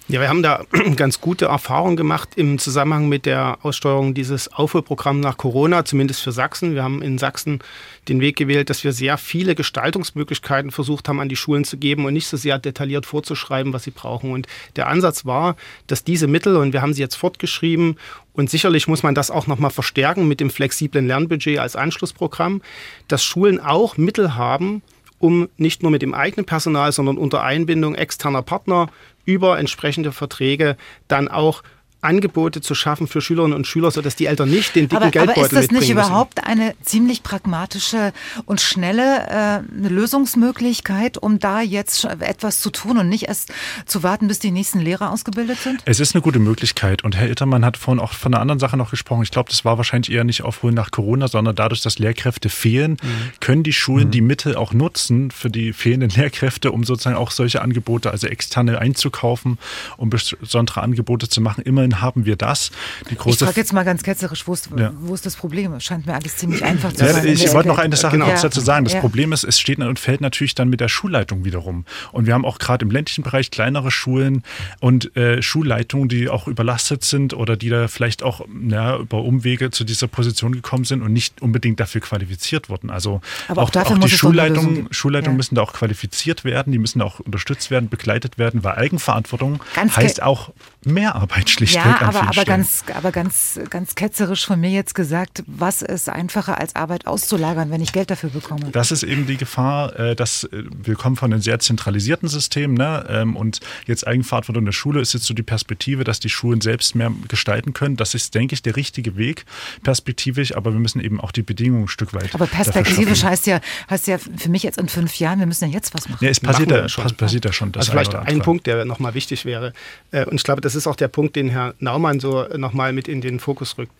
Ja, 0.09 0.21
wir 0.21 0.29
haben 0.29 0.43
da 0.43 0.65
ganz 0.97 1.21
gute 1.21 1.47
Erfahrungen 1.47 1.97
gemacht 1.97 2.31
im 2.35 2.59
Zusammenhang 2.59 3.09
mit 3.09 3.25
der 3.25 3.59
Aussteuerung 3.63 4.15
dieses 4.15 4.53
Aufholprogramms 4.53 5.23
nach 5.23 5.37
Corona, 5.37 5.85
zumindest 5.85 6.23
für 6.23 6.33
Sachsen. 6.33 6.75
Wir 6.75 6.83
haben 6.83 7.03
in 7.03 7.19
Sachsen 7.19 7.61
den 8.09 8.21
Weg 8.21 8.37
gewählt, 8.37 8.69
dass 8.69 8.83
wir 8.83 8.93
sehr 8.93 9.17
viele 9.17 9.55
Gestaltungsmöglichkeiten 9.55 10.73
versucht 10.73 11.09
haben, 11.09 11.21
an 11.21 11.29
die 11.29 11.37
Schulen 11.37 11.65
zu 11.65 11.77
geben 11.77 12.05
und 12.05 12.15
nicht 12.15 12.27
so 12.27 12.37
sehr 12.37 12.59
detailliert 12.59 13.07
vorzuschreiben, 13.07 13.73
was 13.73 13.85
sie 13.85 13.93
brauchen. 13.93 14.33
Und 14.33 14.49
der 14.75 14.89
Ansatz 14.89 15.25
war, 15.25 15.57
dass 15.87 16.03
diese 16.03 16.27
Mittel, 16.27 16.57
und 16.57 16.73
wir 16.73 16.83
haben 16.83 16.95
sie 16.95 17.03
jetzt 17.03 17.15
fortgeschrieben, 17.15 17.97
und 18.33 18.51
sicherlich 18.51 18.89
muss 18.89 19.05
man 19.05 19.15
das 19.15 19.31
auch 19.31 19.47
nochmal 19.47 19.71
verstärken 19.71 20.27
mit 20.27 20.41
dem 20.41 20.51
flexiblen 20.51 21.07
Lernbudget 21.07 21.59
als 21.59 21.77
Anschlussprogramm, 21.77 22.61
dass 23.07 23.23
Schulen 23.23 23.61
auch 23.61 23.97
Mittel 23.97 24.35
haben, 24.35 24.83
um 25.23 25.49
nicht 25.57 25.83
nur 25.83 25.93
mit 25.93 26.03
dem 26.03 26.15
eigenen 26.15 26.45
Personal, 26.45 26.91
sondern 26.91 27.17
unter 27.17 27.45
Einbindung 27.45 27.95
externer 27.95 28.43
Partner 28.43 28.89
über 29.25 29.59
entsprechende 29.59 30.13
Verträge 30.13 30.77
dann 31.09 31.29
auch 31.29 31.63
Angebote 32.03 32.61
zu 32.61 32.75
schaffen 32.75 33.07
für 33.07 33.21
Schülerinnen 33.21 33.57
und 33.57 33.67
Schüler, 33.67 33.91
sodass 33.91 34.17
die 34.17 34.27
Eltern 34.27 34.51
nicht 34.51 34.75
den 34.75 34.89
dicken 34.89 34.97
aber, 34.97 35.11
Geldbeutel 35.11 35.45
aber 35.45 35.61
ist 35.61 35.71
das 35.71 35.81
nicht 35.81 35.91
überhaupt 35.91 36.37
müssen. 36.37 36.49
eine 36.49 36.75
ziemlich 36.83 37.23
pragmatische 37.23 38.13
und 38.45 38.61
schnelle 38.61 39.23
äh, 39.29 39.33
eine 39.77 39.89
Lösungsmöglichkeit, 39.89 41.17
um 41.17 41.39
da 41.39 41.61
jetzt 41.61 42.05
etwas 42.05 42.61
zu 42.61 42.71
tun 42.71 42.99
und 42.99 43.09
nicht 43.09 43.29
erst 43.29 43.53
zu 43.87 44.03
warten, 44.03 44.27
bis 44.27 44.41
die 44.41 44.51
nächsten 44.51 44.81
Lehrer 44.81 45.13
ausgebildet 45.13 45.59
sind? 45.59 45.81
Es 45.85 46.01
ist 46.01 46.15
eine 46.15 46.23
gute 46.23 46.41
Möglichkeit 46.41 47.05
und 47.05 47.17
Herr 47.17 47.31
Ittermann 47.31 47.65
hat 47.65 47.77
vorhin 47.77 48.03
auch 48.03 48.13
von 48.13 48.35
einer 48.35 48.41
anderen 48.41 48.59
Sache 48.59 48.77
noch 48.77 48.91
gesprochen. 48.91 49.23
Ich 49.23 49.31
glaube, 49.31 49.51
das 49.51 49.65
war 49.65 49.77
wahrscheinlich 49.77 50.11
eher 50.11 50.25
nicht 50.25 50.43
aufholen 50.43 50.75
nach 50.75 50.91
Corona, 50.91 51.29
sondern 51.29 51.55
dadurch, 51.55 51.83
dass 51.83 52.01
Lehrkräfte 52.01 52.49
fehlen, 52.49 52.93
mhm. 53.01 53.31
können 53.39 53.63
die 53.63 53.73
Schulen 53.73 54.09
mhm. 54.09 54.11
die 54.11 54.21
Mittel 54.23 54.57
auch 54.57 54.73
nutzen 54.73 55.31
für 55.31 55.51
die 55.51 55.73
fehlenden 55.73 56.11
Lehrkräfte, 56.11 56.73
um 56.73 56.83
sozusagen 56.83 57.17
auch 57.17 57.31
solche 57.31 57.63
Angebote, 57.63 58.11
also 58.11 58.27
externe 58.27 58.79
einzukaufen, 58.79 59.59
um 59.97 60.11
besondere 60.11 60.83
Angebote 60.83 61.29
zu 61.29 61.41
machen. 61.41 61.63
Immerhin 61.63 61.92
Schulen 61.93 62.01
haben 62.01 62.27
wir 62.27 62.37
das. 62.37 62.71
Die 63.11 63.17
große 63.17 63.37
ich 63.37 63.45
frage 63.45 63.61
jetzt 63.61 63.73
mal 63.73 63.85
ganz 63.85 64.03
ketzerisch, 64.03 64.47
wo 64.47 64.53
ist, 64.53 64.69
ja. 64.77 64.93
wo 65.01 65.15
ist 65.15 65.27
das 65.27 65.37
Problem? 65.37 65.73
Es 65.75 65.85
scheint 65.85 66.07
mir 66.07 66.15
alles 66.15 66.37
ziemlich 66.37 66.65
einfach 66.65 66.93
zu 66.93 67.05
ja, 67.05 67.13
sein. 67.13 67.27
Ich 67.27 67.53
wollte 67.53 67.69
noch 67.69 67.79
eine 67.79 67.97
Sache 67.97 68.19
genau. 68.19 68.29
dazu 68.41 68.61
sagen. 68.61 68.85
Das 68.85 68.99
Problem 68.99 69.33
ist, 69.33 69.45
es 69.45 69.59
steht 69.59 69.79
und 69.79 69.99
fällt 69.99 70.21
natürlich 70.21 70.55
dann 70.55 70.69
mit 70.69 70.81
der 70.81 70.89
Schulleitung 70.89 71.45
wiederum. 71.45 71.85
Und 72.13 72.27
wir 72.27 72.35
haben 72.35 72.45
auch 72.45 72.59
gerade 72.59 72.85
im 72.85 72.91
ländlichen 72.91 73.23
Bereich 73.23 73.51
kleinere 73.51 73.91
Schulen 73.91 74.43
und 74.81 75.17
äh, 75.17 75.43
Schulleitungen, 75.43 76.09
die 76.09 76.29
auch 76.29 76.47
überlastet 76.47 77.05
sind 77.05 77.35
oder 77.35 77.57
die 77.57 77.69
da 77.69 77.89
vielleicht 77.89 78.23
auch 78.23 78.47
ja, 78.69 78.97
über 78.97 79.23
Umwege 79.23 79.71
zu 79.71 79.85
dieser 79.85 80.09
Position 80.09 80.53
gekommen 80.53 80.85
sind 80.85 81.03
und 81.03 81.13
nicht 81.13 81.41
unbedingt 81.41 81.81
dafür 81.81 82.01
qualifiziert 82.01 82.69
wurden. 82.69 82.91
Also 82.91 83.21
Aber 83.49 83.63
auch, 83.63 83.75
auch, 83.75 83.91
auch 83.91 83.99
die 83.99 84.11
Schulleitungen 84.11 84.89
Schulleitung 84.91 85.37
müssen 85.37 85.55
da 85.55 85.63
auch 85.63 85.73
qualifiziert 85.73 86.45
werden, 86.45 86.73
die 86.73 86.79
müssen 86.79 87.01
auch 87.01 87.21
unterstützt 87.21 87.71
werden, 87.71 87.89
begleitet 87.89 88.39
werden, 88.39 88.63
weil 88.63 88.75
Eigenverantwortung 88.75 89.61
ganz 89.75 89.97
heißt 89.97 90.23
auch 90.23 90.53
mehr 90.85 91.15
Arbeit 91.15 91.51
schlichtweg. 91.51 91.85
Ja, 91.85 92.01
aber, 92.03 92.29
aber, 92.29 92.45
ganz, 92.45 92.85
aber 92.95 93.13
ganz, 93.13 93.61
ganz 93.71 93.95
ketzerisch 93.95 94.47
von 94.47 94.61
mir 94.61 94.71
jetzt 94.71 94.95
gesagt, 94.95 95.43
was 95.47 95.83
ist 95.83 96.09
einfacher 96.09 96.59
als 96.59 96.75
Arbeit 96.77 97.07
auszulagern, 97.07 97.71
wenn 97.71 97.81
ich 97.81 97.93
Geld 97.93 98.11
dafür 98.11 98.31
bekomme? 98.31 98.71
Das 98.73 98.91
ist 98.91 99.03
eben 99.03 99.27
die 99.27 99.37
Gefahr, 99.37 99.99
äh, 99.99 100.17
dass 100.17 100.45
äh, 100.45 100.65
wir 100.83 100.95
kommen 100.95 101.17
von 101.17 101.33
einem 101.33 101.43
sehr 101.43 101.59
zentralisierten 101.59 102.29
System 102.29 102.75
ne? 102.75 103.07
Ähm, 103.09 103.37
und 103.37 103.61
jetzt 103.87 104.07
Eigenverantwortung 104.07 104.65
der 104.65 104.73
Schule 104.73 105.01
ist 105.01 105.15
jetzt 105.15 105.25
so 105.25 105.35
die 105.35 105.43
Perspektive, 105.43 106.05
dass 106.05 106.21
die 106.21 106.29
Schulen 106.29 106.61
selbst 106.61 106.95
mehr 106.95 107.13
gestalten 107.29 107.73
können. 107.73 107.97
Das 107.97 108.15
ist, 108.15 108.35
denke 108.35 108.55
ich, 108.55 108.63
der 108.63 108.77
richtige 108.77 109.17
Weg 109.17 109.45
perspektivisch, 109.83 110.57
aber 110.57 110.73
wir 110.73 110.81
müssen 110.81 111.01
eben 111.01 111.21
auch 111.21 111.33
die 111.33 111.43
Bedingungen 111.43 111.85
ein 111.85 111.89
Stück 111.89 112.15
weit. 112.15 112.35
Aber 112.35 112.47
perspektivisch 112.47 113.25
heißt 113.25 113.47
ja, 113.47 113.61
heißt 113.89 114.07
ja 114.07 114.19
für 114.19 114.49
mich 114.49 114.63
jetzt 114.63 114.79
in 114.79 114.89
fünf 114.89 115.17
Jahren, 115.17 115.39
wir 115.39 115.47
müssen 115.47 115.69
ja 115.69 115.75
jetzt 115.75 115.95
was 115.95 116.09
machen. 116.09 116.25
Ja, 116.25 116.31
es 116.31 116.41
passiert, 116.41 116.71
ja 116.71 116.89
schon. 116.89 117.05
passiert 117.17 117.45
ja 117.45 117.53
schon. 117.53 117.73
also 117.75 117.91
vielleicht 117.91 118.15
ein 118.15 118.41
Punkt, 118.41 118.67
der 118.67 118.85
nochmal 118.85 119.15
wichtig 119.15 119.45
wäre. 119.45 119.73
Äh, 120.11 120.25
und 120.25 120.37
ich 120.37 120.43
glaube, 120.43 120.61
das 120.61 120.72
ist 120.75 120.87
auch 120.87 120.97
der 120.97 121.09
Punkt, 121.09 121.37
den 121.37 121.49
Herr 121.49 121.75
Naumann 121.79 122.21
so 122.21 122.45
nochmal 122.57 122.93
mit 122.93 123.09
in 123.09 123.21
den 123.21 123.41
Fokus 123.41 123.79
rückt. 123.79 123.93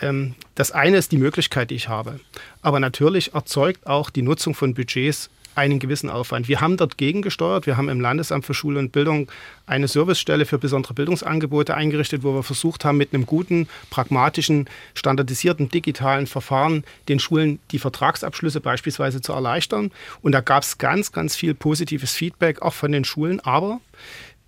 Ähm, 0.00 0.34
das 0.54 0.72
eine 0.72 0.96
ist 0.96 1.12
die 1.12 1.18
Möglichkeit, 1.18 1.70
die 1.70 1.74
ich 1.74 1.88
habe. 1.88 2.20
Aber 2.62 2.80
natürlich 2.80 3.34
erzeugt 3.34 3.86
auch 3.86 4.10
die 4.10 4.22
Nutzung 4.22 4.54
von 4.54 4.74
Budgets 4.74 5.30
einen 5.54 5.78
gewissen 5.78 6.10
Aufwand. 6.10 6.48
Wir 6.48 6.60
haben 6.60 6.76
dort 6.76 6.98
gegengesteuert. 6.98 7.66
Wir 7.66 7.76
haben 7.76 7.88
im 7.88 8.00
Landesamt 8.00 8.44
für 8.44 8.54
Schule 8.54 8.78
und 8.78 8.92
Bildung 8.92 9.30
eine 9.66 9.88
Servicestelle 9.88 10.46
für 10.46 10.58
besondere 10.58 10.94
Bildungsangebote 10.94 11.74
eingerichtet, 11.74 12.22
wo 12.22 12.34
wir 12.34 12.42
versucht 12.42 12.84
haben, 12.84 12.98
mit 12.98 13.14
einem 13.14 13.26
guten, 13.26 13.68
pragmatischen, 13.90 14.68
standardisierten, 14.94 15.68
digitalen 15.68 16.26
Verfahren 16.26 16.84
den 17.08 17.20
Schulen 17.20 17.60
die 17.70 17.78
Vertragsabschlüsse 17.78 18.60
beispielsweise 18.60 19.20
zu 19.20 19.32
erleichtern. 19.32 19.92
Und 20.22 20.32
da 20.32 20.40
gab 20.40 20.64
es 20.64 20.78
ganz, 20.78 21.12
ganz 21.12 21.36
viel 21.36 21.54
positives 21.54 22.12
Feedback 22.12 22.62
auch 22.62 22.74
von 22.74 22.92
den 22.92 23.04
Schulen. 23.04 23.40
Aber 23.40 23.80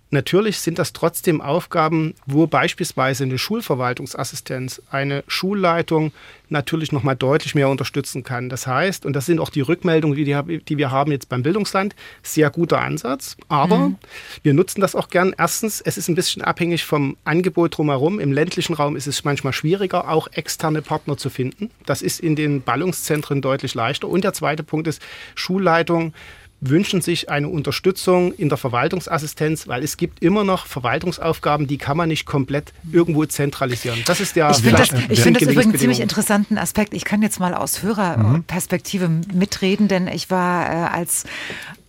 Natürlich 0.09 0.59
sind 0.59 0.79
das 0.79 0.93
trotzdem 0.93 1.41
Aufgaben, 1.41 2.13
wo 2.25 2.47
beispielsweise 2.47 3.25
eine 3.25 3.37
Schulverwaltungsassistenz, 3.37 4.81
eine 4.89 5.23
Schulleitung 5.27 6.13
natürlich 6.49 6.93
noch 6.93 7.03
mal 7.03 7.15
deutlich 7.15 7.55
mehr 7.55 7.67
unterstützen 7.67 8.23
kann. 8.23 8.47
Das 8.47 8.67
heißt, 8.67 9.05
und 9.05 9.13
das 9.13 9.25
sind 9.25 9.39
auch 9.41 9.49
die 9.49 9.59
Rückmeldungen, 9.59 10.15
die, 10.15 10.59
die 10.63 10.77
wir 10.77 10.91
haben 10.91 11.11
jetzt 11.11 11.27
beim 11.27 11.43
Bildungsland, 11.43 11.93
sehr 12.23 12.49
guter 12.49 12.81
Ansatz. 12.81 13.35
Aber 13.49 13.89
mhm. 13.89 13.95
wir 14.43 14.53
nutzen 14.53 14.79
das 14.79 14.95
auch 14.95 15.09
gern. 15.09 15.35
Erstens, 15.37 15.81
es 15.81 15.97
ist 15.97 16.07
ein 16.07 16.15
bisschen 16.15 16.41
abhängig 16.41 16.85
vom 16.85 17.17
Angebot 17.25 17.77
drumherum. 17.77 18.21
Im 18.21 18.31
ländlichen 18.31 18.75
Raum 18.75 18.95
ist 18.95 19.07
es 19.07 19.25
manchmal 19.25 19.51
schwieriger, 19.51 20.09
auch 20.09 20.29
externe 20.31 20.81
Partner 20.81 21.17
zu 21.17 21.29
finden. 21.29 21.69
Das 21.85 22.01
ist 22.01 22.21
in 22.21 22.37
den 22.37 22.61
Ballungszentren 22.61 23.41
deutlich 23.41 23.75
leichter. 23.75 24.07
Und 24.07 24.23
der 24.23 24.31
zweite 24.31 24.63
Punkt 24.63 24.87
ist, 24.87 25.01
Schulleitung 25.35 26.13
wünschen 26.59 27.01
sich 27.01 27.29
eine 27.29 27.49
Unterstützung 27.49 28.33
in 28.33 28.49
der 28.49 28.57
Verwaltungsassistenz, 28.57 29.67
weil 29.67 29.83
es 29.83 29.97
gibt 29.97 30.23
immer 30.23 30.43
noch 30.43 30.65
Verwaltungsaufgaben, 30.65 31.67
die 31.67 31.77
kann 31.77 31.97
man 31.97 32.09
nicht 32.09 32.25
komplett 32.25 32.73
irgendwo 32.91 33.25
zentralisieren. 33.25 34.01
Das 34.05 34.19
ist 34.19 34.35
der. 34.35 34.49
Ich 34.49 34.57
finde 34.57 34.77
das, 34.77 34.89
ich 35.09 35.21
find 35.21 35.35
das 35.37 35.43
übrigens 35.43 35.65
einen 35.65 35.77
ziemlich 35.77 35.99
interessanten 35.99 36.57
Aspekt. 36.57 36.93
Ich 36.93 37.05
kann 37.05 37.21
jetzt 37.21 37.39
mal 37.39 37.53
aus 37.53 37.83
Hörerperspektive 37.83 39.07
mhm. 39.07 39.21
mitreden, 39.33 39.87
denn 39.87 40.07
ich 40.07 40.29
war 40.31 40.65
äh, 40.65 40.97
als 40.97 41.25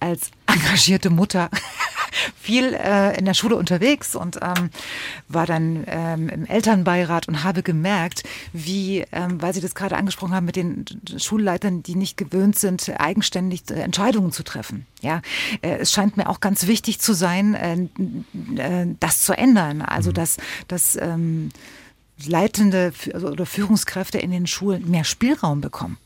als 0.01 0.31
engagierte 0.47 1.11
Mutter 1.11 1.51
viel 2.41 2.75
äh, 2.75 3.17
in 3.19 3.25
der 3.25 3.35
Schule 3.35 3.57
unterwegs 3.57 4.15
und 4.15 4.39
ähm, 4.43 4.71
war 5.29 5.47
dann 5.47 5.85
ähm, 5.87 6.29
im 6.29 6.47
Elternbeirat 6.47 7.29
und 7.29 7.45
habe 7.45 7.63
gemerkt, 7.63 8.25
wie, 8.53 9.05
ähm, 9.13 9.41
weil 9.41 9.55
Sie 9.55 9.61
das 9.61 9.75
gerade 9.75 9.97
angesprochen 9.97 10.35
haben 10.35 10.47
mit 10.47 10.57
den 10.57 10.85
Schulleitern, 11.19 11.83
die 11.83 11.95
nicht 11.95 12.17
gewöhnt 12.17 12.59
sind, 12.59 12.91
eigenständig 12.99 13.71
äh, 13.71 13.75
Entscheidungen 13.75 14.33
zu 14.33 14.43
treffen. 14.43 14.87
Ja, 15.01 15.23
äh, 15.63 15.77
es 15.79 15.93
scheint 15.93 16.17
mir 16.17 16.29
auch 16.29 16.41
ganz 16.41 16.67
wichtig 16.67 17.01
zu 17.01 17.13
sein, 17.13 17.55
äh, 17.55 17.89
äh 18.57 18.87
das 19.01 19.23
zu 19.23 19.37
ändern. 19.37 19.83
Also, 19.83 20.11
mhm. 20.11 20.15
dass, 20.15 20.37
dass 20.67 20.97
ähm, 20.97 21.51
leitende 22.27 22.93
also, 23.13 23.29
oder 23.29 23.47
Führungskräfte 23.47 24.19
in 24.19 24.31
den 24.31 24.47
Schulen 24.47 24.91
mehr 24.91 25.05
Spielraum 25.05 25.61
bekommen. 25.61 25.99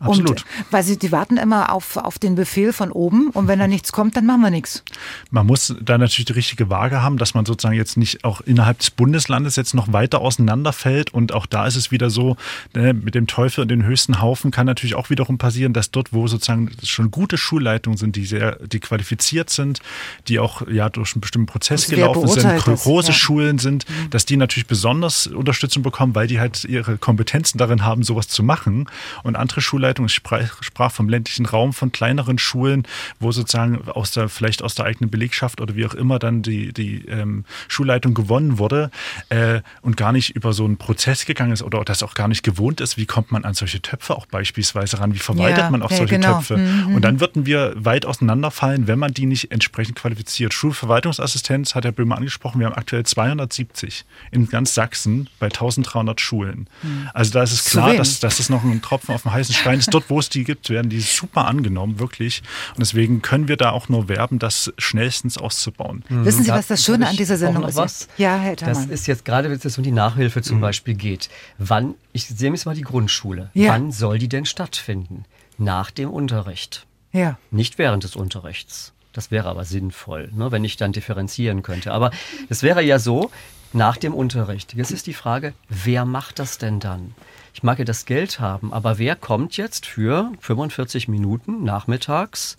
Absolut. 0.00 0.30
Und, 0.30 0.44
weil 0.70 0.82
sie, 0.82 0.98
die 0.98 1.12
warten 1.12 1.36
immer 1.36 1.72
auf, 1.72 1.96
auf 1.96 2.18
den 2.18 2.34
Befehl 2.34 2.72
von 2.72 2.90
oben 2.90 3.30
und 3.30 3.48
wenn 3.48 3.58
da 3.58 3.66
nichts 3.66 3.92
kommt, 3.92 4.16
dann 4.16 4.26
machen 4.26 4.42
wir 4.42 4.50
nichts. 4.50 4.82
Man 5.30 5.46
muss 5.46 5.74
da 5.80 5.98
natürlich 5.98 6.26
die 6.26 6.32
richtige 6.32 6.70
Waage 6.70 7.02
haben, 7.02 7.18
dass 7.18 7.34
man 7.34 7.46
sozusagen 7.46 7.76
jetzt 7.76 7.96
nicht 7.96 8.24
auch 8.24 8.40
innerhalb 8.40 8.78
des 8.78 8.90
Bundeslandes 8.90 9.56
jetzt 9.56 9.74
noch 9.74 9.92
weiter 9.92 10.20
auseinanderfällt 10.20 11.12
und 11.12 11.32
auch 11.32 11.46
da 11.46 11.66
ist 11.66 11.76
es 11.76 11.90
wieder 11.90 12.10
so, 12.10 12.36
ne, 12.74 12.94
mit 12.94 13.14
dem 13.14 13.26
Teufel 13.26 13.62
und 13.62 13.68
den 13.68 13.84
höchsten 13.84 14.20
Haufen 14.20 14.50
kann 14.50 14.66
natürlich 14.66 14.94
auch 14.94 15.10
wiederum 15.10 15.38
passieren, 15.38 15.72
dass 15.72 15.90
dort, 15.90 16.12
wo 16.12 16.26
sozusagen 16.26 16.70
schon 16.82 17.10
gute 17.10 17.38
Schulleitungen 17.38 17.96
sind, 17.96 18.16
die 18.16 18.24
sehr, 18.24 18.56
die 18.66 18.80
qualifiziert 18.80 19.50
sind, 19.50 19.80
die 20.28 20.38
auch 20.38 20.66
ja 20.68 20.88
durch 20.88 21.14
einen 21.14 21.20
bestimmten 21.20 21.46
Prozess 21.46 21.88
gelaufen 21.88 22.28
sind, 22.28 22.64
große 22.64 23.08
ja. 23.08 23.14
Schulen 23.14 23.58
sind, 23.58 23.88
mhm. 23.88 24.10
dass 24.10 24.26
die 24.26 24.36
natürlich 24.36 24.66
besonders 24.66 25.26
Unterstützung 25.26 25.82
bekommen, 25.82 26.14
weil 26.14 26.26
die 26.26 26.40
halt 26.40 26.64
ihre 26.64 26.98
Kompetenzen 26.98 27.58
darin 27.58 27.84
haben, 27.84 28.02
sowas 28.02 28.28
zu 28.28 28.42
machen 28.42 28.86
und 29.22 29.36
andere 29.36 29.60
Schulleitung, 29.62 30.06
ich 30.06 30.14
sprach, 30.14 30.62
sprach 30.62 30.92
vom 30.92 31.08
ländlichen 31.08 31.46
Raum, 31.46 31.72
von 31.72 31.92
kleineren 31.92 32.38
Schulen, 32.38 32.86
wo 33.20 33.32
sozusagen 33.32 33.88
aus 33.88 34.12
der, 34.12 34.28
vielleicht 34.28 34.62
aus 34.62 34.74
der 34.74 34.86
eigenen 34.86 35.10
Belegschaft 35.10 35.60
oder 35.60 35.74
wie 35.76 35.86
auch 35.86 35.94
immer 35.94 36.18
dann 36.18 36.42
die, 36.42 36.72
die 36.72 37.04
ähm, 37.06 37.44
Schulleitung 37.68 38.14
gewonnen 38.14 38.58
wurde 38.58 38.90
äh, 39.28 39.60
und 39.80 39.96
gar 39.96 40.12
nicht 40.12 40.36
über 40.36 40.52
so 40.52 40.64
einen 40.64 40.76
Prozess 40.76 41.24
gegangen 41.24 41.52
ist 41.52 41.62
oder 41.62 41.82
das 41.84 42.02
auch 42.02 42.14
gar 42.14 42.28
nicht 42.28 42.42
gewohnt 42.42 42.80
ist, 42.80 42.96
wie 42.96 43.06
kommt 43.06 43.32
man 43.32 43.44
an 43.44 43.54
solche 43.54 43.80
Töpfe 43.80 44.16
auch 44.16 44.26
beispielsweise 44.26 44.98
ran, 45.00 45.14
wie 45.14 45.18
verwaltet 45.18 45.58
ja, 45.58 45.70
man 45.70 45.82
auch 45.82 45.90
ja, 45.90 45.98
solche 45.98 46.18
genau. 46.18 46.38
Töpfe. 46.38 46.56
Mhm. 46.56 46.94
Und 46.94 47.02
dann 47.02 47.20
würden 47.20 47.46
wir 47.46 47.72
weit 47.76 48.06
auseinanderfallen, 48.06 48.86
wenn 48.86 48.98
man 48.98 49.14
die 49.14 49.26
nicht 49.26 49.50
entsprechend 49.50 49.96
qualifiziert. 49.96 50.54
Schulverwaltungsassistenz 50.54 51.74
hat 51.74 51.84
Herr 51.84 51.92
Böhmer 51.92 52.16
angesprochen, 52.16 52.60
wir 52.60 52.66
haben 52.66 52.74
aktuell 52.74 53.04
270 53.04 54.04
in 54.30 54.48
ganz 54.48 54.74
Sachsen 54.74 55.28
bei 55.38 55.46
1300 55.46 56.20
Schulen. 56.20 56.68
Mhm. 56.82 57.08
Also 57.14 57.32
da 57.32 57.42
ist 57.42 57.52
es 57.52 57.64
klar, 57.64 57.94
dass, 57.94 58.20
dass 58.20 58.38
das 58.38 58.48
noch 58.48 58.64
ein 58.64 58.82
Tropfen 58.82 59.14
auf 59.14 59.22
dem 59.22 59.32
heißen 59.32 59.51
Stein 59.52 59.78
ist. 59.78 59.92
Dort, 59.92 60.10
wo 60.10 60.18
es 60.18 60.28
die 60.28 60.44
gibt, 60.44 60.70
werden 60.70 60.88
die 60.88 61.00
super 61.00 61.46
angenommen, 61.46 61.98
wirklich. 61.98 62.42
Und 62.70 62.80
deswegen 62.80 63.22
können 63.22 63.48
wir 63.48 63.56
da 63.56 63.70
auch 63.70 63.88
nur 63.88 64.08
werben, 64.08 64.38
das 64.38 64.72
schnellstens 64.78 65.38
auszubauen. 65.38 66.04
Mhm. 66.08 66.24
Wissen 66.24 66.44
Sie, 66.44 66.50
was 66.50 66.66
das 66.66 66.84
Schöne 66.84 67.08
an 67.08 67.16
dieser 67.16 67.36
Sendung 67.36 67.64
ist? 67.64 67.76
Was? 67.76 68.08
Ja, 68.16 68.36
Herr 68.36 68.56
Thermann. 68.56 68.88
Das 68.88 69.00
ist 69.00 69.06
jetzt 69.06 69.24
gerade, 69.24 69.50
wenn 69.50 69.58
es 69.62 69.78
um 69.78 69.84
die 69.84 69.92
Nachhilfe 69.92 70.42
zum 70.42 70.58
mhm. 70.58 70.62
Beispiel 70.62 70.94
geht. 70.94 71.28
Wann, 71.58 71.94
ich 72.12 72.26
sehe 72.26 72.50
jetzt 72.50 72.66
mal 72.66 72.74
die 72.74 72.82
Grundschule. 72.82 73.50
Ja. 73.54 73.72
Wann 73.72 73.92
soll 73.92 74.18
die 74.18 74.28
denn 74.28 74.46
stattfinden? 74.46 75.24
Nach 75.58 75.90
dem 75.90 76.10
Unterricht. 76.10 76.86
Ja. 77.12 77.38
Nicht 77.50 77.78
während 77.78 78.04
des 78.04 78.16
Unterrichts. 78.16 78.92
Das 79.12 79.30
wäre 79.30 79.48
aber 79.48 79.64
sinnvoll, 79.64 80.30
ne, 80.32 80.50
wenn 80.50 80.64
ich 80.64 80.76
dann 80.78 80.92
differenzieren 80.92 81.62
könnte. 81.62 81.92
Aber 81.92 82.10
es 82.48 82.62
wäre 82.62 82.82
ja 82.82 82.98
so, 82.98 83.30
nach 83.72 83.96
dem 83.96 84.14
Unterricht. 84.14 84.74
Jetzt 84.74 84.90
ist 84.90 85.06
die 85.06 85.14
Frage, 85.14 85.54
wer 85.68 86.04
macht 86.04 86.38
das 86.38 86.58
denn 86.58 86.80
dann? 86.80 87.14
Ich 87.54 87.62
mag 87.62 87.78
ja 87.78 87.84
das 87.84 88.06
Geld 88.06 88.40
haben, 88.40 88.72
aber 88.72 88.98
wer 88.98 89.16
kommt 89.16 89.56
jetzt 89.56 89.86
für 89.86 90.32
45 90.40 91.08
Minuten 91.08 91.64
nachmittags 91.64 92.56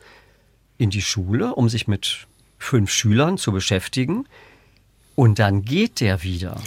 in 0.78 0.90
die 0.90 1.02
Schule, 1.02 1.56
um 1.56 1.70
sich 1.70 1.88
mit 1.88 2.28
fünf 2.58 2.92
Schülern 2.92 3.38
zu 3.38 3.52
beschäftigen? 3.52 4.28
Und 5.16 5.40
dann 5.40 5.64
geht 5.64 6.00
der 6.00 6.24
wieder. 6.24 6.58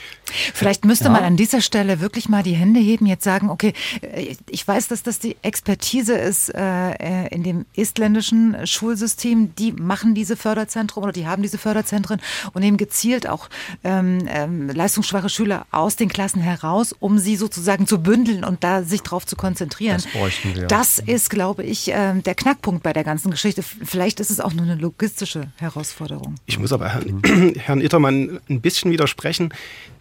Vielleicht 0.55 0.85
müsste 0.85 1.05
ja. 1.05 1.11
man 1.11 1.25
an 1.25 1.37
dieser 1.37 1.61
Stelle 1.61 2.01
wirklich 2.01 2.29
mal 2.29 2.43
die 2.43 2.55
Hände 2.55 2.81
heben, 2.81 3.07
jetzt 3.07 3.25
sagen, 3.25 3.49
okay, 3.49 3.73
äh, 4.03 4.37
ich 4.51 4.67
weiß, 4.67 4.89
dass 4.89 5.03
das 5.03 5.19
die 5.19 5.37
Expertise 5.43 6.17
ist 6.17 6.55
äh, 6.55 6.91
äh, 6.93 7.29
in 7.35 7.43
dem 7.43 7.67
estländischen 7.77 8.67
Schulsystem. 8.67 9.55
Die 9.57 9.73
machen 9.73 10.15
diese 10.15 10.37
Förderzentren 10.37 11.03
oder 11.03 11.13
die 11.13 11.27
haben 11.27 11.43
diese 11.43 11.59
Förderzentren 11.59 12.21
und 12.53 12.63
nehmen 12.63 12.77
gezielt 12.77 13.29
auch 13.29 13.49
ähm, 13.85 14.27
ähm, 14.29 14.69
leistungsschwache 14.69 15.29
Schüler 15.29 15.67
aus 15.71 15.97
den 15.97 16.09
Klassen 16.09 16.41
heraus, 16.41 16.95
um 16.99 17.19
sie 17.19 17.37
sozusagen 17.37 17.87
zu 17.87 18.03
bündeln 18.03 18.45
und 18.45 18.65
da 18.65 18.83
sich 18.83 19.03
drauf 19.03 19.27
zu 19.27 19.37
konzentrieren. 19.37 20.03
Das 20.03 20.13
bräuchten 20.13 20.55
wir. 20.55 20.67
Das 20.67 20.99
ist, 20.99 21.31
glaube 21.31 21.63
ich, 21.63 21.93
äh, 21.93 22.15
der 22.21 22.35
Knackpunkt 22.35 22.83
bei 22.83 22.93
der 22.93 23.05
ganzen 23.05 23.31
Geschichte. 23.31 23.63
Vielleicht 23.63 24.21
ist 24.21 24.31
es 24.31 24.41
auch 24.41 24.53
nur 24.53 24.65
eine 24.65 24.75
logistische 24.75 25.49
Herausforderung. 25.57 26.35
Ich 26.47 26.59
muss 26.59 26.73
aber 26.73 26.89
Herrn, 26.89 27.23
Herrn 27.59 27.81
Ittermann 27.81 28.36
ein 28.49 28.61
bisschen 28.61 28.91
widersprechen. 28.91 29.53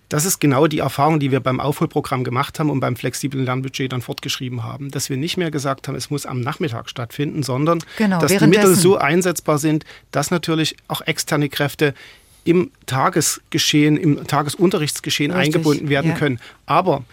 Das 0.10 0.24
ist 0.24 0.40
genau 0.40 0.68
die 0.68 0.80
Erfahrung, 0.80 1.20
die 1.20 1.32
wir 1.32 1.40
beim 1.40 1.60
Aufholprogramm 1.60 2.24
gemacht 2.24 2.60
haben 2.60 2.70
und 2.70 2.80
beim 2.80 2.96
flexiblen 2.96 3.44
Lernbudget 3.44 3.92
dann 3.92 4.02
fortgeschrieben 4.02 4.64
haben. 4.64 4.92
Dass 4.92 5.10
wir 5.10 5.18
nicht 5.18 5.38
mehr 5.38 5.50
gesagt 5.50 5.88
haben, 5.88 5.96
es 5.96 6.12
muss 6.12 6.26
am 6.26 6.42
Nachmittag 6.42 6.90
stattfinden, 6.90 7.42
sondern 7.42 7.80
genau, 7.98 8.20
dass 8.20 8.32
die 8.32 8.48
Mittel 8.48 8.76
so 8.76 8.98
einsetzbar 8.98 9.58
sind, 9.58 9.84
dass 10.12 10.30
natürlich 10.30 10.76
auch 10.88 11.02
externe 11.02 11.50
Kräfte 11.50 11.96
im 12.44 12.72
Tagesgeschehen, 12.86 13.98
im 13.98 14.28
Tagesunterrichtsgeschehen 14.28 15.32
Richtig, 15.32 15.56
eingebunden 15.56 15.90
werden 15.90 16.12
ja. 16.12 16.18
können. 16.18 16.40
Aber 16.68 17.04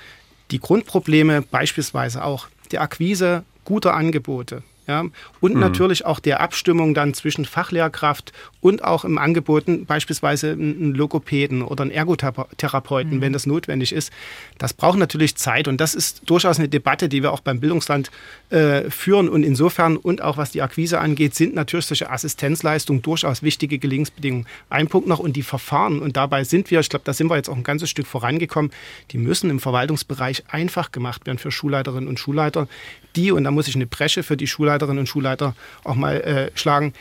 die 0.51 0.61
Grundprobleme, 0.61 1.41
beispielsweise 1.41 2.23
auch 2.23 2.49
der 2.71 2.83
Akquise 2.83 3.45
guter 3.65 3.95
Angebote, 3.95 4.63
ja, 4.93 5.05
und 5.41 5.55
Mhm. 5.55 5.61
natürlich 5.61 6.05
auch 6.05 6.21
der 6.21 6.41
Abstimmung 6.41 6.93
dann 6.93 7.15
zwischen 7.15 7.47
Fachlehrkraft 7.47 8.33
und 8.61 8.85
auch 8.85 9.07
im 9.07 9.17
Angeboten 9.17 9.87
beispielsweise 9.87 10.53
einen 10.53 10.95
Logopäden 10.95 11.63
oder 11.63 11.83
einen 11.83 11.91
Ergotherapeuten, 11.91 13.23
wenn 13.23 13.33
das 13.33 13.47
notwendig 13.47 13.93
ist. 13.93 14.13
Das 14.59 14.75
braucht 14.75 14.99
natürlich 14.99 15.35
Zeit 15.37 15.67
und 15.67 15.81
das 15.81 15.95
ist 15.95 16.23
durchaus 16.27 16.59
eine 16.59 16.69
Debatte, 16.69 17.09
die 17.09 17.23
wir 17.23 17.33
auch 17.33 17.41
beim 17.41 17.59
Bildungsland 17.59 18.11
äh, 18.51 18.91
führen. 18.91 19.31
Und 19.31 19.45
insofern 19.45 19.97
und 19.97 20.21
auch 20.21 20.37
was 20.37 20.51
die 20.51 20.61
Akquise 20.61 21.01
angeht, 21.01 21.35
sind 21.35 21.55
natürlich 21.55 21.87
solche 21.87 22.11
Assistenzleistungen 22.11 23.01
durchaus 23.01 23.43
wichtige 23.43 23.79
Gelingensbedingungen. 23.79 24.47
Ein 24.69 24.89
Punkt 24.89 25.09
noch 25.09 25.21
und 25.21 25.35
die 25.37 25.43
Verfahren 25.43 26.01
und 26.01 26.19
dabei 26.19 26.45
sind 26.45 26.71
wir, 26.71 26.81
ich 26.81 26.91
glaube, 26.91 27.05
da 27.07 27.15
sind 27.15 27.31
wir 27.31 27.37
jetzt 27.37 27.49
auch 27.49 27.57
ein 27.57 27.63
ganzes 27.63 27.89
Stück 27.89 28.07
vorangekommen, 28.07 28.71
die 29.11 29.19
müssen 29.19 29.49
im 29.49 29.59
Verwaltungsbereich 29.59 30.45
einfach 30.49 30.93
gemacht 30.93 31.25
werden 31.27 31.39
für 31.39 31.51
Schulleiterinnen 31.51 32.09
und 32.09 32.19
Schulleiter, 32.19 32.69
die, 33.17 33.31
und 33.31 33.45
da 33.45 33.51
muss 33.51 33.69
ich 33.69 33.75
eine 33.75 33.87
Bresche 33.87 34.23
für 34.23 34.37
die 34.37 34.47
Schulleiterinnen 34.83 35.01
und 35.01 35.07
Schulleiter 35.07 35.55
auch 35.85 35.95
mal 35.95 36.21
äh, 36.21 36.51
schlagen, 36.55 36.93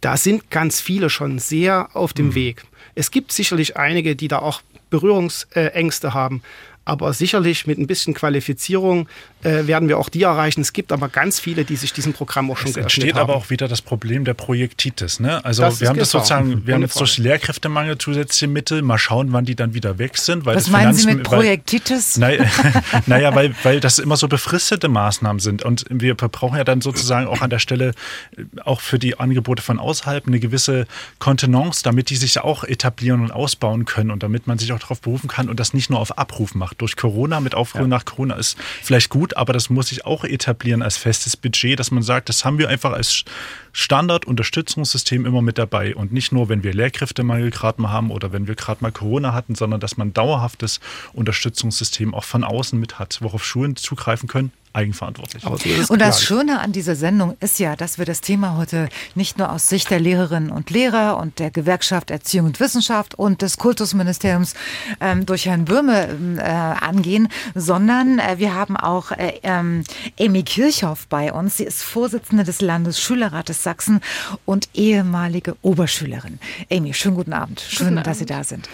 da 0.00 0.16
sind 0.16 0.50
ganz 0.50 0.80
viele 0.80 1.10
schon 1.10 1.38
sehr 1.38 1.90
auf 1.94 2.12
dem 2.12 2.34
Weg. 2.34 2.64
Es 2.94 3.10
gibt 3.10 3.32
sicherlich 3.32 3.76
einige, 3.76 4.16
die 4.16 4.28
da 4.28 4.38
auch 4.38 4.62
Berührungsängste 4.88 6.14
haben. 6.14 6.42
Aber 6.86 7.12
sicherlich 7.12 7.66
mit 7.66 7.78
ein 7.78 7.86
bisschen 7.86 8.14
Qualifizierung 8.14 9.06
äh, 9.42 9.66
werden 9.66 9.88
wir 9.88 9.98
auch 9.98 10.08
die 10.08 10.22
erreichen. 10.22 10.60
Es 10.60 10.72
gibt 10.72 10.92
aber 10.92 11.08
ganz 11.08 11.40
viele, 11.40 11.64
die 11.64 11.76
sich 11.76 11.92
diesem 11.92 12.12
Programm 12.12 12.50
auch 12.50 12.56
schon 12.58 12.68
Es 12.68 12.74
geöffnet 12.74 12.94
entsteht 12.96 13.14
haben. 13.14 13.20
aber 13.22 13.36
auch 13.36 13.50
wieder 13.50 13.68
das 13.68 13.80
Problem 13.82 14.24
der 14.24 14.34
Projektitis. 14.34 15.20
Ne? 15.20 15.44
Also 15.44 15.62
Das 15.62 15.80
wir 15.80 15.88
haben 15.88 15.98
das 15.98 16.10
Gefahr. 16.12 16.20
sozusagen, 16.26 16.66
wir 16.66 16.74
haben 16.74 16.82
jetzt 16.82 16.98
durch 17.00 17.18
Lehrkräftemangel 17.18 17.98
zusätzliche 17.98 18.48
Mittel. 18.48 18.82
Mal 18.82 18.98
schauen, 18.98 19.32
wann 19.32 19.44
die 19.44 19.54
dann 19.54 19.74
wieder 19.74 19.98
weg 19.98 20.18
sind. 20.18 20.44
Weil 20.46 20.56
Was 20.56 20.64
das 20.64 20.72
meinen 20.72 20.92
Sie 20.94 21.02
Finanzmi- 21.08 21.16
mit 21.16 21.30
weil- 21.30 21.38
Projektitis? 21.38 22.16
Naja, 22.18 22.44
naja 23.06 23.34
weil, 23.34 23.54
weil 23.62 23.80
das 23.80 23.98
immer 23.98 24.16
so 24.16 24.28
befristete 24.28 24.88
Maßnahmen 24.88 25.40
sind. 25.40 25.62
Und 25.62 25.84
wir 25.90 26.14
brauchen 26.14 26.56
ja 26.56 26.64
dann 26.64 26.80
sozusagen 26.80 27.26
auch 27.26 27.40
an 27.40 27.50
der 27.50 27.58
Stelle, 27.58 27.92
äh, 28.36 28.42
auch 28.64 28.80
für 28.80 28.98
die 28.98 29.18
Angebote 29.18 29.62
von 29.62 29.78
außerhalb, 29.78 30.26
eine 30.26 30.40
gewisse 30.40 30.86
Kontenance, 31.18 31.82
damit 31.82 32.10
die 32.10 32.16
sich 32.16 32.38
auch 32.40 32.64
etablieren 32.64 33.20
und 33.22 33.30
ausbauen 33.30 33.84
können 33.84 34.10
und 34.10 34.22
damit 34.22 34.46
man 34.46 34.58
sich 34.58 34.72
auch 34.72 34.78
darauf 34.78 35.00
berufen 35.00 35.28
kann 35.28 35.48
und 35.48 35.60
das 35.60 35.74
nicht 35.74 35.90
nur 35.90 35.98
auf 36.00 36.18
Abruf 36.18 36.54
macht. 36.54 36.80
Durch 36.80 36.96
Corona, 36.96 37.40
mit 37.40 37.54
Aufruhr 37.54 37.86
nach 37.86 38.04
Corona 38.04 38.34
ist 38.34 38.56
vielleicht 38.82 39.08
gut, 39.10 39.29
aber 39.36 39.52
das 39.52 39.70
muss 39.70 39.88
sich 39.88 40.04
auch 40.04 40.24
etablieren 40.24 40.82
als 40.82 40.96
festes 40.96 41.36
Budget, 41.36 41.78
dass 41.78 41.90
man 41.90 42.02
sagt, 42.02 42.28
das 42.28 42.44
haben 42.44 42.58
wir 42.58 42.68
einfach 42.68 42.92
als 42.92 43.24
Standard-Unterstützungssystem 43.72 45.26
immer 45.26 45.42
mit 45.42 45.58
dabei. 45.58 45.94
Und 45.94 46.12
nicht 46.12 46.32
nur, 46.32 46.48
wenn 46.48 46.62
wir 46.62 46.74
Lehrkräftemangel 46.74 47.50
gerade 47.50 47.80
mal 47.80 47.90
haben 47.90 48.10
oder 48.10 48.32
wenn 48.32 48.46
wir 48.46 48.54
gerade 48.54 48.82
mal 48.82 48.92
Corona 48.92 49.32
hatten, 49.32 49.54
sondern 49.54 49.80
dass 49.80 49.96
man 49.96 50.12
dauerhaftes 50.12 50.80
Unterstützungssystem 51.12 52.14
auch 52.14 52.24
von 52.24 52.44
außen 52.44 52.78
mit 52.78 52.98
hat, 52.98 53.18
worauf 53.20 53.44
Schulen 53.44 53.76
zugreifen 53.76 54.28
können, 54.28 54.52
eigenverantwortlich. 54.72 55.44
Und 55.90 56.00
das 56.00 56.22
Schöne 56.22 56.60
an 56.60 56.72
dieser 56.72 56.94
Sendung 56.94 57.36
ist 57.40 57.58
ja, 57.58 57.76
dass 57.76 57.98
wir 57.98 58.04
das 58.04 58.20
Thema 58.20 58.56
heute 58.56 58.88
nicht 59.14 59.38
nur 59.38 59.50
aus 59.50 59.68
Sicht 59.68 59.90
der 59.90 59.98
Lehrerinnen 60.00 60.50
und 60.50 60.70
Lehrer 60.70 61.18
und 61.18 61.38
der 61.38 61.50
Gewerkschaft 61.50 62.10
Erziehung 62.10 62.46
und 62.46 62.60
Wissenschaft 62.60 63.14
und 63.14 63.42
des 63.42 63.58
Kultusministeriums 63.58 64.54
ähm, 65.00 65.26
durch 65.26 65.46
Herrn 65.46 65.64
Böhme 65.64 66.08
ähm, 66.08 66.38
äh, 66.38 66.42
angehen, 66.42 67.28
sondern 67.54 68.18
äh, 68.18 68.38
wir 68.38 68.54
haben 68.54 68.76
auch 68.76 69.10
äh, 69.12 69.40
ähm, 69.42 69.82
Amy 70.18 70.42
Kirchhoff 70.42 71.06
bei 71.08 71.32
uns. 71.32 71.56
Sie 71.56 71.64
ist 71.64 71.82
Vorsitzende 71.82 72.44
des 72.44 72.60
Landesschülerrates 72.60 73.62
Sachsen 73.62 74.00
und 74.44 74.68
ehemalige 74.74 75.56
Oberschülerin. 75.62 76.38
Amy, 76.70 76.94
schönen 76.94 77.16
guten 77.16 77.32
Abend. 77.32 77.60
Schön, 77.60 77.88
Guten 77.88 78.02
dass 78.04 78.18
Sie 78.18 78.24
Abend. 78.24 78.30
da 78.30 78.44
sind. 78.44 78.68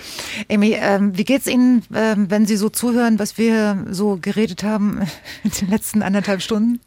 Amy, 0.50 0.76
ähm, 0.78 1.16
wie 1.16 1.24
geht's 1.24 1.46
Ihnen, 1.46 1.82
ähm, 1.94 2.30
wenn 2.30 2.46
Sie 2.46 2.56
so 2.56 2.68
zuhören, 2.68 3.18
was 3.18 3.38
wir 3.38 3.84
so 3.90 4.18
geredet 4.20 4.62
haben 4.62 5.00
in 5.44 5.50
den 5.50 5.70
letzten 5.70 5.85
anderthalb 5.94 6.42
Stunden? 6.42 6.80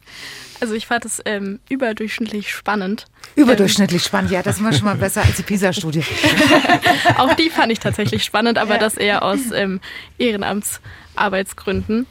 Also 0.60 0.74
ich 0.74 0.86
fand 0.86 1.04
es 1.06 1.22
ähm, 1.24 1.58
überdurchschnittlich 1.70 2.50
spannend. 2.52 3.06
Überdurchschnittlich 3.34 4.02
spannend, 4.02 4.30
ja, 4.30 4.42
das 4.42 4.56
ist 4.56 4.60
immer 4.60 4.72
schon 4.74 4.84
mal 4.84 4.96
besser 4.96 5.22
als 5.22 5.36
die 5.36 5.42
PISA-Studie. 5.42 6.00
Ähm, 6.04 6.80
auch 7.16 7.32
die 7.34 7.48
fand 7.48 7.72
ich 7.72 7.78
tatsächlich 7.80 8.24
spannend, 8.24 8.58
aber 8.58 8.74
Ja. 8.74 8.78
das 8.80 8.96
eher 8.96 9.22
aus 9.22 9.38
ähm, 9.54 9.80
Ehrenamtsarbeitsgründen. 10.18 12.06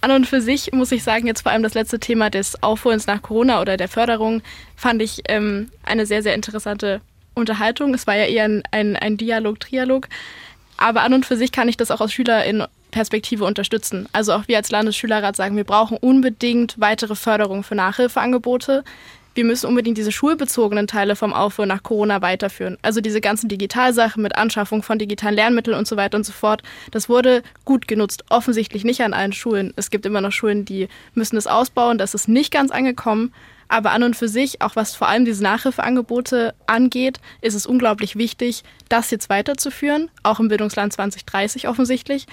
An 0.00 0.10
und 0.10 0.26
für 0.26 0.40
sich 0.40 0.72
muss 0.72 0.92
ich 0.92 1.02
sagen, 1.02 1.26
jetzt 1.26 1.42
vor 1.42 1.52
allem 1.52 1.62
das 1.62 1.74
letzte 1.74 1.98
Thema 1.98 2.30
des 2.30 2.62
Aufholens 2.62 3.06
nach 3.06 3.22
Corona 3.22 3.60
oder 3.60 3.76
der 3.76 3.88
Förderung 3.88 4.42
fand 4.76 5.02
ich 5.02 5.22
ähm, 5.28 5.70
eine 5.84 6.06
sehr, 6.06 6.22
sehr 6.22 6.34
interessante 6.34 7.00
Unterhaltung. 7.34 7.94
Es 7.94 8.06
war 8.06 8.14
ja 8.14 8.26
eher 8.26 8.44
ein, 8.44 8.62
ein, 8.70 8.96
ein 8.96 9.16
Dialog, 9.16 9.58
Trialog. 9.60 10.08
Aber 10.76 11.02
an 11.02 11.14
und 11.14 11.26
für 11.26 11.36
sich 11.36 11.52
kann 11.52 11.68
ich 11.68 11.76
das 11.76 11.90
auch 11.90 12.00
aus 12.00 12.12
SchülerInnen-Perspektive 12.96 13.44
unterstützen. 13.44 14.08
Also 14.12 14.32
auch 14.32 14.48
wir 14.48 14.56
als 14.56 14.70
Landesschülerrat 14.70 15.36
sagen, 15.36 15.56
wir 15.56 15.64
brauchen 15.64 15.98
unbedingt 15.98 16.80
weitere 16.80 17.14
Förderung 17.14 17.62
für 17.62 17.74
Nachhilfeangebote. 17.74 18.84
Wir 19.34 19.44
müssen 19.44 19.66
unbedingt 19.66 19.98
diese 19.98 20.12
schulbezogenen 20.12 20.86
Teile 20.86 21.14
vom 21.14 21.34
Aufhol 21.34 21.66
nach 21.66 21.82
Corona 21.82 22.22
weiterführen. 22.22 22.78
Also 22.80 23.02
diese 23.02 23.20
ganzen 23.20 23.48
Digitalsachen 23.48 24.22
mit 24.22 24.36
Anschaffung 24.36 24.82
von 24.82 24.98
digitalen 24.98 25.34
Lernmitteln 25.34 25.76
und 25.76 25.86
so 25.86 25.98
weiter 25.98 26.16
und 26.16 26.24
so 26.24 26.32
fort. 26.32 26.62
Das 26.90 27.10
wurde 27.10 27.42
gut 27.66 27.86
genutzt. 27.86 28.24
Offensichtlich 28.30 28.82
nicht 28.82 29.02
an 29.02 29.12
allen 29.12 29.34
Schulen. 29.34 29.74
Es 29.76 29.90
gibt 29.90 30.06
immer 30.06 30.22
noch 30.22 30.32
Schulen, 30.32 30.64
die 30.64 30.88
müssen 31.12 31.36
es 31.36 31.46
ausbauen. 31.46 31.98
Das 31.98 32.14
ist 32.14 32.28
nicht 32.28 32.50
ganz 32.50 32.70
angekommen. 32.70 33.32
Aber 33.68 33.90
an 33.90 34.04
und 34.04 34.16
für 34.16 34.28
sich, 34.28 34.62
auch 34.62 34.76
was 34.76 34.94
vor 34.94 35.08
allem 35.08 35.24
diese 35.24 35.42
Nachhilfeangebote 35.42 36.54
angeht, 36.66 37.18
ist 37.42 37.54
es 37.54 37.66
unglaublich 37.66 38.16
wichtig, 38.16 38.62
das 38.88 39.10
jetzt 39.10 39.28
weiterzuführen, 39.28 40.08
auch 40.22 40.38
im 40.38 40.46
Bildungsland 40.48 40.92
2030 40.92 41.66
offensichtlich. 41.66 42.26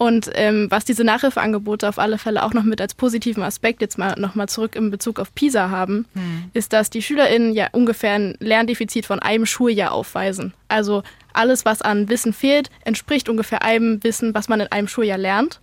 Und 0.00 0.30
ähm, 0.32 0.66
was 0.70 0.86
diese 0.86 1.04
Nachhilfeangebote 1.04 1.86
auf 1.86 1.98
alle 1.98 2.16
Fälle 2.16 2.42
auch 2.42 2.54
noch 2.54 2.62
mit 2.62 2.80
als 2.80 2.94
positiven 2.94 3.42
Aspekt 3.42 3.82
jetzt 3.82 3.98
mal 3.98 4.18
nochmal 4.18 4.48
zurück 4.48 4.74
in 4.74 4.90
Bezug 4.90 5.20
auf 5.20 5.34
PISA 5.34 5.68
haben, 5.68 6.06
ist, 6.54 6.72
dass 6.72 6.88
die 6.88 7.02
SchülerInnen 7.02 7.52
ja 7.52 7.68
ungefähr 7.72 8.14
ein 8.14 8.34
Lerndefizit 8.40 9.04
von 9.04 9.18
einem 9.18 9.44
Schuljahr 9.44 9.92
aufweisen. 9.92 10.54
Also 10.68 11.02
alles, 11.34 11.66
was 11.66 11.82
an 11.82 12.08
Wissen 12.08 12.32
fehlt, 12.32 12.70
entspricht 12.82 13.28
ungefähr 13.28 13.60
einem 13.60 14.02
Wissen, 14.02 14.32
was 14.32 14.48
man 14.48 14.60
in 14.60 14.68
einem 14.68 14.88
Schuljahr 14.88 15.18
lernt. 15.18 15.60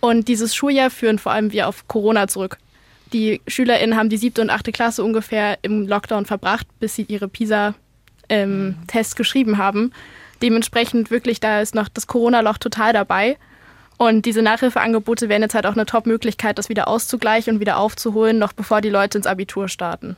Und 0.00 0.28
dieses 0.28 0.56
Schuljahr 0.56 0.88
führen 0.88 1.18
vor 1.18 1.32
allem 1.32 1.52
wir 1.52 1.68
auf 1.68 1.86
Corona 1.88 2.26
zurück. 2.26 2.56
Die 3.12 3.42
SchülerInnen 3.46 3.98
haben 3.98 4.08
die 4.08 4.16
siebte 4.16 4.40
und 4.40 4.48
achte 4.48 4.72
Klasse 4.72 5.04
ungefähr 5.04 5.58
im 5.60 5.86
Lockdown 5.86 6.24
verbracht, 6.24 6.66
bis 6.80 6.94
sie 6.94 7.02
ihre 7.02 7.28
PISA-Tests 7.28 9.14
geschrieben 9.14 9.58
haben. 9.58 9.92
Dementsprechend 10.40 11.10
wirklich, 11.10 11.38
da 11.38 11.60
ist 11.60 11.74
noch 11.74 11.90
das 11.90 12.06
Corona-Loch 12.06 12.56
total 12.56 12.94
dabei. 12.94 13.36
Und 13.98 14.26
diese 14.26 14.42
Nachhilfeangebote 14.42 15.28
wären 15.28 15.42
jetzt 15.42 15.54
halt 15.54 15.66
auch 15.66 15.72
eine 15.72 15.84
Top-Möglichkeit, 15.84 16.56
das 16.56 16.68
wieder 16.68 16.86
auszugleichen 16.86 17.54
und 17.54 17.60
wieder 17.60 17.78
aufzuholen, 17.78 18.38
noch 18.38 18.52
bevor 18.52 18.80
die 18.80 18.90
Leute 18.90 19.18
ins 19.18 19.26
Abitur 19.26 19.68
starten. 19.68 20.16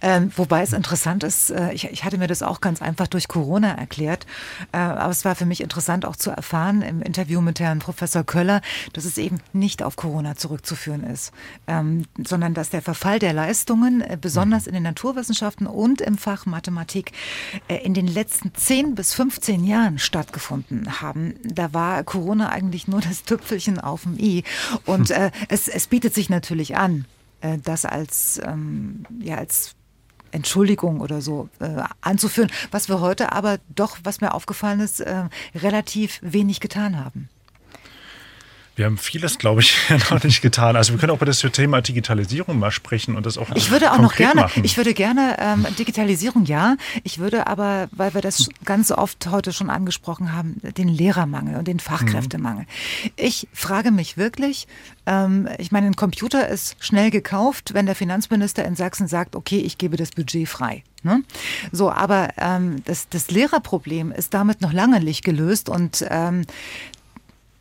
Ähm, 0.00 0.32
wobei 0.36 0.62
es 0.62 0.72
interessant 0.72 1.24
ist, 1.24 1.50
äh, 1.50 1.72
ich, 1.72 1.84
ich 1.84 2.04
hatte 2.04 2.16
mir 2.16 2.26
das 2.26 2.42
auch 2.42 2.60
ganz 2.60 2.80
einfach 2.80 3.06
durch 3.06 3.28
Corona 3.28 3.72
erklärt, 3.72 4.26
äh, 4.72 4.78
aber 4.78 5.10
es 5.10 5.24
war 5.24 5.34
für 5.34 5.46
mich 5.46 5.60
interessant 5.60 6.06
auch 6.06 6.16
zu 6.16 6.30
erfahren 6.30 6.82
im 6.82 7.02
Interview 7.02 7.40
mit 7.40 7.60
Herrn 7.60 7.80
Professor 7.80 8.24
Köller, 8.24 8.62
dass 8.92 9.04
es 9.04 9.18
eben 9.18 9.40
nicht 9.52 9.82
auf 9.82 9.96
Corona 9.96 10.36
zurückzuführen 10.36 11.04
ist, 11.04 11.32
ähm, 11.66 12.06
sondern 12.22 12.54
dass 12.54 12.70
der 12.70 12.82
Verfall 12.82 13.18
der 13.18 13.32
Leistungen, 13.32 14.00
äh, 14.00 14.16
besonders 14.18 14.66
in 14.66 14.74
den 14.74 14.84
Naturwissenschaften 14.84 15.66
und 15.66 16.00
im 16.00 16.16
Fach 16.16 16.46
Mathematik, 16.46 17.12
äh, 17.68 17.76
in 17.76 17.94
den 17.94 18.06
letzten 18.06 18.54
10 18.54 18.94
bis 18.94 19.14
15 19.14 19.64
Jahren 19.64 19.98
stattgefunden 19.98 21.00
haben. 21.00 21.34
Da 21.44 21.74
war 21.74 22.02
Corona 22.04 22.48
eigentlich 22.48 22.88
nur 22.88 23.00
das 23.00 23.24
Tüpfelchen 23.24 23.78
auf 23.78 24.02
dem 24.02 24.18
i. 24.18 24.44
Und 24.86 25.10
äh, 25.10 25.30
es, 25.48 25.68
es 25.68 25.86
bietet 25.86 26.14
sich 26.14 26.30
natürlich 26.30 26.76
an, 26.76 27.04
äh, 27.40 27.58
das 27.58 27.84
als, 27.84 28.40
ähm, 28.44 29.04
ja, 29.20 29.36
als 29.36 29.74
Entschuldigung 30.32 31.00
oder 31.00 31.20
so 31.20 31.48
äh, 31.58 31.82
anzuführen, 32.00 32.50
was 32.70 32.88
wir 32.88 33.00
heute 33.00 33.32
aber 33.32 33.58
doch, 33.68 33.98
was 34.04 34.20
mir 34.20 34.34
aufgefallen 34.34 34.80
ist, 34.80 35.00
äh, 35.00 35.24
relativ 35.54 36.20
wenig 36.22 36.60
getan 36.60 37.02
haben. 37.02 37.28
Wir 38.76 38.86
haben 38.86 38.98
vieles, 38.98 39.38
glaube 39.38 39.60
ich, 39.60 39.76
noch 40.10 40.22
nicht 40.22 40.42
getan. 40.42 40.76
Also 40.76 40.92
wir 40.92 40.98
können 41.00 41.12
auch 41.12 41.16
über 41.16 41.26
das 41.26 41.40
Thema 41.40 41.80
Digitalisierung 41.82 42.58
mal 42.58 42.70
sprechen 42.70 43.16
und 43.16 43.26
das 43.26 43.36
auch 43.36 43.50
Ich 43.54 43.70
würde 43.70 43.92
auch 43.92 43.98
noch 43.98 44.14
gerne, 44.14 44.42
machen. 44.42 44.64
ich 44.64 44.76
würde 44.76 44.94
gerne 44.94 45.36
ähm, 45.38 45.66
Digitalisierung, 45.78 46.44
ja. 46.44 46.76
Ich 47.02 47.18
würde 47.18 47.46
aber, 47.46 47.88
weil 47.92 48.14
wir 48.14 48.20
das 48.20 48.48
ganz 48.64 48.90
oft 48.90 49.26
heute 49.26 49.52
schon 49.52 49.70
angesprochen 49.70 50.32
haben, 50.32 50.60
den 50.76 50.88
Lehrermangel 50.88 51.56
und 51.56 51.68
den 51.68 51.80
Fachkräftemangel. 51.80 52.66
Ich 53.16 53.48
frage 53.52 53.90
mich 53.90 54.16
wirklich, 54.16 54.66
ähm, 55.06 55.48
ich 55.58 55.72
meine, 55.72 55.86
ein 55.88 55.96
Computer 55.96 56.48
ist 56.48 56.76
schnell 56.80 57.10
gekauft, 57.10 57.74
wenn 57.74 57.86
der 57.86 57.94
Finanzminister 57.94 58.64
in 58.64 58.76
Sachsen 58.76 59.08
sagt, 59.08 59.36
okay, 59.36 59.58
ich 59.58 59.78
gebe 59.78 59.96
das 59.96 60.10
Budget 60.10 60.48
frei. 60.48 60.84
Ne? 61.02 61.22
So, 61.72 61.90
aber 61.90 62.28
ähm, 62.36 62.82
das, 62.84 63.08
das 63.08 63.30
Lehrerproblem 63.30 64.12
ist 64.12 64.34
damit 64.34 64.60
noch 64.60 64.72
lange 64.72 65.00
nicht 65.00 65.24
gelöst 65.24 65.68
und 65.68 66.04
ähm, 66.08 66.46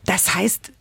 das 0.05 0.33
heißt, 0.33 0.71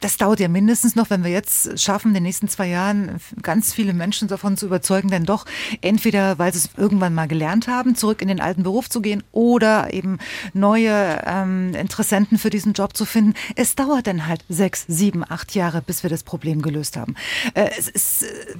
das 0.00 0.16
dauert 0.16 0.40
ja 0.40 0.48
mindestens 0.48 0.96
noch, 0.96 1.10
wenn 1.10 1.24
wir 1.24 1.30
jetzt 1.30 1.80
schaffen, 1.80 2.08
in 2.08 2.14
den 2.14 2.22
nächsten 2.24 2.48
zwei 2.48 2.68
Jahren 2.68 3.20
ganz 3.42 3.72
viele 3.72 3.94
Menschen 3.94 4.28
davon 4.28 4.56
zu 4.56 4.66
überzeugen, 4.66 5.10
denn 5.10 5.24
doch 5.24 5.44
entweder, 5.80 6.38
weil 6.38 6.52
sie 6.52 6.60
es 6.60 6.70
irgendwann 6.76 7.14
mal 7.14 7.28
gelernt 7.28 7.68
haben, 7.68 7.94
zurück 7.94 8.22
in 8.22 8.28
den 8.28 8.40
alten 8.40 8.62
Beruf 8.62 8.90
zu 8.90 9.00
gehen 9.00 9.22
oder 9.32 9.92
eben 9.92 10.18
neue 10.52 11.22
ähm, 11.26 11.74
Interessenten 11.74 12.38
für 12.38 12.50
diesen 12.50 12.72
Job 12.72 12.96
zu 12.96 13.04
finden. 13.04 13.34
Es 13.54 13.74
dauert 13.74 14.06
dann 14.06 14.26
halt 14.26 14.44
sechs, 14.48 14.84
sieben, 14.88 15.24
acht 15.28 15.54
Jahre, 15.54 15.82
bis 15.82 16.02
wir 16.02 16.10
das 16.10 16.22
Problem 16.22 16.62
gelöst 16.62 16.96
haben. 16.96 17.14
Äh, 17.54 17.70
es 17.78 17.88
ist, 17.88 18.22
äh, 18.24 18.56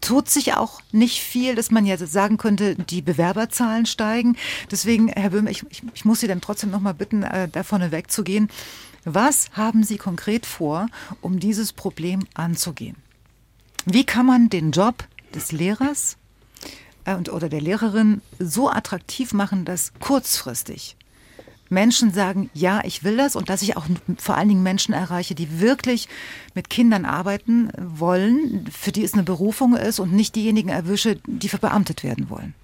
tut 0.00 0.28
sich 0.28 0.54
auch 0.54 0.80
nicht 0.92 1.20
viel, 1.20 1.54
dass 1.54 1.70
man 1.70 1.86
ja 1.86 1.96
sagen 1.96 2.36
könnte, 2.36 2.76
die 2.76 3.02
Bewerberzahlen 3.02 3.86
steigen. 3.86 4.36
Deswegen, 4.70 5.08
Herr 5.08 5.30
Böhm, 5.30 5.46
ich, 5.46 5.64
ich, 5.70 5.82
ich 5.94 6.04
muss 6.04 6.20
Sie 6.20 6.28
dann 6.28 6.40
trotzdem 6.40 6.70
noch 6.70 6.80
mal 6.80 6.94
bitten, 6.94 7.22
äh, 7.22 7.48
da 7.48 7.62
vorne 7.62 7.90
wegzugehen. 7.90 8.48
Was 9.10 9.50
haben 9.52 9.84
Sie 9.84 9.96
konkret 9.96 10.44
vor, 10.44 10.88
um 11.22 11.40
dieses 11.40 11.72
Problem 11.72 12.26
anzugehen? 12.34 12.96
Wie 13.86 14.04
kann 14.04 14.26
man 14.26 14.50
den 14.50 14.70
Job 14.70 15.08
des 15.34 15.50
Lehrers 15.50 16.18
äh, 17.06 17.14
oder 17.30 17.48
der 17.48 17.62
Lehrerin 17.62 18.20
so 18.38 18.68
attraktiv 18.68 19.32
machen, 19.32 19.64
dass 19.64 19.94
kurzfristig 19.98 20.96
Menschen 21.70 22.12
sagen, 22.12 22.50
ja, 22.52 22.82
ich 22.84 23.02
will 23.02 23.16
das 23.16 23.34
und 23.34 23.48
dass 23.48 23.62
ich 23.62 23.78
auch 23.78 23.86
vor 24.18 24.36
allen 24.36 24.48
Dingen 24.48 24.62
Menschen 24.62 24.92
erreiche, 24.92 25.34
die 25.34 25.58
wirklich 25.58 26.06
mit 26.54 26.68
Kindern 26.68 27.06
arbeiten 27.06 27.70
wollen, 27.78 28.66
für 28.70 28.92
die 28.92 29.04
es 29.04 29.14
eine 29.14 29.22
Berufung 29.22 29.74
ist 29.74 30.00
und 30.00 30.12
nicht 30.12 30.36
diejenigen 30.36 30.68
erwische, 30.68 31.18
die 31.26 31.48
verbeamtet 31.48 32.04
werden 32.04 32.28
wollen. 32.28 32.54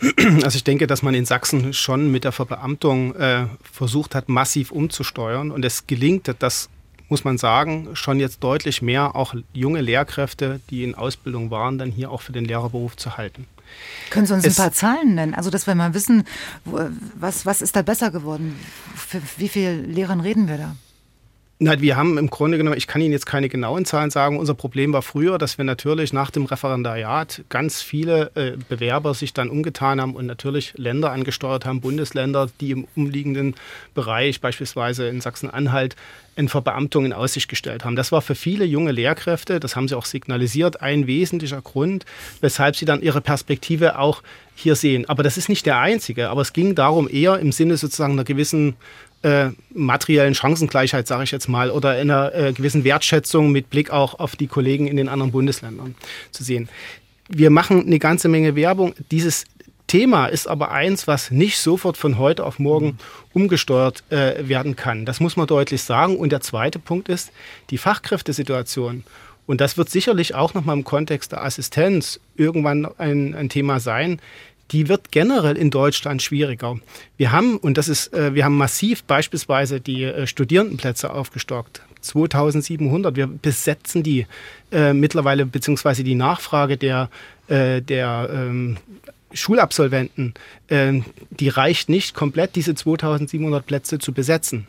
Also 0.42 0.56
ich 0.56 0.64
denke, 0.64 0.86
dass 0.86 1.02
man 1.02 1.14
in 1.14 1.26
Sachsen 1.26 1.72
schon 1.72 2.10
mit 2.10 2.24
der 2.24 2.32
Verbeamtung 2.32 3.14
äh, 3.16 3.46
versucht 3.70 4.14
hat, 4.14 4.28
massiv 4.28 4.70
umzusteuern. 4.70 5.50
Und 5.50 5.64
es 5.64 5.86
gelingt, 5.86 6.34
das 6.38 6.68
muss 7.08 7.24
man 7.24 7.38
sagen, 7.38 7.88
schon 7.94 8.20
jetzt 8.20 8.42
deutlich 8.42 8.82
mehr 8.82 9.16
auch 9.16 9.34
junge 9.52 9.80
Lehrkräfte, 9.80 10.60
die 10.70 10.84
in 10.84 10.94
Ausbildung 10.94 11.50
waren, 11.50 11.76
dann 11.76 11.90
hier 11.90 12.10
auch 12.10 12.22
für 12.22 12.32
den 12.32 12.44
Lehrerberuf 12.44 12.96
zu 12.96 13.16
halten. 13.16 13.46
Können 14.10 14.26
Sie 14.26 14.34
uns 14.34 14.44
es, 14.44 14.58
ein 14.58 14.64
paar 14.64 14.72
Zahlen 14.72 15.14
nennen? 15.14 15.34
Also, 15.34 15.50
dass 15.50 15.66
wir 15.66 15.74
mal 15.74 15.94
wissen, 15.94 16.24
was, 16.64 17.46
was 17.46 17.62
ist 17.62 17.76
da 17.76 17.82
besser 17.82 18.10
geworden? 18.10 18.58
Für 18.96 19.20
wie 19.36 19.48
viele 19.48 19.80
Lehrern 19.80 20.20
reden 20.20 20.48
wir 20.48 20.56
da? 20.56 20.76
Nein, 21.62 21.82
wir 21.82 21.94
haben 21.94 22.16
im 22.16 22.30
Grunde 22.30 22.56
genommen, 22.56 22.78
ich 22.78 22.86
kann 22.86 23.02
Ihnen 23.02 23.12
jetzt 23.12 23.26
keine 23.26 23.50
genauen 23.50 23.84
Zahlen 23.84 24.08
sagen, 24.08 24.38
unser 24.38 24.54
Problem 24.54 24.94
war 24.94 25.02
früher, 25.02 25.36
dass 25.36 25.58
wir 25.58 25.64
natürlich 25.66 26.10
nach 26.14 26.30
dem 26.30 26.46
Referendariat 26.46 27.42
ganz 27.50 27.82
viele 27.82 28.30
äh, 28.34 28.52
Bewerber 28.70 29.12
sich 29.12 29.34
dann 29.34 29.50
umgetan 29.50 30.00
haben 30.00 30.16
und 30.16 30.24
natürlich 30.24 30.72
Länder 30.78 31.12
angesteuert 31.12 31.66
haben, 31.66 31.82
Bundesländer, 31.82 32.48
die 32.62 32.70
im 32.70 32.86
umliegenden 32.96 33.56
Bereich, 33.92 34.40
beispielsweise 34.40 35.06
in 35.08 35.20
Sachsen-Anhalt, 35.20 35.96
eine 36.34 36.48
Verbeamtung 36.48 37.04
in 37.04 37.12
Aussicht 37.12 37.50
gestellt 37.50 37.84
haben. 37.84 37.94
Das 37.94 38.10
war 38.10 38.22
für 38.22 38.34
viele 38.34 38.64
junge 38.64 38.92
Lehrkräfte, 38.92 39.60
das 39.60 39.76
haben 39.76 39.86
sie 39.86 39.96
auch 39.96 40.06
signalisiert, 40.06 40.80
ein 40.80 41.06
wesentlicher 41.06 41.60
Grund, 41.60 42.06
weshalb 42.40 42.74
sie 42.74 42.86
dann 42.86 43.02
ihre 43.02 43.20
Perspektive 43.20 43.98
auch 43.98 44.22
hier 44.54 44.76
sehen. 44.76 45.08
Aber 45.08 45.22
das 45.22 45.36
ist 45.36 45.48
nicht 45.48 45.66
der 45.66 45.78
einzige. 45.78 46.30
Aber 46.30 46.42
es 46.42 46.52
ging 46.52 46.74
darum, 46.74 47.08
eher 47.10 47.38
im 47.38 47.52
Sinne 47.52 47.76
sozusagen 47.76 48.12
einer 48.12 48.24
gewissen 48.24 48.76
äh, 49.22 49.50
materiellen 49.74 50.34
Chancengleichheit, 50.34 51.06
sage 51.06 51.24
ich 51.24 51.30
jetzt 51.30 51.48
mal, 51.48 51.70
oder 51.70 51.90
einer 51.90 52.34
äh, 52.34 52.52
gewissen 52.52 52.84
Wertschätzung 52.84 53.52
mit 53.52 53.70
Blick 53.70 53.90
auch 53.90 54.18
auf 54.18 54.36
die 54.36 54.46
Kollegen 54.46 54.86
in 54.86 54.96
den 54.96 55.08
anderen 55.08 55.32
Bundesländern 55.32 55.94
zu 56.30 56.42
sehen. 56.42 56.68
Wir 57.28 57.50
machen 57.50 57.86
eine 57.86 57.98
ganze 57.98 58.28
Menge 58.28 58.56
Werbung. 58.56 58.94
Dieses 59.10 59.44
Thema 59.86 60.26
ist 60.26 60.46
aber 60.46 60.70
eins, 60.70 61.06
was 61.06 61.30
nicht 61.30 61.58
sofort 61.58 61.96
von 61.96 62.16
heute 62.16 62.44
auf 62.44 62.58
morgen 62.58 62.98
umgesteuert 63.32 64.04
äh, 64.10 64.48
werden 64.48 64.76
kann. 64.76 65.04
Das 65.04 65.20
muss 65.20 65.36
man 65.36 65.46
deutlich 65.46 65.82
sagen. 65.82 66.16
Und 66.16 66.30
der 66.30 66.40
zweite 66.40 66.78
Punkt 66.78 67.08
ist 67.08 67.32
die 67.70 67.78
Fachkräftesituation. 67.78 69.04
Und 69.46 69.60
das 69.60 69.76
wird 69.76 69.90
sicherlich 69.90 70.34
auch 70.36 70.54
noch 70.54 70.64
mal 70.64 70.74
im 70.74 70.84
Kontext 70.84 71.32
der 71.32 71.42
Assistenz 71.42 72.20
irgendwann 72.36 72.86
ein, 72.98 73.34
ein 73.34 73.48
Thema 73.48 73.80
sein 73.80 74.20
die 74.70 74.88
wird 74.88 75.10
generell 75.10 75.56
in 75.56 75.70
Deutschland 75.70 76.22
schwieriger. 76.22 76.78
Wir 77.16 77.32
haben, 77.32 77.56
und 77.56 77.76
das 77.76 77.88
ist, 77.88 78.12
äh, 78.14 78.34
wir 78.34 78.44
haben 78.44 78.56
massiv 78.56 79.04
beispielsweise 79.04 79.80
die 79.80 80.04
äh, 80.04 80.26
Studierendenplätze 80.26 81.12
aufgestockt. 81.12 81.82
2700. 82.00 83.16
Wir 83.16 83.26
besetzen 83.26 84.02
die 84.02 84.26
äh, 84.72 84.92
mittlerweile, 84.92 85.46
beziehungsweise 85.46 86.04
die 86.04 86.14
Nachfrage 86.14 86.76
der, 86.76 87.10
äh, 87.48 87.82
der 87.82 88.30
ähm, 88.32 88.78
Schulabsolventen, 89.32 90.34
äh, 90.68 91.00
die 91.30 91.48
reicht 91.48 91.88
nicht 91.88 92.14
komplett, 92.14 92.56
diese 92.56 92.74
2700 92.74 93.66
Plätze 93.66 93.98
zu 93.98 94.12
besetzen. 94.12 94.66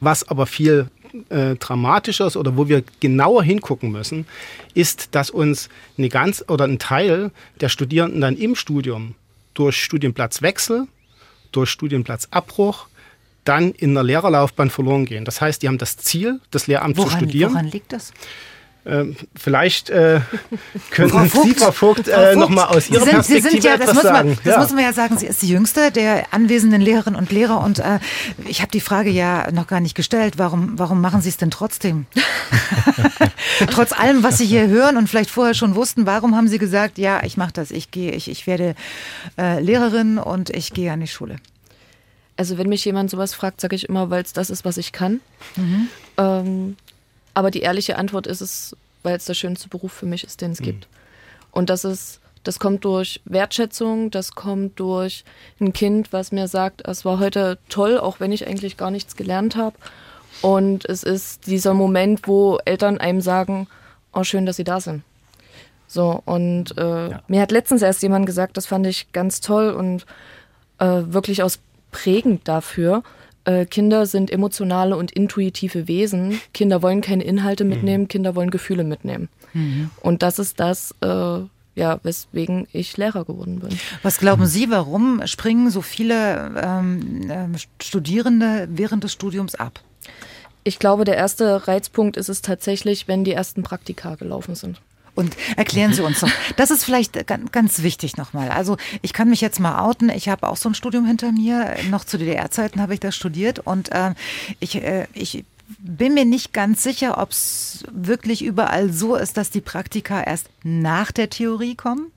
Was 0.00 0.28
aber 0.28 0.46
viel 0.46 0.88
äh, 1.28 1.56
Dramatisches 1.56 2.36
oder 2.36 2.56
wo 2.56 2.68
wir 2.68 2.82
genauer 3.00 3.42
hingucken 3.42 3.92
müssen, 3.92 4.26
ist, 4.74 5.14
dass 5.14 5.30
uns 5.30 5.68
eine 5.96 6.08
ganz 6.08 6.44
oder 6.48 6.64
ein 6.64 6.78
Teil 6.78 7.30
der 7.60 7.68
Studierenden 7.68 8.20
dann 8.20 8.36
im 8.36 8.54
Studium 8.54 9.14
durch 9.54 9.82
Studienplatzwechsel, 9.82 10.86
durch 11.52 11.70
Studienplatzabbruch, 11.70 12.88
dann 13.44 13.72
in 13.72 13.94
der 13.94 14.02
Lehrerlaufbahn 14.02 14.70
verloren 14.70 15.04
gehen. 15.04 15.24
Das 15.24 15.40
heißt, 15.40 15.62
die 15.62 15.68
haben 15.68 15.78
das 15.78 15.96
Ziel, 15.96 16.40
das 16.50 16.66
Lehramt 16.66 16.96
woran, 16.96 17.10
zu 17.10 17.16
studieren. 17.16 17.52
Woran 17.52 17.68
liegt 17.68 17.92
das? 17.92 18.12
Ähm, 18.86 19.16
vielleicht 19.34 19.90
äh, 19.90 20.20
könnten 20.90 21.28
Sie, 21.28 21.54
Frau 21.54 21.72
Vogt, 21.72 22.08
äh, 22.08 22.36
nochmal 22.36 22.66
aus 22.66 22.90
Ihrer 22.90 23.04
sind, 23.04 23.14
Perspektive 23.14 23.48
Sie 23.48 23.60
sind 23.60 23.64
ja, 23.64 23.78
das 23.78 23.88
etwas 23.88 23.94
muss 23.94 24.04
man, 24.04 24.14
sagen. 24.14 24.38
Das 24.44 24.54
ja. 24.54 24.60
muss 24.60 24.72
man 24.72 24.84
ja 24.84 24.92
sagen, 24.92 25.18
sie 25.18 25.26
ist 25.26 25.42
die 25.42 25.48
jüngste 25.48 25.90
der 25.90 26.26
anwesenden 26.32 26.82
Lehrerinnen 26.82 27.18
und 27.18 27.32
Lehrer. 27.32 27.60
Und 27.60 27.78
äh, 27.78 27.98
ich 28.46 28.60
habe 28.60 28.70
die 28.70 28.80
Frage 28.80 29.10
ja 29.10 29.50
noch 29.52 29.66
gar 29.66 29.80
nicht 29.80 29.94
gestellt. 29.94 30.34
Warum, 30.36 30.78
warum 30.78 31.00
machen 31.00 31.22
Sie 31.22 31.30
es 31.30 31.36
denn 31.36 31.50
trotzdem? 31.50 32.06
Trotz 33.70 33.92
allem, 33.92 34.22
was 34.22 34.38
Sie 34.38 34.46
hier 34.46 34.68
hören 34.68 34.96
und 34.96 35.08
vielleicht 35.08 35.30
vorher 35.30 35.54
schon 35.54 35.74
wussten, 35.74 36.06
warum 36.06 36.36
haben 36.36 36.48
Sie 36.48 36.58
gesagt, 36.58 36.98
ja, 36.98 37.22
ich 37.24 37.36
mache 37.36 37.52
das, 37.52 37.70
ich 37.70 37.90
gehe, 37.90 38.12
ich, 38.12 38.30
ich 38.30 38.46
werde 38.46 38.74
äh, 39.38 39.60
Lehrerin 39.60 40.18
und 40.18 40.50
ich 40.50 40.72
gehe 40.72 40.92
an 40.92 41.00
die 41.00 41.08
Schule? 41.08 41.36
Also 42.36 42.58
wenn 42.58 42.68
mich 42.68 42.84
jemand 42.84 43.10
sowas 43.10 43.32
fragt, 43.32 43.60
sage 43.60 43.76
ich 43.76 43.88
immer, 43.88 44.10
weil 44.10 44.22
es 44.22 44.32
das 44.32 44.50
ist, 44.50 44.64
was 44.64 44.76
ich 44.76 44.92
kann. 44.92 45.20
Mhm. 45.56 45.88
Ähm, 46.18 46.76
aber 47.34 47.50
die 47.50 47.60
ehrliche 47.60 47.96
Antwort 47.96 48.26
ist 48.26 48.40
es, 48.40 48.76
weil 49.02 49.16
es 49.16 49.24
der 49.26 49.34
schönste 49.34 49.68
Beruf 49.68 49.92
für 49.92 50.06
mich 50.06 50.24
ist, 50.24 50.40
den 50.40 50.52
es 50.52 50.60
mhm. 50.60 50.64
gibt. 50.64 50.88
Und 51.50 51.70
das 51.70 51.84
ist, 51.84 52.20
das 52.42 52.58
kommt 52.58 52.84
durch 52.84 53.20
Wertschätzung, 53.24 54.10
das 54.10 54.32
kommt 54.32 54.78
durch 54.80 55.24
ein 55.60 55.72
Kind, 55.72 56.12
was 56.12 56.32
mir 56.32 56.48
sagt, 56.48 56.86
es 56.86 57.04
war 57.04 57.18
heute 57.18 57.58
toll, 57.68 57.98
auch 57.98 58.20
wenn 58.20 58.32
ich 58.32 58.46
eigentlich 58.46 58.76
gar 58.76 58.90
nichts 58.90 59.16
gelernt 59.16 59.56
habe. 59.56 59.76
Und 60.42 60.84
es 60.84 61.02
ist 61.02 61.46
dieser 61.46 61.74
Moment, 61.74 62.26
wo 62.26 62.58
Eltern 62.64 62.98
einem 62.98 63.20
sagen, 63.20 63.68
oh 64.12 64.24
schön, 64.24 64.46
dass 64.46 64.56
sie 64.56 64.64
da 64.64 64.80
sind. 64.80 65.02
So, 65.86 66.20
und 66.24 66.76
äh, 66.76 67.10
ja. 67.10 67.22
mir 67.28 67.40
hat 67.40 67.52
letztens 67.52 67.82
erst 67.82 68.02
jemand 68.02 68.26
gesagt, 68.26 68.56
das 68.56 68.66
fand 68.66 68.86
ich 68.86 69.12
ganz 69.12 69.40
toll 69.40 69.70
und 69.70 70.06
äh, 70.78 71.12
wirklich 71.12 71.42
aus 71.42 71.60
prägend 71.92 72.48
dafür, 72.48 73.02
äh, 73.44 73.66
Kinder 73.66 74.06
sind 74.06 74.30
emotionale 74.30 74.96
und 74.96 75.12
intuitive 75.12 75.88
Wesen. 75.88 76.40
Kinder 76.52 76.82
wollen 76.82 77.00
keine 77.00 77.24
Inhalte 77.24 77.64
mitnehmen, 77.64 78.04
mhm. 78.04 78.08
Kinder 78.08 78.34
wollen 78.34 78.50
Gefühle 78.50 78.84
mitnehmen. 78.84 79.28
Mhm. 79.52 79.90
Und 80.00 80.22
das 80.22 80.38
ist 80.38 80.60
das, 80.60 80.94
äh, 81.00 81.40
ja, 81.76 81.98
weswegen 82.02 82.66
ich 82.72 82.96
Lehrer 82.96 83.24
geworden 83.24 83.60
bin. 83.60 83.78
Was 84.02 84.18
glauben 84.18 84.46
Sie, 84.46 84.70
warum 84.70 85.22
springen 85.26 85.70
so 85.70 85.82
viele 85.82 86.52
ähm, 86.62 87.28
ähm 87.30 87.56
Studierende 87.80 88.68
während 88.70 89.04
des 89.04 89.12
Studiums 89.12 89.54
ab? 89.54 89.80
Ich 90.62 90.78
glaube, 90.78 91.04
der 91.04 91.16
erste 91.16 91.68
Reizpunkt 91.68 92.16
ist 92.16 92.30
es 92.30 92.40
tatsächlich, 92.40 93.06
wenn 93.06 93.24
die 93.24 93.32
ersten 93.32 93.62
Praktika 93.62 94.14
gelaufen 94.14 94.54
sind. 94.54 94.80
Und 95.14 95.36
erklären 95.56 95.92
Sie 95.92 96.02
uns 96.02 96.20
doch, 96.20 96.30
das 96.56 96.70
ist 96.70 96.84
vielleicht 96.84 97.26
ganz 97.52 97.82
wichtig 97.82 98.16
nochmal. 98.16 98.48
Also 98.50 98.76
ich 99.00 99.12
kann 99.12 99.30
mich 99.30 99.40
jetzt 99.40 99.60
mal 99.60 99.80
outen, 99.80 100.10
ich 100.10 100.28
habe 100.28 100.48
auch 100.48 100.56
so 100.56 100.68
ein 100.68 100.74
Studium 100.74 101.06
hinter 101.06 101.30
mir, 101.30 101.76
noch 101.90 102.04
zu 102.04 102.18
DDR-Zeiten 102.18 102.80
habe 102.80 102.94
ich 102.94 103.00
das 103.00 103.14
studiert 103.14 103.60
und 103.60 103.92
äh, 103.92 104.14
ich, 104.58 104.76
äh, 104.76 105.06
ich 105.12 105.44
bin 105.78 106.14
mir 106.14 106.24
nicht 106.24 106.52
ganz 106.52 106.82
sicher, 106.82 107.18
ob 107.18 107.30
es 107.30 107.84
wirklich 107.90 108.44
überall 108.44 108.92
so 108.92 109.16
ist, 109.16 109.36
dass 109.36 109.50
die 109.50 109.60
Praktika 109.60 110.22
erst 110.22 110.48
nach 110.62 111.12
der 111.12 111.30
Theorie 111.30 111.74
kommen. 111.74 112.10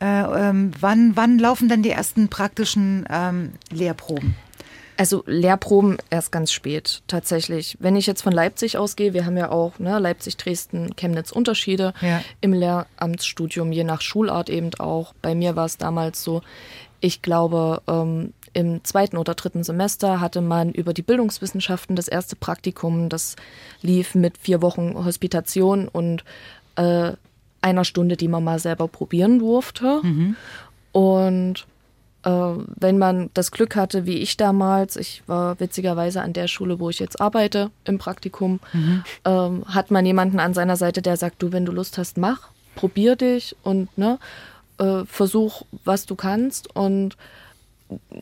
Äh, 0.00 0.06
ähm, 0.06 0.70
wann, 0.80 1.16
wann 1.16 1.38
laufen 1.38 1.68
denn 1.68 1.82
die 1.82 1.90
ersten 1.90 2.28
praktischen 2.28 3.06
ähm, 3.10 3.52
Lehrproben? 3.70 4.34
Also 4.98 5.22
Lehrproben 5.26 5.98
erst 6.10 6.32
ganz 6.32 6.50
spät 6.50 7.02
tatsächlich. 7.06 7.76
Wenn 7.78 7.94
ich 7.94 8.08
jetzt 8.08 8.22
von 8.22 8.32
Leipzig 8.32 8.76
ausgehe, 8.78 9.14
wir 9.14 9.24
haben 9.24 9.36
ja 9.36 9.50
auch 9.50 9.78
ne, 9.78 10.00
Leipzig, 10.00 10.36
Dresden, 10.36 10.96
Chemnitz 10.96 11.30
Unterschiede 11.30 11.94
ja. 12.00 12.20
im 12.40 12.52
Lehramtsstudium, 12.52 13.70
je 13.70 13.84
nach 13.84 14.00
Schulart 14.00 14.50
eben 14.50 14.74
auch. 14.80 15.14
Bei 15.22 15.36
mir 15.36 15.54
war 15.54 15.66
es 15.66 15.78
damals 15.78 16.24
so, 16.24 16.42
ich 16.98 17.22
glaube, 17.22 17.80
ähm, 17.86 18.32
im 18.54 18.82
zweiten 18.82 19.18
oder 19.18 19.34
dritten 19.34 19.62
Semester 19.62 20.20
hatte 20.20 20.40
man 20.40 20.72
über 20.72 20.92
die 20.92 21.02
Bildungswissenschaften 21.02 21.94
das 21.94 22.08
erste 22.08 22.34
Praktikum. 22.34 23.08
Das 23.08 23.36
lief 23.82 24.16
mit 24.16 24.36
vier 24.36 24.62
Wochen 24.62 24.94
Hospitation 25.04 25.86
und 25.86 26.24
äh, 26.74 27.12
einer 27.60 27.84
Stunde, 27.84 28.16
die 28.16 28.26
man 28.26 28.42
mal 28.42 28.58
selber 28.58 28.88
probieren 28.88 29.38
durfte. 29.38 30.00
Mhm. 30.02 30.34
Und 30.90 31.66
wenn 32.24 32.98
man 32.98 33.30
das 33.34 33.52
Glück 33.52 33.76
hatte, 33.76 34.04
wie 34.04 34.18
ich 34.18 34.36
damals, 34.36 34.96
ich 34.96 35.22
war 35.26 35.58
witzigerweise 35.60 36.20
an 36.20 36.32
der 36.32 36.48
Schule, 36.48 36.80
wo 36.80 36.90
ich 36.90 36.98
jetzt 36.98 37.20
arbeite, 37.20 37.70
im 37.84 37.98
Praktikum, 37.98 38.60
mhm. 38.72 39.04
ähm, 39.24 39.64
hat 39.66 39.90
man 39.90 40.04
jemanden 40.04 40.40
an 40.40 40.52
seiner 40.52 40.76
Seite, 40.76 41.00
der 41.00 41.16
sagt, 41.16 41.42
du, 41.42 41.52
wenn 41.52 41.64
du 41.64 41.72
Lust 41.72 41.96
hast, 41.96 42.18
mach, 42.18 42.48
probier 42.74 43.16
dich 43.16 43.56
und 43.62 43.96
ne, 43.96 44.18
äh, 44.78 45.04
versuch, 45.04 45.62
was 45.84 46.06
du 46.06 46.16
kannst 46.16 46.74
und 46.74 47.16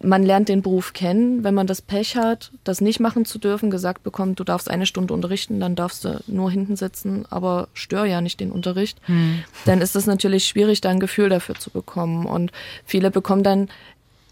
man 0.02 0.22
lernt 0.22 0.48
den 0.48 0.62
Beruf 0.62 0.92
kennen. 0.92 1.42
Wenn 1.44 1.54
man 1.54 1.66
das 1.66 1.82
Pech 1.82 2.16
hat, 2.16 2.52
das 2.64 2.80
nicht 2.80 3.00
machen 3.00 3.24
zu 3.24 3.38
dürfen, 3.38 3.70
gesagt 3.70 4.02
bekommt, 4.02 4.38
du 4.38 4.44
darfst 4.44 4.70
eine 4.70 4.86
Stunde 4.86 5.12
unterrichten, 5.14 5.60
dann 5.60 5.74
darfst 5.74 6.04
du 6.04 6.20
nur 6.26 6.50
hinten 6.50 6.76
sitzen, 6.76 7.24
aber 7.30 7.68
stör 7.74 8.04
ja 8.04 8.20
nicht 8.20 8.40
den 8.40 8.52
Unterricht, 8.52 8.98
hm. 9.06 9.42
dann 9.64 9.80
ist 9.80 9.96
es 9.96 10.06
natürlich 10.06 10.46
schwierig, 10.46 10.80
da 10.80 10.90
ein 10.90 11.00
Gefühl 11.00 11.28
dafür 11.28 11.56
zu 11.56 11.70
bekommen. 11.70 12.26
Und 12.26 12.52
viele 12.84 13.10
bekommen 13.10 13.42
dann 13.42 13.68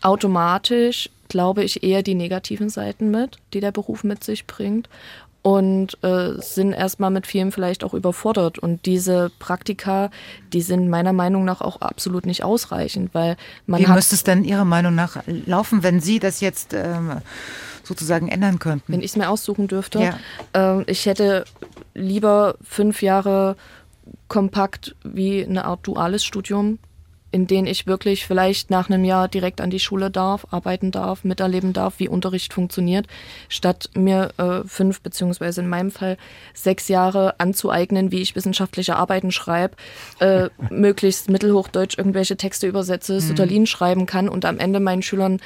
automatisch, 0.02 1.10
glaube 1.28 1.64
ich, 1.64 1.82
eher 1.82 2.02
die 2.02 2.14
negativen 2.14 2.68
Seiten 2.68 3.10
mit, 3.10 3.38
die 3.54 3.60
der 3.60 3.72
Beruf 3.72 4.04
mit 4.04 4.22
sich 4.22 4.46
bringt 4.46 4.88
und 5.44 6.02
äh, 6.02 6.40
sind 6.40 6.72
erstmal 6.72 7.10
mit 7.10 7.26
vielem 7.26 7.52
vielleicht 7.52 7.84
auch 7.84 7.92
überfordert. 7.92 8.58
Und 8.58 8.86
diese 8.86 9.30
Praktika, 9.38 10.10
die 10.54 10.62
sind 10.62 10.88
meiner 10.88 11.12
Meinung 11.12 11.44
nach 11.44 11.60
auch 11.60 11.82
absolut 11.82 12.24
nicht 12.24 12.42
ausreichend, 12.42 13.12
weil 13.12 13.36
man. 13.66 13.82
Wie 13.82 13.86
müsste 13.86 14.14
es 14.14 14.24
denn 14.24 14.42
Ihrer 14.42 14.64
Meinung 14.64 14.94
nach 14.94 15.22
laufen, 15.26 15.82
wenn 15.82 16.00
Sie 16.00 16.18
das 16.18 16.40
jetzt 16.40 16.72
ähm, 16.72 17.20
sozusagen 17.82 18.28
ändern 18.28 18.58
könnten? 18.58 18.90
Wenn 18.90 19.00
ich 19.00 19.10
es 19.10 19.16
mir 19.16 19.28
aussuchen 19.28 19.68
dürfte. 19.68 20.00
Ja. 20.00 20.18
Ähm, 20.54 20.84
ich 20.86 21.04
hätte 21.04 21.44
lieber 21.92 22.54
fünf 22.62 23.02
Jahre 23.02 23.56
kompakt 24.28 24.96
wie 25.04 25.44
eine 25.44 25.66
Art 25.66 25.86
duales 25.86 26.24
Studium 26.24 26.78
in 27.34 27.48
denen 27.48 27.66
ich 27.66 27.88
wirklich 27.88 28.26
vielleicht 28.26 28.70
nach 28.70 28.88
einem 28.88 29.04
Jahr 29.04 29.26
direkt 29.26 29.60
an 29.60 29.68
die 29.68 29.80
Schule 29.80 30.08
darf, 30.08 30.46
arbeiten 30.52 30.92
darf, 30.92 31.24
miterleben 31.24 31.72
darf, 31.72 31.94
wie 31.98 32.08
Unterricht 32.08 32.52
funktioniert, 32.54 33.08
statt 33.48 33.90
mir 33.94 34.30
äh, 34.36 34.60
fünf 34.68 35.00
beziehungsweise 35.00 35.60
in 35.60 35.68
meinem 35.68 35.90
Fall 35.90 36.16
sechs 36.54 36.86
Jahre 36.86 37.40
anzueignen, 37.40 38.12
wie 38.12 38.22
ich 38.22 38.36
wissenschaftliche 38.36 38.94
Arbeiten 38.94 39.32
schreibe, 39.32 39.74
äh, 40.20 40.48
möglichst 40.70 41.28
mittelhochdeutsch 41.28 41.98
irgendwelche 41.98 42.36
Texte 42.36 42.68
übersetze, 42.68 43.14
mhm. 43.14 43.20
Sütterlin 43.20 43.66
schreiben 43.66 44.06
kann 44.06 44.28
und 44.28 44.44
am 44.44 44.60
Ende 44.60 44.78
meinen 44.78 45.02
Schülern 45.02 45.40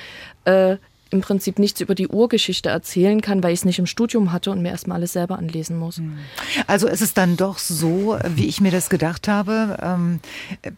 äh, 0.45 0.77
im 1.11 1.21
Prinzip 1.21 1.59
nichts 1.59 1.81
über 1.81 1.95
die 1.95 2.09
Urgeschichte 2.09 2.69
erzählen 2.69 3.21
kann, 3.21 3.43
weil 3.43 3.53
ich 3.53 3.61
es 3.61 3.65
nicht 3.65 3.79
im 3.79 3.87
Studium 3.87 4.33
hatte 4.33 4.51
und 4.51 4.63
mir 4.63 4.71
erstmal 4.71 4.97
alles 4.97 5.13
selber 5.13 5.39
anlesen 5.39 5.79
muss. 5.79 5.97
Hm. 5.97 6.19
Also 6.67 6.87
ist 6.89 7.01
es 7.01 7.15
dann 7.15 7.37
doch 7.37 7.59
so, 7.59 8.19
wie 8.27 8.47
ich 8.47 8.61
mir 8.61 8.71
das 8.71 8.91
gedacht 8.91 9.29
habe. 9.29 9.79
Ähm, 9.83 10.21
äh, 10.63 10.71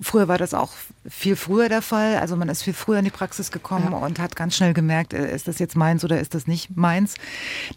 früher 0.00 0.28
war 0.28 0.38
das 0.38 0.54
auch 0.54 0.72
viel 1.08 1.36
früher 1.36 1.68
der 1.68 1.82
Fall. 1.82 2.18
Also 2.18 2.36
man 2.36 2.48
ist 2.48 2.62
viel 2.62 2.74
früher 2.74 2.98
in 2.98 3.04
die 3.04 3.10
Praxis 3.10 3.50
gekommen 3.50 3.88
ja. 3.92 3.98
und 3.98 4.18
hat 4.18 4.36
ganz 4.36 4.56
schnell 4.56 4.74
gemerkt, 4.74 5.14
äh, 5.14 5.34
ist 5.34 5.48
das 5.48 5.58
jetzt 5.58 5.76
meins 5.76 6.04
oder 6.04 6.20
ist 6.20 6.34
das 6.34 6.46
nicht 6.46 6.76
meins. 6.76 7.14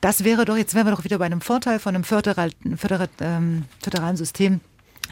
Das 0.01 0.23
wäre 0.23 0.45
doch, 0.45 0.57
jetzt 0.57 0.76
wären 0.76 0.88
wir 0.88 0.91
doch 0.91 1.03
wieder 1.03 1.18
bei 1.18 1.26
einem 1.26 1.41
Vorteil 1.41 1.80
von 1.80 1.95
einem 1.95 2.03
föderal, 2.03 2.51
föderal, 2.76 3.09
ähm, 3.22 3.65
föderalen 3.81 4.18
System 4.18 4.61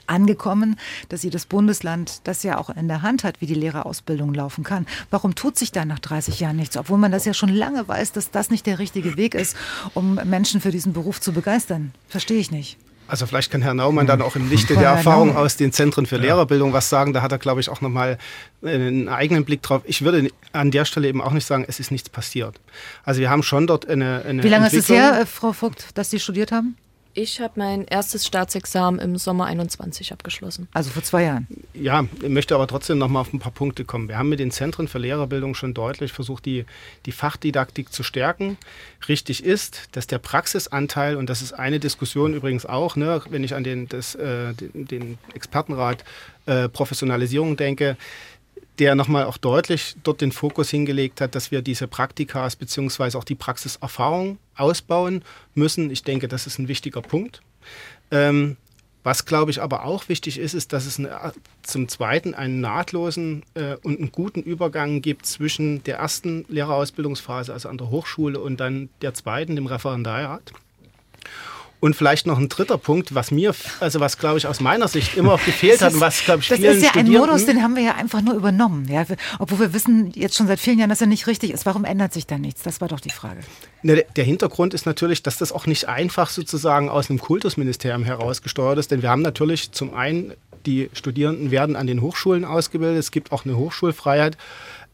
angekommen, 0.07 0.77
dass 1.09 1.23
jedes 1.23 1.45
Bundesland 1.45 2.21
das 2.23 2.43
ja 2.43 2.57
auch 2.57 2.69
in 2.69 2.87
der 2.87 3.01
Hand 3.01 3.23
hat, 3.23 3.41
wie 3.41 3.45
die 3.45 3.53
Lehrerausbildung 3.53 4.33
laufen 4.33 4.63
kann. 4.63 4.85
Warum 5.09 5.35
tut 5.35 5.57
sich 5.57 5.71
da 5.71 5.85
nach 5.85 5.99
30 5.99 6.39
Jahren 6.39 6.55
nichts, 6.55 6.77
obwohl 6.77 6.97
man 6.97 7.11
das 7.11 7.25
ja 7.25 7.33
schon 7.33 7.49
lange 7.49 7.87
weiß, 7.87 8.11
dass 8.11 8.31
das 8.31 8.49
nicht 8.49 8.65
der 8.65 8.79
richtige 8.79 9.17
Weg 9.17 9.35
ist, 9.35 9.55
um 9.93 10.15
Menschen 10.25 10.61
für 10.61 10.71
diesen 10.71 10.93
Beruf 10.93 11.21
zu 11.21 11.33
begeistern? 11.33 11.91
Verstehe 12.07 12.39
ich 12.39 12.51
nicht. 12.51 12.77
Also 13.07 13.27
vielleicht 13.27 13.51
kann 13.51 13.61
Herr 13.61 13.75
Naumann 13.75 14.07
dann 14.07 14.21
auch 14.21 14.35
im 14.35 14.49
Lichte 14.49 14.75
der 14.75 14.89
Erfahrung 14.89 15.35
aus 15.35 15.57
den 15.57 15.71
Zentren 15.71 16.07
für 16.07 16.17
Lehrerbildung 16.17 16.73
was 16.73 16.89
sagen. 16.89 17.13
Da 17.13 17.21
hat 17.21 17.31
er, 17.31 17.37
glaube 17.37 17.61
ich, 17.61 17.69
auch 17.69 17.81
nochmal 17.81 18.17
einen 18.63 19.09
eigenen 19.09 19.45
Blick 19.45 19.61
drauf. 19.61 19.83
Ich 19.85 20.01
würde 20.01 20.29
an 20.53 20.71
der 20.71 20.85
Stelle 20.85 21.07
eben 21.07 21.21
auch 21.21 21.31
nicht 21.31 21.45
sagen, 21.45 21.65
es 21.67 21.79
ist 21.79 21.91
nichts 21.91 22.09
passiert. 22.09 22.59
Also 23.03 23.21
wir 23.21 23.29
haben 23.29 23.43
schon 23.43 23.67
dort 23.67 23.87
eine, 23.87 24.23
eine 24.27 24.43
Wie 24.43 24.49
lange 24.49 24.67
ist 24.67 24.73
es 24.73 24.89
her, 24.89 25.19
äh, 25.21 25.25
Frau 25.27 25.53
Vogt, 25.53 25.89
dass 25.93 26.09
Sie 26.09 26.19
studiert 26.19 26.51
haben? 26.51 26.77
Ich 27.17 27.39
habe 27.39 27.53
mein 27.55 27.85
erstes 27.85 28.27
Staatsexamen 28.27 28.99
im 28.99 29.17
Sommer 29.17 29.45
21 29.45 30.11
abgeschlossen. 30.11 30.67
Also 30.73 30.89
vor 30.89 31.01
zwei 31.01 31.23
Jahren. 31.23 31.47
Ja, 31.73 32.03
ich 32.21 32.27
möchte 32.27 32.55
aber 32.55 32.67
trotzdem 32.67 32.97
noch 32.97 33.07
mal 33.07 33.21
auf 33.21 33.31
ein 33.31 33.39
paar 33.39 33.53
Punkte 33.53 33.85
kommen. 33.85 34.09
Wir 34.09 34.17
haben 34.17 34.27
mit 34.27 34.41
den 34.41 34.51
Zentren 34.51 34.89
für 34.89 34.99
Lehrerbildung 34.99 35.55
schon 35.55 35.73
deutlich 35.73 36.11
versucht, 36.11 36.45
die, 36.45 36.65
die 37.05 37.13
Fachdidaktik 37.13 37.93
zu 37.93 38.03
stärken. 38.03 38.57
Richtig 39.07 39.45
ist, 39.45 39.87
dass 39.93 40.07
der 40.07 40.17
Praxisanteil, 40.17 41.15
und 41.15 41.29
das 41.29 41.41
ist 41.41 41.53
eine 41.53 41.79
Diskussion 41.79 42.33
übrigens 42.33 42.65
auch, 42.65 42.97
ne, 42.97 43.21
wenn 43.29 43.45
ich 43.45 43.55
an 43.55 43.63
den, 43.63 43.87
das, 43.87 44.15
äh, 44.15 44.53
den, 44.53 44.85
den 44.85 45.17
Expertenrat 45.33 46.03
äh, 46.47 46.67
Professionalisierung 46.67 47.55
denke, 47.55 47.95
der 48.79 48.95
nochmal 48.95 49.25
auch 49.25 49.37
deutlich 49.37 49.95
dort 50.03 50.21
den 50.21 50.31
Fokus 50.31 50.69
hingelegt 50.69 51.21
hat, 51.21 51.35
dass 51.35 51.51
wir 51.51 51.61
diese 51.61 51.87
Praktikas 51.87 52.55
beziehungsweise 52.55 53.17
auch 53.17 53.23
die 53.23 53.35
Praxiserfahrung 53.35 54.37
ausbauen 54.55 55.23
müssen. 55.53 55.89
Ich 55.91 56.03
denke, 56.03 56.27
das 56.27 56.47
ist 56.47 56.59
ein 56.59 56.67
wichtiger 56.67 57.01
Punkt. 57.01 57.41
Ähm, 58.11 58.57
was, 59.05 59.25
glaube 59.25 59.51
ich, 59.51 59.61
aber 59.61 59.85
auch 59.85 60.09
wichtig 60.09 60.39
ist, 60.39 60.55
ist, 60.55 60.73
dass 60.73 60.87
es 60.87 60.97
eine, 60.97 61.33
zum 61.61 61.87
Zweiten 61.87 62.33
einen 62.33 62.59
nahtlosen 62.59 63.43
äh, 63.53 63.75
und 63.83 63.99
einen 63.99 64.11
guten 64.11 64.41
Übergang 64.41 65.01
gibt 65.01 65.27
zwischen 65.27 65.83
der 65.83 65.97
ersten 65.97 66.43
Lehrerausbildungsphase, 66.47 67.53
also 67.53 67.69
an 67.69 67.77
der 67.77 67.91
Hochschule, 67.91 68.39
und 68.39 68.59
dann 68.59 68.89
der 69.03 69.13
zweiten, 69.13 69.55
dem 69.55 69.67
Referendariat. 69.67 70.51
Und 71.79 71.95
vielleicht 71.95 72.25
noch 72.25 72.37
ein 72.37 72.49
dritter 72.49 72.77
Punkt, 72.77 73.13
was 73.13 73.31
mir, 73.31 73.53
also 73.79 73.99
was 73.99 74.17
glaube 74.17 74.37
ich 74.37 74.47
aus 74.47 74.59
meiner 74.59 74.87
Sicht 74.87 75.17
immer 75.17 75.37
gefehlt 75.45 75.81
hat 75.81 75.93
und 75.93 75.99
was 75.99 76.23
glaube 76.23 76.41
ich 76.41 76.47
Das 76.47 76.59
ist 76.59 76.83
ja 76.83 76.91
ein 76.95 77.11
Modus, 77.11 77.45
den 77.45 77.61
haben 77.61 77.75
wir 77.75 77.83
ja 77.83 77.95
einfach 77.95 78.21
nur 78.21 78.33
übernommen. 78.33 78.87
Ja? 78.89 79.05
Obwohl 79.39 79.59
wir 79.59 79.73
wissen 79.73 80.11
jetzt 80.15 80.35
schon 80.35 80.47
seit 80.47 80.59
vielen 80.59 80.79
Jahren, 80.79 80.89
dass 80.89 81.01
er 81.01 81.07
nicht 81.07 81.27
richtig 81.27 81.51
ist. 81.51 81.65
Warum 81.65 81.85
ändert 81.85 82.13
sich 82.13 82.25
da 82.25 82.37
nichts? 82.37 82.63
Das 82.63 82.81
war 82.81 82.87
doch 82.87 82.99
die 82.99 83.11
Frage. 83.11 83.41
Ne, 83.83 84.03
der 84.15 84.23
Hintergrund 84.23 84.73
ist 84.73 84.85
natürlich, 84.85 85.21
dass 85.21 85.37
das 85.37 85.51
auch 85.51 85.67
nicht 85.67 85.87
einfach 85.87 86.29
sozusagen 86.29 86.89
aus 86.89 87.09
einem 87.09 87.19
Kultusministerium 87.19 88.03
herausgesteuert 88.03 88.79
ist, 88.79 88.91
denn 88.91 89.01
wir 89.01 89.09
haben 89.09 89.21
natürlich 89.21 89.71
zum 89.71 89.93
einen 89.93 90.33
die 90.65 90.89
Studierenden 90.93 91.51
werden 91.51 91.75
an 91.75 91.87
den 91.87 92.01
Hochschulen 92.01 92.45
ausgebildet. 92.45 92.97
Es 92.97 93.11
gibt 93.11 93.31
auch 93.31 93.45
eine 93.45 93.57
Hochschulfreiheit, 93.57 94.37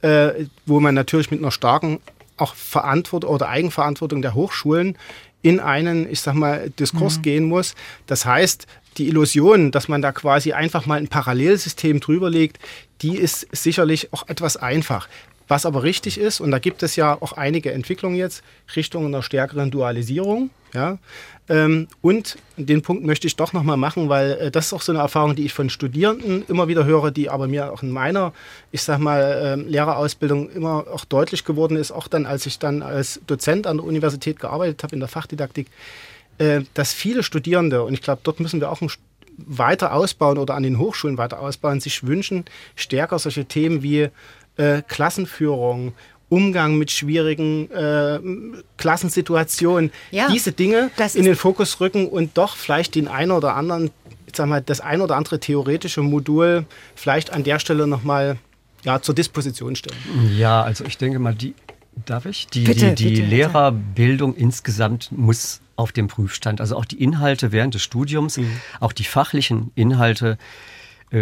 äh, 0.01 0.45
wo 0.65 0.79
man 0.79 0.95
natürlich 0.95 1.31
mit 1.31 1.39
einer 1.39 1.51
starken 1.51 1.99
auch 2.37 2.55
Verantwortung 2.55 3.29
oder 3.29 3.49
Eigenverantwortung 3.49 4.21
der 4.21 4.33
Hochschulen 4.33 4.97
in 5.41 5.59
einen, 5.59 6.09
ich 6.09 6.21
sag 6.21 6.35
mal, 6.35 6.69
Diskurs 6.79 7.17
mhm. 7.17 7.21
gehen 7.21 7.43
muss. 7.45 7.75
Das 8.07 8.25
heißt, 8.25 8.67
die 8.97 9.07
Illusion, 9.07 9.71
dass 9.71 9.87
man 9.87 10.01
da 10.01 10.11
quasi 10.11 10.53
einfach 10.53 10.85
mal 10.85 10.97
ein 10.99 11.07
Parallelsystem 11.07 11.99
drüber 11.99 12.29
legt, 12.29 12.59
die 13.01 13.17
ist 13.17 13.47
sicherlich 13.51 14.13
auch 14.13 14.27
etwas 14.27 14.57
einfach. 14.57 15.07
Was 15.47 15.65
aber 15.65 15.83
richtig 15.83 16.17
ist, 16.17 16.39
und 16.39 16.51
da 16.51 16.59
gibt 16.59 16.83
es 16.83 16.95
ja 16.95 17.17
auch 17.19 17.33
einige 17.33 17.71
Entwicklungen 17.71 18.15
jetzt 18.15 18.43
Richtung 18.75 19.05
einer 19.05 19.23
stärkeren 19.23 19.71
Dualisierung. 19.71 20.49
Ja, 20.73 20.97
ähm, 21.49 21.89
und 22.01 22.37
den 22.55 22.81
Punkt 22.81 23.03
möchte 23.03 23.27
ich 23.27 23.35
doch 23.35 23.51
nochmal 23.51 23.75
machen, 23.75 24.07
weil 24.07 24.31
äh, 24.31 24.51
das 24.51 24.67
ist 24.67 24.73
auch 24.73 24.81
so 24.81 24.93
eine 24.93 25.01
Erfahrung, 25.01 25.35
die 25.35 25.43
ich 25.43 25.53
von 25.53 25.69
Studierenden 25.69 26.45
immer 26.47 26.69
wieder 26.69 26.85
höre, 26.85 27.11
die 27.11 27.29
aber 27.29 27.47
mir 27.47 27.73
auch 27.73 27.83
in 27.83 27.91
meiner, 27.91 28.31
ich 28.71 28.81
sag 28.83 28.99
mal, 28.99 29.19
äh, 29.19 29.55
Lehrerausbildung 29.55 30.49
immer 30.49 30.85
auch 30.89 31.03
deutlich 31.03 31.43
geworden 31.43 31.75
ist, 31.75 31.91
auch 31.91 32.07
dann, 32.07 32.25
als 32.25 32.45
ich 32.45 32.57
dann 32.57 32.81
als 32.81 33.19
Dozent 33.27 33.67
an 33.67 33.77
der 33.77 33.85
Universität 33.85 34.39
gearbeitet 34.39 34.83
habe 34.83 34.93
in 34.93 35.01
der 35.01 35.09
Fachdidaktik, 35.09 35.67
äh, 36.37 36.61
dass 36.73 36.93
viele 36.93 37.21
Studierende, 37.21 37.83
und 37.83 37.93
ich 37.93 38.01
glaube, 38.01 38.21
dort 38.23 38.39
müssen 38.39 38.61
wir 38.61 38.71
auch 38.71 38.81
weiter 39.37 39.93
ausbauen 39.93 40.37
oder 40.37 40.55
an 40.55 40.63
den 40.63 40.77
Hochschulen 40.77 41.17
weiter 41.17 41.41
ausbauen, 41.41 41.81
sich 41.81 42.07
wünschen, 42.07 42.45
stärker 42.75 43.19
solche 43.19 43.43
Themen 43.43 43.83
wie 43.83 44.07
äh, 44.55 44.81
Klassenführung, 44.87 45.93
Umgang 46.31 46.77
mit 46.77 46.91
schwierigen 46.91 47.69
äh, 47.71 48.19
Klassensituationen, 48.77 49.91
ja, 50.11 50.29
diese 50.31 50.53
Dinge 50.53 50.89
in 51.13 51.25
den 51.25 51.35
Fokus 51.35 51.81
rücken 51.81 52.07
und 52.07 52.37
doch 52.37 52.55
vielleicht 52.55 52.95
den 52.95 53.09
einen 53.09 53.31
oder 53.31 53.55
anderen, 53.55 53.91
ich 54.27 54.37
sag 54.37 54.47
mal, 54.47 54.61
das 54.61 54.79
ein 54.79 55.01
oder 55.01 55.17
andere 55.17 55.41
theoretische 55.41 56.01
Modul 56.01 56.65
vielleicht 56.95 57.33
an 57.33 57.43
der 57.43 57.59
Stelle 57.59 57.85
nochmal 57.85 58.37
ja, 58.83 59.01
zur 59.01 59.13
Disposition 59.13 59.75
stellen. 59.75 59.97
Ja, 60.37 60.63
also 60.63 60.85
ich 60.85 60.97
denke 60.97 61.19
mal, 61.19 61.35
die, 61.35 61.53
darf 62.05 62.25
ich? 62.25 62.47
Die, 62.47 62.61
bitte, 62.61 62.93
die, 62.93 63.03
die 63.03 63.09
bitte, 63.09 63.27
Lehrerbildung 63.27 64.31
bitte. 64.31 64.43
insgesamt 64.43 65.11
muss 65.11 65.59
auf 65.75 65.91
dem 65.91 66.07
Prüfstand, 66.07 66.61
also 66.61 66.77
auch 66.77 66.85
die 66.85 67.03
Inhalte 67.03 67.51
während 67.51 67.73
des 67.73 67.83
Studiums, 67.83 68.37
mhm. 68.37 68.61
auch 68.79 68.93
die 68.93 69.03
fachlichen 69.03 69.71
Inhalte 69.75 70.37
äh, 70.37 70.70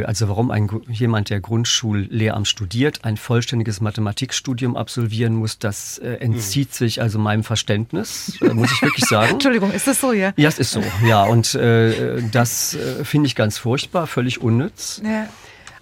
also 0.06 0.30
warum 0.30 0.52
ein, 0.52 0.70
jemand, 0.90 1.30
der 1.30 1.41
Grundschullehramt 1.41 2.48
studiert, 2.48 3.03
ein 3.03 3.18
vollständiges 3.18 3.82
Mathematikstudium 3.82 4.78
absolvieren 4.78 5.34
muss, 5.34 5.57
das 5.57 5.98
äh, 5.98 6.14
entzieht 6.16 6.74
sich 6.74 7.02
also 7.02 7.18
meinem 7.18 7.44
Verständnis, 7.44 8.38
äh, 8.41 8.53
muss 8.53 8.72
ich 8.72 8.82
wirklich 8.82 9.06
sagen. 9.06 9.32
Entschuldigung, 9.34 9.72
ist 9.72 9.88
das 9.88 9.99
so, 9.99 10.14
ja? 10.14 10.34
Ja, 10.38 10.48
es 10.48 10.60
ist 10.60 10.72
so, 10.72 10.84
ja. 11.06 11.24
Und 11.24 11.56
äh, 11.56 12.22
das 12.32 12.76
äh, 12.76 13.03
finde 13.03 13.28
ich 13.28 13.36
ganz 13.36 13.57
furchtbar, 13.57 14.06
völlig 14.06 14.41
unnütz. 14.41 15.02
Ja. 15.03 15.28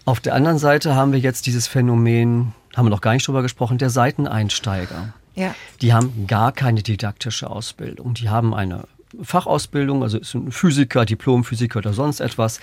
Auf 0.06 0.22
der 0.22 0.36
anderen 0.36 0.58
Seite 0.58 0.96
haben 0.96 1.12
wir 1.12 1.20
jetzt 1.20 1.46
dieses 1.46 1.68
Phänomen, 1.68 2.54
haben 2.76 2.86
wir 2.86 2.92
noch 2.92 3.02
gar 3.02 3.14
nicht 3.14 3.28
drüber 3.28 3.42
gesprochen, 3.42 3.78
der 3.78 3.90
Seiteneinsteiger. 3.90 5.14
Ja. 5.36 5.54
Die 5.82 5.94
haben 5.94 6.28
gar 6.28 6.54
keine 6.54 6.82
didaktische 6.82 7.50
Ausbildung. 7.50 8.14
Die 8.14 8.30
haben 8.30 8.54
eine 8.54 8.86
Fachausbildung, 9.22 10.04
also 10.04 10.18
ist 10.18 10.34
ein 10.34 10.52
Physiker, 10.52 11.06
Diplomphysiker 11.06 11.80
oder 11.80 11.94
sonst 11.94 12.22
etwas. 12.22 12.60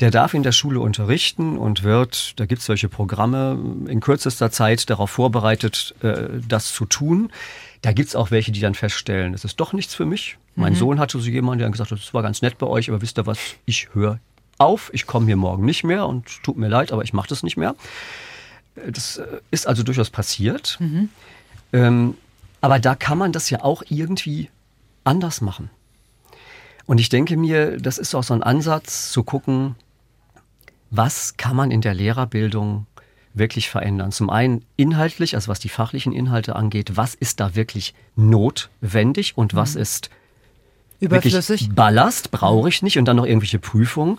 Der 0.00 0.10
darf 0.10 0.34
in 0.34 0.42
der 0.42 0.52
Schule 0.52 0.80
unterrichten 0.80 1.56
und 1.56 1.82
wird, 1.82 2.38
da 2.38 2.44
gibt 2.44 2.60
es 2.60 2.66
solche 2.66 2.88
Programme, 2.88 3.58
in 3.88 4.00
kürzester 4.00 4.50
Zeit 4.50 4.90
darauf 4.90 5.10
vorbereitet, 5.10 5.94
äh, 6.02 6.28
das 6.46 6.72
zu 6.72 6.84
tun. 6.84 7.30
Da 7.80 7.92
gibt 7.92 8.08
es 8.08 8.16
auch 8.16 8.30
welche, 8.30 8.52
die 8.52 8.60
dann 8.60 8.74
feststellen, 8.74 9.32
es 9.32 9.44
ist 9.44 9.56
doch 9.58 9.72
nichts 9.72 9.94
für 9.94 10.04
mich. 10.04 10.36
Mein 10.54 10.74
Mhm. 10.74 10.76
Sohn 10.78 10.98
hatte 11.00 11.18
so 11.18 11.30
jemanden, 11.30 11.60
der 11.60 11.70
gesagt 11.70 11.92
hat, 11.92 11.98
das 11.98 12.12
war 12.12 12.22
ganz 12.22 12.42
nett 12.42 12.58
bei 12.58 12.66
euch, 12.66 12.90
aber 12.90 13.00
wisst 13.00 13.18
ihr 13.18 13.26
was, 13.26 13.38
ich 13.64 13.88
höre 13.94 14.18
auf, 14.58 14.90
ich 14.92 15.06
komme 15.06 15.26
hier 15.26 15.36
morgen 15.36 15.64
nicht 15.64 15.84
mehr 15.84 16.06
und 16.06 16.42
tut 16.42 16.56
mir 16.56 16.68
leid, 16.68 16.92
aber 16.92 17.02
ich 17.02 17.12
mache 17.12 17.28
das 17.28 17.42
nicht 17.42 17.56
mehr. 17.56 17.74
Das 18.86 19.16
äh, 19.18 19.26
ist 19.50 19.66
also 19.66 19.82
durchaus 19.82 20.10
passiert. 20.10 20.76
Mhm. 20.80 21.08
Ähm, 21.72 22.14
aber 22.60 22.78
da 22.78 22.94
kann 22.94 23.16
man 23.18 23.32
das 23.32 23.48
ja 23.50 23.62
auch 23.62 23.82
irgendwie 23.88 24.50
anders 25.04 25.40
machen. 25.40 25.70
Und 26.86 26.98
ich 26.98 27.08
denke 27.08 27.36
mir, 27.36 27.78
das 27.78 27.98
ist 27.98 28.14
auch 28.14 28.22
so 28.24 28.34
ein 28.34 28.42
Ansatz 28.42 29.10
zu 29.10 29.24
gucken, 29.24 29.74
was 30.90 31.36
kann 31.36 31.56
man 31.56 31.70
in 31.70 31.80
der 31.80 31.94
Lehrerbildung 31.94 32.86
wirklich 33.34 33.68
verändern. 33.68 34.12
Zum 34.12 34.30
einen 34.30 34.64
inhaltlich, 34.76 35.34
also 35.34 35.48
was 35.48 35.58
die 35.60 35.68
fachlichen 35.68 36.12
Inhalte 36.12 36.56
angeht, 36.56 36.96
was 36.96 37.14
ist 37.14 37.40
da 37.40 37.54
wirklich 37.54 37.94
notwendig 38.16 39.36
und 39.36 39.54
was 39.54 39.74
Mhm. 39.74 39.82
ist 39.82 40.10
Überflüssig. 41.00 41.48
wirklich 41.60 41.74
Ballast, 41.74 42.30
brauche 42.30 42.70
ich 42.70 42.80
nicht 42.82 42.98
und 42.98 43.04
dann 43.04 43.16
noch 43.16 43.26
irgendwelche 43.26 43.58
Prüfungen. 43.58 44.18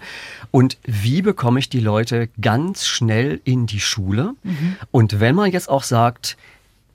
Und 0.52 0.78
wie 0.84 1.24
bekomme 1.24 1.60
ich 1.60 1.70
die 1.70 1.80
Leute 1.80 2.30
ganz 2.40 2.86
schnell 2.86 3.42
in 3.44 3.66
die 3.66 3.80
Schule? 3.80 4.36
Mhm. 4.44 4.76
Und 4.92 5.20
wenn 5.20 5.34
man 5.34 5.52
jetzt 5.52 5.70
auch 5.70 5.84
sagt, 5.84 6.38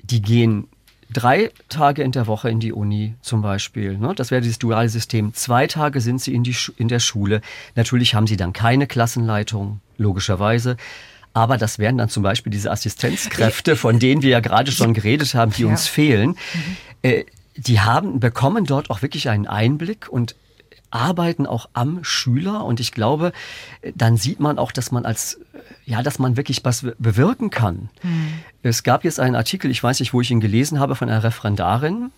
die 0.04 0.22
gehen 0.22 0.68
drei 1.12 1.50
Tage 1.68 2.02
in 2.02 2.12
der 2.12 2.26
Woche 2.26 2.48
in 2.50 2.60
die 2.60 2.72
Uni 2.72 3.14
zum 3.22 3.42
Beispiel, 3.42 3.98
ne, 3.98 4.14
das 4.14 4.30
wäre 4.30 4.40
dieses 4.40 4.58
duale 4.58 4.88
System, 4.88 5.34
zwei 5.34 5.66
Tage 5.66 6.00
sind 6.00 6.20
sie 6.20 6.34
in, 6.34 6.42
die, 6.44 6.54
in 6.76 6.88
der 6.88 7.00
Schule. 7.00 7.40
Natürlich 7.74 8.14
haben 8.14 8.26
sie 8.26 8.36
dann 8.36 8.52
keine 8.52 8.86
Klassenleitung, 8.86 9.80
logischerweise. 9.98 10.76
Aber 11.34 11.56
das 11.56 11.78
wären 11.78 11.96
dann 11.96 12.10
zum 12.10 12.22
Beispiel 12.22 12.50
diese 12.52 12.70
Assistenzkräfte, 12.70 13.74
von 13.76 13.98
denen 13.98 14.20
wir 14.22 14.30
ja 14.30 14.40
gerade 14.40 14.70
schon 14.70 14.92
geredet 14.92 15.34
haben, 15.34 15.50
die 15.52 15.62
Ja. 15.62 15.68
uns 15.68 15.86
fehlen. 15.86 16.36
Äh, 17.02 17.24
die 17.56 17.80
haben, 17.80 18.20
bekommen 18.20 18.64
dort 18.64 18.90
auch 18.90 19.02
wirklich 19.02 19.28
einen 19.28 19.46
Einblick 19.46 20.08
und 20.08 20.34
arbeiten 20.92 21.46
auch 21.46 21.68
am 21.72 22.04
Schüler. 22.04 22.64
Und 22.64 22.78
ich 22.80 22.92
glaube, 22.92 23.32
dann 23.94 24.16
sieht 24.16 24.40
man 24.40 24.58
auch, 24.58 24.72
dass 24.72 24.92
man 24.92 25.04
als, 25.04 25.40
ja, 25.84 26.02
dass 26.02 26.18
man 26.18 26.36
wirklich 26.36 26.64
was 26.64 26.82
be- 26.82 26.94
bewirken 26.98 27.50
kann. 27.50 27.88
Es 28.62 28.82
gab 28.82 29.04
jetzt 29.04 29.18
einen 29.20 29.34
Artikel, 29.36 29.70
ich 29.70 29.82
weiß 29.82 30.00
nicht, 30.00 30.12
wo 30.12 30.20
ich 30.20 30.30
ihn 30.30 30.40
gelesen 30.40 30.78
habe, 30.78 30.94
von 30.94 31.08
einer 31.08 31.24
Referendarin. 31.24 32.10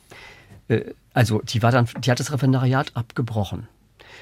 Äh, 0.68 0.80
Also, 1.14 1.40
die 1.42 1.62
war 1.62 1.70
dann, 1.70 1.88
die 2.00 2.10
hat 2.10 2.18
das 2.20 2.32
Referendariat 2.32 2.92
abgebrochen. 2.96 3.68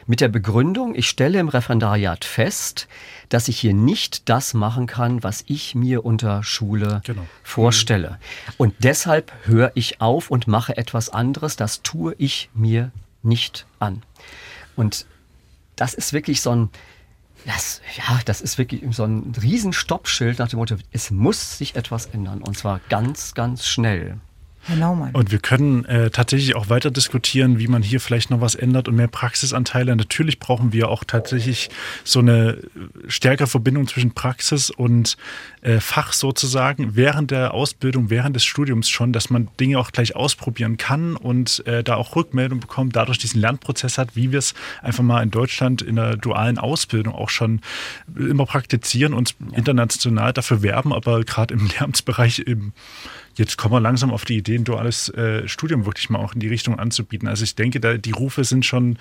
Mit 0.07 0.21
der 0.21 0.29
Begründung, 0.29 0.95
ich 0.97 1.09
stelle 1.09 1.39
im 1.39 1.49
Referendariat 1.49 2.25
fest, 2.25 2.89
dass 3.29 3.47
ich 3.47 3.59
hier 3.61 3.73
nicht 3.73 4.29
das 4.29 4.53
machen 4.53 4.87
kann, 4.87 5.23
was 5.23 5.45
ich 5.47 5.75
mir 5.77 6.05
unter 6.05 6.43
Schule 6.43 7.01
vorstelle. 7.45 8.19
Und 8.59 8.75
deshalb 8.81 9.33
höre 9.45 9.71
ich 9.75 10.01
auf 10.01 10.31
und 10.31 10.49
mache 10.49 10.77
etwas 10.77 11.09
anderes. 11.09 11.55
Das 11.57 11.83
tue 11.83 12.15
ich 12.19 12.51
mir 12.53 12.91
nicht 13.23 13.65
an. 13.79 14.03
Und 14.77 15.07
das 15.77 15.95
ist 15.95 16.13
wirklich 16.13 16.41
so 16.41 16.51
ein, 16.51 16.71
das, 17.45 17.81
ja, 17.97 18.21
das 18.25 18.41
ist 18.41 18.59
wirklich 18.59 18.83
so 18.95 19.05
ein 19.05 19.35
Riesenstoppschild 19.41 20.39
nach 20.39 20.49
dem 20.49 20.59
Motto, 20.59 20.77
es 20.93 21.11
muss 21.11 21.59
sich 21.59 21.77
etwas 21.77 22.07
ändern. 22.07 22.43
Und 22.43 22.57
zwar 22.57 22.81
ganz, 22.89 23.35
ganz 23.35 23.67
schnell. 23.67 24.19
Herr 24.65 24.77
Naumann. 24.77 25.11
Und 25.13 25.33
wir 25.33 25.41
können 25.41 25.85
äh, 25.87 26.11
tatsächlich 26.11 26.55
auch 26.55 26.69
weiter 26.69 26.91
diskutieren, 26.91 27.59
wie 27.59 27.67
man 27.67 27.83
hier 27.83 28.01
vielleicht 28.01 28.31
noch 28.31 28.41
was 28.41 28.55
ändert 28.55 28.87
und 28.87 28.95
mehr 28.95 29.09
Praxisanteile. 29.09 29.95
Natürlich 29.97 30.39
brauchen 30.39 30.73
wir 30.73 30.89
auch 30.89 31.03
tatsächlich 31.03 31.69
so 32.05 32.21
eine 32.21 32.51
äh, 32.51 32.59
stärkere 33.09 33.49
Verbindung 33.49 33.89
zwischen 33.89 34.13
Praxis 34.13 34.71
und 34.71 35.17
äh, 35.63 35.81
Fach 35.81 36.13
sozusagen 36.13 36.95
während 36.95 37.33
der 37.33 37.55
Ausbildung, 37.55 38.09
während 38.09 38.37
des 38.37 38.45
Studiums 38.45 38.89
schon, 38.89 39.13
dass 39.13 39.31
man 39.31 39.49
Dinge 39.59 39.81
auch 39.81 39.91
gleich 39.91 40.15
ausprobieren 40.15 40.77
kann 40.77 41.17
und 41.17 41.67
äh, 41.67 41.83
da 41.83 41.97
auch 41.97 42.15
Rückmeldung 42.15 42.61
bekommt, 42.61 42.95
dadurch 42.95 43.19
diesen 43.19 43.41
Lernprozess 43.41 43.99
hat, 43.99 44.15
wie 44.15 44.31
wir 44.31 44.39
es 44.39 44.55
einfach 44.81 45.03
mal 45.03 45.23
in 45.23 45.33
Deutschland 45.33 45.83
in 45.83 45.97
der 45.97 46.17
dualen 46.17 46.59
Ausbildung 46.59 47.15
auch 47.15 47.31
schon 47.31 47.61
immer 48.17 48.47
praktizieren 48.47 49.13
und 49.13 49.35
international 49.55 50.33
dafür 50.33 50.63
werben, 50.63 50.93
aber 50.93 51.25
gerade 51.25 51.55
im 51.55 51.67
Lehramtsbereich 51.67 52.41
eben 52.41 52.73
Jetzt 53.37 53.57
kommen 53.57 53.75
wir 53.75 53.81
langsam 53.81 54.11
auf 54.13 54.25
die 54.25 54.37
Idee, 54.37 54.57
ein 54.57 54.65
duales 54.65 55.09
äh, 55.11 55.47
Studium 55.49 55.87
wirklich 55.87 56.11
mal 56.11 56.19
auch 56.19 56.35
in 56.35 56.41
die 56.41 56.49
Richtung 56.49 56.79
anzubieten. 56.79 57.29
Also 57.29 57.45
ich 57.45 57.55
denke, 57.55 57.81
da, 57.81 57.95
die 57.97 58.11
Rufe 58.13 58.45
sind 58.45 58.65
schon 58.67 58.99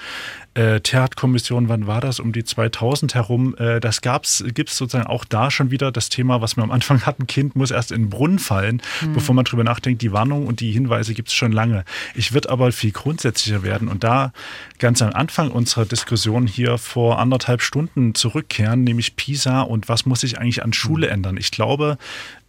äh, 0.54 0.80
TEAT-Kommission, 0.80 1.70
wann 1.70 1.88
war 1.88 2.02
das? 2.02 2.20
Um 2.20 2.32
die 2.32 2.44
2000 2.44 3.16
herum. 3.16 3.56
Äh, 3.58 3.80
das 3.80 4.02
gab's, 4.02 4.44
gibt's 4.54 4.78
sozusagen 4.78 5.08
auch 5.08 5.26
da 5.26 5.52
schon 5.52 5.72
wieder 5.72 5.92
das 5.92 6.10
Thema, 6.10 6.42
was 6.42 6.56
wir 6.56 6.64
am 6.64 6.72
Anfang 6.72 7.02
hatten, 7.06 7.28
Kind 7.28 7.56
muss 7.56 7.72
erst 7.72 7.92
in 7.92 8.04
den 8.04 8.10
Brunnen 8.10 8.40
fallen, 8.40 8.82
Mhm. 9.02 9.14
bevor 9.14 9.36
man 9.36 9.46
drüber 9.46 9.64
nachdenkt. 9.64 10.02
Die 10.02 10.12
Warnung 10.12 10.48
und 10.48 10.60
die 10.60 10.72
Hinweise 10.72 11.14
gibt's 11.14 11.34
schon 11.34 11.52
lange. 11.52 11.84
Ich 12.16 12.34
würde 12.34 12.50
aber 12.50 12.72
viel 12.72 12.92
grundsätzlicher 12.92 13.64
werden 13.64 13.88
und 13.88 14.04
da 14.04 14.32
ganz 14.80 15.02
am 15.02 15.12
Anfang 15.14 15.52
unserer 15.52 15.86
Diskussion 15.86 16.48
hier 16.48 16.78
vor 16.78 17.20
anderthalb 17.20 17.62
Stunden 17.62 18.16
zurückkehren, 18.16 18.84
nämlich 18.84 19.16
PISA 19.16 19.62
und 19.62 19.90
was 19.90 20.06
muss 20.06 20.22
sich 20.22 20.38
eigentlich 20.40 20.64
an 20.64 20.74
Schule 20.74 21.08
ändern. 21.08 21.38
Ich 21.38 21.52
glaube, 21.52 21.98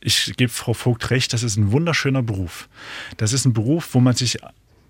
ich 0.02 0.34
gebe 0.36 0.50
Frau 0.50 0.74
Vogt 0.74 1.10
recht, 1.10 1.32
das 1.32 1.42
ist 1.42 1.56
ein 1.56 1.72
wunderschöner 1.72 2.22
Beruf. 2.22 2.68
Das 3.16 3.32
ist 3.32 3.44
ein 3.44 3.52
Beruf, 3.52 3.94
wo 3.94 4.00
man 4.00 4.14
sich 4.14 4.38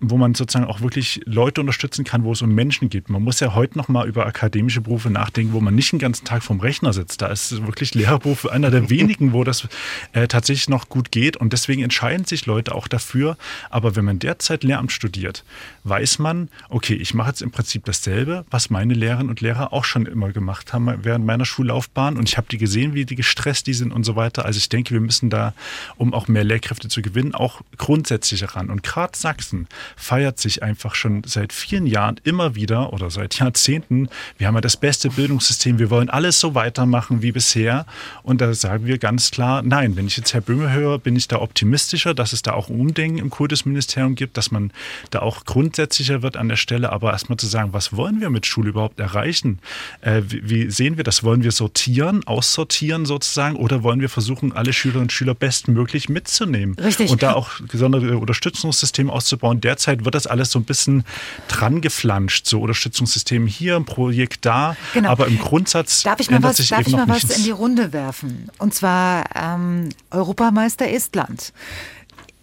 wo 0.09 0.17
man 0.17 0.35
sozusagen 0.35 0.65
auch 0.65 0.81
wirklich 0.81 1.21
Leute 1.25 1.61
unterstützen 1.61 2.03
kann, 2.03 2.23
wo 2.23 2.33
es 2.33 2.41
um 2.41 2.53
Menschen 2.53 2.89
geht. 2.89 3.09
Man 3.09 3.23
muss 3.23 3.39
ja 3.39 3.55
heute 3.55 3.77
noch 3.77 3.87
mal 3.87 4.07
über 4.07 4.25
akademische 4.25 4.81
Berufe 4.81 5.09
nachdenken, 5.09 5.53
wo 5.53 5.61
man 5.61 5.73
nicht 5.75 5.91
den 5.93 5.99
ganzen 5.99 6.25
Tag 6.25 6.43
vom 6.43 6.59
Rechner 6.59 6.91
sitzt. 6.91 7.21
Da 7.21 7.27
ist 7.27 7.65
wirklich 7.65 7.95
Lehrerberuf 7.95 8.45
einer 8.45 8.69
der 8.69 8.89
wenigen, 8.89 9.31
wo 9.31 9.43
das 9.43 9.67
äh, 10.11 10.27
tatsächlich 10.27 10.67
noch 10.67 10.89
gut 10.89 11.11
geht. 11.11 11.37
Und 11.37 11.53
deswegen 11.53 11.81
entscheiden 11.83 12.25
sich 12.25 12.45
Leute 12.45 12.75
auch 12.75 12.87
dafür. 12.87 13.37
Aber 13.69 13.95
wenn 13.95 14.03
man 14.03 14.19
derzeit 14.19 14.63
Lehramt 14.63 14.91
studiert, 14.91 15.45
weiß 15.85 16.19
man, 16.19 16.49
okay, 16.69 16.95
ich 16.95 17.13
mache 17.13 17.29
jetzt 17.29 17.41
im 17.41 17.51
Prinzip 17.51 17.85
dasselbe, 17.85 18.45
was 18.51 18.69
meine 18.69 18.93
Lehrerinnen 18.93 19.29
und 19.29 19.39
Lehrer 19.41 19.71
auch 19.71 19.85
schon 19.85 20.05
immer 20.05 20.31
gemacht 20.31 20.73
haben 20.73 20.93
während 21.03 21.25
meiner 21.25 21.45
Schullaufbahn. 21.45 22.17
Und 22.17 22.27
ich 22.27 22.37
habe 22.37 22.47
die 22.51 22.57
gesehen, 22.57 22.93
wie 22.93 23.05
die 23.05 23.15
gestresst 23.15 23.67
die 23.67 23.73
sind 23.73 23.93
und 23.93 24.03
so 24.03 24.17
weiter. 24.17 24.45
Also 24.45 24.57
ich 24.57 24.67
denke, 24.67 24.93
wir 24.93 25.01
müssen 25.01 25.29
da, 25.29 25.53
um 25.95 26.13
auch 26.13 26.27
mehr 26.27 26.43
Lehrkräfte 26.43 26.89
zu 26.89 27.01
gewinnen, 27.01 27.33
auch 27.33 27.61
grundsätzlicher 27.77 28.47
ran. 28.47 28.69
Und 28.69 28.83
gerade 28.83 29.17
Sachsen 29.17 29.67
feiert 29.95 30.39
sich 30.39 30.63
einfach 30.63 30.95
schon 30.95 31.23
seit 31.25 31.53
vielen 31.53 31.87
Jahren 31.87 32.19
immer 32.23 32.55
wieder 32.55 32.93
oder 32.93 33.09
seit 33.09 33.39
Jahrzehnten, 33.39 34.09
wir 34.37 34.47
haben 34.47 34.55
ja 34.55 34.61
das 34.61 34.77
beste 34.77 35.09
Bildungssystem, 35.09 35.79
wir 35.79 35.89
wollen 35.89 36.09
alles 36.09 36.39
so 36.39 36.55
weitermachen 36.55 37.21
wie 37.21 37.31
bisher. 37.31 37.85
Und 38.23 38.41
da 38.41 38.53
sagen 38.53 38.85
wir 38.85 38.97
ganz 38.97 39.31
klar, 39.31 39.61
nein, 39.63 39.95
wenn 39.95 40.07
ich 40.07 40.17
jetzt 40.17 40.33
Herr 40.33 40.41
Böhme 40.41 40.71
höre, 40.71 40.99
bin 40.99 41.15
ich 41.15 41.27
da 41.27 41.39
optimistischer, 41.39 42.13
dass 42.13 42.33
es 42.33 42.41
da 42.41 42.53
auch 42.53 42.69
Umdenken 42.69 43.17
im 43.17 43.29
Kultusministerium 43.29 44.15
gibt, 44.15 44.37
dass 44.37 44.51
man 44.51 44.71
da 45.11 45.19
auch 45.19 45.45
grundsätzlicher 45.45 46.21
wird 46.21 46.37
an 46.37 46.49
der 46.49 46.55
Stelle. 46.55 46.91
Aber 46.91 47.11
erstmal 47.11 47.37
zu 47.37 47.47
sagen, 47.47 47.73
was 47.73 47.95
wollen 47.95 48.21
wir 48.21 48.29
mit 48.29 48.45
Schule 48.45 48.69
überhaupt 48.69 48.99
erreichen? 48.99 49.59
Äh, 50.01 50.21
wie, 50.27 50.49
wie 50.49 50.71
sehen 50.71 50.97
wir 50.97 51.03
das? 51.03 51.23
Wollen 51.23 51.43
wir 51.43 51.51
sortieren, 51.51 52.25
aussortieren 52.25 53.05
sozusagen 53.05 53.55
oder 53.55 53.83
wollen 53.83 54.01
wir 54.01 54.09
versuchen, 54.09 54.53
alle 54.53 54.73
Schülerinnen 54.73 55.03
und 55.03 55.11
Schüler 55.11 55.35
bestmöglich 55.35 56.09
mitzunehmen? 56.09 56.75
Richtig. 56.79 57.09
Und 57.11 57.23
da 57.23 57.33
auch 57.33 57.51
gesonderte 57.67 58.17
Unterstützungssysteme 58.17 59.11
auszubauen. 59.11 59.61
Derzeit 59.73 60.05
wird 60.05 60.13
das 60.13 60.27
alles 60.27 60.51
so 60.51 60.59
ein 60.59 60.65
bisschen 60.65 61.03
dran 61.47 61.81
geflanscht, 61.81 62.45
so 62.45 62.61
Unterstützungssystem 62.61 63.47
hier, 63.47 63.75
ein 63.75 63.85
Projekt 63.85 64.45
da, 64.45 64.77
Genau. 64.93 65.09
aber 65.09 65.25
im 65.25 65.39
Grundsatz 65.39 66.03
Darf 66.03 66.19
ich 66.19 66.29
mal 66.29 66.43
was, 66.43 66.57
sich 66.57 66.69
darf 66.69 66.85
ich 66.85 66.93
mal 66.93 67.07
was 67.07 67.23
in 67.23 67.43
die 67.43 67.49
Runde 67.49 67.91
werfen? 67.91 68.51
Und 68.59 68.75
zwar 68.75 69.23
ähm, 69.33 69.89
Europameister 70.11 70.87
Estland. 70.87 71.53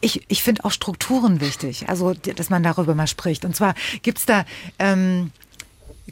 Ich, 0.00 0.24
ich 0.26 0.42
finde 0.42 0.64
auch 0.64 0.72
Strukturen 0.72 1.40
wichtig, 1.40 1.88
also 1.88 2.14
dass 2.14 2.50
man 2.50 2.64
darüber 2.64 2.96
mal 2.96 3.06
spricht. 3.06 3.44
Und 3.44 3.54
zwar 3.54 3.74
gibt's 4.02 4.26
da, 4.26 4.44
ähm, 4.80 5.30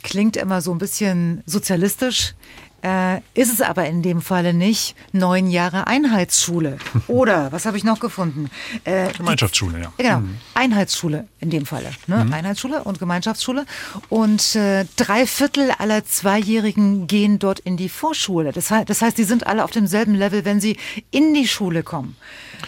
klingt 0.04 0.36
immer 0.36 0.60
so 0.60 0.70
ein 0.70 0.78
bisschen 0.78 1.42
sozialistisch, 1.46 2.34
äh, 2.82 3.18
ist 3.34 3.52
es 3.52 3.60
aber 3.60 3.86
in 3.86 4.02
dem 4.02 4.20
Falle 4.20 4.54
nicht, 4.54 4.94
neun 5.12 5.48
Jahre 5.50 5.86
Einheitsschule. 5.86 6.78
Oder, 7.08 7.50
was 7.52 7.66
habe 7.66 7.76
ich 7.76 7.84
noch 7.84 8.00
gefunden? 8.00 8.50
Äh, 8.84 9.12
Gemeinschaftsschule, 9.12 9.80
ja. 9.80 9.92
Genau, 9.96 10.18
Mhm. 10.20 10.38
Einheitsschule 10.54 11.26
in 11.40 11.50
dem 11.50 11.66
Falle. 11.66 11.90
Ne? 12.06 12.24
Mhm. 12.24 12.32
Einheitsschule 12.32 12.84
und 12.84 12.98
Gemeinschaftsschule. 12.98 13.66
Und 14.08 14.54
äh, 14.56 14.84
drei 14.96 15.26
Viertel 15.26 15.70
aller 15.78 16.04
Zweijährigen 16.04 17.06
gehen 17.06 17.38
dort 17.38 17.60
in 17.60 17.76
die 17.76 17.88
Vorschule. 17.88 18.52
Das, 18.52 18.70
heißt, 18.70 18.88
das 18.88 19.02
heißt, 19.02 19.18
die 19.18 19.24
sind 19.24 19.46
alle 19.46 19.64
auf 19.64 19.70
demselben 19.70 20.14
Level, 20.14 20.44
wenn 20.44 20.60
sie 20.60 20.76
in 21.10 21.34
die 21.34 21.48
Schule 21.48 21.82
kommen. 21.82 22.16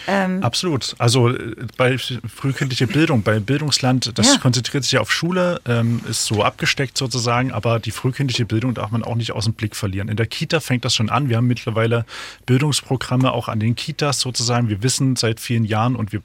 Ähm, 0.07 0.43
Absolut. 0.43 0.95
Also 0.97 1.29
äh, 1.29 1.55
bei 1.77 1.97
frühkindliche 1.97 2.87
Bildung, 2.87 3.23
bei 3.23 3.39
Bildungsland, 3.39 4.17
das 4.17 4.27
Ja. 4.27 4.37
konzentriert 4.39 4.83
sich 4.83 4.93
ja 4.93 5.01
auf 5.01 5.11
Schule, 5.11 5.61
ähm, 5.65 6.01
ist 6.09 6.25
so 6.25 6.43
abgesteckt 6.43 6.97
sozusagen, 6.97 7.51
aber 7.51 7.79
die 7.79 7.91
frühkindliche 7.91 8.45
Bildung 8.45 8.73
darf 8.73 8.91
man 8.91 9.03
auch 9.03 9.15
nicht 9.15 9.31
aus 9.31 9.45
dem 9.45 9.53
Blick 9.53 9.75
verlieren. 9.75 10.09
In 10.09 10.17
der 10.17 10.25
Kita 10.27 10.59
fängt 10.59 10.85
das 10.85 10.95
schon 10.95 11.09
an. 11.09 11.29
Wir 11.29 11.37
haben 11.37 11.47
mittlerweile 11.47 12.05
Bildungsprogramme 12.45 13.31
auch 13.31 13.47
an 13.47 13.59
den 13.59 13.75
Kitas 13.75 14.19
sozusagen. 14.19 14.69
Wir 14.69 14.83
wissen 14.83 15.15
seit 15.15 15.39
vielen 15.39 15.65
Jahren 15.65 15.95
und 15.95 16.11
wir 16.11 16.21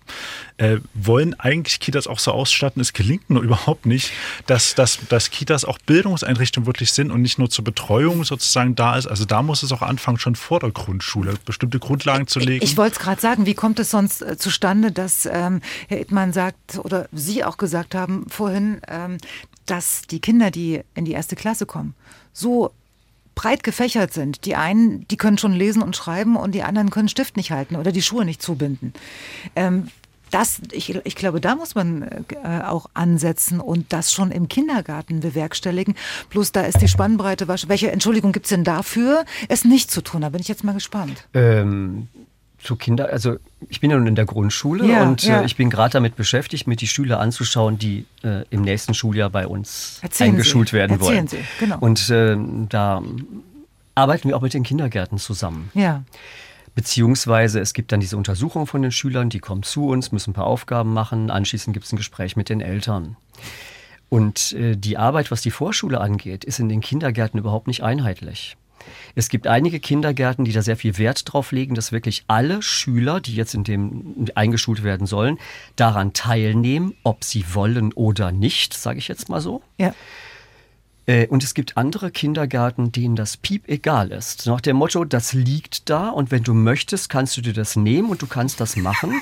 äh, 0.59 0.79
wollen 0.95 1.39
eigentlich 1.39 1.81
Kitas 1.81 2.07
auch 2.07 2.19
so 2.19 2.33
ausstatten. 2.33 2.81
Es 2.81 2.93
gelingt 2.93 3.31
nur 3.31 3.43
überhaupt 3.47 3.87
nicht, 3.87 4.13
dass, 4.47 4.75
dass, 4.75 4.99
dass 5.09 5.31
Kitas 5.31 5.65
auch 5.65 5.79
Bildungseinrichtungen 5.87 6.67
wirklich 6.67 6.93
sind 6.93 7.11
und 7.11 7.23
nicht 7.23 7.39
nur 7.39 7.51
zur 7.51 7.65
Betreuung 7.65 8.25
sozusagen 8.25 8.75
da 8.75 8.97
ist. 8.97 9.07
Also 9.07 9.25
da 9.25 9.43
muss 9.43 9.63
es 9.63 9.73
auch 9.73 9.83
anfangen, 9.83 10.19
schon 10.19 10.37
vor 10.37 10.61
der 10.61 10.71
Grundschule 10.71 11.35
bestimmte 11.45 11.79
Grundlagen 11.79 12.27
zu 12.27 12.39
legen. 12.39 12.65
Ich 12.65 12.77
wollte 12.77 12.95
es 12.95 12.99
gerade 12.99 13.21
sagen, 13.21 13.47
wie 13.47 13.55
kommt 13.57 13.81
es 13.81 13.91
sonst 13.91 14.23
äh, 14.23 14.37
zustande, 14.37 14.93
dass 14.93 15.27
ähm, 15.27 15.61
Herr 15.89 16.01
Ittmann 16.01 16.33
sagt 16.33 16.79
oder 16.79 17.09
Sie 17.13 17.45
auch 17.45 17.57
gesagt 17.57 17.95
haben 17.95 18.27
vorhin, 18.29 18.81
ähm, 18.89 19.19
dass 19.67 20.03
die 20.03 20.21
Kinder, 20.21 20.51
die 20.51 20.83
in 20.95 21.05
die 21.05 21.13
erste 21.13 21.37
Klasse 21.37 21.67
kommen, 21.67 21.95
so 22.33 22.71
breit 23.35 23.63
gefächert 23.63 24.13
sind. 24.13 24.45
Die 24.45 24.57
einen, 24.57 25.07
die 25.09 25.17
können 25.17 25.39
schon 25.39 25.53
lesen 25.53 25.83
und 25.83 25.95
schreiben 25.95 26.37
und 26.37 26.55
die 26.55 26.63
anderen 26.63 26.91
können 26.91 27.09
Stift 27.09 27.37
nicht 27.37 27.51
halten 27.51 27.77
oder 27.77 27.93
die 27.93 28.03
Schuhe 28.03 28.25
nicht 28.25 28.43
zubinden. 28.43 28.93
Ähm, 29.55 29.89
das, 30.31 30.61
ich, 30.73 30.95
ich 31.05 31.15
glaube, 31.15 31.41
da 31.41 31.55
muss 31.55 31.75
man 31.75 32.03
äh, 32.03 32.63
auch 32.65 32.87
ansetzen 32.95 33.61
und 33.61 33.93
das 33.93 34.13
schon 34.13 34.33
im 34.33 34.49
Kindergarten 34.49 35.21
bewerkstelligen. 35.21 35.95
Bloß 36.31 36.53
da 36.53 36.63
ist 36.63 36.81
die 36.81 36.89
Spannbreite, 36.89 37.47
welche 37.47 37.93
Entschuldigung 37.93 38.33
gibt 38.33 38.47
es 38.47 38.51
denn 38.51 38.65
dafür, 38.65 39.25
es 39.49 39.65
nicht 39.65 39.91
zu 39.91 40.03
tun? 40.03 40.23
Da 40.23 40.31
bin 40.31 40.41
ich 40.41 40.49
jetzt 40.49 40.65
mal 40.65 40.75
gespannt. 40.75 41.29
Ähm, 41.33 42.09
zu 42.59 42.77
Kinder, 42.77 43.11
also 43.11 43.37
ich 43.69 43.81
bin 43.81 43.91
ja 43.91 43.97
nun 43.97 44.07
in 44.07 44.15
der 44.15 44.25
Grundschule 44.25 44.87
Ja, 44.87 45.03
und 45.03 45.23
ja. 45.23 45.43
äh, 45.43 45.47
ich 45.47 45.57
bin 45.57 45.71
gerade 45.71 45.93
damit 45.93 46.17
beschäftigt, 46.17 46.67
mir 46.67 46.77
die 46.77 46.87
Schüler 46.87 47.21
anzuschauen, 47.21 47.79
die 47.79 48.07
äh, 48.23 48.45
im 48.51 48.63
nächsten 48.63 48.95
Schuljahr 48.95 49.31
bei 49.31 49.47
uns 49.47 49.99
Erzählen 50.03 50.31
eingeschult 50.31 50.71
Sie. 50.71 50.77
werden 50.77 50.93
Erzählen 50.99 51.17
wollen. 51.17 51.29
Sie, 51.29 51.39
genau. 51.61 51.79
Und 51.79 52.11
äh, 52.11 52.37
da 52.69 53.03
arbeiten 53.95 54.29
wir 54.29 54.37
auch 54.37 54.43
mit 54.43 54.55
den 54.55 54.63
Kindergärten 54.63 55.19
zusammen. 55.19 55.71
Ja. 55.75 56.03
Beziehungsweise 56.75 57.61
es 57.61 57.73
gibt 57.73 57.93
dann 57.93 58.01
diese 58.01 58.17
Untersuchung 58.17 58.67
von 58.67 58.83
den 58.83 58.93
Schülern, 58.93 59.31
die 59.31 59.39
kommen 59.39 59.63
zu 59.63 59.89
uns, 59.89 60.13
müssen 60.13 60.31
ein 60.31 60.35
paar 60.35 60.47
Aufgaben 60.47 60.93
machen, 60.93 61.31
anschließend 61.31 61.73
gibt 61.73 61.87
es 61.87 61.93
ein 61.93 61.97
Gespräch 61.97 62.37
mit 62.37 62.49
den 62.49 62.61
Eltern. 62.61 63.17
Und 64.09 64.53
äh, 64.53 64.77
die 64.77 64.99
Arbeit, 64.99 65.31
was 65.31 65.41
die 65.41 65.51
Vorschule 65.51 66.01
angeht, 66.01 66.45
ist 66.45 66.59
in 66.59 66.69
den 66.69 66.81
Kindergärten 66.81 67.41
überhaupt 67.41 67.67
nicht 67.67 67.83
einheitlich. 67.83 68.57
Es 69.15 69.29
gibt 69.29 69.47
einige 69.47 69.81
Kindergärten, 69.81 70.45
die 70.45 70.53
da 70.53 70.63
sehr 70.63 70.77
viel 70.77 70.99
Wert 70.99 71.33
drauf 71.33 71.53
legen, 71.53 71.75
dass 71.75 71.93
wirklich 71.93 72.25
alle 72.29 72.63
Schüler, 72.63 73.21
die 73.21 73.35
jetzt 73.35 73.55
in 73.55 73.65
dem 73.65 74.27
eingeschult 74.35 74.83
werden 74.83 75.07
sollen, 75.07 75.39
daran 75.77 76.13
teilnehmen, 76.13 76.95
ob 77.03 77.25
sie 77.25 77.45
wollen 77.55 77.93
oder 77.93 78.33
nicht, 78.33 78.75
sage 78.75 78.99
ich 78.99 79.09
jetzt 79.09 79.29
mal 79.29 79.41
so. 79.41 79.63
Ja. 79.79 79.95
Äh, 81.07 81.27
Und 81.29 81.45
es 81.45 81.55
gibt 81.55 81.77
andere 81.77 82.11
Kindergärten, 82.11 82.91
denen 82.93 83.15
das 83.17 83.37
Piep 83.37 83.69
egal 83.69 84.11
ist. 84.11 84.47
Nach 84.47 84.61
dem 84.61 84.77
Motto, 84.77 85.05
das 85.05 85.33
liegt 85.33 85.89
da 85.89 86.09
und 86.09 86.31
wenn 86.31 86.43
du 86.43 86.53
möchtest, 86.53 87.09
kannst 87.09 87.37
du 87.37 87.41
dir 87.41 87.53
das 87.53 87.77
nehmen 87.77 88.11
und 88.11 88.23
du 88.23 88.27
kannst 88.27 88.61
das 88.61 88.75
machen. 88.77 89.21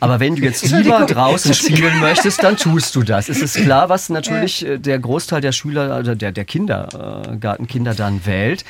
Aber 0.00 0.20
wenn 0.20 0.36
du 0.36 0.42
jetzt 0.42 0.64
lieber 0.70 1.04
draußen 1.06 1.52
spielen 1.54 2.00
möchtest, 2.00 2.42
dann 2.42 2.56
tust 2.56 2.94
du 2.94 3.02
das. 3.02 3.28
Es 3.28 3.42
ist 3.42 3.56
klar, 3.56 3.88
was 3.88 4.08
natürlich 4.10 4.64
äh, 4.64 4.78
der 4.78 4.98
Großteil 4.98 5.40
der 5.40 5.52
Schüler 5.52 5.98
oder 5.98 6.14
der, 6.14 6.30
der 6.32 6.44
Kindergartenkinder 6.44 7.94
dann 7.94 8.24
wählt. 8.26 8.64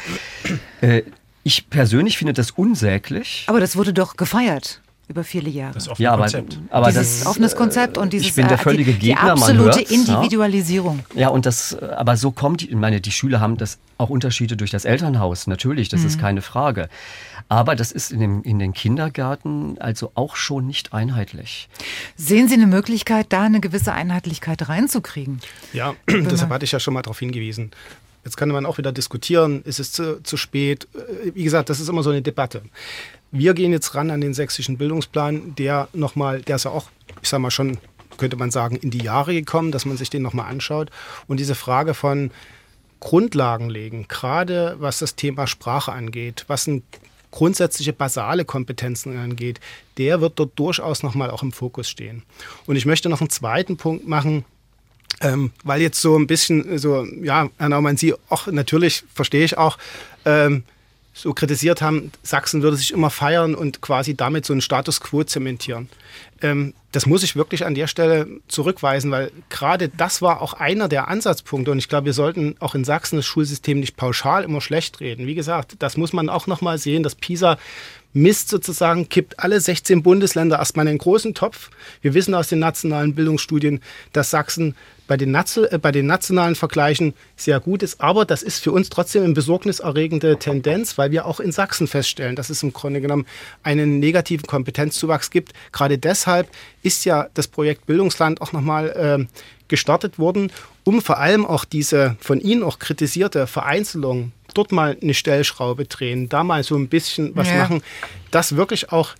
Äh, 0.81 1.03
Ich 1.43 1.69
persönlich 1.69 2.17
finde 2.17 2.33
das 2.33 2.51
unsäglich. 2.53 3.45
Aber 3.49 3.61
das 3.61 3.77
wurde 3.77 3.93
doch 3.93 4.17
gefeiert 4.17 4.81
über 5.09 5.23
viele 5.25 5.51
Jahre. 5.51 5.75
Das 5.75 5.89
Ja, 5.99 6.13
aber, 6.13 6.27
aber 6.71 6.87
dieses 6.89 7.19
das, 7.21 7.27
offenes 7.27 7.55
Konzept 7.57 7.99
und 7.99 8.13
dieses 8.13 8.29
ich 8.29 8.35
bin 8.35 8.49
der 8.49 8.59
äh, 8.59 8.63
völlige 8.63 8.93
die, 8.93 8.99
Gegner, 9.09 9.23
die 9.25 9.31
absolute 9.31 9.83
ja. 9.83 9.91
Individualisierung. 9.91 11.01
Ja, 11.15 11.29
und 11.29 11.47
das, 11.47 11.77
aber 11.79 12.17
so 12.17 12.31
kommt, 12.31 12.63
die- 12.63 12.71
ich 12.71 12.75
meine, 12.77 13.01
die 13.01 13.13
Schüler 13.13 13.41
haben 13.41 13.57
das 13.57 13.79
auch 13.99 14.09
Unterschiede 14.11 14.57
durch 14.57 14.71
das 14.71 14.85
Elternhaus, 14.85 15.47
natürlich, 15.47 15.89
das 15.89 16.05
ist 16.05 16.17
Mhm. 16.17 16.21
keine 16.23 16.43
Frage. 16.43 16.89
Aber 17.49 17.77
das 17.77 17.93
ist 17.93 18.11
in, 18.13 18.21
dem, 18.21 18.43
in 18.43 18.59
den 18.59 18.73
Kindergärten 18.73 19.77
also 19.79 20.11
auch 20.15 20.35
schon 20.37 20.67
nicht 20.67 20.95
einheitlich. 20.95 21.69
Sehen 22.17 22.49
Sie 22.49 22.55
eine 22.55 22.67
Möglichkeit, 22.67 23.27
da 23.29 23.43
eine 23.43 23.61
gewisse 23.61 23.93
Einheitlichkeit 23.93 24.69
reinzukriegen? 24.69 25.41
Ja, 25.75 25.95
deshalb 26.09 26.51
hatte 26.51 26.65
ich 26.65 26.73
ja 26.73 26.81
schon 26.81 26.95
mal 26.95 27.03
darauf 27.03 27.19
hingewiesen. 27.19 27.71
Jetzt 28.25 28.39
kann 28.39 28.49
man 28.49 28.65
auch 28.65 28.79
wieder 28.79 28.91
diskutieren, 28.91 29.61
ist 29.65 29.79
es 29.79 29.93
zu, 29.93 30.23
zu 30.23 30.39
spät? 30.39 30.89
Äh, 30.95 31.33
Wie 31.35 31.45
gesagt, 31.45 31.69
das 31.69 31.79
ist 31.79 31.89
immer 31.91 32.03
so 32.03 32.09
eine 32.09 32.23
Debatte. 32.23 32.63
Wir 33.37 33.53
gehen 33.53 33.73
jetzt 33.73 33.97
ran 33.97 34.13
an 34.13 34.21
den 34.21 34.33
sächsischen 34.33 34.79
Bildungsplan, 34.79 35.57
der 35.57 35.89
nochmal, 35.93 36.43
der 36.43 36.55
ist 36.55 36.67
ja 36.67 36.71
auch, 36.71 36.89
ich 37.21 37.29
sag 37.29 37.41
mal 37.41 37.51
schon, 37.51 37.79
könnte 38.17 38.37
man 38.37 38.53
sagen, 38.53 38.77
in 38.77 38.93
die 38.93 39.03
Jahre 39.03 39.35
gekommen, 39.35 39.73
dass 39.73 39.87
man 39.87 39.97
sich 39.97 40.09
den 40.09 40.23
nochmal 40.23 40.49
anschaut. 40.49 40.89
Und 41.27 41.41
diese 41.41 41.57
Frage 41.57 41.95
von 41.95 42.31
Grundlagen 43.01 43.71
legen, 43.71 44.07
gerade 44.07 44.77
was 44.79 45.01
das 45.01 45.17
Thema 45.17 45.49
Sprache 45.49 45.91
angeht, 45.91 46.45
was 46.47 46.69
ein 46.69 46.85
grundsätzliche 47.33 47.93
basale 47.93 48.45
Kompetenzen 48.45 49.19
angeht, 49.19 49.59
der 49.99 50.21
wird 50.21 50.39
dort 50.39 50.57
durchaus 50.57 51.03
nochmal 51.03 51.33
auch 51.33 51.43
im 51.43 51.51
Fokus 51.51 51.89
stehen. 51.89 52.23
Und 52.67 52.77
ich 52.77 52.87
möchte 52.87 53.09
noch 53.09 53.21
einen 53.21 53.31
zweiten 53.31 53.77
Punkt 53.77 54.07
machen, 54.07 54.45
ähm, 55.23 55.51
weil 55.65 55.83
jetzt 55.83 56.01
so 56.01 56.17
ein 56.17 56.29
bisschen 56.29 56.79
so, 56.79 57.05
ja, 57.21 57.49
Herr 57.59 57.69
Naumann, 57.69 57.97
Sie 57.97 58.15
auch 58.29 58.47
natürlich, 58.47 59.03
verstehe 59.13 59.45
ich 59.45 59.59
auch, 59.59 59.77
ähm, 60.25 60.63
so 61.15 61.33
kritisiert 61.33 61.81
haben, 61.81 62.11
Sachsen 62.25 62.63
würde 62.63 62.77
sich 62.77 62.91
immer 62.91 63.09
feiern 63.09 63.55
und 63.55 63.81
quasi 63.81 64.17
damit 64.17 64.45
so 64.45 64.53
einen 64.53 64.61
Status 64.61 65.01
quo 65.01 65.23
zementieren. 65.23 65.89
Ähm, 66.43 66.75
das 66.91 67.07
muss 67.07 67.23
ich 67.23 67.37
wirklich 67.37 67.65
an 67.65 67.75
der 67.75 67.87
Stelle 67.87 68.27
zurückweisen, 68.49 69.13
weil 69.13 69.31
gerade 69.49 69.89
das 69.89 70.23
war 70.23 70.43
auch 70.43 70.55
einer 70.55 70.89
der 70.89 71.09
Ansatzpunkte 71.09 71.71
und 71.71 71.79
ich 71.79 71.89
glaube, 71.89 72.07
wir 72.07 72.13
sollten 72.13 72.57
auch 72.59 72.75
in 72.75 72.85
Sachsen 72.85 73.17
das 73.17 73.27
Schulsystem 73.27 73.79
nicht 73.79 73.97
pauschal 73.97 74.43
immer 74.43 74.61
schlecht 74.61 75.01
reden. 75.01 75.27
Wie 75.27 75.37
gesagt, 75.37 75.77
das 75.79 75.97
muss 75.97 76.13
man 76.13 76.29
auch 76.29 76.49
nochmal 76.49 76.79
sehen, 76.79 77.05
dass 77.05 77.15
PISA 77.15 77.59
misst 78.13 78.49
sozusagen, 78.49 79.09
kippt 79.09 79.41
alle 79.41 79.61
16 79.61 80.03
Bundesländer 80.03 80.59
erstmal 80.59 80.85
in 80.87 80.91
einen 80.91 80.99
großen 80.99 81.35
Topf. 81.35 81.71
Wir 82.01 82.15
wissen 82.15 82.35
aus 82.35 82.49
den 82.49 82.61
nationalen 82.61 83.15
Bildungsstudien, 83.15 83.81
dass 84.13 84.31
Sachsen 84.31 84.75
bei 85.07 85.17
den, 85.17 85.35
äh, 85.35 85.79
bei 85.81 85.93
den 85.93 86.07
nationalen 86.07 86.55
Vergleichen 86.55 87.15
sehr 87.37 87.61
gut 87.61 87.83
ist. 87.83 88.01
Aber 88.01 88.25
das 88.25 88.43
ist 88.43 88.61
für 88.63 88.73
uns 88.73 88.89
trotzdem 88.89 89.25
eine 89.25 89.35
besorgniserregende 89.35 90.39
Tendenz, 90.39 90.99
weil 90.99 91.11
wir 91.11 91.27
auch 91.27 91.41
in 91.41 91.53
Sachsen 91.53 91.87
feststellen, 91.87 92.37
dass 92.37 92.51
es 92.51 92.63
im 92.63 92.73
Grunde 92.73 93.01
genommen 93.01 93.27
einen 93.63 93.99
negativen 93.99 94.47
Kompetenzzuwachs 94.47 95.31
gibt. 95.31 95.53
Gerade 95.73 95.99
deshalb 95.99 96.49
ist 96.83 97.05
ja 97.05 97.29
das 97.35 97.49
Projekt 97.49 97.87
Bildungsland 97.87 98.41
auch 98.41 98.53
nochmal 98.53 98.95
ähm, 98.97 99.29
gestartet 99.69 100.19
worden, 100.19 100.51
um 100.85 101.01
vor 101.01 101.19
allem 101.19 101.47
auch 101.47 101.65
diese 101.65 102.17
von 102.21 102.41
Ihnen 102.41 102.63
auch 102.63 102.79
kritisierte 102.79 103.47
Vereinzelung, 103.47 104.33
dort 104.53 104.73
mal 104.73 104.97
eine 105.01 105.15
Stellschraube 105.15 105.87
drehen, 105.87 106.29
da 106.29 106.45
mal 106.45 106.63
so 106.63 106.77
ein 106.77 106.89
bisschen 106.89 107.35
was 107.35 107.49
Ja. 107.49 107.57
machen, 107.57 107.83
das 108.31 108.57
wirklich 108.57 108.93
auch 108.93 109.15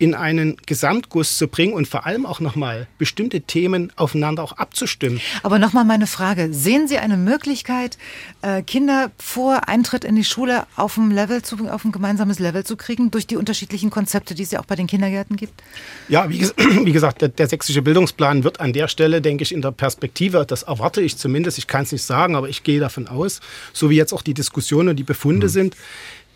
in 0.00 0.14
einen 0.14 0.56
Gesamtguss 0.64 1.36
zu 1.36 1.46
bringen 1.46 1.74
und 1.74 1.86
vor 1.86 2.06
allem 2.06 2.24
auch 2.24 2.40
nochmal 2.40 2.88
bestimmte 2.96 3.42
Themen 3.42 3.92
aufeinander 3.96 4.42
auch 4.42 4.52
abzustimmen. 4.52 5.20
Aber 5.42 5.58
nochmal 5.58 5.84
meine 5.84 6.06
Frage. 6.06 6.54
Sehen 6.54 6.88
Sie 6.88 6.96
eine 6.96 7.18
Möglichkeit, 7.18 7.98
äh, 8.40 8.62
Kinder 8.62 9.10
vor 9.18 9.68
Eintritt 9.68 10.04
in 10.04 10.16
die 10.16 10.24
Schule 10.24 10.66
auf 10.74 10.96
ein 10.96 11.10
Level 11.10 11.42
zu, 11.42 11.68
auf 11.68 11.84
ein 11.84 11.92
gemeinsames 11.92 12.38
Level 12.38 12.64
zu 12.64 12.78
kriegen, 12.78 13.10
durch 13.10 13.26
die 13.26 13.36
unterschiedlichen 13.36 13.90
Konzepte, 13.90 14.34
die 14.34 14.42
es 14.42 14.52
ja 14.52 14.60
auch 14.60 14.64
bei 14.64 14.74
den 14.74 14.86
Kindergärten 14.86 15.36
gibt? 15.36 15.62
Ja, 16.08 16.30
wie, 16.30 16.40
wie 16.84 16.92
gesagt, 16.92 17.20
der, 17.20 17.28
der 17.28 17.48
sächsische 17.48 17.82
Bildungsplan 17.82 18.42
wird 18.42 18.58
an 18.58 18.72
der 18.72 18.88
Stelle, 18.88 19.20
denke 19.20 19.42
ich, 19.42 19.52
in 19.52 19.60
der 19.60 19.72
Perspektive, 19.72 20.46
das 20.46 20.62
erwarte 20.62 21.02
ich 21.02 21.18
zumindest, 21.18 21.58
ich 21.58 21.66
kann 21.66 21.82
es 21.82 21.92
nicht 21.92 22.04
sagen, 22.04 22.36
aber 22.36 22.48
ich 22.48 22.62
gehe 22.62 22.80
davon 22.80 23.06
aus, 23.06 23.40
so 23.74 23.90
wie 23.90 23.96
jetzt 23.96 24.14
auch 24.14 24.22
die 24.22 24.32
Diskussionen 24.32 24.88
und 24.88 24.96
die 24.96 25.04
Befunde 25.04 25.50
sind, 25.50 25.76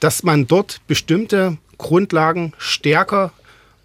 dass 0.00 0.22
man 0.22 0.46
dort 0.46 0.82
bestimmte 0.86 1.56
Grundlagen 1.78 2.52
stärker 2.58 3.32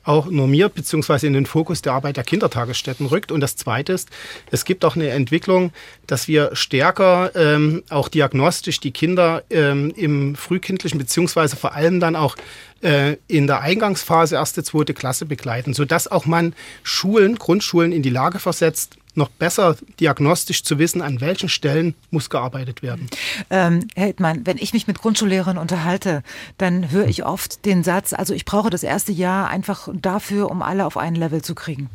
auch 0.10 0.26
normiert 0.26 0.74
beziehungsweise 0.74 1.28
in 1.28 1.34
den 1.34 1.46
Fokus 1.46 1.84
der 1.84 1.94
Arbeit 1.94 2.18
der 2.18 2.24
Kindertagesstätten 2.24 3.06
rückt. 3.06 3.32
Und 3.32 3.42
das 3.42 3.56
Zweite 3.56 3.94
ist, 3.94 4.10
es 4.50 4.66
gibt 4.66 4.84
auch 4.84 4.96
eine 4.96 5.10
Entwicklung, 5.10 5.72
dass 6.08 6.28
wir 6.28 6.50
stärker 6.54 7.32
ähm, 7.36 7.84
auch 7.90 8.10
diagnostisch 8.10 8.80
die 8.80 8.92
Kinder 8.92 9.44
ähm, 9.52 9.94
im 9.96 10.36
frühkindlichen 10.36 10.98
beziehungsweise 10.98 11.56
vor 11.56 11.76
allem 11.76 12.00
dann 12.00 12.16
auch 12.16 12.36
äh, 12.82 13.18
in 13.28 13.46
der 13.46 13.62
Eingangsphase 13.62 14.36
erste, 14.36 14.64
zweite 14.64 14.96
Klasse 14.96 15.26
begleiten, 15.26 15.74
sodass 15.74 16.08
auch 16.08 16.26
man 16.26 16.56
Schulen, 16.82 17.36
Grundschulen 17.36 17.92
in 17.92 18.02
die 18.02 18.10
Lage 18.10 18.40
versetzt, 18.40 18.98
noch 19.20 19.30
besser 19.30 19.76
diagnostisch 20.00 20.64
zu 20.64 20.80
wissen, 20.80 21.02
an 21.02 21.22
welchen 21.22 21.50
Stellen 21.50 21.94
muss 22.10 22.30
gearbeitet 22.30 22.82
werden. 22.82 23.08
Ähm, 23.50 23.88
Herr 23.96 24.08
Hittmann, 24.08 24.46
wenn 24.46 24.58
ich 24.58 24.74
mich 24.74 24.88
mit 24.88 25.00
Grundschullehrern 25.00 25.58
unterhalte, 25.58 26.24
dann 26.58 26.90
höre 26.90 27.08
ich 27.08 27.26
oft 27.26 27.66
den 27.66 27.84
Satz, 27.84 28.14
also 28.14 28.34
ich 28.34 28.46
brauche 28.46 28.70
das 28.70 28.84
erste 28.84 29.12
Jahr 29.12 29.50
einfach 29.50 29.88
dafür, 29.94 30.50
um 30.50 30.62
alle 30.64 30.86
auf 30.86 30.98
ein 30.98 31.14
Level 31.14 31.44
zu 31.44 31.54
kriegen. 31.54 31.90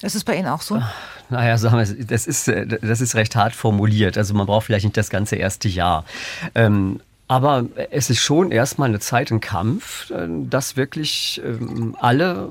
Ist 0.00 0.14
es 0.14 0.24
bei 0.24 0.36
Ihnen 0.36 0.46
auch 0.46 0.62
so? 0.62 0.80
Naja, 1.28 1.58
sagen 1.58 1.76
wir, 1.76 2.06
das 2.06 2.26
ist, 2.26 2.48
äh, 2.48 2.66
das 2.66 3.00
ist 3.00 3.14
recht 3.14 3.34
hart 3.36 3.54
formuliert. 3.54 4.16
Also 4.16 4.32
man 4.34 4.46
braucht 4.46 4.66
vielleicht 4.66 4.84
nicht 4.84 4.96
das 4.96 5.10
ganze 5.10 5.36
erste 5.36 5.68
Jahr. 5.68 6.04
Ähm, 6.54 7.00
aber 7.26 7.66
es 7.90 8.08
ist 8.08 8.20
schon 8.20 8.50
erstmal 8.50 8.88
eine 8.88 9.00
Zeit, 9.00 9.30
ein 9.30 9.40
Kampf, 9.40 10.10
äh, 10.10 10.26
dass 10.48 10.76
wirklich 10.76 11.42
ähm, 11.44 11.94
alle 12.00 12.48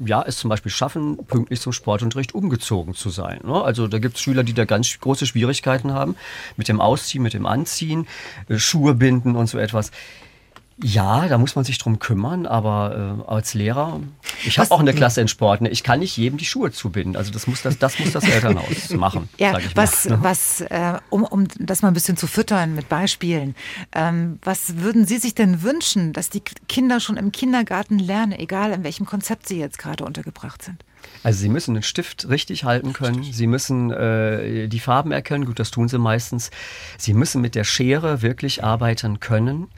ja, 0.00 0.22
es 0.26 0.38
zum 0.38 0.50
Beispiel 0.50 0.70
schaffen, 0.70 1.18
pünktlich 1.26 1.60
zum 1.60 1.72
Sportunterricht 1.72 2.34
umgezogen 2.34 2.94
zu 2.94 3.10
sein. 3.10 3.40
Ne? 3.44 3.62
Also 3.62 3.88
da 3.88 3.98
gibt 3.98 4.16
es 4.16 4.22
Schüler, 4.22 4.44
die 4.44 4.54
da 4.54 4.64
ganz 4.64 4.98
große 5.00 5.26
Schwierigkeiten 5.26 5.92
haben 5.92 6.16
mit 6.56 6.68
dem 6.68 6.80
Ausziehen, 6.80 7.22
mit 7.22 7.34
dem 7.34 7.46
Anziehen, 7.46 8.06
äh, 8.48 8.58
Schuhe 8.58 8.94
binden 8.94 9.36
und 9.36 9.48
so 9.48 9.58
etwas. 9.58 9.90
Ja, 10.82 11.26
da 11.26 11.38
muss 11.38 11.56
man 11.56 11.64
sich 11.64 11.78
drum 11.78 11.98
kümmern, 11.98 12.46
aber 12.46 13.24
äh, 13.26 13.30
als 13.30 13.54
Lehrer, 13.54 14.00
ich 14.44 14.60
habe 14.60 14.70
auch 14.70 14.78
eine 14.78 14.94
Klasse 14.94 15.20
in 15.20 15.26
Sport, 15.26 15.60
ne? 15.60 15.70
ich 15.70 15.82
kann 15.82 15.98
nicht 15.98 16.16
jedem 16.16 16.38
die 16.38 16.44
Schuhe 16.44 16.70
zubinden. 16.70 17.16
Also 17.16 17.32
das 17.32 17.48
muss 17.48 17.62
das, 17.62 17.78
das, 17.78 17.98
muss 17.98 18.12
das 18.12 18.22
Elternhaus 18.22 18.90
machen. 18.96 19.28
Ja, 19.38 19.58
was, 19.74 20.04
mal, 20.04 20.16
ne? 20.16 20.22
was 20.22 20.60
äh, 20.60 20.98
um, 21.10 21.24
um 21.24 21.48
das 21.58 21.82
mal 21.82 21.88
ein 21.88 21.94
bisschen 21.94 22.16
zu 22.16 22.28
füttern 22.28 22.76
mit 22.76 22.88
Beispielen, 22.88 23.56
ähm, 23.92 24.38
was 24.42 24.76
würden 24.76 25.04
Sie 25.04 25.18
sich 25.18 25.34
denn 25.34 25.62
wünschen, 25.62 26.12
dass 26.12 26.30
die 26.30 26.42
Kinder 26.68 27.00
schon 27.00 27.16
im 27.16 27.32
Kindergarten 27.32 27.98
lernen, 27.98 28.32
egal 28.32 28.72
in 28.72 28.84
welchem 28.84 29.04
Konzept 29.04 29.48
sie 29.48 29.58
jetzt 29.58 29.78
gerade 29.78 30.04
untergebracht 30.04 30.62
sind? 30.62 30.84
Also 31.22 31.40
sie 31.40 31.48
müssen 31.48 31.74
den 31.74 31.82
Stift 31.82 32.28
richtig 32.28 32.64
halten 32.64 32.92
können, 32.92 33.24
sie 33.24 33.46
müssen 33.46 33.90
äh, 33.90 34.68
die 34.68 34.80
Farben 34.80 35.10
erkennen, 35.10 35.46
gut, 35.46 35.58
das 35.58 35.70
tun 35.70 35.88
sie 35.88 35.98
meistens. 35.98 36.50
Sie 36.96 37.14
müssen 37.14 37.40
mit 37.40 37.54
der 37.54 37.64
Schere 37.64 38.22
wirklich 38.22 38.62
arbeiten 38.62 39.20
können. 39.20 39.68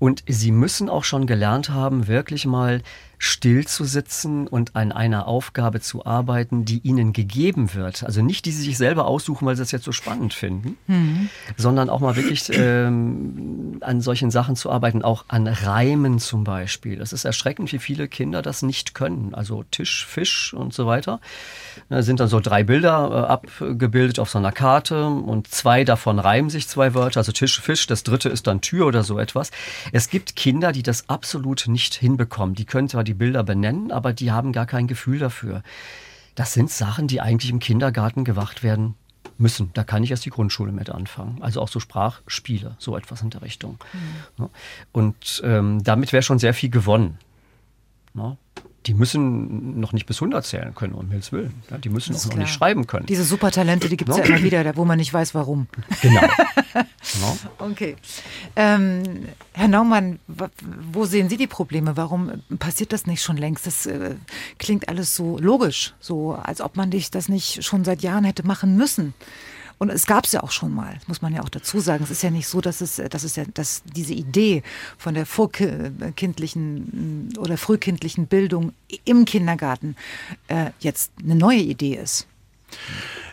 Und 0.00 0.24
sie 0.26 0.50
müssen 0.50 0.88
auch 0.88 1.04
schon 1.04 1.26
gelernt 1.26 1.68
haben, 1.70 2.08
wirklich 2.08 2.46
mal 2.46 2.82
still 3.22 3.66
zu 3.66 3.84
sitzen 3.84 4.46
und 4.46 4.76
an 4.76 4.92
einer 4.92 5.28
Aufgabe 5.28 5.82
zu 5.82 6.06
arbeiten, 6.06 6.64
die 6.64 6.78
ihnen 6.78 7.12
gegeben 7.12 7.74
wird. 7.74 8.02
Also 8.02 8.22
nicht, 8.22 8.46
die 8.46 8.50
sie 8.50 8.62
sich 8.62 8.78
selber 8.78 9.06
aussuchen, 9.06 9.44
weil 9.44 9.56
sie 9.56 9.62
es 9.62 9.72
jetzt 9.72 9.84
so 9.84 9.92
spannend 9.92 10.32
finden, 10.32 10.78
mhm. 10.86 11.28
sondern 11.58 11.90
auch 11.90 12.00
mal 12.00 12.16
wirklich 12.16 12.50
ähm, 12.54 13.76
an 13.82 14.00
solchen 14.00 14.30
Sachen 14.30 14.56
zu 14.56 14.70
arbeiten, 14.70 15.02
auch 15.02 15.26
an 15.28 15.46
Reimen 15.46 16.18
zum 16.18 16.44
Beispiel. 16.44 16.98
Es 17.02 17.12
ist 17.12 17.26
erschreckend, 17.26 17.70
wie 17.72 17.78
viele 17.78 18.08
Kinder 18.08 18.40
das 18.40 18.62
nicht 18.62 18.94
können. 18.94 19.34
Also 19.34 19.64
Tisch, 19.70 20.06
Fisch 20.06 20.54
und 20.54 20.72
so 20.72 20.86
weiter. 20.86 21.20
Da 21.90 22.00
sind 22.00 22.20
dann 22.20 22.28
so 22.28 22.40
drei 22.40 22.64
Bilder 22.64 23.10
äh, 23.28 23.30
abgebildet 23.30 24.18
auf 24.18 24.30
so 24.30 24.38
einer 24.38 24.52
Karte 24.52 25.06
und 25.06 25.46
zwei 25.48 25.84
davon 25.84 26.18
reimen 26.18 26.48
sich 26.48 26.68
zwei 26.68 26.94
Wörter. 26.94 27.20
Also 27.20 27.32
Tisch, 27.32 27.60
Fisch, 27.60 27.86
das 27.86 28.02
dritte 28.02 28.30
ist 28.30 28.46
dann 28.46 28.62
Tür 28.62 28.86
oder 28.86 29.02
so 29.02 29.18
etwas. 29.18 29.50
Es 29.92 30.08
gibt 30.08 30.36
Kinder, 30.36 30.72
die 30.72 30.82
das 30.82 31.10
absolut 31.10 31.66
nicht 31.68 31.94
hinbekommen. 31.94 32.54
Die 32.54 32.64
können 32.64 32.88
zwar 32.88 33.04
die 33.04 33.09
Bilder 33.14 33.42
benennen, 33.42 33.92
aber 33.92 34.12
die 34.12 34.32
haben 34.32 34.52
gar 34.52 34.66
kein 34.66 34.86
Gefühl 34.86 35.18
dafür. 35.18 35.62
Das 36.34 36.52
sind 36.52 36.70
Sachen, 36.70 37.08
die 37.08 37.20
eigentlich 37.20 37.50
im 37.50 37.58
Kindergarten 37.58 38.24
gewacht 38.24 38.62
werden 38.62 38.94
müssen. 39.38 39.70
Da 39.74 39.84
kann 39.84 40.04
ich 40.04 40.10
erst 40.10 40.24
die 40.24 40.30
Grundschule 40.30 40.72
mit 40.72 40.90
anfangen. 40.90 41.42
Also 41.42 41.60
auch 41.60 41.68
so 41.68 41.80
Sprachspiele, 41.80 42.76
so 42.78 42.96
etwas 42.96 43.22
in 43.22 43.30
der 43.30 43.42
Richtung. 43.42 43.78
Mhm. 44.36 44.48
Und 44.92 45.42
ähm, 45.44 45.82
damit 45.82 46.12
wäre 46.12 46.22
schon 46.22 46.38
sehr 46.38 46.54
viel 46.54 46.70
gewonnen. 46.70 47.18
Ne? 48.14 48.36
Die 48.86 48.94
müssen 48.94 49.78
noch 49.78 49.92
nicht 49.92 50.06
bis 50.06 50.16
100 50.16 50.44
zählen 50.44 50.74
können, 50.74 50.94
um 50.94 51.08
Himmels 51.08 51.32
Willen. 51.32 51.62
Ja, 51.70 51.76
die 51.76 51.90
müssen 51.90 52.16
auch 52.16 52.24
noch 52.26 52.36
nicht 52.36 52.52
schreiben 52.52 52.86
können. 52.86 53.06
Diese 53.06 53.24
Supertalente, 53.24 53.88
die 53.90 53.96
gibt 53.96 54.10
es 54.10 54.16
ja 54.16 54.24
immer 54.24 54.42
wieder, 54.42 54.76
wo 54.76 54.84
man 54.86 54.98
nicht 54.98 55.12
weiß, 55.12 55.34
warum. 55.34 55.66
Genau. 56.00 56.20
genau. 56.74 57.38
Okay. 57.58 57.96
Ähm, 58.56 59.02
Herr 59.52 59.68
Naumann, 59.68 60.18
wo 60.92 61.04
sehen 61.04 61.28
Sie 61.28 61.36
die 61.36 61.46
Probleme? 61.46 61.96
Warum 61.98 62.42
passiert 62.58 62.92
das 62.94 63.06
nicht 63.06 63.22
schon 63.22 63.36
längst? 63.36 63.66
Das 63.66 63.84
äh, 63.84 64.14
klingt 64.58 64.88
alles 64.88 65.14
so 65.14 65.38
logisch, 65.38 65.92
so 66.00 66.32
als 66.32 66.62
ob 66.62 66.76
man 66.76 66.90
das 66.90 67.28
nicht 67.28 67.62
schon 67.62 67.84
seit 67.84 68.02
Jahren 68.02 68.24
hätte 68.24 68.46
machen 68.46 68.76
müssen. 68.76 69.12
Und 69.80 69.88
es 69.88 70.06
gab 70.06 70.26
es 70.26 70.32
ja 70.32 70.42
auch 70.42 70.50
schon 70.50 70.74
mal, 70.74 70.98
muss 71.06 71.22
man 71.22 71.34
ja 71.34 71.42
auch 71.42 71.48
dazu 71.48 71.80
sagen. 71.80 72.04
Es 72.04 72.10
ist 72.10 72.22
ja 72.22 72.28
nicht 72.28 72.46
so, 72.46 72.60
dass 72.60 72.82
es, 72.82 72.96
dass 72.96 73.24
es 73.24 73.36
ja, 73.36 73.44
dass 73.54 73.82
diese 73.96 74.12
Idee 74.12 74.62
von 74.98 75.14
der 75.14 75.24
vorkindlichen 75.24 77.32
oder 77.38 77.56
frühkindlichen 77.56 78.26
Bildung 78.26 78.74
im 79.06 79.24
Kindergarten 79.24 79.96
äh, 80.48 80.72
jetzt 80.80 81.12
eine 81.24 81.34
neue 81.34 81.60
Idee 81.60 81.94
ist. 81.94 82.26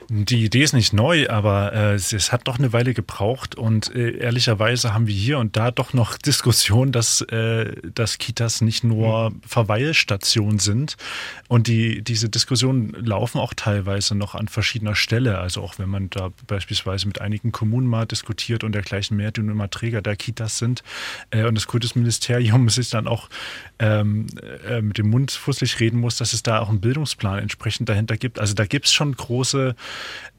Die 0.09 0.45
Idee 0.45 0.63
ist 0.63 0.71
nicht 0.71 0.93
neu, 0.93 1.27
aber 1.29 1.73
äh, 1.73 1.93
es, 1.95 2.31
hat 2.31 2.47
doch 2.47 2.57
eine 2.57 2.71
Weile 2.71 2.93
gebraucht 2.93 3.55
und 3.55 3.93
äh, 3.93 4.17
ehrlicherweise 4.19 4.93
haben 4.93 5.05
wir 5.05 5.13
hier 5.13 5.37
und 5.37 5.57
da 5.57 5.69
doch 5.69 5.91
noch 5.91 6.17
Diskussionen, 6.25 6.93
dass, 6.93 7.19
äh, 7.21 7.73
dass 7.93 8.17
Kitas 8.17 8.61
nicht 8.61 8.85
nur 8.85 9.31
mhm. 9.31 9.41
Verweilstationen 9.45 10.59
sind. 10.59 10.95
Und 11.49 11.67
die, 11.67 12.01
diese 12.03 12.29
Diskussionen 12.29 12.93
laufen 12.93 13.39
auch 13.39 13.53
teilweise 13.53 14.15
noch 14.15 14.33
an 14.33 14.47
verschiedener 14.47 14.95
Stelle. 14.95 15.39
Also 15.39 15.61
auch 15.61 15.77
wenn 15.77 15.89
man 15.89 16.09
da 16.09 16.29
beispielsweise 16.47 17.05
mit 17.05 17.19
einigen 17.19 17.51
Kommunen 17.51 17.87
mal 17.87 18.05
diskutiert 18.05 18.63
und 18.63 18.71
dergleichen 18.71 19.17
mehr, 19.17 19.31
die 19.31 19.41
nun 19.41 19.57
mal 19.57 19.67
Träger 19.67 20.01
der 20.01 20.15
Kitas 20.15 20.57
sind. 20.57 20.83
Äh, 21.31 21.43
und 21.43 21.55
das 21.55 21.67
Kultusministerium 21.67 22.69
sich 22.77 22.89
dann 22.89 23.07
auch 23.07 23.27
ähm, 23.79 24.27
äh, 24.65 24.81
mit 24.81 24.99
dem 24.99 25.09
Mund 25.09 25.31
fußlich 25.31 25.81
reden 25.81 25.99
muss, 25.99 26.15
dass 26.15 26.31
es 26.31 26.43
da 26.43 26.59
auch 26.59 26.69
einen 26.69 26.79
Bildungsplan 26.79 27.39
entsprechend 27.39 27.89
dahinter 27.89 28.15
gibt. 28.15 28.39
Also 28.39 28.53
da 28.53 28.65
gibt 28.65 28.85
es 28.85 28.93
schon 28.93 29.13
große 29.13 29.75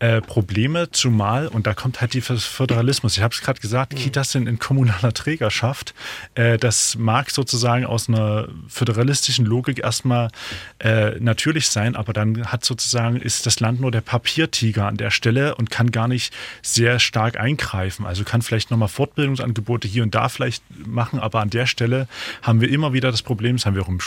äh, 0.00 0.20
Probleme, 0.20 0.90
zumal, 0.92 1.48
und 1.48 1.66
da 1.66 1.74
kommt 1.74 2.00
halt 2.00 2.14
die 2.14 2.20
Föderalismus. 2.20 3.16
Ich 3.16 3.22
habe 3.22 3.34
es 3.34 3.40
gerade 3.40 3.60
gesagt, 3.60 3.94
mhm. 3.94 3.98
Kitas 3.98 4.30
sind 4.30 4.46
in 4.46 4.60
kommunaler 4.60 5.12
Trägerschaft. 5.12 5.92
Äh, 6.36 6.56
das 6.56 6.96
mag 6.96 7.30
sozusagen 7.30 7.84
aus 7.84 8.08
einer 8.08 8.48
föderalistischen 8.68 9.44
Logik 9.44 9.80
erstmal 9.80 10.30
äh, 10.78 11.18
natürlich 11.18 11.68
sein, 11.68 11.96
aber 11.96 12.12
dann 12.12 12.46
hat 12.46 12.64
sozusagen, 12.64 13.16
ist 13.16 13.46
das 13.46 13.58
Land 13.58 13.80
nur 13.80 13.90
der 13.90 14.00
Papiertiger 14.00 14.86
an 14.86 14.96
der 14.96 15.10
Stelle 15.10 15.56
und 15.56 15.70
kann 15.70 15.90
gar 15.90 16.06
nicht 16.06 16.32
sehr 16.62 17.00
stark 17.00 17.38
eingreifen. 17.38 18.06
Also 18.06 18.22
kann 18.22 18.42
vielleicht 18.42 18.70
nochmal 18.70 18.88
Fortbildungsangebote 18.88 19.88
hier 19.88 20.04
und 20.04 20.14
da 20.14 20.28
vielleicht 20.28 20.62
machen, 20.86 21.18
aber 21.18 21.40
an 21.40 21.50
der 21.50 21.66
Stelle 21.66 22.06
haben 22.42 22.60
wir 22.60 22.70
immer 22.70 22.92
wieder 22.92 23.10
das 23.10 23.22
Problem, 23.22 23.56
das 23.56 23.66
haben 23.66 23.74
wir 23.74 23.82
auch 23.82 23.88
im 23.88 24.00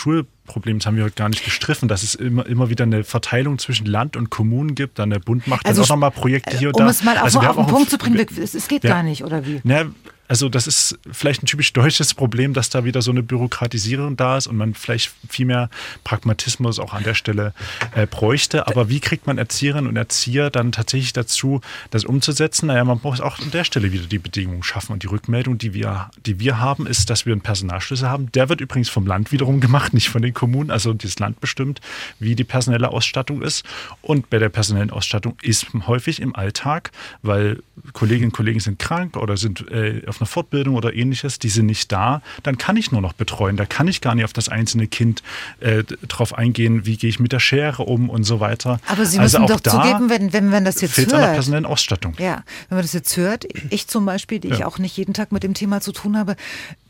Schulproblem, 0.52 0.80
das 0.80 0.86
haben 0.86 0.98
wir 0.98 1.04
heute 1.04 1.16
gar 1.16 1.30
nicht 1.30 1.44
gestriffen, 1.44 1.88
dass 1.88 2.04
es 2.04 2.16
immer, 2.16 2.46
immer 2.46 2.70
wieder 2.70 2.84
eine 2.84 3.04
Verteilung 3.04 3.58
zwischen 3.58 3.86
Land 3.86 4.16
und 4.16 4.30
Kommunen 4.30 4.76
gibt, 4.76 5.00
dann 5.00 5.10
der 5.10 5.20
Bund 5.20 5.48
macht 5.48 5.66
also, 5.66 5.82
dann 5.82 5.86
auch 5.86 5.96
nochmal 5.96 6.12
Projekte 6.12 6.58
hier 6.58 6.70
und 6.70 6.76
um 6.76 6.80
da. 6.80 6.84
Um 6.86 6.90
es 6.90 7.04
mal 7.04 7.18
auf, 7.18 7.24
also 7.24 7.40
auf 7.40 7.56
den 7.56 7.68
Punkt 7.68 7.90
zu 7.90 7.98
bringen, 7.98 8.26
es, 8.38 8.54
es 8.54 8.68
geht 8.68 8.84
ja. 8.84 8.92
gar 8.92 9.04
nicht, 9.04 9.24
oder 9.24 9.46
wie? 9.46 9.62
Na, 9.64 9.86
also 10.32 10.48
das 10.48 10.66
ist 10.66 10.98
vielleicht 11.12 11.44
ein 11.44 11.46
typisch 11.46 11.74
deutsches 11.74 12.14
Problem, 12.14 12.54
dass 12.54 12.70
da 12.70 12.86
wieder 12.86 13.02
so 13.02 13.12
eine 13.12 13.22
Bürokratisierung 13.22 14.16
da 14.16 14.38
ist 14.38 14.48
und 14.48 14.56
man 14.56 14.76
vielleicht 14.76 15.12
viel 15.28 15.46
mehr 15.46 15.70
Pragmatismus 16.06 16.80
auch 16.80 16.94
an 16.94 17.04
der 17.04 17.16
Stelle 17.16 17.54
äh, 17.96 18.08
bräuchte. 18.08 18.66
Aber 18.68 18.88
wie 18.88 19.02
kriegt 19.02 19.28
man 19.28 19.38
Erzieherinnen 19.38 19.90
und 19.90 19.98
Erzieher 19.98 20.50
dann 20.50 20.72
tatsächlich 20.72 21.12
dazu, 21.12 21.60
das 21.90 22.06
umzusetzen? 22.06 22.68
Naja, 22.68 22.86
man 22.86 23.02
muss 23.04 23.20
auch 23.20 23.40
an 23.40 23.52
der 23.52 23.66
Stelle 23.66 23.92
wieder 23.92 24.06
die 24.06 24.20
Bedingungen 24.20 24.64
schaffen. 24.64 24.94
Und 24.94 25.04
die 25.04 25.08
Rückmeldung, 25.08 25.58
die 25.58 25.74
wir, 25.74 26.10
die 26.26 26.40
wir 26.40 26.60
haben, 26.60 26.88
ist, 26.88 27.10
dass 27.10 27.26
wir 27.26 27.34
einen 27.34 27.42
Personalschlüssel 27.42 28.08
haben. 28.08 28.32
Der 28.32 28.48
wird 28.48 28.62
übrigens 28.62 28.88
vom 28.88 29.06
Land 29.06 29.34
wiederum 29.34 29.60
gemacht, 29.60 29.94
nicht 29.94 30.08
von 30.08 30.22
den 30.22 30.34
Kommunen. 30.34 30.72
Also 30.72 30.94
das 30.94 31.20
Land 31.20 31.42
bestimmt, 31.42 31.82
wie 32.20 32.38
die 32.38 32.46
personelle 32.46 32.92
Ausstattung 32.92 33.42
ist. 33.42 33.66
Und 34.02 34.30
bei 34.30 34.40
der 34.40 34.48
personellen 34.48 34.92
Ausstattung 34.92 35.36
ist 35.42 35.68
häufig 35.88 36.22
im 36.22 36.38
Alltag, 36.38 36.92
weil 37.22 37.62
Kolleginnen 37.92 38.30
und 38.30 38.34
Kollegen 38.34 38.62
sind 38.62 38.80
krank 38.80 39.18
oder 39.18 39.36
sind 39.36 39.70
äh, 39.70 40.04
auf 40.08 40.21
einer 40.22 40.28
Fortbildung 40.28 40.76
oder 40.76 40.94
ähnliches, 40.94 41.40
die 41.40 41.50
sind 41.50 41.66
nicht 41.66 41.92
da, 41.92 42.22
dann 42.44 42.58
kann 42.58 42.78
ich 42.78 42.92
nur 42.92 43.02
noch 43.02 43.14
betreuen. 43.14 43.58
Da 43.58 43.66
kann 43.66 43.88
ich 43.88 44.02
gar 44.02 44.16
nicht 44.16 44.26
auf 44.26 44.34
das 44.34 44.50
einzelne 44.50 44.88
Kind 44.88 45.24
äh, 45.60 45.84
drauf 46.08 46.38
eingehen, 46.38 46.86
wie 46.86 46.98
gehe 46.98 47.10
ich 47.10 47.20
mit 47.20 47.32
der 47.32 47.40
Schere 47.40 47.84
um 47.84 48.10
und 48.10 48.24
so 48.24 48.40
weiter. 48.40 48.80
Aber 48.88 49.06
Sie 49.06 49.20
also 49.20 49.40
müssen 49.40 49.54
doch 49.54 49.60
zugeben, 49.60 50.10
wenn, 50.10 50.34
wenn 50.34 50.50
man 50.50 50.66
das 50.66 50.82
jetzt 50.82 50.94
fehlt 50.94 51.12
hört. 51.12 51.22
an 51.22 51.28
der 51.28 51.34
personellen 51.34 51.66
Ausstattung. 51.66 52.14
Ja, 52.20 52.44
wenn 52.70 52.78
man 52.78 52.84
das 52.84 52.94
jetzt 52.94 53.18
hört, 53.18 53.46
ich 53.70 53.88
zum 53.88 54.06
Beispiel, 54.06 54.40
die 54.40 54.50
ja. 54.50 54.56
ich 54.56 54.66
auch 54.66 54.78
nicht 54.78 54.96
jeden 54.98 55.14
Tag 55.14 55.32
mit 55.32 55.44
dem 55.44 55.54
Thema 55.54 55.82
zu 55.82 55.92
tun 55.92 56.18
habe, 56.18 56.36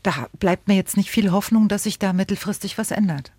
da 0.02 0.28
bleibt 0.38 0.68
mir 0.68 0.74
jetzt 0.74 0.96
nicht 0.96 1.10
viel 1.10 1.32
Hoffnung, 1.32 1.68
dass 1.68 1.84
sich 1.84 1.98
da 1.98 2.12
mittelfristig 2.12 2.78
was 2.78 2.90
ändert. 2.90 3.32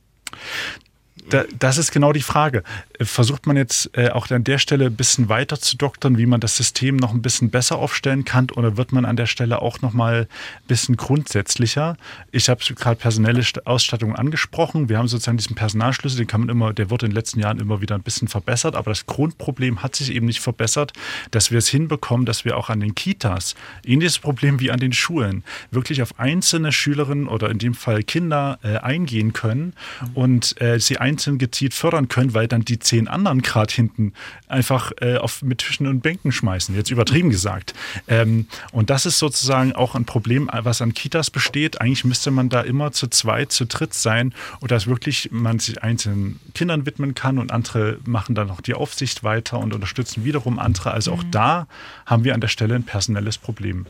Da, 1.29 1.43
das 1.57 1.77
ist 1.77 1.91
genau 1.91 2.13
die 2.13 2.21
Frage. 2.21 2.63
Versucht 3.01 3.47
man 3.47 3.57
jetzt 3.57 3.89
äh, 3.93 4.09
auch 4.09 4.29
an 4.29 4.43
der 4.43 4.57
Stelle 4.57 4.87
ein 4.87 4.95
bisschen 4.95 5.29
weiter 5.29 5.59
zu 5.59 5.77
doktern, 5.77 6.17
wie 6.17 6.25
man 6.25 6.39
das 6.39 6.57
System 6.57 6.95
noch 6.97 7.13
ein 7.13 7.21
bisschen 7.21 7.49
besser 7.49 7.77
aufstellen 7.77 8.25
kann, 8.25 8.49
oder 8.51 8.77
wird 8.77 8.91
man 8.91 9.05
an 9.05 9.15
der 9.15 9.25
Stelle 9.25 9.61
auch 9.61 9.81
noch 9.81 9.93
mal 9.93 10.21
ein 10.21 10.67
bisschen 10.67 10.97
grundsätzlicher? 10.97 11.97
Ich 12.31 12.49
habe 12.49 12.61
gerade 12.63 12.95
personelle 12.95 13.43
Ausstattung 13.65 14.15
angesprochen. 14.15 14.89
Wir 14.89 14.97
haben 14.97 15.07
sozusagen 15.07 15.37
diesen 15.37 15.55
Personalschlüssel, 15.55 16.19
den 16.19 16.27
kann 16.27 16.41
man 16.41 16.49
immer, 16.49 16.73
der 16.73 16.89
wird 16.89 17.03
in 17.03 17.09
den 17.09 17.15
letzten 17.15 17.39
Jahren 17.39 17.59
immer 17.59 17.81
wieder 17.81 17.95
ein 17.95 18.03
bisschen 18.03 18.27
verbessert, 18.27 18.75
aber 18.75 18.91
das 18.91 19.05
Grundproblem 19.05 19.81
hat 19.81 19.95
sich 19.95 20.11
eben 20.13 20.25
nicht 20.25 20.41
verbessert, 20.41 20.93
dass 21.31 21.51
wir 21.51 21.57
es 21.57 21.67
hinbekommen, 21.67 22.25
dass 22.25 22.45
wir 22.45 22.57
auch 22.57 22.69
an 22.69 22.79
den 22.79 22.95
Kitas, 22.95 23.55
ähnliches 23.85 24.19
Problem 24.19 24.59
wie 24.59 24.71
an 24.71 24.79
den 24.79 24.93
Schulen, 24.93 25.43
wirklich 25.71 26.01
auf 26.01 26.19
einzelne 26.19 26.71
Schülerinnen 26.71 27.27
oder 27.27 27.49
in 27.49 27.59
dem 27.59 27.73
Fall 27.73 28.03
Kinder 28.03 28.59
äh, 28.63 28.77
eingehen 28.77 29.33
können 29.33 29.73
und 30.13 30.59
äh, 30.61 30.79
sie 30.79 30.97
einzeln 30.97 31.12
gezielt 31.17 31.73
fördern 31.73 32.07
können, 32.07 32.33
weil 32.33 32.47
dann 32.47 32.63
die 32.63 32.79
zehn 32.79 33.07
anderen 33.07 33.41
gerade 33.41 33.73
hinten 33.73 34.13
einfach 34.47 34.91
äh, 35.01 35.17
auf, 35.17 35.41
mit 35.41 35.59
Tischen 35.59 35.87
und 35.87 36.01
Bänken 36.01 36.31
schmeißen, 36.31 36.75
jetzt 36.75 36.91
übertrieben 36.91 37.29
gesagt. 37.29 37.73
Ähm, 38.07 38.47
und 38.71 38.89
das 38.89 39.05
ist 39.05 39.19
sozusagen 39.19 39.73
auch 39.73 39.95
ein 39.95 40.05
Problem, 40.05 40.49
was 40.51 40.81
an 40.81 40.93
Kitas 40.93 41.29
besteht. 41.29 41.81
Eigentlich 41.81 42.05
müsste 42.05 42.31
man 42.31 42.49
da 42.49 42.61
immer 42.61 42.91
zu 42.91 43.07
zweit, 43.07 43.51
zu 43.51 43.65
dritt 43.65 43.93
sein 43.93 44.33
und 44.59 44.71
dass 44.71 44.87
wirklich 44.87 45.29
man 45.31 45.59
sich 45.59 45.83
einzelnen 45.83 46.39
Kindern 46.53 46.85
widmen 46.85 47.15
kann 47.15 47.37
und 47.37 47.51
andere 47.51 47.97
machen 48.05 48.35
dann 48.35 48.47
noch 48.47 48.61
die 48.61 48.73
Aufsicht 48.73 49.23
weiter 49.23 49.59
und 49.59 49.73
unterstützen 49.73 50.25
wiederum 50.25 50.59
andere. 50.59 50.91
Also 50.91 51.11
auch 51.13 51.23
mhm. 51.23 51.31
da 51.31 51.67
haben 52.05 52.23
wir 52.23 52.33
an 52.33 52.41
der 52.41 52.47
Stelle 52.47 52.75
ein 52.75 52.83
personelles 52.83 53.37
Problem. 53.37 53.85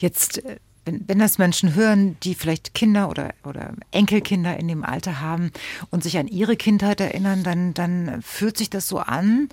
Jetzt 0.00 0.44
äh, 0.44 0.56
wenn, 0.84 1.06
wenn 1.06 1.18
das 1.18 1.38
Menschen 1.38 1.74
hören, 1.74 2.16
die 2.22 2.34
vielleicht 2.34 2.74
Kinder 2.74 3.08
oder, 3.08 3.34
oder 3.44 3.72
Enkelkinder 3.90 4.56
in 4.56 4.68
dem 4.68 4.84
Alter 4.84 5.20
haben 5.20 5.52
und 5.90 6.02
sich 6.02 6.18
an 6.18 6.28
ihre 6.28 6.56
Kindheit 6.56 7.00
erinnern, 7.00 7.42
dann, 7.42 7.74
dann 7.74 8.22
fühlt 8.22 8.56
sich 8.56 8.70
das 8.70 8.88
so 8.88 8.98
an, 8.98 9.48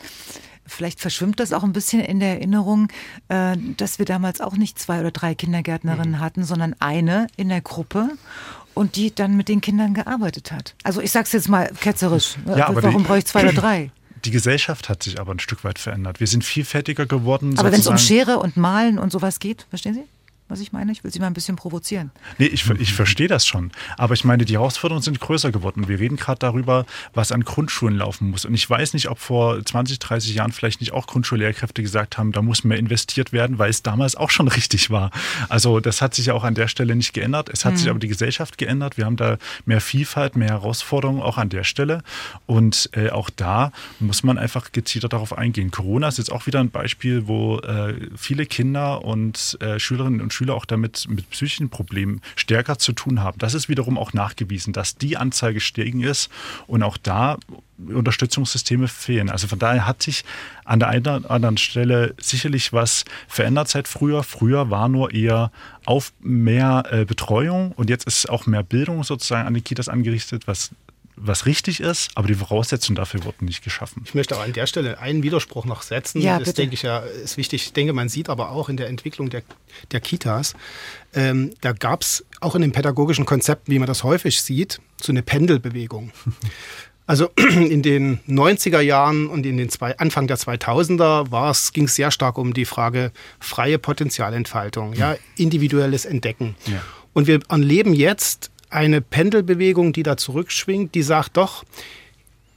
vielleicht 0.66 1.00
verschwimmt 1.00 1.40
das 1.40 1.54
auch 1.54 1.64
ein 1.64 1.74
bisschen 1.74 2.02
in 2.02 2.20
der 2.20 2.36
Erinnerung, 2.36 2.90
äh, 3.30 3.56
dass 3.78 4.00
wir 4.00 4.06
damals 4.06 4.42
auch 4.42 4.56
nicht 4.58 4.78
zwei 4.80 5.00
oder 5.00 5.12
drei 5.12 5.36
Kindergärtnerinnen 5.36 6.14
mhm. 6.14 6.20
hatten, 6.20 6.44
sondern 6.44 6.76
eine 6.80 7.28
in 7.38 7.50
der 7.50 7.62
Gruppe 7.62 8.10
und 8.74 8.96
die 8.96 9.14
dann 9.14 9.36
mit 9.36 9.50
den 9.50 9.62
Kindern 9.62 9.94
gearbeitet 9.94 10.52
hat. 10.52 10.76
Also 10.84 11.02
ich 11.02 11.12
sag's 11.12 11.32
jetzt 11.32 11.50
mal 11.50 11.72
ketzerisch. 11.82 12.36
Ja, 12.46 12.70
Warum 12.74 13.04
brauche 13.04 13.20
ich 13.20 13.26
zwei 13.26 13.44
oder 13.44 13.54
drei? 13.54 13.92
Die 14.26 14.32
Gesellschaft 14.32 14.90
hat 14.90 15.04
sich 15.04 15.20
aber 15.20 15.32
ein 15.32 15.40
Stück 15.40 15.64
weit 15.64 15.78
verändert. 15.78 16.20
Wir 16.20 16.28
sind 16.28 16.44
vielfältiger 16.44 17.06
geworden. 17.06 17.58
Aber 17.58 17.72
wenn 17.72 17.80
es 17.80 17.88
um 17.88 18.00
Schere 18.00 18.40
und 18.40 18.58
Malen 18.58 18.98
und 18.98 19.12
sowas 19.12 19.40
geht, 19.40 19.68
verstehen 19.70 19.94
Sie? 19.94 20.04
Was 20.50 20.62
ich 20.62 20.72
meine? 20.72 20.92
Ich 20.92 21.04
will 21.04 21.12
Sie 21.12 21.20
mal 21.20 21.28
ein 21.28 21.34
bisschen 21.34 21.56
provozieren. 21.58 22.12
Nee, 22.38 22.46
ich, 22.46 22.70
ich 22.70 22.94
verstehe 22.94 23.28
das 23.28 23.46
schon. 23.46 23.72
Aber 23.98 24.14
ich 24.14 24.24
meine, 24.24 24.46
die 24.46 24.54
Herausforderungen 24.54 25.04
sind 25.04 25.20
größer 25.20 25.52
geworden. 25.52 25.88
Wir 25.88 26.00
reden 26.00 26.16
gerade 26.16 26.40
darüber, 26.40 26.86
was 27.14 27.32
an 27.32 27.44
Grundschulen 27.44 27.98
laufen 27.98 28.30
muss. 28.30 28.46
Und 28.46 28.54
ich 28.54 28.70
weiß 28.70 28.94
nicht, 28.94 29.10
ob 29.10 29.20
vor 29.20 29.64
20, 29.64 30.00
30 30.00 30.36
Jahren 30.36 30.52
vielleicht 30.52 30.80
nicht 30.80 30.94
auch 30.94 31.08
Grundschullehrkräfte 31.08 31.82
gesagt 31.82 32.18
haben, 32.18 32.32
da 32.32 32.42
muss 32.42 32.64
mehr 32.64 32.78
investiert 32.78 33.34
werden, 33.34 33.60
weil 33.60 33.70
es 33.70 33.84
damals 33.84 34.16
auch 34.16 34.30
schon 34.30 34.48
richtig 34.48 34.90
war. 34.90 35.12
Also 35.50 35.80
das 35.80 36.02
hat 36.02 36.16
sich 36.16 36.28
ja 36.28 36.34
auch 36.34 36.44
an 36.44 36.56
der 36.56 36.70
Stelle 36.70 36.96
nicht 36.96 37.14
geändert. 37.14 37.50
Es 37.50 37.66
hat 37.66 37.74
mhm. 37.74 37.78
sich 37.78 37.90
aber 37.90 38.00
die 38.00 38.08
Gesellschaft 38.08 38.58
geändert. 38.58 38.98
Wir 38.98 39.06
haben 39.06 39.18
da 39.18 39.38
mehr 39.66 39.82
Vielfalt, 39.82 40.38
mehr 40.38 40.50
Herausforderungen 40.50 41.22
auch 41.22 41.38
an 41.38 41.50
der 41.50 41.66
Stelle. 41.66 42.04
Und 42.46 42.90
äh, 42.94 43.10
auch 43.10 43.30
da 43.30 43.72
muss 44.00 44.24
man 44.24 44.38
einfach 44.38 44.72
gezielter 44.72 45.10
darauf 45.10 45.38
eingehen. 45.38 45.72
Corona 45.72 46.08
ist 46.08 46.18
jetzt 46.20 46.32
auch 46.32 46.46
wieder 46.48 46.62
ein 46.62 46.70
Beispiel, 46.70 47.28
wo 47.28 47.60
äh, 47.60 47.96
viele 48.16 48.46
Kinder 48.46 49.04
und 49.04 49.58
äh, 49.60 49.80
Schülerinnen 49.80 50.22
und 50.22 50.37
Schüler 50.38 50.54
auch 50.54 50.66
damit 50.66 51.08
mit 51.10 51.30
psychischen 51.32 51.70
Problemen 51.70 52.22
stärker 52.36 52.78
zu 52.78 52.94
tun 52.94 53.22
haben. 53.22 53.40
Das 53.40 53.56
ist 53.56 53.70
wiederum 53.70 53.98
auch 53.98 54.14
nachgewiesen, 54.14 54.72
dass 54.72 54.96
die 54.96 55.18
Anzahl 55.18 55.54
gestiegen 55.54 56.02
ist 56.02 56.30
und 56.68 56.84
auch 56.84 56.98
da 56.98 57.38
Unterstützungssysteme 57.78 58.88
fehlen. 58.88 59.30
Also 59.30 59.48
von 59.48 59.58
daher 59.58 59.88
hat 59.88 60.04
sich 60.04 60.24
an 60.64 60.80
der 60.80 60.90
einen 60.90 61.02
oder 61.02 61.32
anderen 61.32 61.58
Stelle 61.58 62.14
sicherlich 62.20 62.72
was 62.72 63.06
verändert 63.28 63.68
seit 63.68 63.88
früher. 63.88 64.24
Früher 64.24 64.70
war 64.70 64.90
nur 64.90 65.12
eher 65.12 65.52
auf 65.86 66.14
mehr 66.20 66.84
äh, 66.92 67.06
Betreuung 67.06 67.72
und 67.72 67.90
jetzt 67.90 68.06
ist 68.06 68.30
auch 68.30 68.46
mehr 68.46 68.64
Bildung 68.64 69.04
sozusagen 69.04 69.48
an 69.48 69.54
die 69.54 69.62
Kitas 69.62 69.90
angerichtet, 69.90 70.48
was 70.48 70.72
was 71.18 71.46
richtig 71.46 71.80
ist, 71.80 72.12
aber 72.16 72.28
die 72.28 72.36
Voraussetzungen 72.36 72.96
dafür 72.96 73.24
wurden 73.26 73.46
nicht 73.46 73.64
geschaffen. 73.64 74.04
Ich 74.06 74.14
möchte 74.14 74.38
auch 74.38 74.42
an 74.42 74.54
der 74.54 74.68
Stelle 74.68 75.00
einen 75.00 75.24
Widerspruch 75.24 75.66
noch 75.66 75.82
setzen. 75.82 76.22
Ja, 76.22 76.38
das 76.38 76.50
bitte. 76.50 76.62
denke 76.62 76.76
ich 76.76 76.84
ja 76.84 77.00
ist 77.00 77.38
wichtig. 77.38 77.66
Ich 77.66 77.74
denke, 77.74 77.94
man 77.94 78.08
sieht 78.08 78.30
aber 78.30 78.52
auch 78.52 78.70
in 78.70 78.78
der 78.78 78.88
Entwicklung 78.88 79.30
der, 79.30 79.42
der 79.92 80.00
Kitas, 80.00 80.54
ähm, 81.14 81.52
da 81.62 81.74
gab 81.74 82.04
es 82.04 82.24
auch 82.40 82.56
in 82.56 82.62
den 82.62 82.72
pädagogischen 82.72 83.26
Konzepten, 83.26 83.72
wie 83.72 83.80
man 83.80 83.88
das 83.88 84.04
häufig 84.04 84.42
sieht, 84.42 84.80
so 85.02 85.12
eine 85.12 85.24
Pendelbewegung. 85.24 86.12
Also 87.10 87.30
in 87.38 87.82
den 87.84 88.20
90er 88.28 88.82
Jahren 88.82 89.28
und 89.28 89.46
in 89.46 89.56
den 89.56 89.70
zwei, 89.70 89.98
Anfang 89.98 90.28
der 90.28 90.38
2000er 90.38 91.72
ging 91.72 91.86
es 91.86 91.96
sehr 91.96 92.12
stark 92.12 92.38
um 92.38 92.54
die 92.54 92.66
Frage 92.66 93.14
freie 93.40 93.80
Potenzialentfaltung, 93.80 94.92
ja, 94.92 95.16
individuelles 95.38 96.04
Entdecken. 96.04 96.58
Ja. 96.66 96.84
Und 97.14 97.28
wir 97.28 97.40
erleben 97.48 97.94
jetzt 97.94 98.52
eine 98.70 99.02
Pendelbewegung, 99.02 99.94
die 99.94 100.04
da 100.04 100.18
zurückschwingt, 100.18 100.96
die 100.96 101.04
sagt 101.04 101.38
doch, 101.38 101.64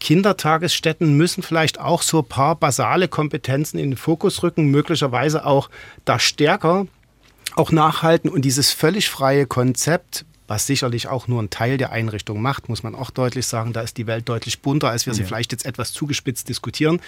Kindertagesstätten 0.00 1.16
müssen 1.16 1.42
vielleicht 1.42 1.78
auch 1.78 2.02
so 2.02 2.20
ein 2.20 2.24
paar 2.24 2.56
basale 2.56 3.06
Kompetenzen 3.06 3.78
in 3.78 3.90
den 3.90 3.96
Fokus 3.96 4.42
rücken, 4.42 4.70
möglicherweise 4.70 5.44
auch 5.44 5.70
da 6.04 6.18
stärker 6.18 6.86
auch 7.56 7.72
nachhalten 7.72 8.30
und 8.30 8.42
dieses 8.42 8.72
völlig 8.72 9.10
freie 9.10 9.46
Konzept, 9.46 10.24
was 10.48 10.66
sicherlich 10.66 11.08
auch 11.08 11.28
nur 11.28 11.42
ein 11.42 11.50
Teil 11.50 11.76
der 11.76 11.92
Einrichtung 11.92 12.40
macht, 12.40 12.68
muss 12.68 12.82
man 12.82 12.94
auch 12.94 13.10
deutlich 13.10 13.46
sagen, 13.46 13.72
da 13.72 13.82
ist 13.82 13.98
die 13.98 14.06
Welt 14.06 14.28
deutlich 14.28 14.62
bunter, 14.62 14.88
als 14.88 15.06
wir 15.06 15.12
ja. 15.12 15.18
sie 15.18 15.24
vielleicht 15.24 15.52
jetzt 15.52 15.66
etwas 15.66 15.92
zugespitzt 15.92 16.48
diskutieren. 16.48 17.00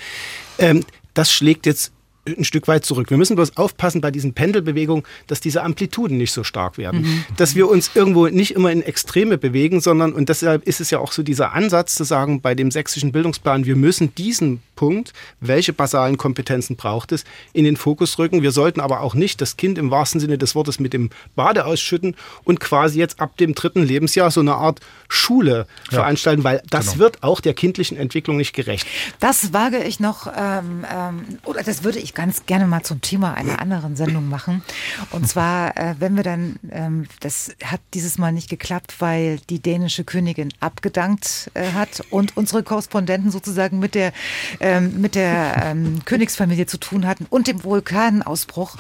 Ähm, 0.58 0.84
das 1.14 1.32
schlägt 1.32 1.66
jetzt 1.66 1.92
ein 2.26 2.44
Stück 2.44 2.68
weit 2.68 2.84
zurück. 2.84 3.10
Wir 3.10 3.16
müssen 3.16 3.34
bloß 3.34 3.56
aufpassen 3.56 4.00
bei 4.00 4.10
diesen 4.10 4.32
Pendelbewegungen, 4.32 5.04
dass 5.26 5.40
diese 5.40 5.62
Amplituden 5.62 6.18
nicht 6.18 6.32
so 6.32 6.44
stark 6.44 6.78
werden. 6.78 7.02
Mhm. 7.02 7.24
Dass 7.36 7.56
wir 7.56 7.68
uns 7.68 7.90
irgendwo 7.94 8.28
nicht 8.28 8.52
immer 8.54 8.70
in 8.70 8.82
Extreme 8.82 9.38
bewegen, 9.38 9.80
sondern, 9.80 10.12
und 10.12 10.28
deshalb 10.28 10.66
ist 10.66 10.80
es 10.80 10.90
ja 10.90 11.00
auch 11.00 11.12
so 11.12 11.22
dieser 11.22 11.52
Ansatz 11.52 11.96
zu 11.96 12.04
sagen, 12.04 12.40
bei 12.40 12.54
dem 12.54 12.70
sächsischen 12.70 13.10
Bildungsplan, 13.10 13.66
wir 13.66 13.76
müssen 13.76 14.14
diesen 14.14 14.62
Punkt, 14.76 15.12
welche 15.40 15.72
basalen 15.72 16.16
Kompetenzen 16.16 16.76
braucht 16.76 17.12
es, 17.12 17.24
in 17.52 17.64
den 17.64 17.76
Fokus 17.76 18.18
rücken. 18.18 18.42
Wir 18.42 18.52
sollten 18.52 18.80
aber 18.80 19.00
auch 19.00 19.14
nicht 19.14 19.40
das 19.40 19.56
Kind 19.56 19.78
im 19.78 19.90
wahrsten 19.90 20.20
Sinne 20.20 20.38
des 20.38 20.54
Wortes 20.54 20.78
mit 20.78 20.92
dem 20.92 21.10
Bade 21.34 21.66
ausschütten 21.66 22.16
und 22.44 22.60
quasi 22.60 22.98
jetzt 22.98 23.20
ab 23.20 23.36
dem 23.36 23.54
dritten 23.54 23.82
Lebensjahr 23.82 24.30
so 24.30 24.40
eine 24.40 24.54
Art 24.54 24.80
Schule 25.12 25.66
ja. 25.90 25.98
veranstalten, 25.98 26.44
weil 26.44 26.62
das 26.68 26.92
genau. 26.92 26.98
wird 26.98 27.22
auch 27.22 27.40
der 27.40 27.54
kindlichen 27.54 27.96
Entwicklung 27.96 28.36
nicht 28.36 28.52
gerecht. 28.52 28.86
Das 29.20 29.52
wage 29.52 29.78
ich 29.78 30.00
noch, 30.00 30.26
ähm, 30.26 30.84
ähm, 30.92 31.38
oder 31.44 31.62
das 31.62 31.84
würde 31.84 32.00
ich 32.00 32.14
ganz 32.14 32.46
gerne 32.46 32.66
mal 32.66 32.82
zum 32.82 33.00
Thema 33.00 33.34
einer 33.34 33.60
anderen 33.60 33.96
Sendung 33.96 34.28
machen. 34.28 34.62
Und 35.10 35.28
zwar, 35.28 35.76
äh, 35.76 35.94
wenn 35.98 36.16
wir 36.16 36.24
dann, 36.24 36.56
ähm, 36.70 37.06
das 37.20 37.54
hat 37.64 37.80
dieses 37.94 38.18
Mal 38.18 38.32
nicht 38.32 38.50
geklappt, 38.50 38.96
weil 38.98 39.38
die 39.48 39.60
dänische 39.60 40.04
Königin 40.04 40.52
abgedankt 40.60 41.50
äh, 41.54 41.72
hat 41.72 42.02
und 42.10 42.36
unsere 42.36 42.62
Korrespondenten 42.62 43.30
sozusagen 43.30 43.78
mit 43.78 43.94
der 43.94 44.12
äh, 44.58 44.72
ähm, 44.72 45.00
mit 45.00 45.14
der 45.14 45.62
ähm, 45.64 46.04
Königsfamilie 46.04 46.66
zu 46.66 46.78
tun 46.78 47.06
hatten 47.06 47.26
und 47.28 47.46
dem 47.46 47.62
Vulkanausbruch 47.62 48.76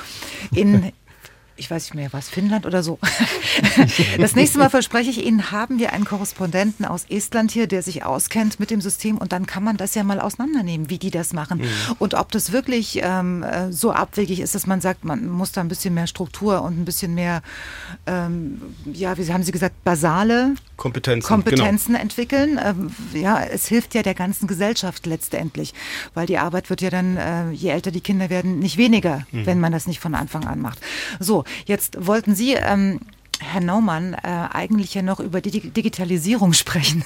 in 0.52 0.92
ich 1.62 1.70
weiß 1.70 1.84
nicht 1.84 1.94
mehr, 1.94 2.12
was, 2.12 2.28
Finnland 2.28 2.66
oder 2.66 2.82
so. 2.82 2.98
Das 4.18 4.34
nächste 4.34 4.58
Mal 4.58 4.70
verspreche 4.70 5.10
ich 5.10 5.24
Ihnen, 5.24 5.50
haben 5.50 5.78
wir 5.78 5.92
einen 5.92 6.04
Korrespondenten 6.04 6.84
aus 6.84 7.04
Estland 7.08 7.52
hier, 7.52 7.66
der 7.66 7.82
sich 7.82 8.04
auskennt 8.04 8.58
mit 8.58 8.70
dem 8.70 8.80
System 8.80 9.18
und 9.18 9.32
dann 9.32 9.46
kann 9.46 9.62
man 9.62 9.76
das 9.76 9.94
ja 9.94 10.02
mal 10.04 10.20
auseinandernehmen, 10.20 10.90
wie 10.90 10.98
die 10.98 11.10
das 11.10 11.32
machen 11.32 11.58
mhm. 11.58 11.96
und 11.98 12.14
ob 12.14 12.32
das 12.32 12.52
wirklich 12.52 13.00
ähm, 13.02 13.42
äh, 13.42 13.72
so 13.72 13.92
abwegig 13.92 14.40
ist, 14.40 14.54
dass 14.54 14.66
man 14.66 14.80
sagt, 14.80 15.04
man 15.04 15.28
muss 15.28 15.52
da 15.52 15.60
ein 15.60 15.68
bisschen 15.68 15.94
mehr 15.94 16.06
Struktur 16.06 16.62
und 16.62 16.80
ein 16.80 16.84
bisschen 16.84 17.14
mehr, 17.14 17.42
ähm, 18.06 18.60
ja, 18.92 19.16
wie 19.16 19.32
haben 19.32 19.42
Sie 19.42 19.52
gesagt, 19.52 19.82
basale 19.84 20.54
Kompetenzen, 20.76 21.28
Kompetenzen 21.28 21.92
genau. 21.92 22.02
entwickeln. 22.02 22.60
Ähm, 22.62 22.90
ja, 23.14 23.40
es 23.42 23.68
hilft 23.68 23.94
ja 23.94 24.02
der 24.02 24.14
ganzen 24.14 24.48
Gesellschaft 24.48 25.06
letztendlich, 25.06 25.74
weil 26.14 26.26
die 26.26 26.38
Arbeit 26.38 26.70
wird 26.70 26.80
ja 26.80 26.90
dann, 26.90 27.16
äh, 27.16 27.50
je 27.52 27.70
älter 27.70 27.92
die 27.92 28.00
Kinder 28.00 28.30
werden, 28.30 28.58
nicht 28.58 28.78
weniger, 28.78 29.26
mhm. 29.30 29.46
wenn 29.46 29.60
man 29.60 29.70
das 29.70 29.86
nicht 29.86 30.00
von 30.00 30.14
Anfang 30.14 30.44
an 30.44 30.60
macht. 30.60 30.80
So, 31.20 31.44
jetzt 31.66 32.06
wollten 32.06 32.34
Sie, 32.34 32.54
ähm, 32.54 33.00
Herr 33.40 33.60
Naumann, 33.60 34.14
äh, 34.14 34.48
eigentlich 34.52 34.94
ja 34.94 35.02
noch 35.02 35.20
über 35.20 35.40
die 35.40 35.70
Digitalisierung 35.70 36.52
sprechen. 36.52 37.04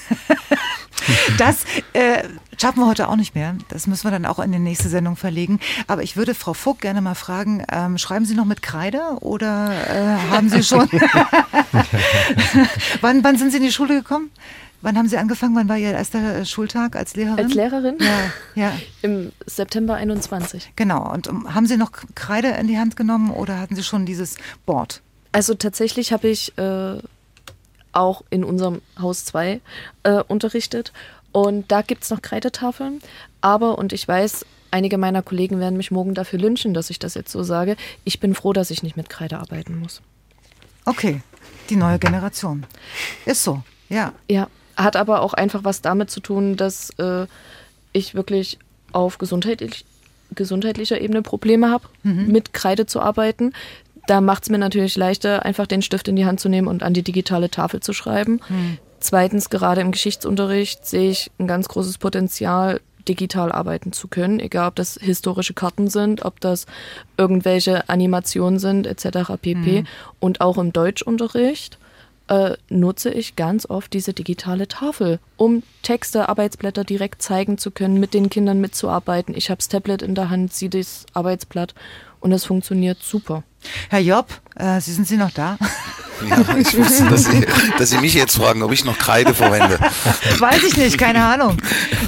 das 1.38 1.64
äh, 1.92 2.24
schaffen 2.60 2.80
wir 2.80 2.86
heute 2.86 3.08
auch 3.08 3.16
nicht 3.16 3.34
mehr. 3.34 3.56
Das 3.68 3.86
müssen 3.86 4.04
wir 4.04 4.10
dann 4.10 4.26
auch 4.26 4.38
in 4.38 4.52
die 4.52 4.58
nächste 4.58 4.88
Sendung 4.88 5.16
verlegen. 5.16 5.60
Aber 5.86 6.02
ich 6.02 6.16
würde 6.16 6.34
Frau 6.34 6.52
Vogt 6.52 6.82
gerne 6.82 7.00
mal 7.00 7.14
fragen, 7.14 7.64
ähm, 7.72 7.98
schreiben 7.98 8.24
Sie 8.24 8.34
noch 8.34 8.44
mit 8.44 8.62
Kreide 8.62 9.18
oder 9.20 9.72
äh, 9.88 10.30
haben 10.30 10.48
Sie 10.48 10.62
schon... 10.62 10.88
wann, 13.00 13.24
wann 13.24 13.38
sind 13.38 13.50
Sie 13.50 13.58
in 13.58 13.62
die 13.62 13.72
Schule 13.72 13.94
gekommen? 13.94 14.30
Wann 14.86 14.96
haben 14.96 15.08
Sie 15.08 15.18
angefangen? 15.18 15.56
Wann 15.56 15.68
war 15.68 15.76
Ihr 15.76 15.90
erster 15.90 16.44
Schultag 16.44 16.94
als 16.94 17.16
Lehrerin? 17.16 17.44
Als 17.44 17.54
Lehrerin? 17.54 17.96
Ja, 17.98 18.30
ja. 18.54 18.72
Im 19.02 19.32
September 19.44 19.94
21. 19.94 20.74
Genau. 20.76 21.12
Und 21.12 21.26
um, 21.26 21.52
haben 21.52 21.66
Sie 21.66 21.76
noch 21.76 21.90
Kreide 22.14 22.50
in 22.50 22.68
die 22.68 22.78
Hand 22.78 22.94
genommen 22.94 23.32
oder 23.32 23.58
hatten 23.58 23.74
Sie 23.74 23.82
schon 23.82 24.06
dieses 24.06 24.36
Board? 24.64 25.02
Also 25.32 25.54
tatsächlich 25.54 26.12
habe 26.12 26.28
ich 26.28 26.56
äh, 26.56 26.98
auch 27.90 28.22
in 28.30 28.44
unserem 28.44 28.80
Haus 28.96 29.24
2 29.24 29.60
äh, 30.04 30.22
unterrichtet. 30.28 30.92
Und 31.32 31.72
da 31.72 31.82
gibt 31.82 32.04
es 32.04 32.10
noch 32.10 32.22
Kreidetafeln. 32.22 33.00
Aber, 33.40 33.78
und 33.78 33.92
ich 33.92 34.06
weiß, 34.06 34.46
einige 34.70 34.98
meiner 34.98 35.22
Kollegen 35.22 35.58
werden 35.58 35.76
mich 35.76 35.90
morgen 35.90 36.14
dafür 36.14 36.38
lynchen, 36.38 36.74
dass 36.74 36.90
ich 36.90 37.00
das 37.00 37.14
jetzt 37.14 37.32
so 37.32 37.42
sage. 37.42 37.74
Ich 38.04 38.20
bin 38.20 38.36
froh, 38.36 38.52
dass 38.52 38.70
ich 38.70 38.84
nicht 38.84 38.96
mit 38.96 39.08
Kreide 39.08 39.40
arbeiten 39.40 39.80
muss. 39.80 40.00
Okay, 40.84 41.22
die 41.70 41.76
neue 41.76 41.98
Generation. 41.98 42.64
Ist 43.24 43.42
so, 43.42 43.64
ja. 43.88 44.12
Ja, 44.30 44.46
hat 44.76 44.96
aber 44.96 45.22
auch 45.22 45.34
einfach 45.34 45.64
was 45.64 45.80
damit 45.80 46.10
zu 46.10 46.20
tun, 46.20 46.56
dass 46.56 46.90
äh, 46.98 47.26
ich 47.92 48.14
wirklich 48.14 48.58
auf 48.92 49.18
gesundheitlich, 49.18 49.84
gesundheitlicher 50.34 51.00
Ebene 51.00 51.22
Probleme 51.22 51.70
habe, 51.70 51.84
mhm. 52.02 52.28
mit 52.28 52.52
Kreide 52.52 52.86
zu 52.86 53.00
arbeiten. 53.00 53.52
Da 54.06 54.20
macht 54.20 54.44
es 54.44 54.50
mir 54.50 54.58
natürlich 54.58 54.96
leichter, 54.96 55.44
einfach 55.44 55.66
den 55.66 55.82
Stift 55.82 56.08
in 56.08 56.16
die 56.16 56.26
Hand 56.26 56.40
zu 56.40 56.48
nehmen 56.48 56.68
und 56.68 56.82
an 56.82 56.94
die 56.94 57.02
digitale 57.02 57.50
Tafel 57.50 57.80
zu 57.80 57.92
schreiben. 57.92 58.40
Mhm. 58.48 58.78
Zweitens, 59.00 59.50
gerade 59.50 59.80
im 59.80 59.92
Geschichtsunterricht 59.92 60.86
sehe 60.86 61.10
ich 61.10 61.30
ein 61.38 61.46
ganz 61.46 61.68
großes 61.68 61.98
Potenzial, 61.98 62.80
digital 63.08 63.52
arbeiten 63.52 63.92
zu 63.92 64.08
können, 64.08 64.40
egal 64.40 64.68
ob 64.68 64.76
das 64.76 64.98
historische 65.00 65.54
Karten 65.54 65.88
sind, 65.88 66.24
ob 66.24 66.40
das 66.40 66.66
irgendwelche 67.16 67.88
Animationen 67.88 68.58
sind, 68.58 68.86
etc. 68.86 69.32
pp. 69.40 69.82
Mhm. 69.82 69.86
Und 70.18 70.40
auch 70.40 70.58
im 70.58 70.72
Deutschunterricht 70.72 71.78
äh, 72.28 72.56
nutze 72.68 73.10
ich 73.10 73.36
ganz 73.36 73.68
oft 73.68 73.92
diese 73.92 74.12
digitale 74.12 74.68
Tafel, 74.68 75.18
um 75.36 75.62
Texte, 75.82 76.28
Arbeitsblätter 76.28 76.84
direkt 76.84 77.22
zeigen 77.22 77.58
zu 77.58 77.70
können, 77.70 78.00
mit 78.00 78.14
den 78.14 78.30
Kindern 78.30 78.60
mitzuarbeiten. 78.60 79.34
Ich 79.36 79.50
habe 79.50 79.58
das 79.58 79.68
Tablet 79.68 80.02
in 80.02 80.14
der 80.14 80.30
Hand, 80.30 80.52
sehe 80.52 80.70
das 80.70 81.06
Arbeitsblatt 81.12 81.74
und 82.20 82.32
es 82.32 82.44
funktioniert 82.44 82.98
super. 83.02 83.44
Herr 83.88 84.00
Job, 84.00 84.28
äh, 84.56 84.80
Sie 84.80 84.92
sind 84.92 85.06
Sie 85.06 85.16
noch 85.16 85.30
da? 85.30 85.58
Ja, 86.28 86.56
ich 86.56 86.76
wusste, 86.76 87.04
dass 87.04 87.24
Sie, 87.24 87.46
dass 87.78 87.90
Sie 87.90 87.98
mich 87.98 88.14
jetzt 88.14 88.36
fragen, 88.36 88.62
ob 88.62 88.72
ich 88.72 88.84
noch 88.84 88.96
Kreide 88.96 89.34
verwende. 89.34 89.78
Weiß 90.38 90.62
ich 90.62 90.76
nicht, 90.76 90.96
keine 90.96 91.22
Ahnung. 91.22 91.58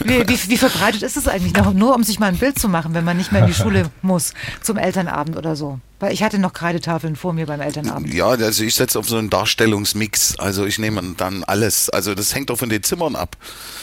Wie, 0.05 0.27
wie, 0.27 0.49
wie 0.49 0.57
verbreitet 0.57 1.03
ist 1.03 1.17
es 1.17 1.29
eigentlich 1.29 1.55
noch? 1.55 1.75
Nur 1.75 1.95
um 1.95 2.03
sich 2.03 2.19
mal 2.19 2.29
ein 2.29 2.39
Bild 2.39 2.59
zu 2.59 2.69
machen, 2.69 2.95
wenn 2.95 3.05
man 3.05 3.19
nicht 3.19 3.33
mehr 3.33 3.43
in 3.43 3.49
die 3.49 3.55
Schule 3.55 3.91
muss, 4.01 4.33
zum 4.63 4.79
Elternabend 4.79 5.37
oder 5.37 5.57
so. 5.57 5.79
Weil 6.01 6.13
ich 6.13 6.23
hatte 6.23 6.39
noch 6.39 6.53
Kreidetafeln 6.53 7.17
vor 7.17 7.33
mir 7.33 7.47
beim 7.47 7.61
Elternabend. 7.61 8.13
Ja, 8.15 8.29
also 8.29 8.63
ich 8.63 8.75
setze 8.75 8.99
auf 8.99 9.09
so 9.09 9.17
einen 9.17 9.31
Darstellungsmix. 9.31 10.37
Also 10.39 10.65
ich 10.65 10.79
nehme 10.79 11.03
dann 11.17 11.43
alles. 11.45 11.91
Also 11.91 12.15
das 12.15 12.35
hängt 12.35 12.51
auch 12.51 12.57
von 12.59 12.69
den 12.69 12.83
Zimmern 12.85 13.17
ab. 13.17 13.37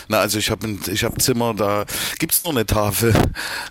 Na, 0.08 0.20
also 0.20 0.38
ich 0.38 0.50
habe 0.50 0.68
ich 0.88 1.04
hab 1.04 1.22
Zimmer, 1.22 1.54
da 1.54 1.86
gibt's 2.20 2.44
nur 2.44 2.54
eine 2.54 2.66
Tafel. 2.66 3.14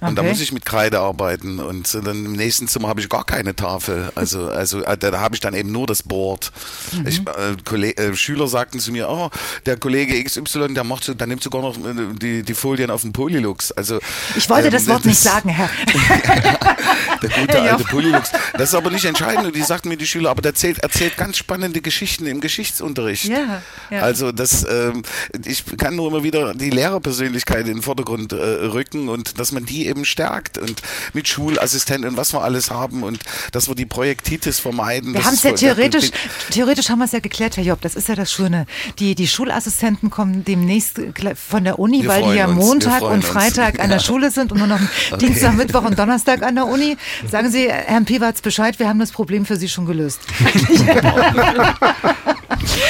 Und 0.00 0.14
Okay. 0.14 0.14
da 0.16 0.22
muss 0.22 0.40
ich 0.40 0.52
mit 0.52 0.64
Kreide 0.64 1.00
arbeiten. 1.00 1.58
Und 1.58 1.94
dann 1.94 2.24
im 2.26 2.32
nächsten 2.32 2.68
Zimmer 2.68 2.88
habe 2.88 3.00
ich 3.00 3.08
gar 3.08 3.24
keine 3.24 3.56
Tafel. 3.56 4.12
Also, 4.14 4.48
also 4.48 4.82
äh, 4.82 4.96
da, 4.98 5.20
habe 5.20 5.34
ich 5.34 5.40
dann 5.40 5.54
eben 5.54 5.72
nur 5.72 5.86
das 5.86 6.02
Board. 6.02 6.52
Mhm. 6.92 7.06
Ich, 7.06 7.22
äh, 7.26 7.90
äh, 7.90 8.14
Schüler 8.16 8.46
sagten 8.48 8.78
zu 8.80 8.92
mir, 8.92 9.08
oh, 9.08 9.30
der 9.64 9.76
Kollege 9.78 10.22
XY, 10.22 10.74
der 10.74 10.84
macht 10.84 11.04
so, 11.04 11.14
der 11.14 11.26
nimmt 11.26 11.42
sogar 11.42 11.62
noch 11.62 11.76
äh, 11.76 11.94
die, 12.20 12.42
die 12.42 12.54
Folien 12.54 12.90
auf 12.90 13.02
dem 13.02 13.12
Polylux. 13.12 13.72
Also, 13.72 14.00
Ich 14.36 14.48
wollte 14.50 14.66
ähm, 14.68 14.72
das 14.72 14.86
Wort 14.86 15.04
nicht 15.04 15.18
sagen, 15.20 15.48
Herr. 15.48 15.70
der 17.22 17.30
gute 17.30 17.60
alte. 17.62 17.84
Polylux. 17.84 18.30
Das 18.54 18.70
ist 18.70 18.74
aber 18.74 18.90
nicht 18.90 19.04
entscheidend. 19.04 19.46
Und 19.46 19.56
die 19.56 19.62
sagten 19.62 19.88
mir 19.88 19.96
die 19.96 20.06
Schüler, 20.06 20.30
aber 20.30 20.42
der 20.42 20.54
erzählt, 20.54 20.78
erzählt 20.78 21.16
ganz 21.16 21.36
spannende 21.36 21.80
Geschichten 21.80 22.26
im 22.26 22.40
Geschichtsunterricht. 22.40 23.24
Ja, 23.24 23.62
ja. 23.90 24.00
Also 24.00 24.30
das, 24.30 24.64
ähm, 24.68 25.02
ich 25.44 25.64
kann 25.76 25.96
nur 25.96 26.08
immer 26.08 26.22
wieder 26.22 26.54
die 26.54 26.70
Lehrerpersönlichkeit 26.70 27.66
in 27.66 27.74
den 27.74 27.82
Vordergrund 27.82 28.32
äh, 28.32 28.36
rücken 28.36 29.08
und 29.08 29.40
dass 29.40 29.50
man 29.50 29.64
die 29.64 29.86
eben 29.86 30.04
stärkt 30.04 30.58
und 30.58 30.80
mit 31.12 31.26
Schulassistenten 31.26 32.10
und 32.10 32.16
was 32.16 32.32
wir 32.32 32.42
alles 32.42 32.70
haben 32.70 33.02
und 33.02 33.18
dass 33.52 33.68
wir 33.68 33.74
die 33.74 33.86
Projektitis 33.86 34.60
vermeiden. 34.60 35.12
Wir 35.12 35.24
haben 35.24 35.34
es 35.34 35.42
ja 35.42 35.52
theoretisch, 35.52 36.10
theoretisch 36.50 36.88
haben 36.88 37.00
wir 37.00 37.06
es 37.06 37.12
ja 37.12 37.18
geklärt, 37.20 37.56
Herr 37.56 37.64
Job. 37.64 37.80
Das 37.80 37.96
ist 37.96 38.08
ja 38.08 38.14
das 38.14 38.30
Schöne. 38.32 38.66
Die, 39.00 39.14
die 39.16 39.26
Schulassistenten 39.26 40.10
kommen 40.10 40.44
demnächst 40.44 41.00
von 41.48 41.64
der 41.64 41.78
Uni, 41.80 42.02
Wir 42.02 42.08
weil 42.08 42.22
die 42.22 42.38
ja 42.38 42.46
uns, 42.46 42.56
Montag 42.56 43.02
und 43.02 43.10
uns. 43.10 43.26
Freitag 43.26 43.80
an 43.80 43.88
der 43.88 43.94
Ja. 44.04 44.04
Schule 44.04 44.30
sind 44.30 44.52
und 44.52 44.58
nur 44.58 44.66
noch 44.66 44.80
Okay. 45.10 45.26
Dienstag, 45.26 45.54
Mittwoch 45.54 45.82
und 45.84 45.98
Donnerstag 45.98 46.42
an 46.42 46.54
der 46.56 46.66
Uni. 46.66 46.96
Sagen 47.30 47.50
Sie 47.50 47.68
Herrn 47.70 48.04
Piwatz 48.24 48.40
Bescheid, 48.40 48.78
wir 48.78 48.88
haben 48.88 48.98
das 49.00 49.12
Problem 49.12 49.44
für 49.44 49.56
Sie 49.56 49.68
schon 49.68 49.84
gelöst. 49.84 50.20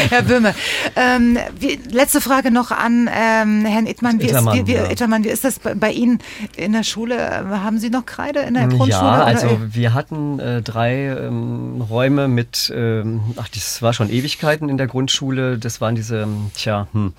Herr 0.09 0.23
Böhme, 0.23 0.55
ähm, 0.95 1.37
wie, 1.59 1.81
letzte 1.91 2.21
Frage 2.21 2.53
noch 2.53 2.71
an 2.71 3.11
ähm, 3.13 3.65
Herrn 3.65 3.87
Ittmann. 3.87 4.21
Wie, 4.21 4.27
Ittermann, 4.27 4.59
ist, 4.59 4.63
wie, 4.63 4.67
wie, 4.69 4.75
ja. 4.75 4.89
Ittermann, 4.89 5.25
wie 5.25 5.31
ist 5.31 5.43
das 5.43 5.59
bei, 5.59 5.75
bei 5.75 5.91
Ihnen 5.91 6.21
in 6.57 6.73
der 6.73 6.85
Schule? 6.85 7.19
Haben 7.51 7.81
Sie 7.81 7.91
noch 7.91 8.07
Kreide 8.07 8.41
in 8.41 8.55
der 8.55 8.69
Grundschule? 8.69 8.91
Ja, 8.91 9.17
oder- 9.17 9.27
also 9.27 9.59
wir 9.73 9.93
hatten 9.93 10.39
äh, 10.39 10.63
drei 10.63 11.07
ähm, 11.07 11.81
Räume 11.81 12.29
mit, 12.29 12.73
ähm, 12.73 13.21
ach, 13.35 13.49
das 13.49 13.83
war 13.83 13.93
schon 13.93 14.11
Ewigkeiten 14.11 14.69
in 14.69 14.77
der 14.77 14.87
Grundschule. 14.87 15.59
Das 15.59 15.81
waren 15.81 15.97
diese, 15.97 16.23
ähm, 16.23 16.53
tja, 16.55 16.87
hm, 16.93 17.13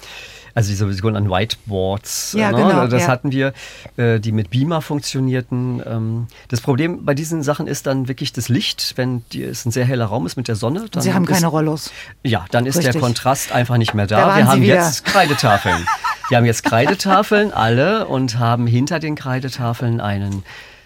also 0.55 0.69
diese 0.69 0.91
sogenannten 0.93 1.29
Whiteboards. 1.29 2.33
Ja, 2.37 2.51
ne? 2.51 2.57
genau, 2.57 2.87
Das 2.87 3.03
ja. 3.03 3.07
hatten 3.09 3.31
wir, 3.31 3.53
äh, 3.97 4.21
die 4.21 4.31
mit 4.31 4.49
Beamer 4.49 4.81
funktionierten. 4.81 5.83
Ähm, 5.85 6.27
das 6.47 6.61
Problem 6.61 7.03
bei 7.03 7.13
diesen 7.13 7.43
Sachen 7.43 7.67
ist 7.67 7.85
dann 7.87 8.07
wirklich 8.07 8.31
das 8.31 8.47
Licht, 8.47 8.93
wenn 8.95 9.23
die, 9.33 9.43
es 9.43 9.65
ein 9.65 9.71
sehr 9.71 9.83
heller 9.85 10.05
Raum 10.05 10.25
ist 10.25 10.37
mit 10.37 10.47
der 10.47 10.55
Sonne. 10.55 10.85
Dann 10.89 11.03
Sie 11.03 11.13
haben 11.13 11.25
ist, 11.25 11.31
keine 11.31 11.47
Rollos. 11.47 11.91
Ja, 12.23 12.45
dann 12.51 12.65
ist 12.65 12.77
der 12.77 12.85
Richtig. 12.85 13.01
Kontrast 13.01 13.51
einfach 13.51 13.77
nicht 13.77 13.93
mehr 13.93 14.07
Da 14.07 14.29
da. 14.29 14.37
wir 14.37 14.47
haben 14.47 14.61
wieder. 14.61 14.75
jetzt 14.75 15.05
Kreidetafeln. 15.05 15.85
Wir 16.27 16.37
haben 16.37 16.45
jetzt 16.45 16.63
Kreidetafeln 16.63 17.51
alle 17.51 18.07
und 18.07 18.39
haben 18.39 18.65
hinter 18.65 18.97
den 18.97 19.13
Kreidetafeln 19.13 20.01
einen 20.01 20.43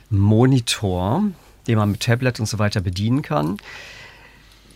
Monitor, 0.09 1.23
den 1.65 1.77
man 1.77 1.91
mit 1.91 2.01
Tablet 2.01 2.41
und 2.41 2.45
so 2.45 2.59
weiter 2.59 2.81
bedienen 2.81 3.21
kann. 3.21 3.55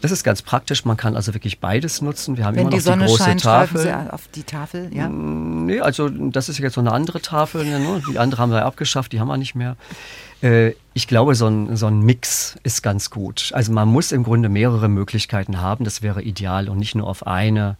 Das 0.03 0.11
ist 0.11 0.25
ganz 0.25 0.41
praktisch. 0.41 0.83
Man 0.83 0.97
kann 0.97 1.15
also 1.15 1.33
wirklich 1.33 1.61
beides 1.61 2.01
nutzen. 2.01 2.35
Wir 2.35 2.43
haben 2.43 2.57
Wenn 2.57 2.63
immer 2.63 2.71
die 2.71 2.75
noch 2.75 2.83
Sonne 2.83 3.05
die 3.05 3.11
große 3.11 3.23
scheint, 3.23 3.41
Tafel. 3.43 3.81
Sie 3.83 3.93
auf 4.11 4.27
die 4.27 4.43
Tafel, 4.43 4.89
ja? 4.93 5.07
Nee, 5.07 5.79
also 5.79 6.09
das 6.09 6.49
ist 6.49 6.57
jetzt 6.59 6.73
so 6.73 6.81
eine 6.81 6.91
andere 6.91 7.21
Tafel. 7.21 7.63
Ne? 7.63 8.03
Die 8.11 8.19
andere 8.19 8.41
haben 8.41 8.51
wir 8.51 8.65
abgeschafft, 8.65 9.13
die 9.13 9.21
haben 9.21 9.29
wir 9.29 9.37
nicht 9.37 9.55
mehr. 9.55 9.77
Äh, 10.41 10.73
ich 10.93 11.07
glaube, 11.07 11.35
so 11.35 11.47
ein, 11.47 11.77
so 11.77 11.87
ein 11.87 12.01
Mix 12.01 12.57
ist 12.63 12.83
ganz 12.83 13.11
gut. 13.11 13.51
Also 13.53 13.71
man 13.71 13.87
muss 13.87 14.11
im 14.11 14.25
Grunde 14.25 14.49
mehrere 14.49 14.89
Möglichkeiten 14.89 15.61
haben. 15.61 15.85
Das 15.85 16.01
wäre 16.01 16.21
ideal 16.21 16.67
und 16.67 16.79
nicht 16.79 16.95
nur 16.95 17.07
auf 17.07 17.25
eine 17.25 17.77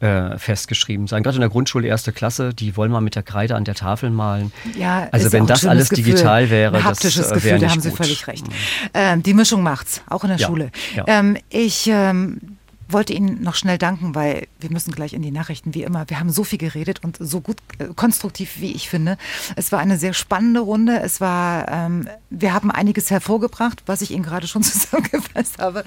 äh, 0.00 0.38
festgeschrieben 0.38 1.06
sein. 1.06 1.22
Gerade 1.22 1.36
in 1.36 1.40
der 1.40 1.50
Grundschule 1.50 1.88
erste 1.88 2.12
Klasse, 2.12 2.54
die 2.54 2.76
wollen 2.76 2.92
wir 2.92 3.00
mit 3.00 3.14
der 3.16 3.22
Kreide 3.22 3.56
an 3.56 3.64
der 3.64 3.74
Tafel 3.74 4.10
malen. 4.10 4.52
Ja, 4.76 5.08
also 5.10 5.32
wenn 5.32 5.46
das 5.46 5.64
alles 5.66 5.88
Gefühl, 5.88 6.04
digital 6.04 6.50
wäre, 6.50 6.76
ein 6.76 6.84
haptisches 6.84 7.28
das 7.28 7.32
äh, 7.32 7.34
Gefühl, 7.34 7.50
da 7.52 7.58
nicht 7.58 7.70
haben 7.70 7.80
Sie 7.80 7.90
gut. 7.90 7.98
Mhm. 7.98 8.04
völlig 8.04 8.26
recht. 8.26 8.46
Ähm, 8.94 9.22
die 9.22 9.34
Mischung 9.34 9.62
macht's, 9.62 10.02
auch 10.08 10.22
in 10.24 10.30
der 10.30 10.38
Ja, 10.38 10.46
Schule. 10.46 10.70
ja. 10.94 11.04
Ähm, 11.06 11.36
ich 11.50 11.88
ähm, 11.92 12.57
wollte 12.88 13.12
Ihnen 13.12 13.42
noch 13.42 13.54
schnell 13.54 13.78
danken, 13.78 14.14
weil 14.14 14.48
wir 14.60 14.70
müssen 14.70 14.92
gleich 14.92 15.12
in 15.12 15.22
die 15.22 15.30
Nachrichten, 15.30 15.74
wie 15.74 15.82
immer. 15.82 16.08
Wir 16.08 16.20
haben 16.20 16.30
so 16.30 16.44
viel 16.44 16.58
geredet 16.58 17.04
und 17.04 17.18
so 17.20 17.40
gut 17.40 17.58
äh, 17.78 17.86
konstruktiv, 17.94 18.60
wie 18.60 18.72
ich 18.72 18.88
finde. 18.88 19.18
Es 19.56 19.72
war 19.72 19.78
eine 19.78 19.98
sehr 19.98 20.14
spannende 20.14 20.60
Runde. 20.60 21.00
Es 21.00 21.20
war, 21.20 21.70
ähm, 21.70 22.08
wir 22.30 22.54
haben 22.54 22.70
einiges 22.70 23.10
hervorgebracht, 23.10 23.82
was 23.86 24.02
ich 24.02 24.10
Ihnen 24.10 24.22
gerade 24.22 24.46
schon 24.46 24.62
zusammengefasst 24.64 25.58
habe. 25.58 25.84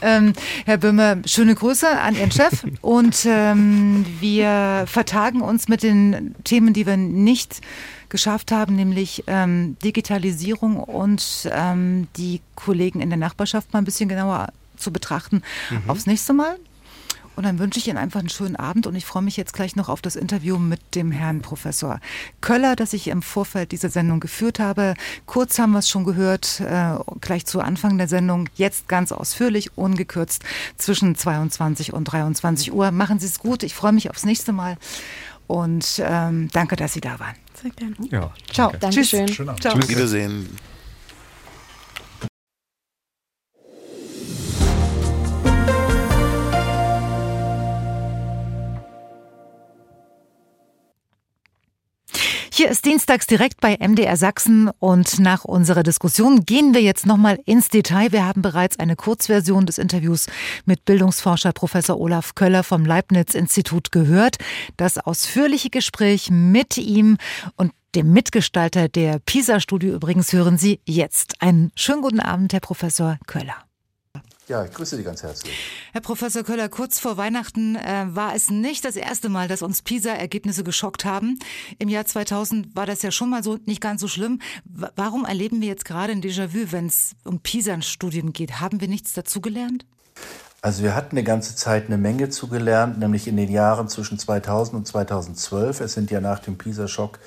Ähm, 0.00 0.32
Herr 0.64 0.78
Böhme, 0.78 1.22
schöne 1.26 1.54
Grüße 1.54 1.88
an 1.88 2.16
Ihren 2.16 2.30
Chef 2.30 2.64
und 2.80 3.26
ähm, 3.26 4.06
wir 4.20 4.84
vertagen 4.86 5.40
uns 5.40 5.68
mit 5.68 5.82
den 5.82 6.34
Themen, 6.44 6.72
die 6.72 6.86
wir 6.86 6.96
nicht 6.96 7.60
geschafft 8.08 8.52
haben, 8.52 8.76
nämlich 8.76 9.24
ähm, 9.26 9.76
Digitalisierung 9.82 10.76
und 10.76 11.48
ähm, 11.52 12.06
die 12.16 12.40
Kollegen 12.54 13.00
in 13.00 13.10
der 13.10 13.18
Nachbarschaft 13.18 13.72
mal 13.72 13.80
ein 13.80 13.84
bisschen 13.84 14.08
genauer 14.08 14.48
zu 14.76 14.92
betrachten, 14.92 15.42
Mhm. 15.70 15.90
aufs 15.90 16.06
nächste 16.06 16.32
Mal. 16.32 16.56
Und 17.34 17.44
dann 17.44 17.58
wünsche 17.58 17.78
ich 17.78 17.86
Ihnen 17.86 17.98
einfach 17.98 18.20
einen 18.20 18.30
schönen 18.30 18.56
Abend 18.56 18.86
und 18.86 18.94
ich 18.96 19.04
freue 19.04 19.22
mich 19.22 19.36
jetzt 19.36 19.52
gleich 19.52 19.76
noch 19.76 19.90
auf 19.90 20.00
das 20.00 20.16
Interview 20.16 20.56
mit 20.58 20.80
dem 20.94 21.12
Herrn 21.12 21.42
Professor 21.42 22.00
Köller, 22.40 22.76
das 22.76 22.94
ich 22.94 23.08
im 23.08 23.20
Vorfeld 23.20 23.72
dieser 23.72 23.90
Sendung 23.90 24.20
geführt 24.20 24.58
habe. 24.58 24.94
Kurz 25.26 25.58
haben 25.58 25.72
wir 25.72 25.80
es 25.80 25.88
schon 25.90 26.04
gehört, 26.04 26.60
äh, 26.60 26.94
gleich 27.20 27.44
zu 27.44 27.60
Anfang 27.60 27.98
der 27.98 28.08
Sendung, 28.08 28.48
jetzt 28.54 28.88
ganz 28.88 29.12
ausführlich, 29.12 29.76
ungekürzt 29.76 30.44
zwischen 30.78 31.14
22 31.14 31.92
und 31.92 32.04
23 32.04 32.72
Uhr. 32.72 32.90
Machen 32.90 33.18
Sie 33.18 33.26
es 33.26 33.38
gut, 33.38 33.62
ich 33.64 33.74
freue 33.74 33.92
mich 33.92 34.08
aufs 34.08 34.24
nächste 34.24 34.52
Mal 34.54 34.78
und 35.46 36.00
ähm, 36.02 36.48
danke, 36.54 36.76
dass 36.76 36.94
Sie 36.94 37.02
da 37.02 37.20
waren. 37.20 37.34
Sehr 37.60 37.70
gerne. 37.72 37.96
Ja, 38.10 38.32
Ciao. 38.50 38.70
danke. 38.70 38.96
Tschüss. 38.96 39.10
Dankeschön. 39.10 39.28
Schönen 39.28 39.48
Abend. 39.50 39.60
Ciao. 39.60 39.74
Ciao. 39.78 39.88
Wiedersehen. 39.90 40.48
Hier 52.56 52.70
ist 52.70 52.86
Dienstags 52.86 53.26
direkt 53.26 53.60
bei 53.60 53.76
MDR 53.76 54.16
Sachsen 54.16 54.70
und 54.78 55.18
nach 55.18 55.44
unserer 55.44 55.82
Diskussion 55.82 56.46
gehen 56.46 56.72
wir 56.72 56.80
jetzt 56.80 57.04
nochmal 57.04 57.38
ins 57.44 57.68
Detail. 57.68 58.12
Wir 58.12 58.24
haben 58.24 58.40
bereits 58.40 58.78
eine 58.78 58.96
Kurzversion 58.96 59.66
des 59.66 59.76
Interviews 59.76 60.26
mit 60.64 60.86
Bildungsforscher 60.86 61.52
Professor 61.52 62.00
Olaf 62.00 62.34
Köller 62.34 62.62
vom 62.62 62.86
Leibniz-Institut 62.86 63.92
gehört. 63.92 64.38
Das 64.78 64.96
ausführliche 64.96 65.68
Gespräch 65.68 66.30
mit 66.30 66.78
ihm 66.78 67.18
und 67.56 67.72
dem 67.94 68.14
Mitgestalter 68.14 68.88
der 68.88 69.18
PISA-Studie 69.18 69.88
übrigens 69.88 70.32
hören 70.32 70.56
Sie 70.56 70.80
jetzt. 70.86 71.42
Einen 71.42 71.72
schönen 71.74 72.00
guten 72.00 72.20
Abend, 72.20 72.54
Herr 72.54 72.60
Professor 72.60 73.18
Köller. 73.26 73.65
Ja, 74.48 74.64
ich 74.64 74.72
grüße 74.72 74.96
Sie 74.96 75.02
ganz 75.02 75.24
herzlich. 75.24 75.52
Herr 75.92 76.00
Professor 76.00 76.44
Köller, 76.44 76.68
kurz 76.68 77.00
vor 77.00 77.16
Weihnachten 77.16 77.74
äh, 77.74 78.06
war 78.10 78.32
es 78.32 78.48
nicht 78.48 78.84
das 78.84 78.94
erste 78.94 79.28
Mal, 79.28 79.48
dass 79.48 79.60
uns 79.60 79.82
PISA-Ergebnisse 79.82 80.62
geschockt 80.62 81.04
haben. 81.04 81.40
Im 81.80 81.88
Jahr 81.88 82.06
2000 82.06 82.76
war 82.76 82.86
das 82.86 83.02
ja 83.02 83.10
schon 83.10 83.28
mal 83.28 83.42
so 83.42 83.58
nicht 83.66 83.80
ganz 83.80 84.00
so 84.00 84.06
schlimm. 84.06 84.40
W 84.64 84.86
warum 84.94 85.24
erleben 85.24 85.60
wir 85.60 85.66
jetzt 85.66 85.84
gerade 85.84 86.12
ein 86.12 86.22
Déjà-vu, 86.22 86.70
wenn 86.70 86.86
es 86.86 87.16
um 87.24 87.40
PISA-Studien 87.40 88.32
geht? 88.32 88.60
Haben 88.60 88.80
wir 88.80 88.86
nichts 88.86 89.14
dazugelernt? 89.14 89.84
Also 90.62 90.84
wir 90.84 90.94
hatten 90.94 91.16
eine 91.16 91.24
ganze 91.24 91.56
Zeit 91.56 91.86
eine 91.86 91.98
Menge 91.98 92.28
zugelernt, 92.28 93.00
nämlich 93.00 93.26
in 93.26 93.36
den 93.36 93.50
Jahren 93.50 93.88
zwischen 93.88 94.16
2000 94.16 94.76
und 94.76 94.86
2012. 94.86 95.80
Es 95.80 95.94
sind 95.94 96.12
ja 96.12 96.20
nach 96.20 96.38
dem 96.38 96.56
PISA-Schock 96.56 97.18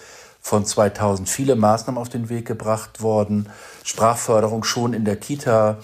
von 0.42 0.66
2000 0.66 1.28
viele 1.28 1.58
Maßnahmen 1.58 2.00
auf 2.00 2.08
den 2.08 2.30
Weg 2.30 2.48
gebracht 2.48 3.02
worden. 3.02 3.50
Sprachförderung 3.84 4.64
schon 4.64 4.94
in 4.94 5.04
der 5.04 5.18
Kita, 5.18 5.80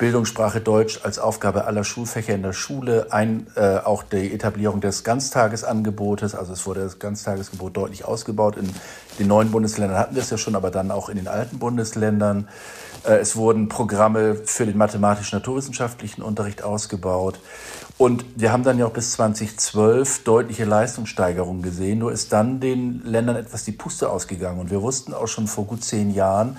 Bildungssprache 0.00 0.62
Deutsch 0.62 1.00
als 1.04 1.18
Aufgabe 1.18 1.66
aller 1.66 1.84
Schulfächer 1.84 2.34
in 2.34 2.42
der 2.42 2.54
Schule, 2.54 3.08
ein, 3.10 3.46
äh, 3.54 3.76
auch 3.76 4.02
die 4.02 4.32
Etablierung 4.32 4.80
des 4.80 5.04
Ganztagesangebotes, 5.04 6.34
also 6.34 6.54
es 6.54 6.66
wurde 6.66 6.80
das 6.80 6.98
Ganztagesgebot 6.98 7.76
deutlich 7.76 8.06
ausgebaut. 8.06 8.56
In 8.56 8.72
den 9.18 9.28
neuen 9.28 9.50
Bundesländern 9.50 9.98
hatten 9.98 10.14
wir 10.14 10.22
es 10.22 10.30
ja 10.30 10.38
schon, 10.38 10.56
aber 10.56 10.70
dann 10.70 10.90
auch 10.90 11.10
in 11.10 11.16
den 11.16 11.28
alten 11.28 11.58
Bundesländern. 11.58 12.48
Äh, 13.04 13.16
es 13.16 13.36
wurden 13.36 13.68
Programme 13.68 14.36
für 14.36 14.64
den 14.64 14.78
mathematisch-naturwissenschaftlichen 14.78 16.22
Unterricht 16.22 16.62
ausgebaut. 16.62 17.38
Und 17.98 18.24
wir 18.36 18.50
haben 18.50 18.64
dann 18.64 18.78
ja 18.78 18.86
auch 18.86 18.94
bis 18.94 19.12
2012 19.12 20.24
deutliche 20.24 20.64
Leistungssteigerungen 20.64 21.60
gesehen. 21.60 21.98
Nur 21.98 22.10
ist 22.10 22.32
dann 22.32 22.58
den 22.58 23.02
Ländern 23.04 23.36
etwas 23.36 23.64
die 23.64 23.72
Puste 23.72 24.08
ausgegangen. 24.08 24.58
Und 24.58 24.70
wir 24.70 24.80
wussten 24.80 25.12
auch 25.12 25.28
schon 25.28 25.46
vor 25.46 25.66
gut 25.66 25.84
zehn 25.84 26.10
Jahren, 26.10 26.56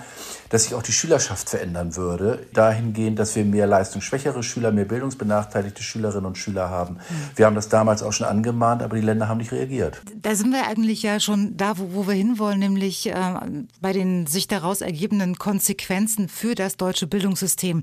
dass 0.52 0.64
sich 0.64 0.74
auch 0.74 0.82
die 0.82 0.92
Schülerschaft 0.92 1.48
verändern 1.48 1.96
würde. 1.96 2.46
Dahingehend, 2.52 3.18
dass 3.18 3.34
wir 3.34 3.44
mehr 3.44 3.66
leistungsschwächere 3.66 4.42
Schüler, 4.42 4.70
mehr 4.70 4.84
bildungsbenachteiligte 4.84 5.82
Schülerinnen 5.82 6.26
und 6.26 6.36
Schüler 6.36 6.68
haben. 6.68 6.98
Wir 7.34 7.46
haben 7.46 7.54
das 7.54 7.70
damals 7.70 8.02
auch 8.02 8.12
schon 8.12 8.26
angemahnt, 8.26 8.82
aber 8.82 8.96
die 8.96 9.02
Länder 9.02 9.28
haben 9.28 9.38
nicht 9.38 9.50
reagiert. 9.50 10.02
Da 10.20 10.34
sind 10.34 10.52
wir 10.52 10.66
eigentlich 10.66 11.02
ja 11.02 11.20
schon 11.20 11.56
da, 11.56 11.78
wo, 11.78 11.94
wo 11.94 12.06
wir 12.06 12.12
hinwollen, 12.12 12.58
nämlich 12.58 13.08
äh, 13.08 13.14
bei 13.80 13.94
den 13.94 14.26
sich 14.26 14.46
daraus 14.46 14.82
ergebenden 14.82 15.38
Konsequenzen 15.38 16.28
für 16.28 16.54
das 16.54 16.76
deutsche 16.76 17.06
Bildungssystem. 17.06 17.80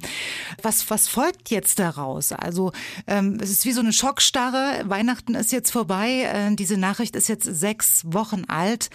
Was, 0.62 0.88
was 0.92 1.08
folgt 1.08 1.50
jetzt 1.50 1.80
daraus? 1.80 2.32
Also 2.34 2.72
ähm, 3.08 3.40
es 3.42 3.50
ist 3.50 3.66
wie 3.66 3.72
so 3.72 3.80
eine 3.80 3.94
Schockstarre. 3.94 4.84
Weihnachten 4.86 5.34
ist 5.34 5.52
jetzt 5.52 5.72
vorbei. 5.72 6.30
Äh, 6.32 6.56
diese 6.56 6.78
Nachricht 6.78 7.16
ist 7.16 7.30
jetzt 7.30 7.46
sechs 7.46 8.04
Wochen 8.06 8.44
alt. 8.48 8.92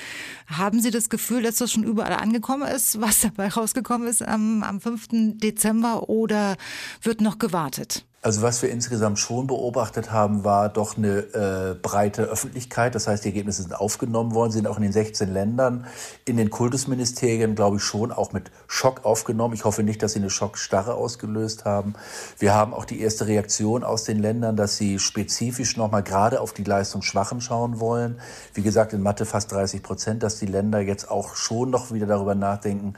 Haben 0.46 0.80
Sie 0.80 0.92
das 0.92 1.08
Gefühl, 1.08 1.42
dass 1.42 1.56
das 1.56 1.72
schon 1.72 1.82
überall 1.82 2.12
angekommen 2.12 2.68
ist, 2.68 3.00
was 3.00 3.22
dabei 3.22 3.48
raus 3.48 3.63
rausgekommen 3.64 4.06
ist 4.06 4.22
am, 4.22 4.62
am 4.62 4.80
5. 4.80 5.08
Dezember 5.38 6.08
oder 6.10 6.56
wird 7.02 7.22
noch 7.22 7.38
gewartet? 7.38 8.04
Also 8.24 8.40
was 8.40 8.62
wir 8.62 8.70
insgesamt 8.70 9.18
schon 9.18 9.46
beobachtet 9.46 10.10
haben, 10.10 10.44
war 10.44 10.70
doch 10.70 10.96
eine 10.96 11.18
äh, 11.34 11.74
breite 11.74 12.22
Öffentlichkeit. 12.22 12.94
Das 12.94 13.06
heißt, 13.06 13.22
die 13.22 13.28
Ergebnisse 13.28 13.60
sind 13.60 13.78
aufgenommen 13.78 14.32
worden, 14.32 14.50
sind 14.50 14.66
auch 14.66 14.78
in 14.78 14.82
den 14.82 14.92
16 14.92 15.30
Ländern, 15.30 15.84
in 16.24 16.38
den 16.38 16.48
Kultusministerien, 16.48 17.54
glaube 17.54 17.76
ich, 17.76 17.82
schon 17.82 18.12
auch 18.12 18.32
mit 18.32 18.50
Schock 18.66 19.04
aufgenommen. 19.04 19.52
Ich 19.52 19.66
hoffe 19.66 19.82
nicht, 19.82 20.02
dass 20.02 20.14
sie 20.14 20.20
eine 20.20 20.30
Schockstarre 20.30 20.94
ausgelöst 20.94 21.66
haben. 21.66 21.92
Wir 22.38 22.54
haben 22.54 22.72
auch 22.72 22.86
die 22.86 23.02
erste 23.02 23.26
Reaktion 23.26 23.84
aus 23.84 24.04
den 24.04 24.20
Ländern, 24.20 24.56
dass 24.56 24.78
sie 24.78 24.98
spezifisch 24.98 25.76
nochmal 25.76 26.02
gerade 26.02 26.40
auf 26.40 26.54
die 26.54 26.64
Leistungsschwachen 26.64 27.42
schauen 27.42 27.78
wollen. 27.78 28.18
Wie 28.54 28.62
gesagt, 28.62 28.94
in 28.94 29.02
Mathe 29.02 29.26
fast 29.26 29.52
30 29.52 29.82
Prozent, 29.82 30.22
dass 30.22 30.38
die 30.38 30.46
Länder 30.46 30.80
jetzt 30.80 31.10
auch 31.10 31.36
schon 31.36 31.68
noch 31.68 31.92
wieder 31.92 32.06
darüber 32.06 32.34
nachdenken, 32.34 32.94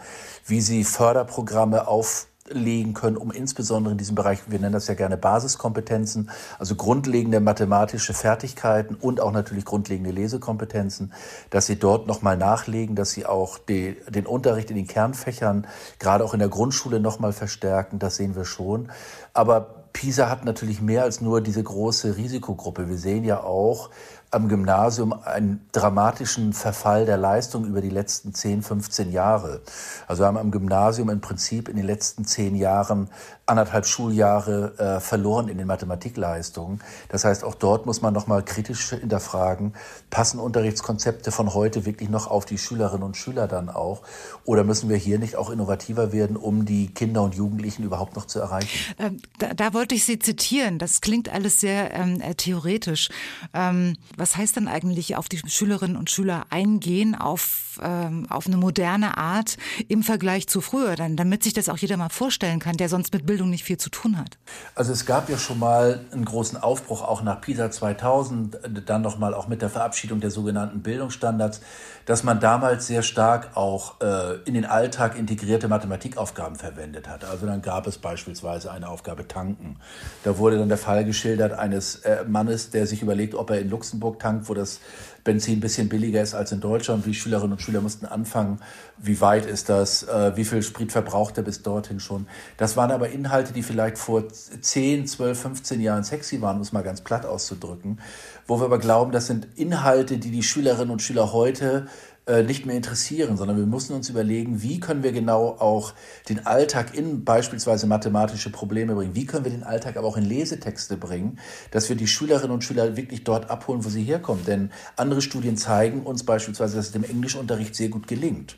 wie 0.46 0.60
sie 0.60 0.84
Förderprogramme 0.84 1.88
auf 1.88 2.28
legen 2.50 2.94
können, 2.94 3.16
um 3.16 3.30
insbesondere 3.30 3.92
in 3.92 3.98
diesem 3.98 4.14
Bereich, 4.14 4.40
wir 4.48 4.58
nennen 4.58 4.72
das 4.72 4.86
ja 4.86 4.94
gerne 4.94 5.16
Basiskompetenzen, 5.16 6.30
also 6.58 6.74
grundlegende 6.74 7.40
mathematische 7.40 8.14
Fertigkeiten 8.14 8.94
und 8.94 9.20
auch 9.20 9.32
natürlich 9.32 9.64
grundlegende 9.64 10.10
Lesekompetenzen, 10.10 11.12
dass 11.50 11.66
sie 11.66 11.78
dort 11.78 12.06
nochmal 12.06 12.36
nachlegen, 12.36 12.96
dass 12.96 13.10
sie 13.10 13.26
auch 13.26 13.58
die, 13.58 13.96
den 14.08 14.26
Unterricht 14.26 14.70
in 14.70 14.76
den 14.76 14.86
Kernfächern, 14.86 15.66
gerade 15.98 16.24
auch 16.24 16.34
in 16.34 16.40
der 16.40 16.48
Grundschule 16.48 17.00
nochmal 17.00 17.32
verstärken, 17.32 17.98
das 17.98 18.16
sehen 18.16 18.36
wir 18.36 18.44
schon. 18.44 18.90
Aber 19.32 19.86
PISA 19.92 20.28
hat 20.28 20.44
natürlich 20.44 20.82
mehr 20.82 21.04
als 21.04 21.22
nur 21.22 21.40
diese 21.40 21.62
große 21.62 22.18
Risikogruppe. 22.18 22.88
Wir 22.90 22.98
sehen 22.98 23.24
ja 23.24 23.42
auch, 23.42 23.88
am 24.36 24.48
Gymnasium 24.48 25.12
einen 25.24 25.66
dramatischen 25.72 26.52
Verfall 26.52 27.06
der 27.06 27.16
Leistung 27.16 27.64
über 27.64 27.80
die 27.80 27.90
letzten 27.90 28.34
10, 28.34 28.62
15 28.62 29.10
Jahre. 29.10 29.62
Also 30.06 30.22
wir 30.22 30.26
haben 30.26 30.36
am 30.36 30.50
Gymnasium 30.50 31.08
im 31.10 31.20
Prinzip 31.20 31.68
in 31.68 31.76
den 31.76 31.86
letzten 31.86 32.24
zehn 32.26 32.54
Jahren 32.54 33.08
anderthalb 33.46 33.86
Schuljahre 33.86 34.74
äh, 34.78 35.00
verloren 35.00 35.48
in 35.48 35.56
den 35.56 35.68
Mathematikleistungen. 35.68 36.80
Das 37.08 37.24
heißt, 37.24 37.44
auch 37.44 37.54
dort 37.54 37.86
muss 37.86 38.02
man 38.02 38.12
nochmal 38.12 38.44
kritisch 38.44 38.90
hinterfragen, 38.90 39.72
passen 40.10 40.40
Unterrichtskonzepte 40.40 41.30
von 41.30 41.54
heute 41.54 41.86
wirklich 41.86 42.08
noch 42.08 42.26
auf 42.26 42.44
die 42.44 42.58
Schülerinnen 42.58 43.04
und 43.04 43.16
Schüler 43.16 43.46
dann 43.46 43.68
auch? 43.68 44.02
Oder 44.44 44.64
müssen 44.64 44.88
wir 44.88 44.96
hier 44.96 45.20
nicht 45.20 45.36
auch 45.36 45.50
innovativer 45.50 46.12
werden, 46.12 46.36
um 46.36 46.64
die 46.64 46.88
Kinder 46.88 47.22
und 47.22 47.36
Jugendlichen 47.36 47.84
überhaupt 47.84 48.16
noch 48.16 48.26
zu 48.26 48.40
erreichen? 48.40 48.68
Ähm, 48.98 49.18
da, 49.38 49.54
da, 49.54 49.72
wollte 49.74 49.94
ich 49.94 50.04
Sie 50.04 50.18
zitieren. 50.18 50.80
Das 50.80 51.00
klingt 51.00 51.28
alles 51.28 51.60
sehr 51.60 51.94
ähm, 51.94 52.20
äh, 52.20 52.34
theoretisch. 52.34 53.10
Ähm, 53.54 53.96
was 54.16 54.36
heißt 54.36 54.56
denn 54.56 54.66
eigentlich 54.66 55.14
auf 55.14 55.28
die 55.28 55.40
Schülerinnen 55.46 55.96
und 55.96 56.10
Schüler 56.10 56.46
eingehen, 56.50 57.14
auf, 57.14 57.78
ähm, 57.80 58.26
auf 58.28 58.48
eine 58.48 58.56
moderne 58.56 59.16
Art 59.18 59.56
im 59.86 60.02
Vergleich 60.02 60.48
zu 60.48 60.60
früher, 60.60 60.96
dann, 60.96 61.16
damit 61.16 61.44
sich 61.44 61.52
das 61.52 61.68
auch 61.68 61.78
jeder 61.78 61.96
mal 61.96 62.08
vorstellen 62.08 62.58
kann, 62.58 62.76
der 62.76 62.88
sonst 62.88 63.12
mit 63.12 63.24
Bildung 63.24 63.35
Bildung 63.36 63.50
nicht 63.50 63.64
viel 63.64 63.76
zu 63.76 63.90
tun 63.90 64.16
hat. 64.16 64.38
Also 64.74 64.92
es 64.92 65.04
gab 65.04 65.28
ja 65.28 65.36
schon 65.36 65.58
mal 65.58 66.00
einen 66.10 66.24
großen 66.24 66.56
Aufbruch 66.56 67.02
auch 67.02 67.20
nach 67.22 67.42
PISA 67.42 67.70
2000, 67.70 68.58
dann 68.86 69.02
nochmal 69.02 69.34
auch 69.34 69.46
mit 69.46 69.60
der 69.60 69.68
Verabschiedung 69.68 70.20
der 70.20 70.30
sogenannten 70.30 70.80
Bildungsstandards, 70.80 71.60
dass 72.06 72.22
man 72.22 72.40
damals 72.40 72.86
sehr 72.86 73.02
stark 73.02 73.54
auch 73.54 74.00
äh, 74.00 74.36
in 74.46 74.54
den 74.54 74.64
Alltag 74.64 75.18
integrierte 75.18 75.68
Mathematikaufgaben 75.68 76.56
verwendet 76.56 77.08
hat. 77.08 77.26
Also 77.26 77.44
dann 77.44 77.60
gab 77.60 77.86
es 77.86 77.98
beispielsweise 77.98 78.72
eine 78.72 78.88
Aufgabe 78.88 79.28
Tanken. 79.28 79.76
Da 80.24 80.38
wurde 80.38 80.56
dann 80.56 80.70
der 80.70 80.78
Fall 80.78 81.04
geschildert 81.04 81.52
eines 81.52 81.96
äh, 81.96 82.24
Mannes, 82.26 82.70
der 82.70 82.86
sich 82.86 83.02
überlegt, 83.02 83.34
ob 83.34 83.50
er 83.50 83.60
in 83.60 83.68
Luxemburg 83.68 84.18
tankt, 84.18 84.48
wo 84.48 84.54
das 84.54 84.80
Benzin 85.26 85.58
ein 85.58 85.60
bisschen 85.60 85.90
billiger 85.90 86.22
ist 86.22 86.34
als 86.34 86.52
in 86.52 86.60
Deutschland. 86.60 87.04
Die 87.04 87.12
Schülerinnen 87.12 87.52
und 87.52 87.60
Schüler 87.60 87.82
mussten 87.82 88.06
anfangen, 88.06 88.60
wie 88.96 89.20
weit 89.20 89.44
ist 89.44 89.68
das, 89.68 90.04
äh, 90.04 90.34
wie 90.36 90.44
viel 90.44 90.62
Sprit 90.62 90.92
verbraucht 90.92 91.36
er 91.36 91.42
bis 91.42 91.62
dorthin 91.62 92.00
schon. 92.00 92.26
Das 92.56 92.78
waren 92.78 92.90
aber 92.90 93.10
Inhalte, 93.10 93.52
die 93.52 93.62
vielleicht 93.62 93.98
vor 93.98 94.28
10, 94.28 95.06
12, 95.06 95.38
15 95.38 95.80
Jahren 95.82 96.04
sexy 96.04 96.40
waren, 96.40 96.56
um 96.56 96.62
es 96.62 96.72
mal 96.72 96.82
ganz 96.82 97.02
platt 97.02 97.26
auszudrücken, 97.26 98.00
wo 98.46 98.58
wir 98.58 98.64
aber 98.64 98.78
glauben, 98.78 99.12
das 99.12 99.26
sind 99.26 99.48
Inhalte, 99.56 100.16
die 100.16 100.30
die 100.30 100.42
Schülerinnen 100.42 100.90
und 100.90 101.02
Schüler 101.02 101.32
heute 101.32 101.88
äh, 102.26 102.42
nicht 102.42 102.66
mehr 102.66 102.74
interessieren, 102.74 103.36
sondern 103.36 103.56
wir 103.56 103.66
müssen 103.66 103.94
uns 103.94 104.10
überlegen, 104.10 104.60
wie 104.60 104.80
können 104.80 105.04
wir 105.04 105.12
genau 105.12 105.56
auch 105.60 105.92
den 106.28 106.44
Alltag 106.44 106.92
in 106.92 107.24
beispielsweise 107.24 107.86
mathematische 107.86 108.50
Probleme 108.50 108.96
bringen, 108.96 109.14
wie 109.14 109.26
können 109.26 109.44
wir 109.44 109.52
den 109.52 109.62
Alltag 109.62 109.96
aber 109.96 110.08
auch 110.08 110.16
in 110.16 110.24
Lesetexte 110.24 110.96
bringen, 110.96 111.38
dass 111.70 111.88
wir 111.88 111.94
die 111.94 112.08
Schülerinnen 112.08 112.50
und 112.50 112.64
Schüler 112.64 112.96
wirklich 112.96 113.22
dort 113.22 113.48
abholen, 113.48 113.84
wo 113.84 113.90
sie 113.90 114.02
herkommen. 114.02 114.44
Denn 114.44 114.70
andere 114.96 115.22
Studien 115.22 115.56
zeigen 115.56 116.02
uns 116.02 116.24
beispielsweise, 116.24 116.76
dass 116.76 116.86
es 116.86 116.92
dem 116.92 117.04
Englischunterricht 117.04 117.76
sehr 117.76 117.90
gut 117.90 118.08
gelingt. 118.08 118.56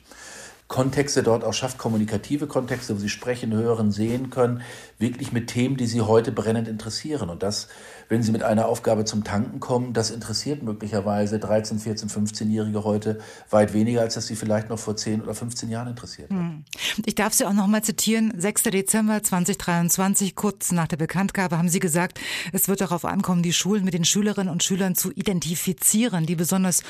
Kontexte 0.68 1.22
dort 1.22 1.44
auch 1.44 1.54
schafft, 1.54 1.78
kommunikative 1.78 2.46
Kontexte, 2.46 2.94
wo 2.94 3.00
sie 3.00 3.08
sprechen, 3.08 3.54
hören, 3.54 3.90
sehen 3.90 4.28
können, 4.28 4.60
wirklich 4.98 5.32
mit 5.32 5.48
Themen, 5.48 5.78
die 5.78 5.86
sie 5.86 6.02
heute 6.02 6.30
brennend 6.30 6.68
interessieren. 6.68 7.30
Und 7.30 7.42
das 7.42 7.68
wenn 8.08 8.22
sie 8.22 8.32
mit 8.32 8.42
einer 8.42 8.66
Aufgabe 8.66 9.04
zum 9.04 9.24
Tanken 9.24 9.60
kommen, 9.60 9.92
das 9.92 10.10
interessiert 10.10 10.62
möglicherweise 10.62 11.38
13, 11.38 11.78
14, 11.78 12.08
15-Jährige 12.08 12.84
heute 12.84 13.18
weit 13.50 13.74
weniger, 13.74 14.00
als 14.00 14.14
das 14.14 14.26
sie 14.26 14.36
vielleicht 14.36 14.70
noch 14.70 14.78
vor 14.78 14.96
10 14.96 15.22
oder 15.22 15.34
15 15.34 15.68
Jahren 15.68 15.88
interessiert. 15.88 16.30
Hm. 16.30 16.64
Ich 17.04 17.14
darf 17.14 17.34
Sie 17.34 17.44
auch 17.44 17.52
noch 17.52 17.66
mal 17.66 17.82
zitieren. 17.82 18.32
6. 18.36 18.62
Dezember 18.64 19.22
2023, 19.22 20.34
kurz 20.34 20.72
nach 20.72 20.88
der 20.88 20.96
Bekanntgabe, 20.96 21.58
haben 21.58 21.68
Sie 21.68 21.80
gesagt, 21.80 22.20
es 22.52 22.68
wird 22.68 22.80
darauf 22.80 23.04
ankommen, 23.04 23.42
die 23.42 23.52
Schulen 23.52 23.84
mit 23.84 23.94
den 23.94 24.04
Schülerinnen 24.04 24.52
und 24.52 24.62
Schülern 24.62 24.94
zu 24.94 25.12
identifizieren, 25.12 26.26
die 26.26 26.36
besonders 26.36 26.82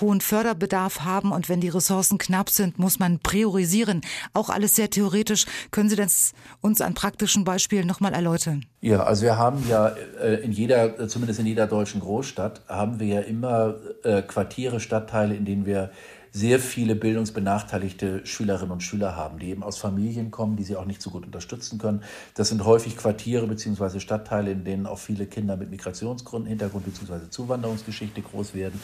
hohen 0.00 0.20
Förderbedarf 0.20 1.00
haben. 1.00 1.32
Und 1.32 1.48
wenn 1.48 1.60
die 1.60 1.68
Ressourcen 1.68 2.18
knapp 2.18 2.50
sind, 2.50 2.78
muss 2.78 2.98
man 2.98 3.18
priorisieren. 3.18 4.02
Auch 4.34 4.50
alles 4.50 4.76
sehr 4.76 4.90
theoretisch. 4.90 5.46
Können 5.70 5.88
Sie 5.88 5.96
das 5.96 6.32
uns 6.60 6.80
an 6.80 6.94
praktischen 6.94 7.44
Beispielen 7.44 7.86
noch 7.86 8.00
mal 8.00 8.12
erläutern? 8.12 8.66
Ja, 8.86 9.02
also 9.02 9.24
wir 9.24 9.36
haben 9.36 9.64
ja 9.68 9.96
äh, 10.22 10.34
in 10.44 10.52
jeder, 10.52 11.08
zumindest 11.08 11.40
in 11.40 11.46
jeder 11.46 11.66
deutschen 11.66 12.00
Großstadt, 12.00 12.60
haben 12.68 13.00
wir 13.00 13.08
ja 13.08 13.20
immer 13.22 13.74
äh, 14.04 14.22
Quartiere, 14.22 14.78
Stadtteile, 14.78 15.34
in 15.34 15.44
denen 15.44 15.66
wir 15.66 15.90
sehr 16.36 16.60
viele 16.60 16.94
bildungsbenachteiligte 16.94 18.26
Schülerinnen 18.26 18.70
und 18.70 18.82
Schüler 18.82 19.16
haben, 19.16 19.38
die 19.38 19.48
eben 19.48 19.62
aus 19.62 19.78
Familien 19.78 20.30
kommen, 20.30 20.56
die 20.56 20.64
sie 20.64 20.76
auch 20.76 20.84
nicht 20.84 21.00
so 21.00 21.08
gut 21.08 21.24
unterstützen 21.24 21.78
können. 21.78 22.02
Das 22.34 22.50
sind 22.50 22.62
häufig 22.66 22.98
Quartiere 22.98 23.46
bzw. 23.46 24.00
Stadtteile, 24.00 24.50
in 24.50 24.62
denen 24.62 24.86
auch 24.86 24.98
viele 24.98 25.24
Kinder 25.24 25.56
mit 25.56 25.70
Migrationsgründen, 25.70 26.46
Hintergrund 26.46 26.84
bzw. 26.84 27.30
Zuwanderungsgeschichte 27.30 28.20
groß 28.20 28.52
werden, 28.54 28.78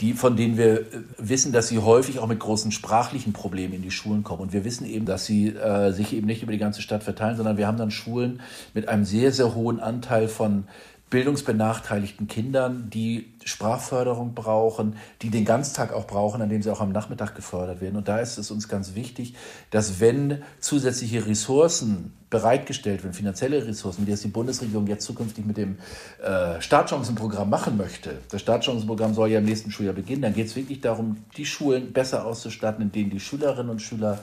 die, 0.00 0.12
von 0.12 0.36
denen 0.36 0.58
wir 0.58 0.80
äh, 0.80 0.84
wissen, 1.16 1.52
dass 1.52 1.68
sie 1.68 1.78
häufig 1.78 2.18
auch 2.18 2.26
mit 2.26 2.38
großen 2.38 2.70
sprachlichen 2.70 3.32
Problemen 3.32 3.72
in 3.72 3.82
die 3.82 3.90
Schulen 3.90 4.22
kommen. 4.22 4.42
Und 4.42 4.52
wir 4.52 4.66
wissen 4.66 4.86
eben, 4.86 5.06
dass 5.06 5.24
sie 5.24 5.48
äh, 5.48 5.92
sich 5.92 6.12
eben 6.12 6.26
nicht 6.26 6.42
über 6.42 6.52
die 6.52 6.58
ganze 6.58 6.82
Stadt 6.82 7.02
verteilen, 7.02 7.36
sondern 7.36 7.56
wir 7.56 7.66
haben 7.66 7.78
dann 7.78 7.90
Schulen 7.90 8.42
mit 8.74 8.88
einem 8.88 9.06
sehr, 9.06 9.32
sehr 9.32 9.54
hohen 9.54 9.80
Anteil 9.80 10.28
von 10.28 10.64
bildungsbenachteiligten 11.10 12.28
Kindern, 12.28 12.88
die 12.88 13.32
Sprachförderung 13.44 14.34
brauchen, 14.34 14.96
die 15.22 15.30
den 15.30 15.44
Ganztag 15.44 15.92
auch 15.92 16.06
brauchen, 16.06 16.40
an 16.40 16.48
dem 16.48 16.62
sie 16.62 16.70
auch 16.70 16.80
am 16.80 16.92
Nachmittag 16.92 17.34
gefördert 17.34 17.80
werden. 17.80 17.96
Und 17.96 18.08
da 18.08 18.18
ist 18.20 18.38
es 18.38 18.50
uns 18.50 18.68
ganz 18.68 18.94
wichtig, 18.94 19.34
dass 19.70 19.98
wenn 20.00 20.42
zusätzliche 20.60 21.26
Ressourcen 21.26 22.12
bereitgestellt 22.30 23.02
werden, 23.02 23.12
finanzielle 23.12 23.66
Ressourcen, 23.66 24.06
wie 24.06 24.12
das 24.12 24.20
die 24.20 24.28
Bundesregierung 24.28 24.86
jetzt 24.86 25.04
zukünftig 25.04 25.44
mit 25.44 25.56
dem 25.56 25.78
äh, 26.22 26.60
Startchancenprogramm 26.60 27.50
machen 27.50 27.76
möchte. 27.76 28.18
Das 28.30 28.40
Startchancenprogramm 28.40 29.14
soll 29.14 29.30
ja 29.30 29.40
im 29.40 29.44
nächsten 29.44 29.72
Schuljahr 29.72 29.94
beginnen. 29.94 30.22
Dann 30.22 30.34
geht 30.34 30.46
es 30.46 30.54
wirklich 30.54 30.80
darum, 30.80 31.16
die 31.36 31.44
Schulen 31.44 31.92
besser 31.92 32.24
auszustatten, 32.24 32.82
in 32.82 32.92
denen 32.92 33.10
die 33.10 33.20
Schülerinnen 33.20 33.70
und 33.70 33.82
Schüler 33.82 34.20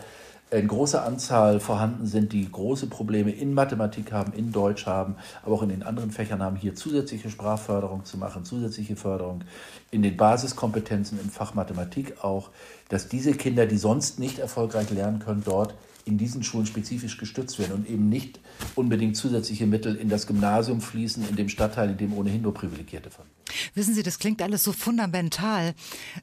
in 0.50 0.68
großer 0.68 1.04
Anzahl 1.04 1.60
vorhanden 1.60 2.06
sind, 2.06 2.32
die 2.32 2.50
große 2.50 2.88
Probleme 2.88 3.32
in 3.32 3.54
Mathematik 3.54 4.14
haben, 4.14 4.32
in 4.32 4.54
Deutsch 4.54 4.86
haben, 4.86 5.16
aber 5.44 5.56
auch 5.56 5.62
in 5.62 5.70
den 5.70 5.84
anderen 5.84 6.12
Fächern 6.12 6.42
haben, 6.42 6.56
hier 6.56 6.74
zusätzliche 6.74 7.30
Sprachförderung 7.30 8.06
zu 8.06 8.18
machen, 8.18 8.46
zusätzliche 8.46 8.96
Förderung 8.96 9.44
in 9.92 10.04
den 10.04 10.16
Basiskompetenzen 10.16 11.20
im 11.20 11.30
Fach 11.30 11.54
Mathematik 11.54 12.24
auch, 12.24 12.50
dass 12.88 13.10
diese 13.10 13.34
Kinder, 13.34 13.66
die 13.66 13.78
sonst 13.78 14.20
nicht 14.20 14.40
erfolgreich 14.40 14.90
lernen 14.90 15.20
können, 15.20 15.44
dort 15.44 15.74
in 16.08 16.18
diesen 16.18 16.44
Schulen 16.44 16.66
spezifisch 16.66 17.18
gestützt 17.18 17.60
werden 17.60 17.74
und 17.74 17.90
eben 17.90 18.10
nicht 18.10 18.40
unbedingt 18.76 19.16
zusätzliche 19.18 19.68
Mittel 19.68 19.96
in 19.96 20.10
das 20.10 20.28
Gymnasium 20.28 20.82
fließen, 20.82 21.28
in 21.30 21.36
dem 21.36 21.50
Stadtteil, 21.50 21.92
in 21.92 21.98
dem 21.98 22.14
ohnehin 22.14 22.42
nur 22.42 22.54
Privilegierte 22.54 23.10
Familien. 23.10 23.38
Wissen 23.74 23.94
Sie, 23.94 24.04
das 24.04 24.20
klingt 24.20 24.42
alles 24.42 24.64
so 24.64 24.72
fundamental. 24.72 25.74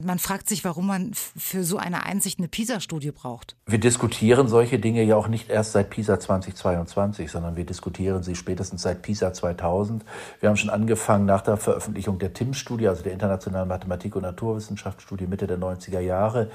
Man 0.01 0.19
fragt 0.19 0.49
sich, 0.49 0.65
warum 0.65 0.87
man 0.87 1.13
für 1.15 1.65
so 1.65 1.77
eine 1.79 2.05
Einsicht 2.05 2.39
eine 2.39 2.49
PISA-Studie 2.49 3.13
braucht. 3.13 3.57
Wir 3.67 3.79
diskutieren 3.79 4.49
solche 4.49 4.79
Dinge 4.79 5.03
ja 5.03 5.17
auch 5.17 5.29
nicht 5.29 5.49
erst 5.49 5.73
seit 5.73 5.91
PISA 5.91 6.21
2022, 6.21 7.31
sondern 7.31 7.57
wir 7.57 7.65
diskutieren 7.65 8.23
sie 8.23 8.35
spätestens 8.35 8.83
seit 8.83 9.03
PISA 9.03 9.33
2000. 9.33 10.05
Wir 10.41 10.49
haben 10.49 10.57
schon 10.57 10.71
angefangen 10.71 11.27
nach 11.27 11.43
der 11.43 11.57
Veröffentlichung 11.57 12.19
der 12.19 12.33
TIM-Studie, 12.33 12.89
also 12.89 13.03
der 13.03 13.13
Internationalen 13.13 13.69
Mathematik- 13.69 14.17
und 14.17 14.23
Naturwissenschaftsstudie 14.23 15.27
Mitte 15.27 15.47
der 15.47 15.59
90er 15.59 16.01
Jahre, 16.01 16.51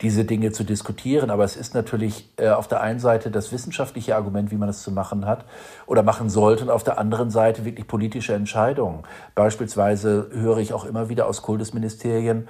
diese 0.00 0.24
Dinge 0.24 0.52
zu 0.52 0.64
diskutieren. 0.64 1.30
Aber 1.30 1.44
es 1.44 1.56
ist 1.56 1.74
natürlich 1.74 2.28
äh, 2.36 2.48
auf 2.50 2.68
der 2.72 2.80
einen 2.80 2.98
Seite 2.98 3.30
das 3.30 3.52
wissenschaftliche 3.52 4.16
Argument, 4.16 4.50
wie 4.50 4.56
man 4.56 4.68
es 4.68 4.82
zu 4.82 4.90
machen 4.90 5.26
hat 5.26 5.44
oder 5.86 6.02
machen 6.02 6.28
sollte, 6.28 6.64
und 6.64 6.70
auf 6.70 6.82
der 6.82 6.98
anderen 6.98 7.30
Seite 7.30 7.64
wirklich 7.64 7.86
politische 7.86 8.34
Entscheidungen. 8.34 9.04
Beispielsweise 9.34 10.28
höre 10.32 10.58
ich 10.58 10.72
auch 10.72 10.84
immer 10.84 11.08
wieder 11.08 11.26
aus 11.26 11.42
Kultusministerien, 11.42 12.48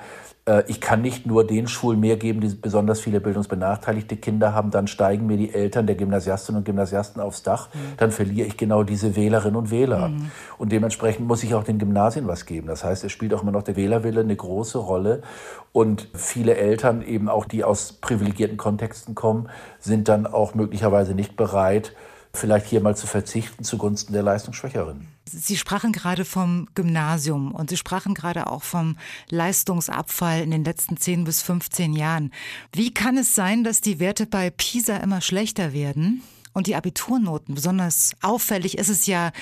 ich 0.66 0.80
kann 0.80 1.02
nicht 1.02 1.24
nur 1.24 1.46
den 1.46 1.68
Schulen 1.68 2.00
mehr 2.00 2.16
geben, 2.16 2.40
die 2.40 2.48
besonders 2.48 2.98
viele 3.00 3.20
bildungsbenachteiligte 3.20 4.16
Kinder 4.16 4.52
haben, 4.52 4.72
dann 4.72 4.88
steigen 4.88 5.26
mir 5.26 5.36
die 5.36 5.54
Eltern 5.54 5.86
der 5.86 5.94
Gymnasiastinnen 5.94 6.58
und 6.58 6.64
Gymnasiasten 6.64 7.22
aufs 7.22 7.44
Dach, 7.44 7.68
mhm. 7.72 7.78
dann 7.96 8.10
verliere 8.10 8.48
ich 8.48 8.56
genau 8.56 8.82
diese 8.82 9.14
Wählerinnen 9.14 9.54
und 9.54 9.70
Wähler. 9.70 10.08
Mhm. 10.08 10.32
Und 10.58 10.72
dementsprechend 10.72 11.28
muss 11.28 11.44
ich 11.44 11.54
auch 11.54 11.62
den 11.62 11.78
Gymnasien 11.78 12.26
was 12.26 12.44
geben. 12.44 12.66
Das 12.66 12.82
heißt, 12.82 13.04
es 13.04 13.12
spielt 13.12 13.32
auch 13.34 13.42
immer 13.42 13.52
noch 13.52 13.62
der 13.62 13.76
Wählerwille 13.76 14.20
eine 14.20 14.34
große 14.34 14.78
Rolle. 14.78 15.22
Und 15.70 16.08
viele 16.14 16.56
Eltern, 16.56 17.02
eben 17.02 17.28
auch 17.28 17.44
die 17.44 17.62
aus 17.62 17.92
privilegierten 17.92 18.56
Kontexten 18.56 19.14
kommen, 19.14 19.48
sind 19.78 20.08
dann 20.08 20.26
auch 20.26 20.56
möglicherweise 20.56 21.14
nicht 21.14 21.36
bereit, 21.36 21.94
vielleicht 22.34 22.66
hier 22.66 22.80
mal 22.80 22.96
zu 22.96 23.06
verzichten 23.06 23.62
zugunsten 23.62 24.12
der 24.12 24.24
Leistungsschwächeren. 24.24 25.06
Sie 25.24 25.56
sprachen 25.56 25.92
gerade 25.92 26.24
vom 26.24 26.68
Gymnasium 26.74 27.52
und 27.52 27.70
Sie 27.70 27.76
sprachen 27.76 28.14
gerade 28.14 28.48
auch 28.48 28.62
vom 28.62 28.96
Leistungsabfall 29.28 30.42
in 30.42 30.50
den 30.50 30.64
letzten 30.64 30.96
10 30.96 31.24
bis 31.24 31.42
15 31.42 31.92
Jahren. 31.92 32.32
Wie 32.72 32.92
kann 32.92 33.16
es 33.16 33.34
sein, 33.34 33.64
dass 33.64 33.80
die 33.80 34.00
Werte 34.00 34.26
bei 34.26 34.50
PISA 34.50 34.96
immer 34.98 35.20
schlechter 35.20 35.72
werden? 35.72 36.22
Und 36.54 36.66
die 36.66 36.76
Abiturnoten, 36.76 37.54
besonders 37.54 38.14
auffällig 38.20 38.76
ist 38.76 38.90
es 38.90 39.06
ja 39.06 39.32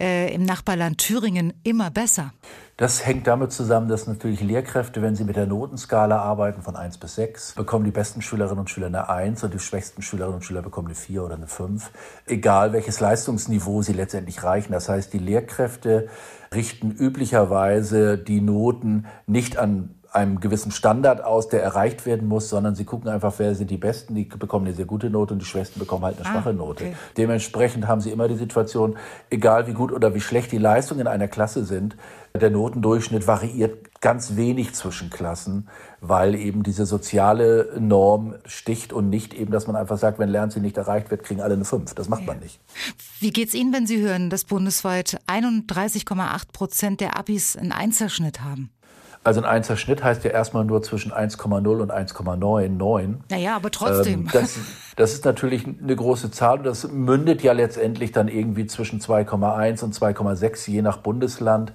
äh, 0.00 0.34
im 0.34 0.44
Nachbarland 0.44 0.98
Thüringen 0.98 1.52
immer 1.62 1.90
besser. 1.90 2.32
Das 2.78 3.06
hängt 3.06 3.26
damit 3.26 3.52
zusammen, 3.52 3.88
dass 3.88 4.06
natürlich 4.06 4.42
Lehrkräfte, 4.42 5.00
wenn 5.00 5.16
sie 5.16 5.24
mit 5.24 5.36
der 5.36 5.46
Notenskala 5.46 6.18
arbeiten 6.18 6.60
von 6.60 6.76
1 6.76 6.98
bis 6.98 7.14
6, 7.14 7.54
bekommen 7.54 7.86
die 7.86 7.90
besten 7.90 8.20
Schülerinnen 8.20 8.58
und 8.58 8.68
Schüler 8.68 8.88
eine 8.88 9.08
1 9.08 9.42
und 9.44 9.54
die 9.54 9.58
schwächsten 9.58 10.02
Schülerinnen 10.02 10.36
und 10.36 10.42
Schüler 10.42 10.60
bekommen 10.60 10.88
eine 10.88 10.94
4 10.94 11.24
oder 11.24 11.36
eine 11.36 11.46
5. 11.46 11.90
Egal 12.26 12.74
welches 12.74 13.00
Leistungsniveau 13.00 13.80
sie 13.80 13.94
letztendlich 13.94 14.42
reichen. 14.42 14.72
Das 14.74 14.90
heißt, 14.90 15.10
die 15.10 15.18
Lehrkräfte 15.18 16.08
richten 16.54 16.90
üblicherweise 16.90 18.18
die 18.18 18.42
Noten 18.42 19.06
nicht 19.26 19.56
an 19.56 19.94
einem 20.12 20.40
gewissen 20.40 20.70
Standard 20.70 21.22
aus, 21.22 21.48
der 21.48 21.62
erreicht 21.62 22.06
werden 22.06 22.28
muss, 22.28 22.48
sondern 22.48 22.74
sie 22.74 22.84
gucken 22.84 23.08
einfach, 23.08 23.34
wer 23.38 23.54
sind 23.54 23.70
die 23.70 23.76
Besten, 23.76 24.14
die 24.14 24.24
bekommen 24.24 24.66
eine 24.66 24.74
sehr 24.74 24.84
gute 24.84 25.10
Note 25.10 25.34
und 25.34 25.40
die 25.40 25.46
Schwächsten 25.46 25.78
bekommen 25.78 26.04
halt 26.04 26.18
eine 26.18 26.26
ah, 26.26 26.32
schwache 26.32 26.52
Note. 26.54 26.84
Okay. 26.84 26.96
Dementsprechend 27.16 27.86
haben 27.86 28.00
sie 28.00 28.10
immer 28.10 28.28
die 28.28 28.36
Situation, 28.36 28.96
egal 29.30 29.66
wie 29.66 29.72
gut 29.72 29.92
oder 29.92 30.14
wie 30.14 30.20
schlecht 30.20 30.52
die 30.52 30.58
Leistungen 30.58 31.00
in 31.02 31.06
einer 31.06 31.28
Klasse 31.28 31.64
sind, 31.64 31.96
der 32.34 32.50
Notendurchschnitt 32.50 33.26
variiert 33.26 34.00
ganz 34.00 34.36
wenig 34.36 34.74
zwischen 34.74 35.10
Klassen, 35.10 35.68
weil 36.00 36.34
eben 36.34 36.62
diese 36.62 36.86
soziale 36.86 37.74
Norm 37.78 38.34
sticht 38.44 38.92
und 38.92 39.08
nicht 39.08 39.34
eben, 39.34 39.50
dass 39.50 39.66
man 39.66 39.76
einfach 39.76 39.98
sagt, 39.98 40.18
wenn 40.18 40.28
Lernziel 40.28 40.62
nicht 40.62 40.76
erreicht 40.76 41.10
wird, 41.10 41.22
kriegen 41.22 41.40
alle 41.40 41.54
eine 41.54 41.64
5. 41.64 41.94
Das 41.94 42.08
macht 42.08 42.26
man 42.26 42.38
nicht. 42.40 42.60
Wie 43.20 43.30
geht's 43.30 43.54
Ihnen, 43.54 43.72
wenn 43.72 43.86
Sie 43.86 44.00
hören, 44.00 44.30
dass 44.30 44.44
bundesweit 44.44 45.20
31,8 45.26 46.52
Prozent 46.52 47.00
der 47.00 47.18
Abis 47.18 47.56
einen 47.56 47.72
Einzelschnitt 47.72 48.42
haben? 48.42 48.70
Also 49.26 49.40
ein 49.40 49.44
Einzelschnitt 49.44 50.04
heißt 50.04 50.22
ja 50.22 50.30
erstmal 50.30 50.64
nur 50.64 50.84
zwischen 50.84 51.10
1,0 51.10 51.66
und 51.80 51.92
1,99. 51.92 53.14
Naja, 53.28 53.56
aber 53.56 53.72
trotzdem. 53.72 54.20
Ähm, 54.20 54.28
das, 54.32 54.56
das 54.94 55.14
ist 55.14 55.24
natürlich 55.24 55.66
eine 55.66 55.96
große 55.96 56.30
Zahl 56.30 56.58
und 56.58 56.64
das 56.64 56.86
mündet 56.92 57.42
ja 57.42 57.50
letztendlich 57.50 58.12
dann 58.12 58.28
irgendwie 58.28 58.66
zwischen 58.66 59.00
2,1 59.00 59.82
und 59.82 59.96
2,6 59.96 60.70
je 60.70 60.80
nach 60.80 60.98
Bundesland. 60.98 61.72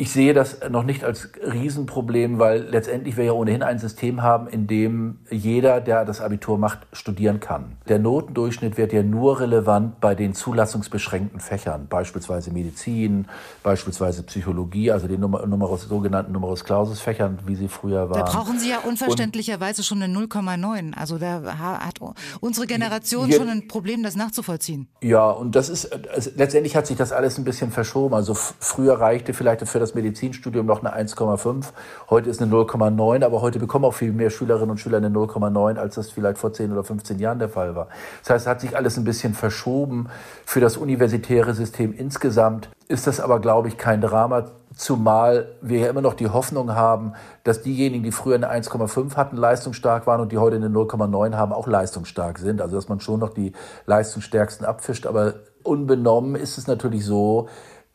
Ich 0.00 0.12
sehe 0.12 0.32
das 0.32 0.58
noch 0.70 0.84
nicht 0.84 1.02
als 1.02 1.28
Riesenproblem, 1.42 2.38
weil 2.38 2.60
letztendlich 2.62 3.16
wir 3.16 3.24
ja 3.24 3.32
ohnehin 3.32 3.64
ein 3.64 3.80
System 3.80 4.22
haben, 4.22 4.46
in 4.46 4.68
dem 4.68 5.18
jeder, 5.28 5.80
der 5.80 6.04
das 6.04 6.20
Abitur 6.20 6.56
macht, 6.56 6.86
studieren 6.92 7.40
kann. 7.40 7.78
Der 7.88 7.98
Notendurchschnitt 7.98 8.76
wird 8.76 8.92
ja 8.92 9.02
nur 9.02 9.40
relevant 9.40 9.98
bei 9.98 10.14
den 10.14 10.34
zulassungsbeschränkten 10.34 11.40
Fächern, 11.40 11.88
beispielsweise 11.88 12.52
Medizin, 12.52 13.26
beispielsweise 13.64 14.22
Psychologie, 14.22 14.92
also 14.92 15.08
den 15.08 15.18
Numerus, 15.18 15.88
sogenannten 15.88 16.30
Numerus 16.30 16.62
Clausus 16.62 17.00
Fächern, 17.00 17.40
wie 17.46 17.56
sie 17.56 17.66
früher 17.66 18.08
waren. 18.08 18.24
Da 18.24 18.30
brauchen 18.30 18.60
Sie 18.60 18.70
ja 18.70 18.78
unverständlicherweise 18.78 19.82
schon 19.82 20.00
eine 20.00 20.16
0,9. 20.16 20.94
Also 20.94 21.18
da 21.18 21.42
hat 21.58 21.98
unsere 22.38 22.68
Generation 22.68 23.32
schon 23.32 23.48
ein 23.48 23.66
Problem, 23.66 24.04
das 24.04 24.14
nachzuvollziehen. 24.14 24.86
Ja, 25.02 25.28
und 25.28 25.56
das 25.56 25.68
ist, 25.68 25.92
also 26.08 26.30
letztendlich 26.36 26.76
hat 26.76 26.86
sich 26.86 26.96
das 26.96 27.10
alles 27.10 27.36
ein 27.36 27.42
bisschen 27.42 27.72
verschoben. 27.72 28.14
Also 28.14 28.34
früher 28.34 29.00
reichte 29.00 29.34
vielleicht 29.34 29.66
für 29.66 29.80
das 29.80 29.87
das 29.88 29.94
Medizinstudium 29.94 30.66
noch 30.66 30.84
eine 30.84 30.94
1,5. 30.94 31.66
Heute 32.10 32.28
ist 32.28 32.42
eine 32.42 32.52
0,9, 32.52 33.24
aber 33.24 33.40
heute 33.40 33.58
bekommen 33.58 33.86
auch 33.86 33.94
viel 33.94 34.12
mehr 34.12 34.30
Schülerinnen 34.30 34.70
und 34.70 34.78
Schüler 34.78 34.98
eine 34.98 35.08
0,9, 35.08 35.76
als 35.76 35.94
das 35.94 36.10
vielleicht 36.10 36.38
vor 36.38 36.52
10 36.52 36.72
oder 36.72 36.84
15 36.84 37.18
Jahren 37.18 37.38
der 37.38 37.48
Fall 37.48 37.74
war. 37.74 37.88
Das 38.20 38.30
heißt, 38.30 38.46
es 38.46 38.50
hat 38.50 38.60
sich 38.60 38.76
alles 38.76 38.98
ein 38.98 39.04
bisschen 39.04 39.34
verschoben. 39.34 40.08
Für 40.44 40.60
das 40.60 40.76
universitäre 40.76 41.54
System 41.54 41.94
insgesamt 41.94 42.68
ist 42.88 43.06
das 43.06 43.20
aber, 43.20 43.40
glaube 43.40 43.68
ich, 43.68 43.78
kein 43.78 44.00
Drama, 44.00 44.44
zumal 44.74 45.48
wir 45.60 45.80
ja 45.80 45.88
immer 45.88 46.02
noch 46.02 46.14
die 46.14 46.28
Hoffnung 46.28 46.74
haben, 46.74 47.14
dass 47.44 47.62
diejenigen, 47.62 48.04
die 48.04 48.12
früher 48.12 48.36
eine 48.36 48.50
1,5 48.50 49.16
hatten, 49.16 49.36
leistungsstark 49.36 50.06
waren 50.06 50.20
und 50.20 50.32
die 50.32 50.38
heute 50.38 50.56
eine 50.56 50.68
0,9 50.68 51.34
haben, 51.34 51.52
auch 51.52 51.66
leistungsstark 51.66 52.38
sind. 52.38 52.60
Also 52.60 52.76
dass 52.76 52.88
man 52.88 53.00
schon 53.00 53.20
noch 53.20 53.30
die 53.30 53.52
leistungsstärksten 53.86 54.66
abfischt. 54.66 55.06
Aber 55.06 55.34
unbenommen 55.62 56.36
ist 56.36 56.58
es 56.58 56.66
natürlich 56.66 57.04
so, 57.04 57.48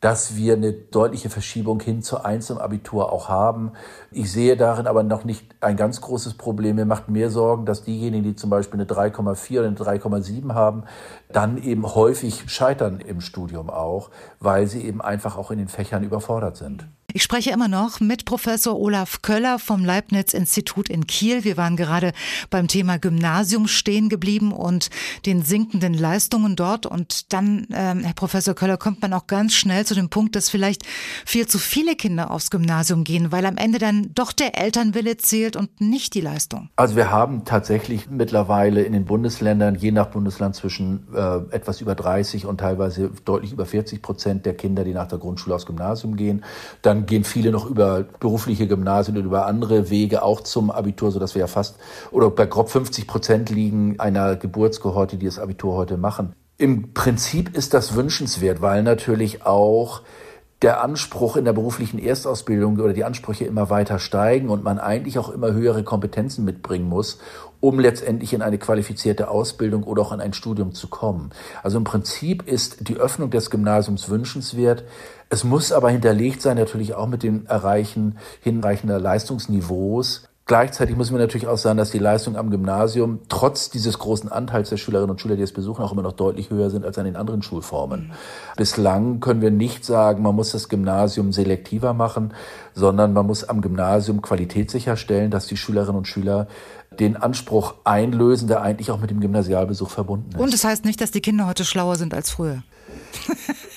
dass 0.04 0.36
wir 0.36 0.52
eine 0.52 0.74
deutliche 0.74 1.30
Verschiebung 1.30 1.80
hin 1.80 2.02
zu 2.02 2.22
eins 2.22 2.50
im 2.50 2.58
Abitur 2.58 3.10
auch 3.10 3.30
haben. 3.30 3.72
Ich 4.10 4.30
sehe 4.30 4.54
darin 4.54 4.86
aber 4.86 5.02
noch 5.02 5.24
nicht 5.24 5.54
ein 5.62 5.78
ganz 5.78 6.02
großes 6.02 6.34
Problem. 6.34 6.76
Mir 6.76 6.84
macht 6.84 7.08
mehr 7.08 7.30
Sorgen, 7.30 7.64
dass 7.64 7.84
diejenigen, 7.84 8.22
die 8.22 8.36
zum 8.36 8.50
Beispiel 8.50 8.78
eine 8.78 8.86
3,4 8.86 9.60
oder 9.60 9.68
eine 9.68 9.76
3,7 9.76 10.52
haben, 10.52 10.82
dann 11.32 11.56
eben 11.56 11.86
häufig 11.94 12.44
scheitern 12.48 13.00
im 13.00 13.22
Studium 13.22 13.70
auch, 13.70 14.10
weil 14.40 14.66
sie 14.66 14.82
eben 14.82 15.00
einfach 15.00 15.38
auch 15.38 15.50
in 15.50 15.56
den 15.56 15.68
Fächern 15.68 16.04
überfordert 16.04 16.58
sind. 16.58 16.86
Ich 17.16 17.22
spreche 17.22 17.52
immer 17.52 17.68
noch 17.68 18.00
mit 18.00 18.24
Professor 18.24 18.76
Olaf 18.76 19.22
Köller 19.22 19.60
vom 19.60 19.84
Leibniz-Institut 19.84 20.88
in 20.88 21.06
Kiel. 21.06 21.44
Wir 21.44 21.56
waren 21.56 21.76
gerade 21.76 22.10
beim 22.50 22.66
Thema 22.66 22.98
Gymnasium 22.98 23.68
stehen 23.68 24.08
geblieben 24.08 24.50
und 24.50 24.90
den 25.24 25.42
sinkenden 25.42 25.94
Leistungen 25.94 26.56
dort. 26.56 26.86
Und 26.86 27.32
dann, 27.32 27.68
ähm, 27.72 28.00
Herr 28.00 28.14
Professor 28.14 28.54
Köller, 28.54 28.78
kommt 28.78 29.00
man 29.00 29.12
auch 29.12 29.28
ganz 29.28 29.54
schnell 29.54 29.86
zu 29.86 29.94
dem 29.94 30.08
Punkt, 30.08 30.34
dass 30.34 30.50
vielleicht 30.50 30.82
viel 31.24 31.46
zu 31.46 31.60
viele 31.60 31.94
Kinder 31.94 32.32
aufs 32.32 32.50
Gymnasium 32.50 33.04
gehen, 33.04 33.30
weil 33.30 33.46
am 33.46 33.58
Ende 33.58 33.78
dann 33.78 34.10
doch 34.12 34.32
der 34.32 34.60
Elternwille 34.60 35.16
zählt 35.16 35.54
und 35.54 35.80
nicht 35.80 36.14
die 36.14 36.20
Leistung. 36.20 36.70
Also 36.74 36.96
wir 36.96 37.12
haben 37.12 37.44
tatsächlich 37.44 38.10
mittlerweile 38.10 38.82
in 38.82 38.92
den 38.92 39.04
Bundesländern, 39.04 39.76
je 39.76 39.92
nach 39.92 40.06
Bundesland, 40.06 40.56
zwischen 40.56 41.06
äh, 41.14 41.36
etwas 41.54 41.80
über 41.80 41.94
30 41.94 42.44
und 42.44 42.58
teilweise 42.58 43.12
deutlich 43.24 43.52
über 43.52 43.66
40 43.66 44.02
Prozent 44.02 44.46
der 44.46 44.54
Kinder, 44.54 44.82
die 44.82 44.94
nach 44.94 45.06
der 45.06 45.18
Grundschule 45.18 45.54
aufs 45.54 45.66
Gymnasium 45.66 46.16
gehen. 46.16 46.44
Dann 46.82 47.03
gehen 47.06 47.24
viele 47.24 47.50
noch 47.50 47.68
über 47.68 48.04
berufliche 48.20 48.66
Gymnasien 48.66 49.16
und 49.16 49.24
über 49.24 49.46
andere 49.46 49.90
Wege 49.90 50.22
auch 50.22 50.40
zum 50.40 50.70
Abitur, 50.70 51.10
sodass 51.10 51.34
wir 51.34 51.40
ja 51.40 51.46
fast 51.46 51.76
oder 52.10 52.30
bei 52.30 52.46
grob 52.46 52.70
50 52.70 53.06
Prozent 53.06 53.50
liegen 53.50 54.00
einer 54.00 54.36
Geburtskohorte, 54.36 55.16
die 55.16 55.26
das 55.26 55.38
Abitur 55.38 55.74
heute 55.74 55.96
machen. 55.96 56.34
Im 56.56 56.94
Prinzip 56.94 57.56
ist 57.56 57.74
das 57.74 57.96
wünschenswert, 57.96 58.60
weil 58.60 58.82
natürlich 58.82 59.44
auch 59.44 60.02
der 60.62 60.82
Anspruch 60.82 61.36
in 61.36 61.44
der 61.44 61.52
beruflichen 61.52 61.98
Erstausbildung 61.98 62.78
oder 62.78 62.92
die 62.92 63.04
Ansprüche 63.04 63.44
immer 63.44 63.70
weiter 63.70 63.98
steigen 63.98 64.48
und 64.48 64.64
man 64.64 64.78
eigentlich 64.78 65.18
auch 65.18 65.28
immer 65.28 65.52
höhere 65.52 65.84
Kompetenzen 65.84 66.44
mitbringen 66.44 66.88
muss, 66.88 67.18
um 67.60 67.78
letztendlich 67.80 68.32
in 68.32 68.42
eine 68.42 68.58
qualifizierte 68.58 69.28
Ausbildung 69.28 69.84
oder 69.84 70.02
auch 70.02 70.12
in 70.12 70.20
ein 70.20 70.32
Studium 70.32 70.72
zu 70.72 70.88
kommen. 70.88 71.30
Also 71.62 71.78
im 71.78 71.84
Prinzip 71.84 72.46
ist 72.46 72.88
die 72.88 72.96
Öffnung 72.96 73.30
des 73.30 73.50
Gymnasiums 73.50 74.08
wünschenswert. 74.08 74.84
Es 75.28 75.44
muss 75.44 75.72
aber 75.72 75.90
hinterlegt 75.90 76.40
sein, 76.42 76.56
natürlich 76.56 76.94
auch 76.94 77.08
mit 77.08 77.22
dem 77.22 77.46
Erreichen 77.46 78.18
hinreichender 78.40 78.98
Leistungsniveaus. 78.98 80.28
Gleichzeitig 80.46 80.94
muss 80.94 81.10
man 81.10 81.20
natürlich 81.20 81.46
auch 81.46 81.56
sagen, 81.56 81.78
dass 81.78 81.90
die 81.90 81.98
Leistungen 81.98 82.36
am 82.36 82.50
Gymnasium 82.50 83.20
trotz 83.30 83.70
dieses 83.70 83.98
großen 83.98 84.30
Anteils 84.30 84.68
der 84.68 84.76
Schülerinnen 84.76 85.10
und 85.10 85.20
Schüler, 85.20 85.36
die 85.36 85.42
es 85.42 85.52
besuchen, 85.52 85.82
auch 85.82 85.92
immer 85.92 86.02
noch 86.02 86.12
deutlich 86.12 86.50
höher 86.50 86.68
sind 86.68 86.84
als 86.84 86.98
an 86.98 87.06
den 87.06 87.16
anderen 87.16 87.40
Schulformen. 87.40 88.08
Mhm. 88.08 88.12
Bislang 88.58 89.20
können 89.20 89.40
wir 89.40 89.50
nicht 89.50 89.86
sagen, 89.86 90.22
man 90.22 90.34
muss 90.34 90.52
das 90.52 90.68
Gymnasium 90.68 91.32
selektiver 91.32 91.94
machen, 91.94 92.34
sondern 92.74 93.14
man 93.14 93.26
muss 93.26 93.44
am 93.44 93.62
Gymnasium 93.62 94.20
Qualität 94.20 94.70
sicherstellen, 94.70 95.30
dass 95.30 95.46
die 95.46 95.56
Schülerinnen 95.56 95.96
und 95.96 96.08
Schüler 96.08 96.46
den 96.90 97.16
Anspruch 97.16 97.76
einlösen, 97.84 98.46
der 98.46 98.60
eigentlich 98.60 98.90
auch 98.90 99.00
mit 99.00 99.10
dem 99.10 99.20
Gymnasialbesuch 99.20 99.88
verbunden 99.88 100.28
ist. 100.34 100.38
Und 100.38 100.52
das 100.52 100.64
heißt 100.64 100.84
nicht, 100.84 101.00
dass 101.00 101.10
die 101.10 101.22
Kinder 101.22 101.46
heute 101.46 101.64
schlauer 101.64 101.96
sind 101.96 102.12
als 102.12 102.30
früher. 102.30 102.62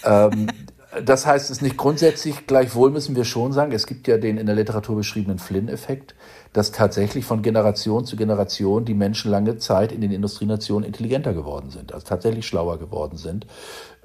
ähm, 0.03 0.47
das 1.05 1.25
heißt 1.25 1.49
es 1.49 1.61
nicht 1.61 1.77
grundsätzlich. 1.77 2.47
Gleichwohl 2.47 2.91
müssen 2.91 3.15
wir 3.15 3.25
schon 3.25 3.53
sagen, 3.53 3.71
es 3.71 3.87
gibt 3.87 4.07
ja 4.07 4.17
den 4.17 4.37
in 4.37 4.45
der 4.45 4.55
Literatur 4.55 4.95
beschriebenen 4.95 5.39
Flynn-Effekt, 5.39 6.15
dass 6.53 6.71
tatsächlich 6.71 7.25
von 7.25 7.41
Generation 7.41 8.05
zu 8.05 8.15
Generation 8.15 8.85
die 8.85 8.93
Menschen 8.93 9.31
lange 9.31 9.57
Zeit 9.57 9.91
in 9.91 10.01
den 10.01 10.11
Industrienationen 10.11 10.85
intelligenter 10.85 11.33
geworden 11.33 11.69
sind, 11.69 11.93
also 11.93 12.05
tatsächlich 12.05 12.47
schlauer 12.47 12.79
geworden 12.79 13.17
sind. 13.17 13.45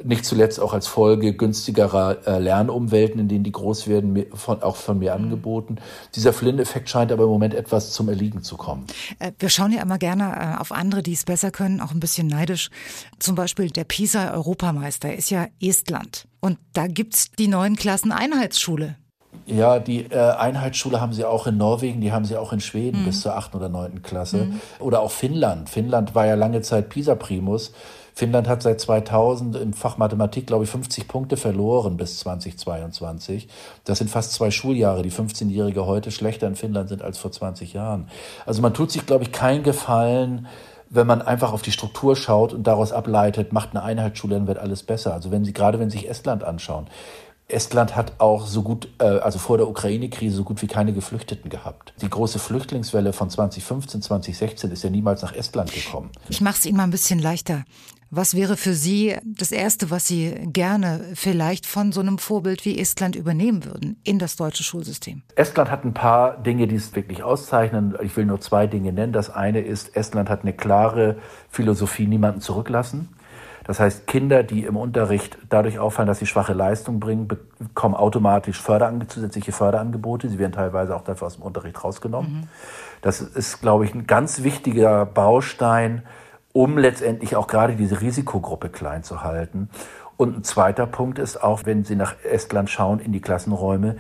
Nicht 0.05 0.25
zuletzt 0.25 0.59
auch 0.59 0.73
als 0.73 0.87
Folge 0.87 1.35
günstigerer 1.35 2.27
äh, 2.27 2.39
Lernumwelten, 2.39 3.21
in 3.21 3.29
denen 3.29 3.45
die 3.45 3.53
groß 3.53 3.87
werden, 3.87 4.27
von, 4.35 4.63
auch 4.63 4.77
von 4.77 4.99
mehr 4.99 5.17
mhm. 5.17 5.25
Angeboten. 5.25 5.77
Dieser 6.15 6.33
Flynn-Effekt 6.33 6.89
scheint 6.89 7.13
aber 7.13 7.25
im 7.25 7.31
Moment 7.31 7.55
etwas 7.55 7.93
zum 7.93 8.09
Erliegen 8.09 8.43
zu 8.43 8.57
kommen. 8.57 8.87
Äh, 9.19 9.33
wir 9.39 9.49
schauen 9.49 9.73
ja 9.73 9.83
immer 9.83 9.99
gerne 9.99 10.57
äh, 10.57 10.61
auf 10.61 10.73
andere, 10.73 11.03
die 11.03 11.13
es 11.13 11.25
besser 11.25 11.51
können, 11.51 11.81
auch 11.81 11.93
ein 11.93 12.01
bisschen 12.01 12.27
neidisch. 12.27 12.71
Zum 13.19 13.35
Beispiel 13.37 13.71
der 13.71 13.85
PISA-Europameister 13.85 15.15
ist 15.15 15.31
ja 15.31 15.47
Estland. 15.61 16.27
Und 16.41 16.59
da 16.73 16.89
gibt's 16.89 17.31
die 17.31 17.47
neuen 17.47 17.77
Klassen 17.77 18.11
Einheitsschule. 18.11 18.97
Ja, 19.47 19.79
die 19.79 20.05
äh, 20.11 20.19
Einheitsschule 20.19 21.01
haben 21.01 21.13
sie 21.13 21.25
auch 21.25 21.47
in 21.47 21.57
Norwegen, 21.57 22.01
die 22.01 22.13
haben 22.13 22.25
sie 22.25 22.37
auch 22.37 22.53
in 22.53 22.61
Schweden 22.61 23.03
mhm. 23.03 23.07
bis 23.07 23.21
zur 23.23 23.37
achten 23.37 23.57
oder 23.57 23.69
neunten 23.69 24.03
Klasse. 24.03 24.45
Mhm. 24.45 24.61
Oder 24.79 25.01
auch 25.01 25.11
Finnland. 25.11 25.69
Finnland 25.69 26.15
war 26.15 26.27
ja 26.27 26.35
lange 26.35 26.61
Zeit 26.63 26.89
Pisa-Primus. 26.89 27.73
Finnland 28.15 28.47
hat 28.47 28.63
seit 28.63 28.81
2000 28.81 29.57
im 29.57 29.73
Fach 29.73 29.97
Mathematik, 29.97 30.47
glaube 30.47 30.65
ich, 30.65 30.71
50 30.71 31.09
Punkte 31.09 31.37
verloren 31.37 31.97
bis 31.97 32.19
2022. 32.19 33.49
Das 33.85 33.99
sind 33.99 34.11
fast 34.11 34.33
zwei 34.33 34.51
Schuljahre, 34.51 35.03
die 35.03 35.11
15-Jährige 35.11 35.87
heute 35.87 36.11
schlechter 36.11 36.47
in 36.47 36.55
Finnland 36.55 36.91
sind 36.91 37.03
als 37.03 37.19
vor 37.19 37.33
20 37.33 37.73
Jahren. 37.73 38.09
Also 38.45 38.61
man 38.61 38.75
tut 38.75 38.91
sich, 38.91 39.07
glaube 39.07 39.25
ich, 39.25 39.33
keinen 39.33 39.63
Gefallen, 39.63 40.47
wenn 40.91 41.07
man 41.07 41.23
einfach 41.23 41.55
auf 41.55 41.63
die 41.63 41.73
Struktur 41.73 42.15
schaut 42.15 42.53
und 42.53 42.67
daraus 42.67 42.93
ableitet, 42.93 43.55
macht 43.55 43.71
eine 43.71 43.83
Einheitsschule, 43.83 44.35
dann 44.35 44.47
wird 44.47 44.59
alles 44.59 44.83
besser. 44.83 45.15
Also 45.15 45.31
wenn 45.31 45.43
Sie, 45.43 45.55
gerade 45.55 45.79
wenn 45.79 45.89
Sie 45.89 45.99
sich 45.99 46.11
Estland 46.11 46.45
anschauen, 46.45 46.87
Estland 47.53 47.97
hat 47.97 48.15
auch 48.19 48.47
so 48.47 48.63
gut, 48.63 48.89
äh, 48.99 49.05
also 49.05 49.39
vor 49.39 49.59
der 49.59 49.69
Ukraine-Krise, 49.69 50.37
so 50.37 50.45
gut 50.45 50.63
wie 50.63 50.67
keine 50.67 50.93
Geflüchteten 50.93 51.51
gehabt. 51.51 51.93
Die 52.01 52.09
große 52.09 52.39
Flüchtlingswelle 52.39 53.13
von 53.13 53.31
2015, 53.31 54.03
2016 54.03 54.71
ist 54.71 54.83
ja 54.83 54.91
niemals 54.91 55.23
nach 55.23 55.35
Estland 55.35 55.73
gekommen. 55.73 56.11
Ich 56.29 56.41
mache 56.41 56.59
es 56.59 56.67
Ihnen 56.67 56.77
mal 56.77 56.85
ein 56.85 56.91
bisschen 56.91 57.19
leichter. 57.19 57.65
Was 58.15 58.35
wäre 58.35 58.59
für 58.59 58.75
Sie 58.75 59.17
das 59.25 59.53
Erste, 59.53 59.91
was 59.91 60.07
Sie 60.07 60.35
gerne 60.53 61.01
vielleicht 61.15 61.65
von 61.65 61.93
so 61.93 62.01
einem 62.03 62.19
Vorbild 62.19 62.67
wie 62.67 62.79
Estland 62.79 63.17
übernehmen 63.17 63.65
würden 63.65 63.97
in 64.05 64.19
das 64.19 64.37
deutsche 64.37 64.63
Schulsystem? 64.63 65.23
Estland 65.35 65.71
hat 65.71 65.87
ein 65.87 65.95
paar 65.95 66.37
Dinge, 66.37 66.67
die 66.67 66.75
es 66.75 66.95
wirklich 66.95 67.23
auszeichnen. 67.23 67.97
Ich 68.03 68.15
will 68.15 68.27
nur 68.27 68.39
zwei 68.43 68.67
Dinge 68.67 68.93
nennen. 68.93 69.15
Das 69.15 69.31
eine 69.31 69.63
ist, 69.63 69.97
Estland 69.97 70.29
hat 70.29 70.43
eine 70.43 70.53
klare 70.53 71.17
Philosophie, 71.49 72.07
niemanden 72.07 72.43
zurücklassen. 72.43 73.09
Das 73.65 73.79
heißt, 73.79 74.07
Kinder, 74.07 74.43
die 74.43 74.65
im 74.65 74.77
Unterricht 74.77 75.39
dadurch 75.49 75.79
auffallen, 75.79 76.09
dass 76.09 76.19
sie 76.19 76.27
schwache 76.27 76.53
Leistung 76.53 77.01
bringen, 77.01 77.29
bekommen 77.29 77.95
automatisch 77.95 78.61
Förderange 78.61 79.07
zusätzliche 79.07 79.53
Förderangebote. 79.53 80.29
Sie 80.29 80.39
werden 80.39 80.53
teilweise 80.53 80.97
auch 80.97 81.05
dafür 81.05 81.29
aus 81.29 81.37
dem 81.37 81.45
Unterricht 81.45 81.83
rausgenommen. 81.83 82.33
Mhm. 82.33 82.49
Das 83.03 83.21
ist, 83.21 83.61
glaube 83.61 83.85
ich, 83.85 83.95
ein 83.95 84.07
ganz 84.07 84.43
wichtiger 84.43 85.07
Baustein, 85.07 86.03
um 86.53 86.77
letztendlich 86.77 87.37
auch 87.37 87.47
gerade 87.47 87.77
diese 87.77 88.01
Risikogruppe 88.01 88.69
klein 88.69 89.05
zu 89.05 89.23
halten. 89.23 89.71
Und 90.17 90.39
ein 90.39 90.45
zweiter 90.45 90.87
Punkt 90.87 91.19
ist 91.19 91.43
auch, 91.43 91.63
wenn 91.65 91.85
Sie 91.85 91.97
nach 91.97 92.15
Estland 92.23 92.71
schauen 92.71 93.01
in 93.01 93.13
die 93.13 93.21
Klassenräume, 93.21 93.97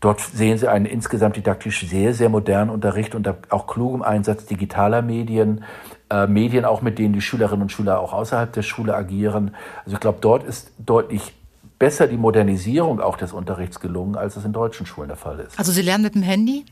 dort 0.00 0.20
sehen 0.20 0.56
Sie 0.56 0.68
einen 0.68 0.86
insgesamt 0.86 1.36
didaktisch 1.36 1.86
sehr, 1.86 2.14
sehr 2.14 2.28
modernen 2.28 2.70
Unterricht 2.70 3.14
und 3.14 3.28
auch 3.50 3.66
klugem 3.66 4.02
Einsatz 4.02 4.46
digitaler 4.46 5.02
Medien, 5.02 5.64
äh, 6.10 6.26
Medien 6.26 6.64
auch, 6.64 6.82
mit 6.82 6.98
denen 6.98 7.14
die 7.14 7.20
Schülerinnen 7.20 7.62
und 7.62 7.72
Schüler 7.72 8.00
auch 8.00 8.12
außerhalb 8.12 8.52
der 8.52 8.62
Schule 8.62 8.94
agieren. 8.94 9.54
Also 9.84 9.94
ich 9.94 10.00
glaube, 10.00 10.18
dort 10.20 10.44
ist 10.44 10.70
deutlich 10.78 11.34
besser 11.78 12.06
die 12.06 12.16
Modernisierung 12.16 13.00
auch 13.00 13.16
des 13.16 13.32
Unterrichts 13.32 13.80
gelungen, 13.80 14.16
als 14.16 14.36
es 14.36 14.44
in 14.44 14.52
deutschen 14.52 14.86
Schulen 14.86 15.08
der 15.08 15.16
Fall 15.16 15.40
ist. 15.40 15.58
Also 15.58 15.72
Sie 15.72 15.82
lernen 15.82 16.04
mit 16.04 16.14
dem 16.14 16.22
Handy? 16.22 16.64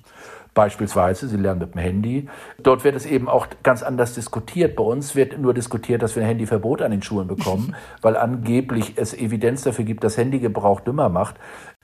Beispielsweise, 0.55 1.27
Sie 1.27 1.36
lernen 1.36 1.61
mit 1.61 1.74
dem 1.74 1.81
Handy. 1.81 2.28
Dort 2.62 2.85
wird 2.85 2.94
es 2.94 3.06
eben 3.06 3.28
auch 3.28 3.48
ganz 3.65 3.82
anders 3.82 4.15
diskutiert. 4.15 4.77
Bei 4.77 4.85
uns 4.85 5.16
wird 5.16 5.36
nur 5.36 5.52
diskutiert, 5.52 6.01
dass 6.01 6.15
wir 6.15 6.23
ein 6.23 6.28
Handyverbot 6.28 6.81
an 6.81 6.93
den 6.93 7.02
Schulen 7.02 7.27
bekommen, 7.27 7.74
weil 8.02 8.16
angeblich 8.16 8.94
es 8.97 9.15
Evidenz 9.15 9.62
dafür 9.62 9.85
gibt, 9.85 10.05
dass 10.05 10.16
Handygebrauch 10.16 10.81
dümmer 10.81 11.09
macht. 11.09 11.35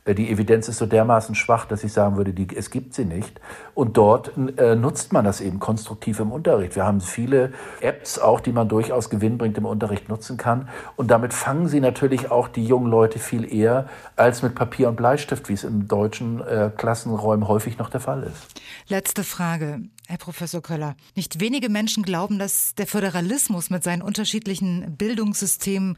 Äh, 0.05 0.15
die 0.15 0.31
Evidenz 0.31 0.69
ist 0.69 0.79
so 0.79 0.87
dermaßen 0.87 1.35
schwach, 1.35 1.67
dass 1.67 1.85
ich 1.85 1.93
sagen 1.93 2.17
würde, 2.17 2.33
die, 2.33 2.49
es 2.57 2.71
gibt 2.71 2.95
sie 2.95 3.05
nicht. 3.05 3.41
Und 3.75 3.97
dort 3.97 4.33
äh, 4.57 4.75
nutzt 4.75 5.13
man 5.13 5.25
das 5.25 5.41
eben 5.41 5.61
konstruktiv 5.61 6.21
im 6.21 6.33
Unterricht. 6.33 6.77
Wir 6.77 6.85
haben 6.85 7.01
viele 7.01 7.53
Apps 7.81 8.19
auch, 8.19 8.41
die 8.41 8.53
man 8.53 8.69
durchaus 8.69 9.11
gewinnbringend 9.11 9.59
im 9.59 9.67
Unterricht 9.67 10.09
nutzen 10.09 10.37
kann. 10.37 10.69
Und 10.97 11.11
damit 11.11 11.33
fangen 11.33 11.69
sie 11.69 11.81
natürlich 11.81 12.31
auch 12.31 12.49
die 12.49 12.65
jungen 12.65 12.91
Leute 12.91 13.19
viel 13.19 13.53
eher 13.53 13.89
als 14.17 14.43
mit 14.43 14.55
Papier 14.55 14.89
und 14.89 14.97
Bleistift, 14.97 15.49
wie 15.49 15.55
es 15.55 15.65
in 15.65 15.89
deutschen 15.89 16.41
äh, 16.47 16.71
Klassenräumen 16.77 17.49
häufig 17.49 17.79
noch 17.79 17.91
der 17.91 18.01
Fall 18.01 18.23
ist. 18.23 18.61
Letzte 18.89 19.25
Frage. 19.25 19.81
Herr 20.11 20.19
Professor 20.19 20.61
Köller, 20.61 20.97
nicht 21.15 21.39
wenige 21.39 21.69
Menschen 21.69 22.03
glauben, 22.03 22.41
dass 22.41 22.75
der 22.75 22.89
Föderalismus 22.89 23.71
mit 23.71 23.85
seinen 23.85 24.03
unterschiedlichen 24.03 24.97
Bildungssystemen 24.97 25.97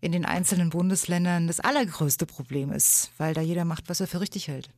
in 0.00 0.10
den 0.10 0.24
einzelnen 0.24 0.70
Bundesländern 0.70 1.46
das 1.46 1.60
allergrößte 1.60 2.26
Problem 2.26 2.72
ist, 2.72 3.12
weil 3.18 3.34
da 3.34 3.40
jeder 3.40 3.64
macht, 3.64 3.88
was 3.88 4.00
er 4.00 4.08
für 4.08 4.20
richtig 4.20 4.48
hält. 4.48 4.70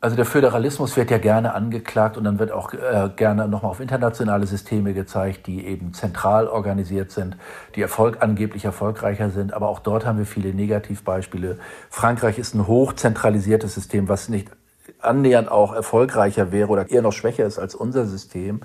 Also 0.00 0.16
der 0.16 0.24
Föderalismus 0.24 0.96
wird 0.96 1.12
ja 1.12 1.18
gerne 1.18 1.54
angeklagt 1.54 2.16
und 2.16 2.24
dann 2.24 2.40
wird 2.40 2.50
auch 2.50 2.72
äh, 2.72 3.10
gerne 3.14 3.46
nochmal 3.46 3.70
auf 3.70 3.78
internationale 3.78 4.48
Systeme 4.48 4.92
gezeigt, 4.92 5.46
die 5.46 5.64
eben 5.64 5.94
zentral 5.94 6.48
organisiert 6.48 7.12
sind, 7.12 7.36
die 7.76 7.82
Erfolg, 7.82 8.22
angeblich 8.22 8.64
erfolgreicher 8.64 9.30
sind. 9.30 9.52
Aber 9.52 9.68
auch 9.68 9.78
dort 9.78 10.04
haben 10.04 10.18
wir 10.18 10.26
viele 10.26 10.52
Negativbeispiele. 10.52 11.60
Frankreich 11.90 12.40
ist 12.40 12.56
ein 12.56 12.66
hochzentralisiertes 12.66 13.72
System, 13.72 14.08
was 14.08 14.28
nicht 14.28 14.50
annähernd 15.02 15.50
auch 15.50 15.74
erfolgreicher 15.74 16.52
wäre 16.52 16.68
oder 16.68 16.90
eher 16.90 17.02
noch 17.02 17.12
schwächer 17.12 17.46
ist 17.46 17.58
als 17.58 17.74
unser 17.74 18.06
System. 18.06 18.60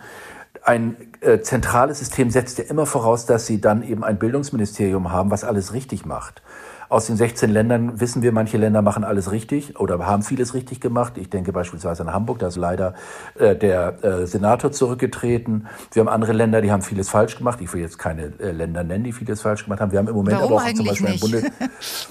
Ein 0.63 0.97
äh, 1.21 1.39
zentrales 1.39 1.99
System 1.99 2.29
setzt 2.29 2.57
ja 2.57 2.65
immer 2.65 2.85
voraus, 2.85 3.25
dass 3.25 3.45
sie 3.45 3.61
dann 3.61 3.83
eben 3.83 4.03
ein 4.03 4.19
Bildungsministerium 4.19 5.11
haben, 5.11 5.31
was 5.31 5.43
alles 5.43 5.73
richtig 5.73 6.05
macht. 6.05 6.41
Aus 6.89 7.07
den 7.07 7.17
16 7.17 7.49
Ländern 7.49 7.99
wissen 7.99 8.21
wir, 8.21 8.31
manche 8.31 8.57
Länder 8.57 8.81
machen 8.81 9.03
alles 9.03 9.31
richtig 9.31 9.77
oder 9.77 9.99
haben 10.05 10.23
vieles 10.23 10.53
richtig 10.53 10.79
gemacht. 10.79 11.17
Ich 11.17 11.29
denke 11.29 11.51
beispielsweise 11.51 12.03
an 12.03 12.13
Hamburg, 12.13 12.39
da 12.39 12.47
ist 12.47 12.55
leider 12.55 12.93
äh, 13.37 13.57
der 13.57 14.03
äh, 14.03 14.25
Senator 14.25 14.71
zurückgetreten. 14.71 15.67
Wir 15.91 15.99
haben 15.99 16.07
andere 16.07 16.31
Länder, 16.31 16.61
die 16.61 16.71
haben 16.71 16.81
vieles 16.81 17.09
falsch 17.09 17.37
gemacht. 17.37 17.59
Ich 17.61 17.73
will 17.73 17.81
jetzt 17.81 17.99
keine 17.99 18.31
äh, 18.39 18.51
Länder 18.51 18.85
nennen, 18.85 19.03
die 19.03 19.11
vieles 19.11 19.41
falsch 19.41 19.65
gemacht 19.65 19.81
haben. 19.81 19.91
Wir 19.91 19.99
haben 19.99 20.07
im 20.07 20.15
Moment 20.15 20.37
Warum 20.39 20.57
aber 20.57 20.65
auch 20.65 20.73
zum 20.73 20.85
Beispiel 20.85 21.09
nicht? 21.09 21.23
ein 21.23 21.31
Bundes 21.31 21.51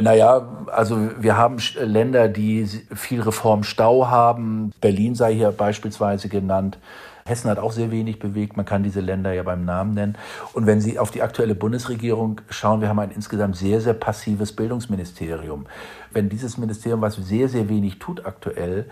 Naja, 0.00 0.46
also 0.66 1.10
wir 1.18 1.36
haben 1.36 1.56
Länder, 1.78 2.28
die 2.28 2.66
viel 2.94 3.20
Reformstau 3.20 4.08
haben. 4.08 4.72
Berlin 4.80 5.14
sei 5.14 5.34
hier 5.34 5.52
beispielsweise 5.52 6.28
genannt. 6.28 6.78
Hessen 7.26 7.50
hat 7.50 7.58
auch 7.58 7.72
sehr 7.72 7.90
wenig 7.90 8.18
bewegt. 8.18 8.56
Man 8.56 8.66
kann 8.66 8.82
diese 8.82 9.00
Länder 9.00 9.32
ja 9.32 9.42
beim 9.42 9.64
Namen 9.64 9.94
nennen. 9.94 10.16
Und 10.52 10.66
wenn 10.66 10.80
Sie 10.80 10.98
auf 10.98 11.10
die 11.10 11.22
aktuelle 11.22 11.54
Bundesregierung 11.54 12.40
schauen, 12.48 12.80
wir 12.80 12.88
haben 12.88 12.98
ein 12.98 13.10
insgesamt 13.10 13.56
sehr, 13.56 13.80
sehr 13.80 13.94
passives 13.94 14.52
Bildungsministerium. 14.52 15.66
Wenn 16.12 16.28
dieses 16.28 16.56
Ministerium, 16.56 17.00
was 17.00 17.16
sehr, 17.16 17.48
sehr 17.48 17.68
wenig 17.68 17.98
tut 17.98 18.24
aktuell, 18.24 18.86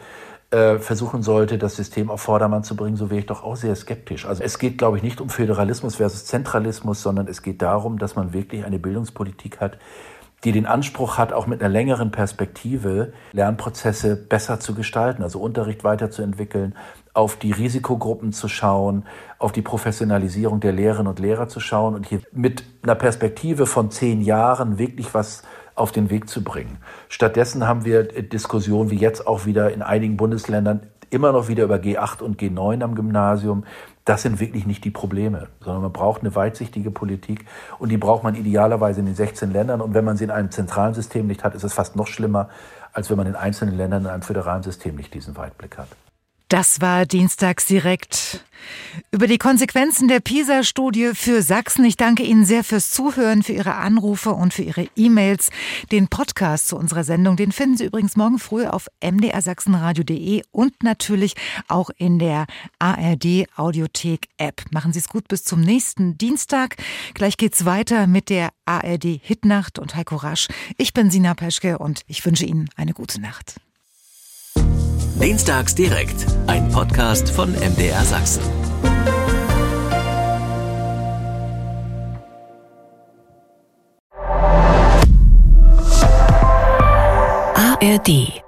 äh, 0.51 0.78
versuchen 0.78 1.22
sollte, 1.22 1.59
das 1.59 1.76
System 1.76 2.10
auf 2.10 2.20
Vordermann 2.20 2.64
zu 2.64 2.76
bringen, 2.76 2.97
so 2.97 3.10
wäre 3.10 3.20
ich 3.20 3.26
doch 3.26 3.43
auch 3.43 3.56
sehr 3.56 3.74
skeptisch. 3.74 4.26
Also 4.26 4.43
es 4.43 4.59
geht, 4.59 4.78
glaube 4.78 4.97
ich, 4.97 5.02
nicht 5.02 5.20
um 5.20 5.28
Föderalismus 5.28 5.97
versus 5.97 6.26
Zentralismus, 6.26 7.02
sondern 7.02 7.28
es 7.28 7.43
geht 7.43 7.62
darum, 7.62 7.98
dass 7.98 8.14
man 8.14 8.32
wirklich 8.32 8.64
eine 8.64 8.78
Bildungspolitik 8.78 9.60
hat, 9.60 9.78
die 10.44 10.52
den 10.52 10.66
Anspruch 10.66 11.18
hat, 11.18 11.32
auch 11.32 11.46
mit 11.46 11.60
einer 11.60 11.70
längeren 11.70 12.10
Perspektive 12.10 13.12
Lernprozesse 13.32 14.16
besser 14.16 14.60
zu 14.60 14.74
gestalten, 14.74 15.22
also 15.22 15.40
Unterricht 15.40 15.84
weiterzuentwickeln, 15.84 16.74
auf 17.14 17.36
die 17.36 17.52
Risikogruppen 17.52 18.32
zu 18.32 18.48
schauen, 18.48 19.04
auf 19.38 19.52
die 19.52 19.62
Professionalisierung 19.62 20.60
der 20.60 20.72
Lehrerinnen 20.72 21.08
und 21.08 21.18
Lehrer 21.18 21.48
zu 21.48 21.60
schauen 21.60 21.94
und 21.94 22.06
hier 22.06 22.20
mit 22.32 22.64
einer 22.82 22.94
Perspektive 22.94 23.66
von 23.66 23.90
zehn 23.90 24.20
Jahren 24.20 24.78
wirklich 24.78 25.14
was 25.14 25.42
auf 25.76 25.92
den 25.92 26.10
Weg 26.10 26.28
zu 26.28 26.44
bringen. 26.44 26.78
Stattdessen 27.08 27.66
haben 27.66 27.84
wir 27.84 28.04
Diskussionen 28.04 28.90
wie 28.90 28.98
jetzt 28.98 29.26
auch 29.26 29.46
wieder 29.46 29.72
in 29.72 29.82
einigen 29.82 30.16
Bundesländern 30.16 30.80
immer 31.10 31.32
noch 31.32 31.48
wieder 31.48 31.64
über 31.64 31.76
G8 31.76 32.22
und 32.22 32.40
G9 32.40 32.82
am 32.82 32.94
Gymnasium. 32.94 33.64
Das 34.05 34.20
sind 34.20 34.39
wirklich 34.39 34.66
nicht 34.66 34.85
die 34.85 34.90
Probleme, 34.90 35.48
sondern 35.60 35.82
man 35.82 35.93
braucht 35.93 36.20
eine 36.20 36.35
weitsichtige 36.35 36.90
Politik 36.90 37.47
und 37.78 37.89
die 37.89 37.97
braucht 37.97 38.22
man 38.22 38.35
idealerweise 38.35 39.01
in 39.01 39.06
den 39.06 39.14
16 39.14 39.51
Ländern. 39.51 39.81
Und 39.81 39.94
wenn 39.94 40.05
man 40.05 40.18
sie 40.18 40.24
in 40.24 40.31
einem 40.31 40.51
zentralen 40.51 40.93
System 40.93 41.26
nicht 41.26 41.43
hat, 41.43 41.55
ist 41.55 41.64
es 41.64 41.72
fast 41.72 41.97
noch 41.97 42.06
schlimmer, 42.06 42.51
als 42.93 43.09
wenn 43.09 43.16
man 43.16 43.26
in 43.26 43.35
einzelnen 43.35 43.76
Ländern 43.76 44.02
in 44.02 44.10
einem 44.10 44.22
föderalen 44.22 44.62
System 44.62 44.97
nicht 44.97 45.14
diesen 45.14 45.36
Weitblick 45.36 45.78
hat. 45.78 45.89
Das 46.55 46.81
war 46.81 47.05
Dienstags 47.05 47.66
direkt 47.66 48.44
über 49.10 49.26
die 49.26 49.39
Konsequenzen 49.39 50.06
der 50.06 50.20
PISA-Studie 50.20 51.10
für 51.14 51.43
Sachsen. 51.43 51.85
Ich 51.85 51.97
danke 51.97 52.22
Ihnen 52.22 52.44
sehr 52.44 52.62
fürs 52.62 52.90
Zuhören, 52.90 53.43
für 53.43 53.55
Ihre 53.55 53.74
Anrufe 53.74 54.31
und 54.31 54.55
für 54.55 54.62
Ihre 54.62 54.86
E-Mails. 54.94 55.51
Den 55.90 56.06
Podcast 56.06 56.68
zu 56.68 56.76
unserer 56.76 57.02
Sendung, 57.02 57.35
den 57.35 57.51
finden 57.51 57.76
Sie 57.76 57.86
übrigens 57.86 58.14
morgen 58.14 58.39
früh 58.39 58.66
auf 58.66 58.86
mdrsachsenradio.de 59.02 60.44
und 60.52 60.81
natürlich 60.85 61.35
auch 61.66 61.90
in 61.97 62.20
der 62.20 62.47
ARD 62.78 63.47
Audiothek 63.56 64.28
App. 64.36 64.62
Machen 64.70 64.93
Sie 64.93 65.01
es 65.01 65.09
gut 65.09 65.26
bis 65.26 65.43
zum 65.43 65.60
nächsten 65.60 66.16
Dienstag. 66.18 66.76
Gleich 67.14 67.36
geht's 67.36 67.64
weiter 67.64 68.06
mit 68.06 68.31
der 68.31 68.51
ARD 68.64 69.18
Hitnacht 69.20 69.81
und 69.81 69.97
Heiko 69.97 70.14
Rasch. 70.14 70.47
Ich 70.78 70.94
bin 70.94 71.10
Sina 71.10 71.35
Peschke 71.35 71.78
und 71.78 72.02
ich 72.06 72.24
wünsche 72.24 72.44
Ihnen 72.44 72.70
eine 72.76 72.93
gute 72.93 73.20
Nacht. 73.20 73.56
Dienstags 75.20 75.74
direkt, 75.74 76.26
ein 76.46 76.68
Podcast 76.70 77.30
von 77.30 77.52
MDR 77.52 78.04
Sachsen. 78.04 78.42
ARD 87.54 88.43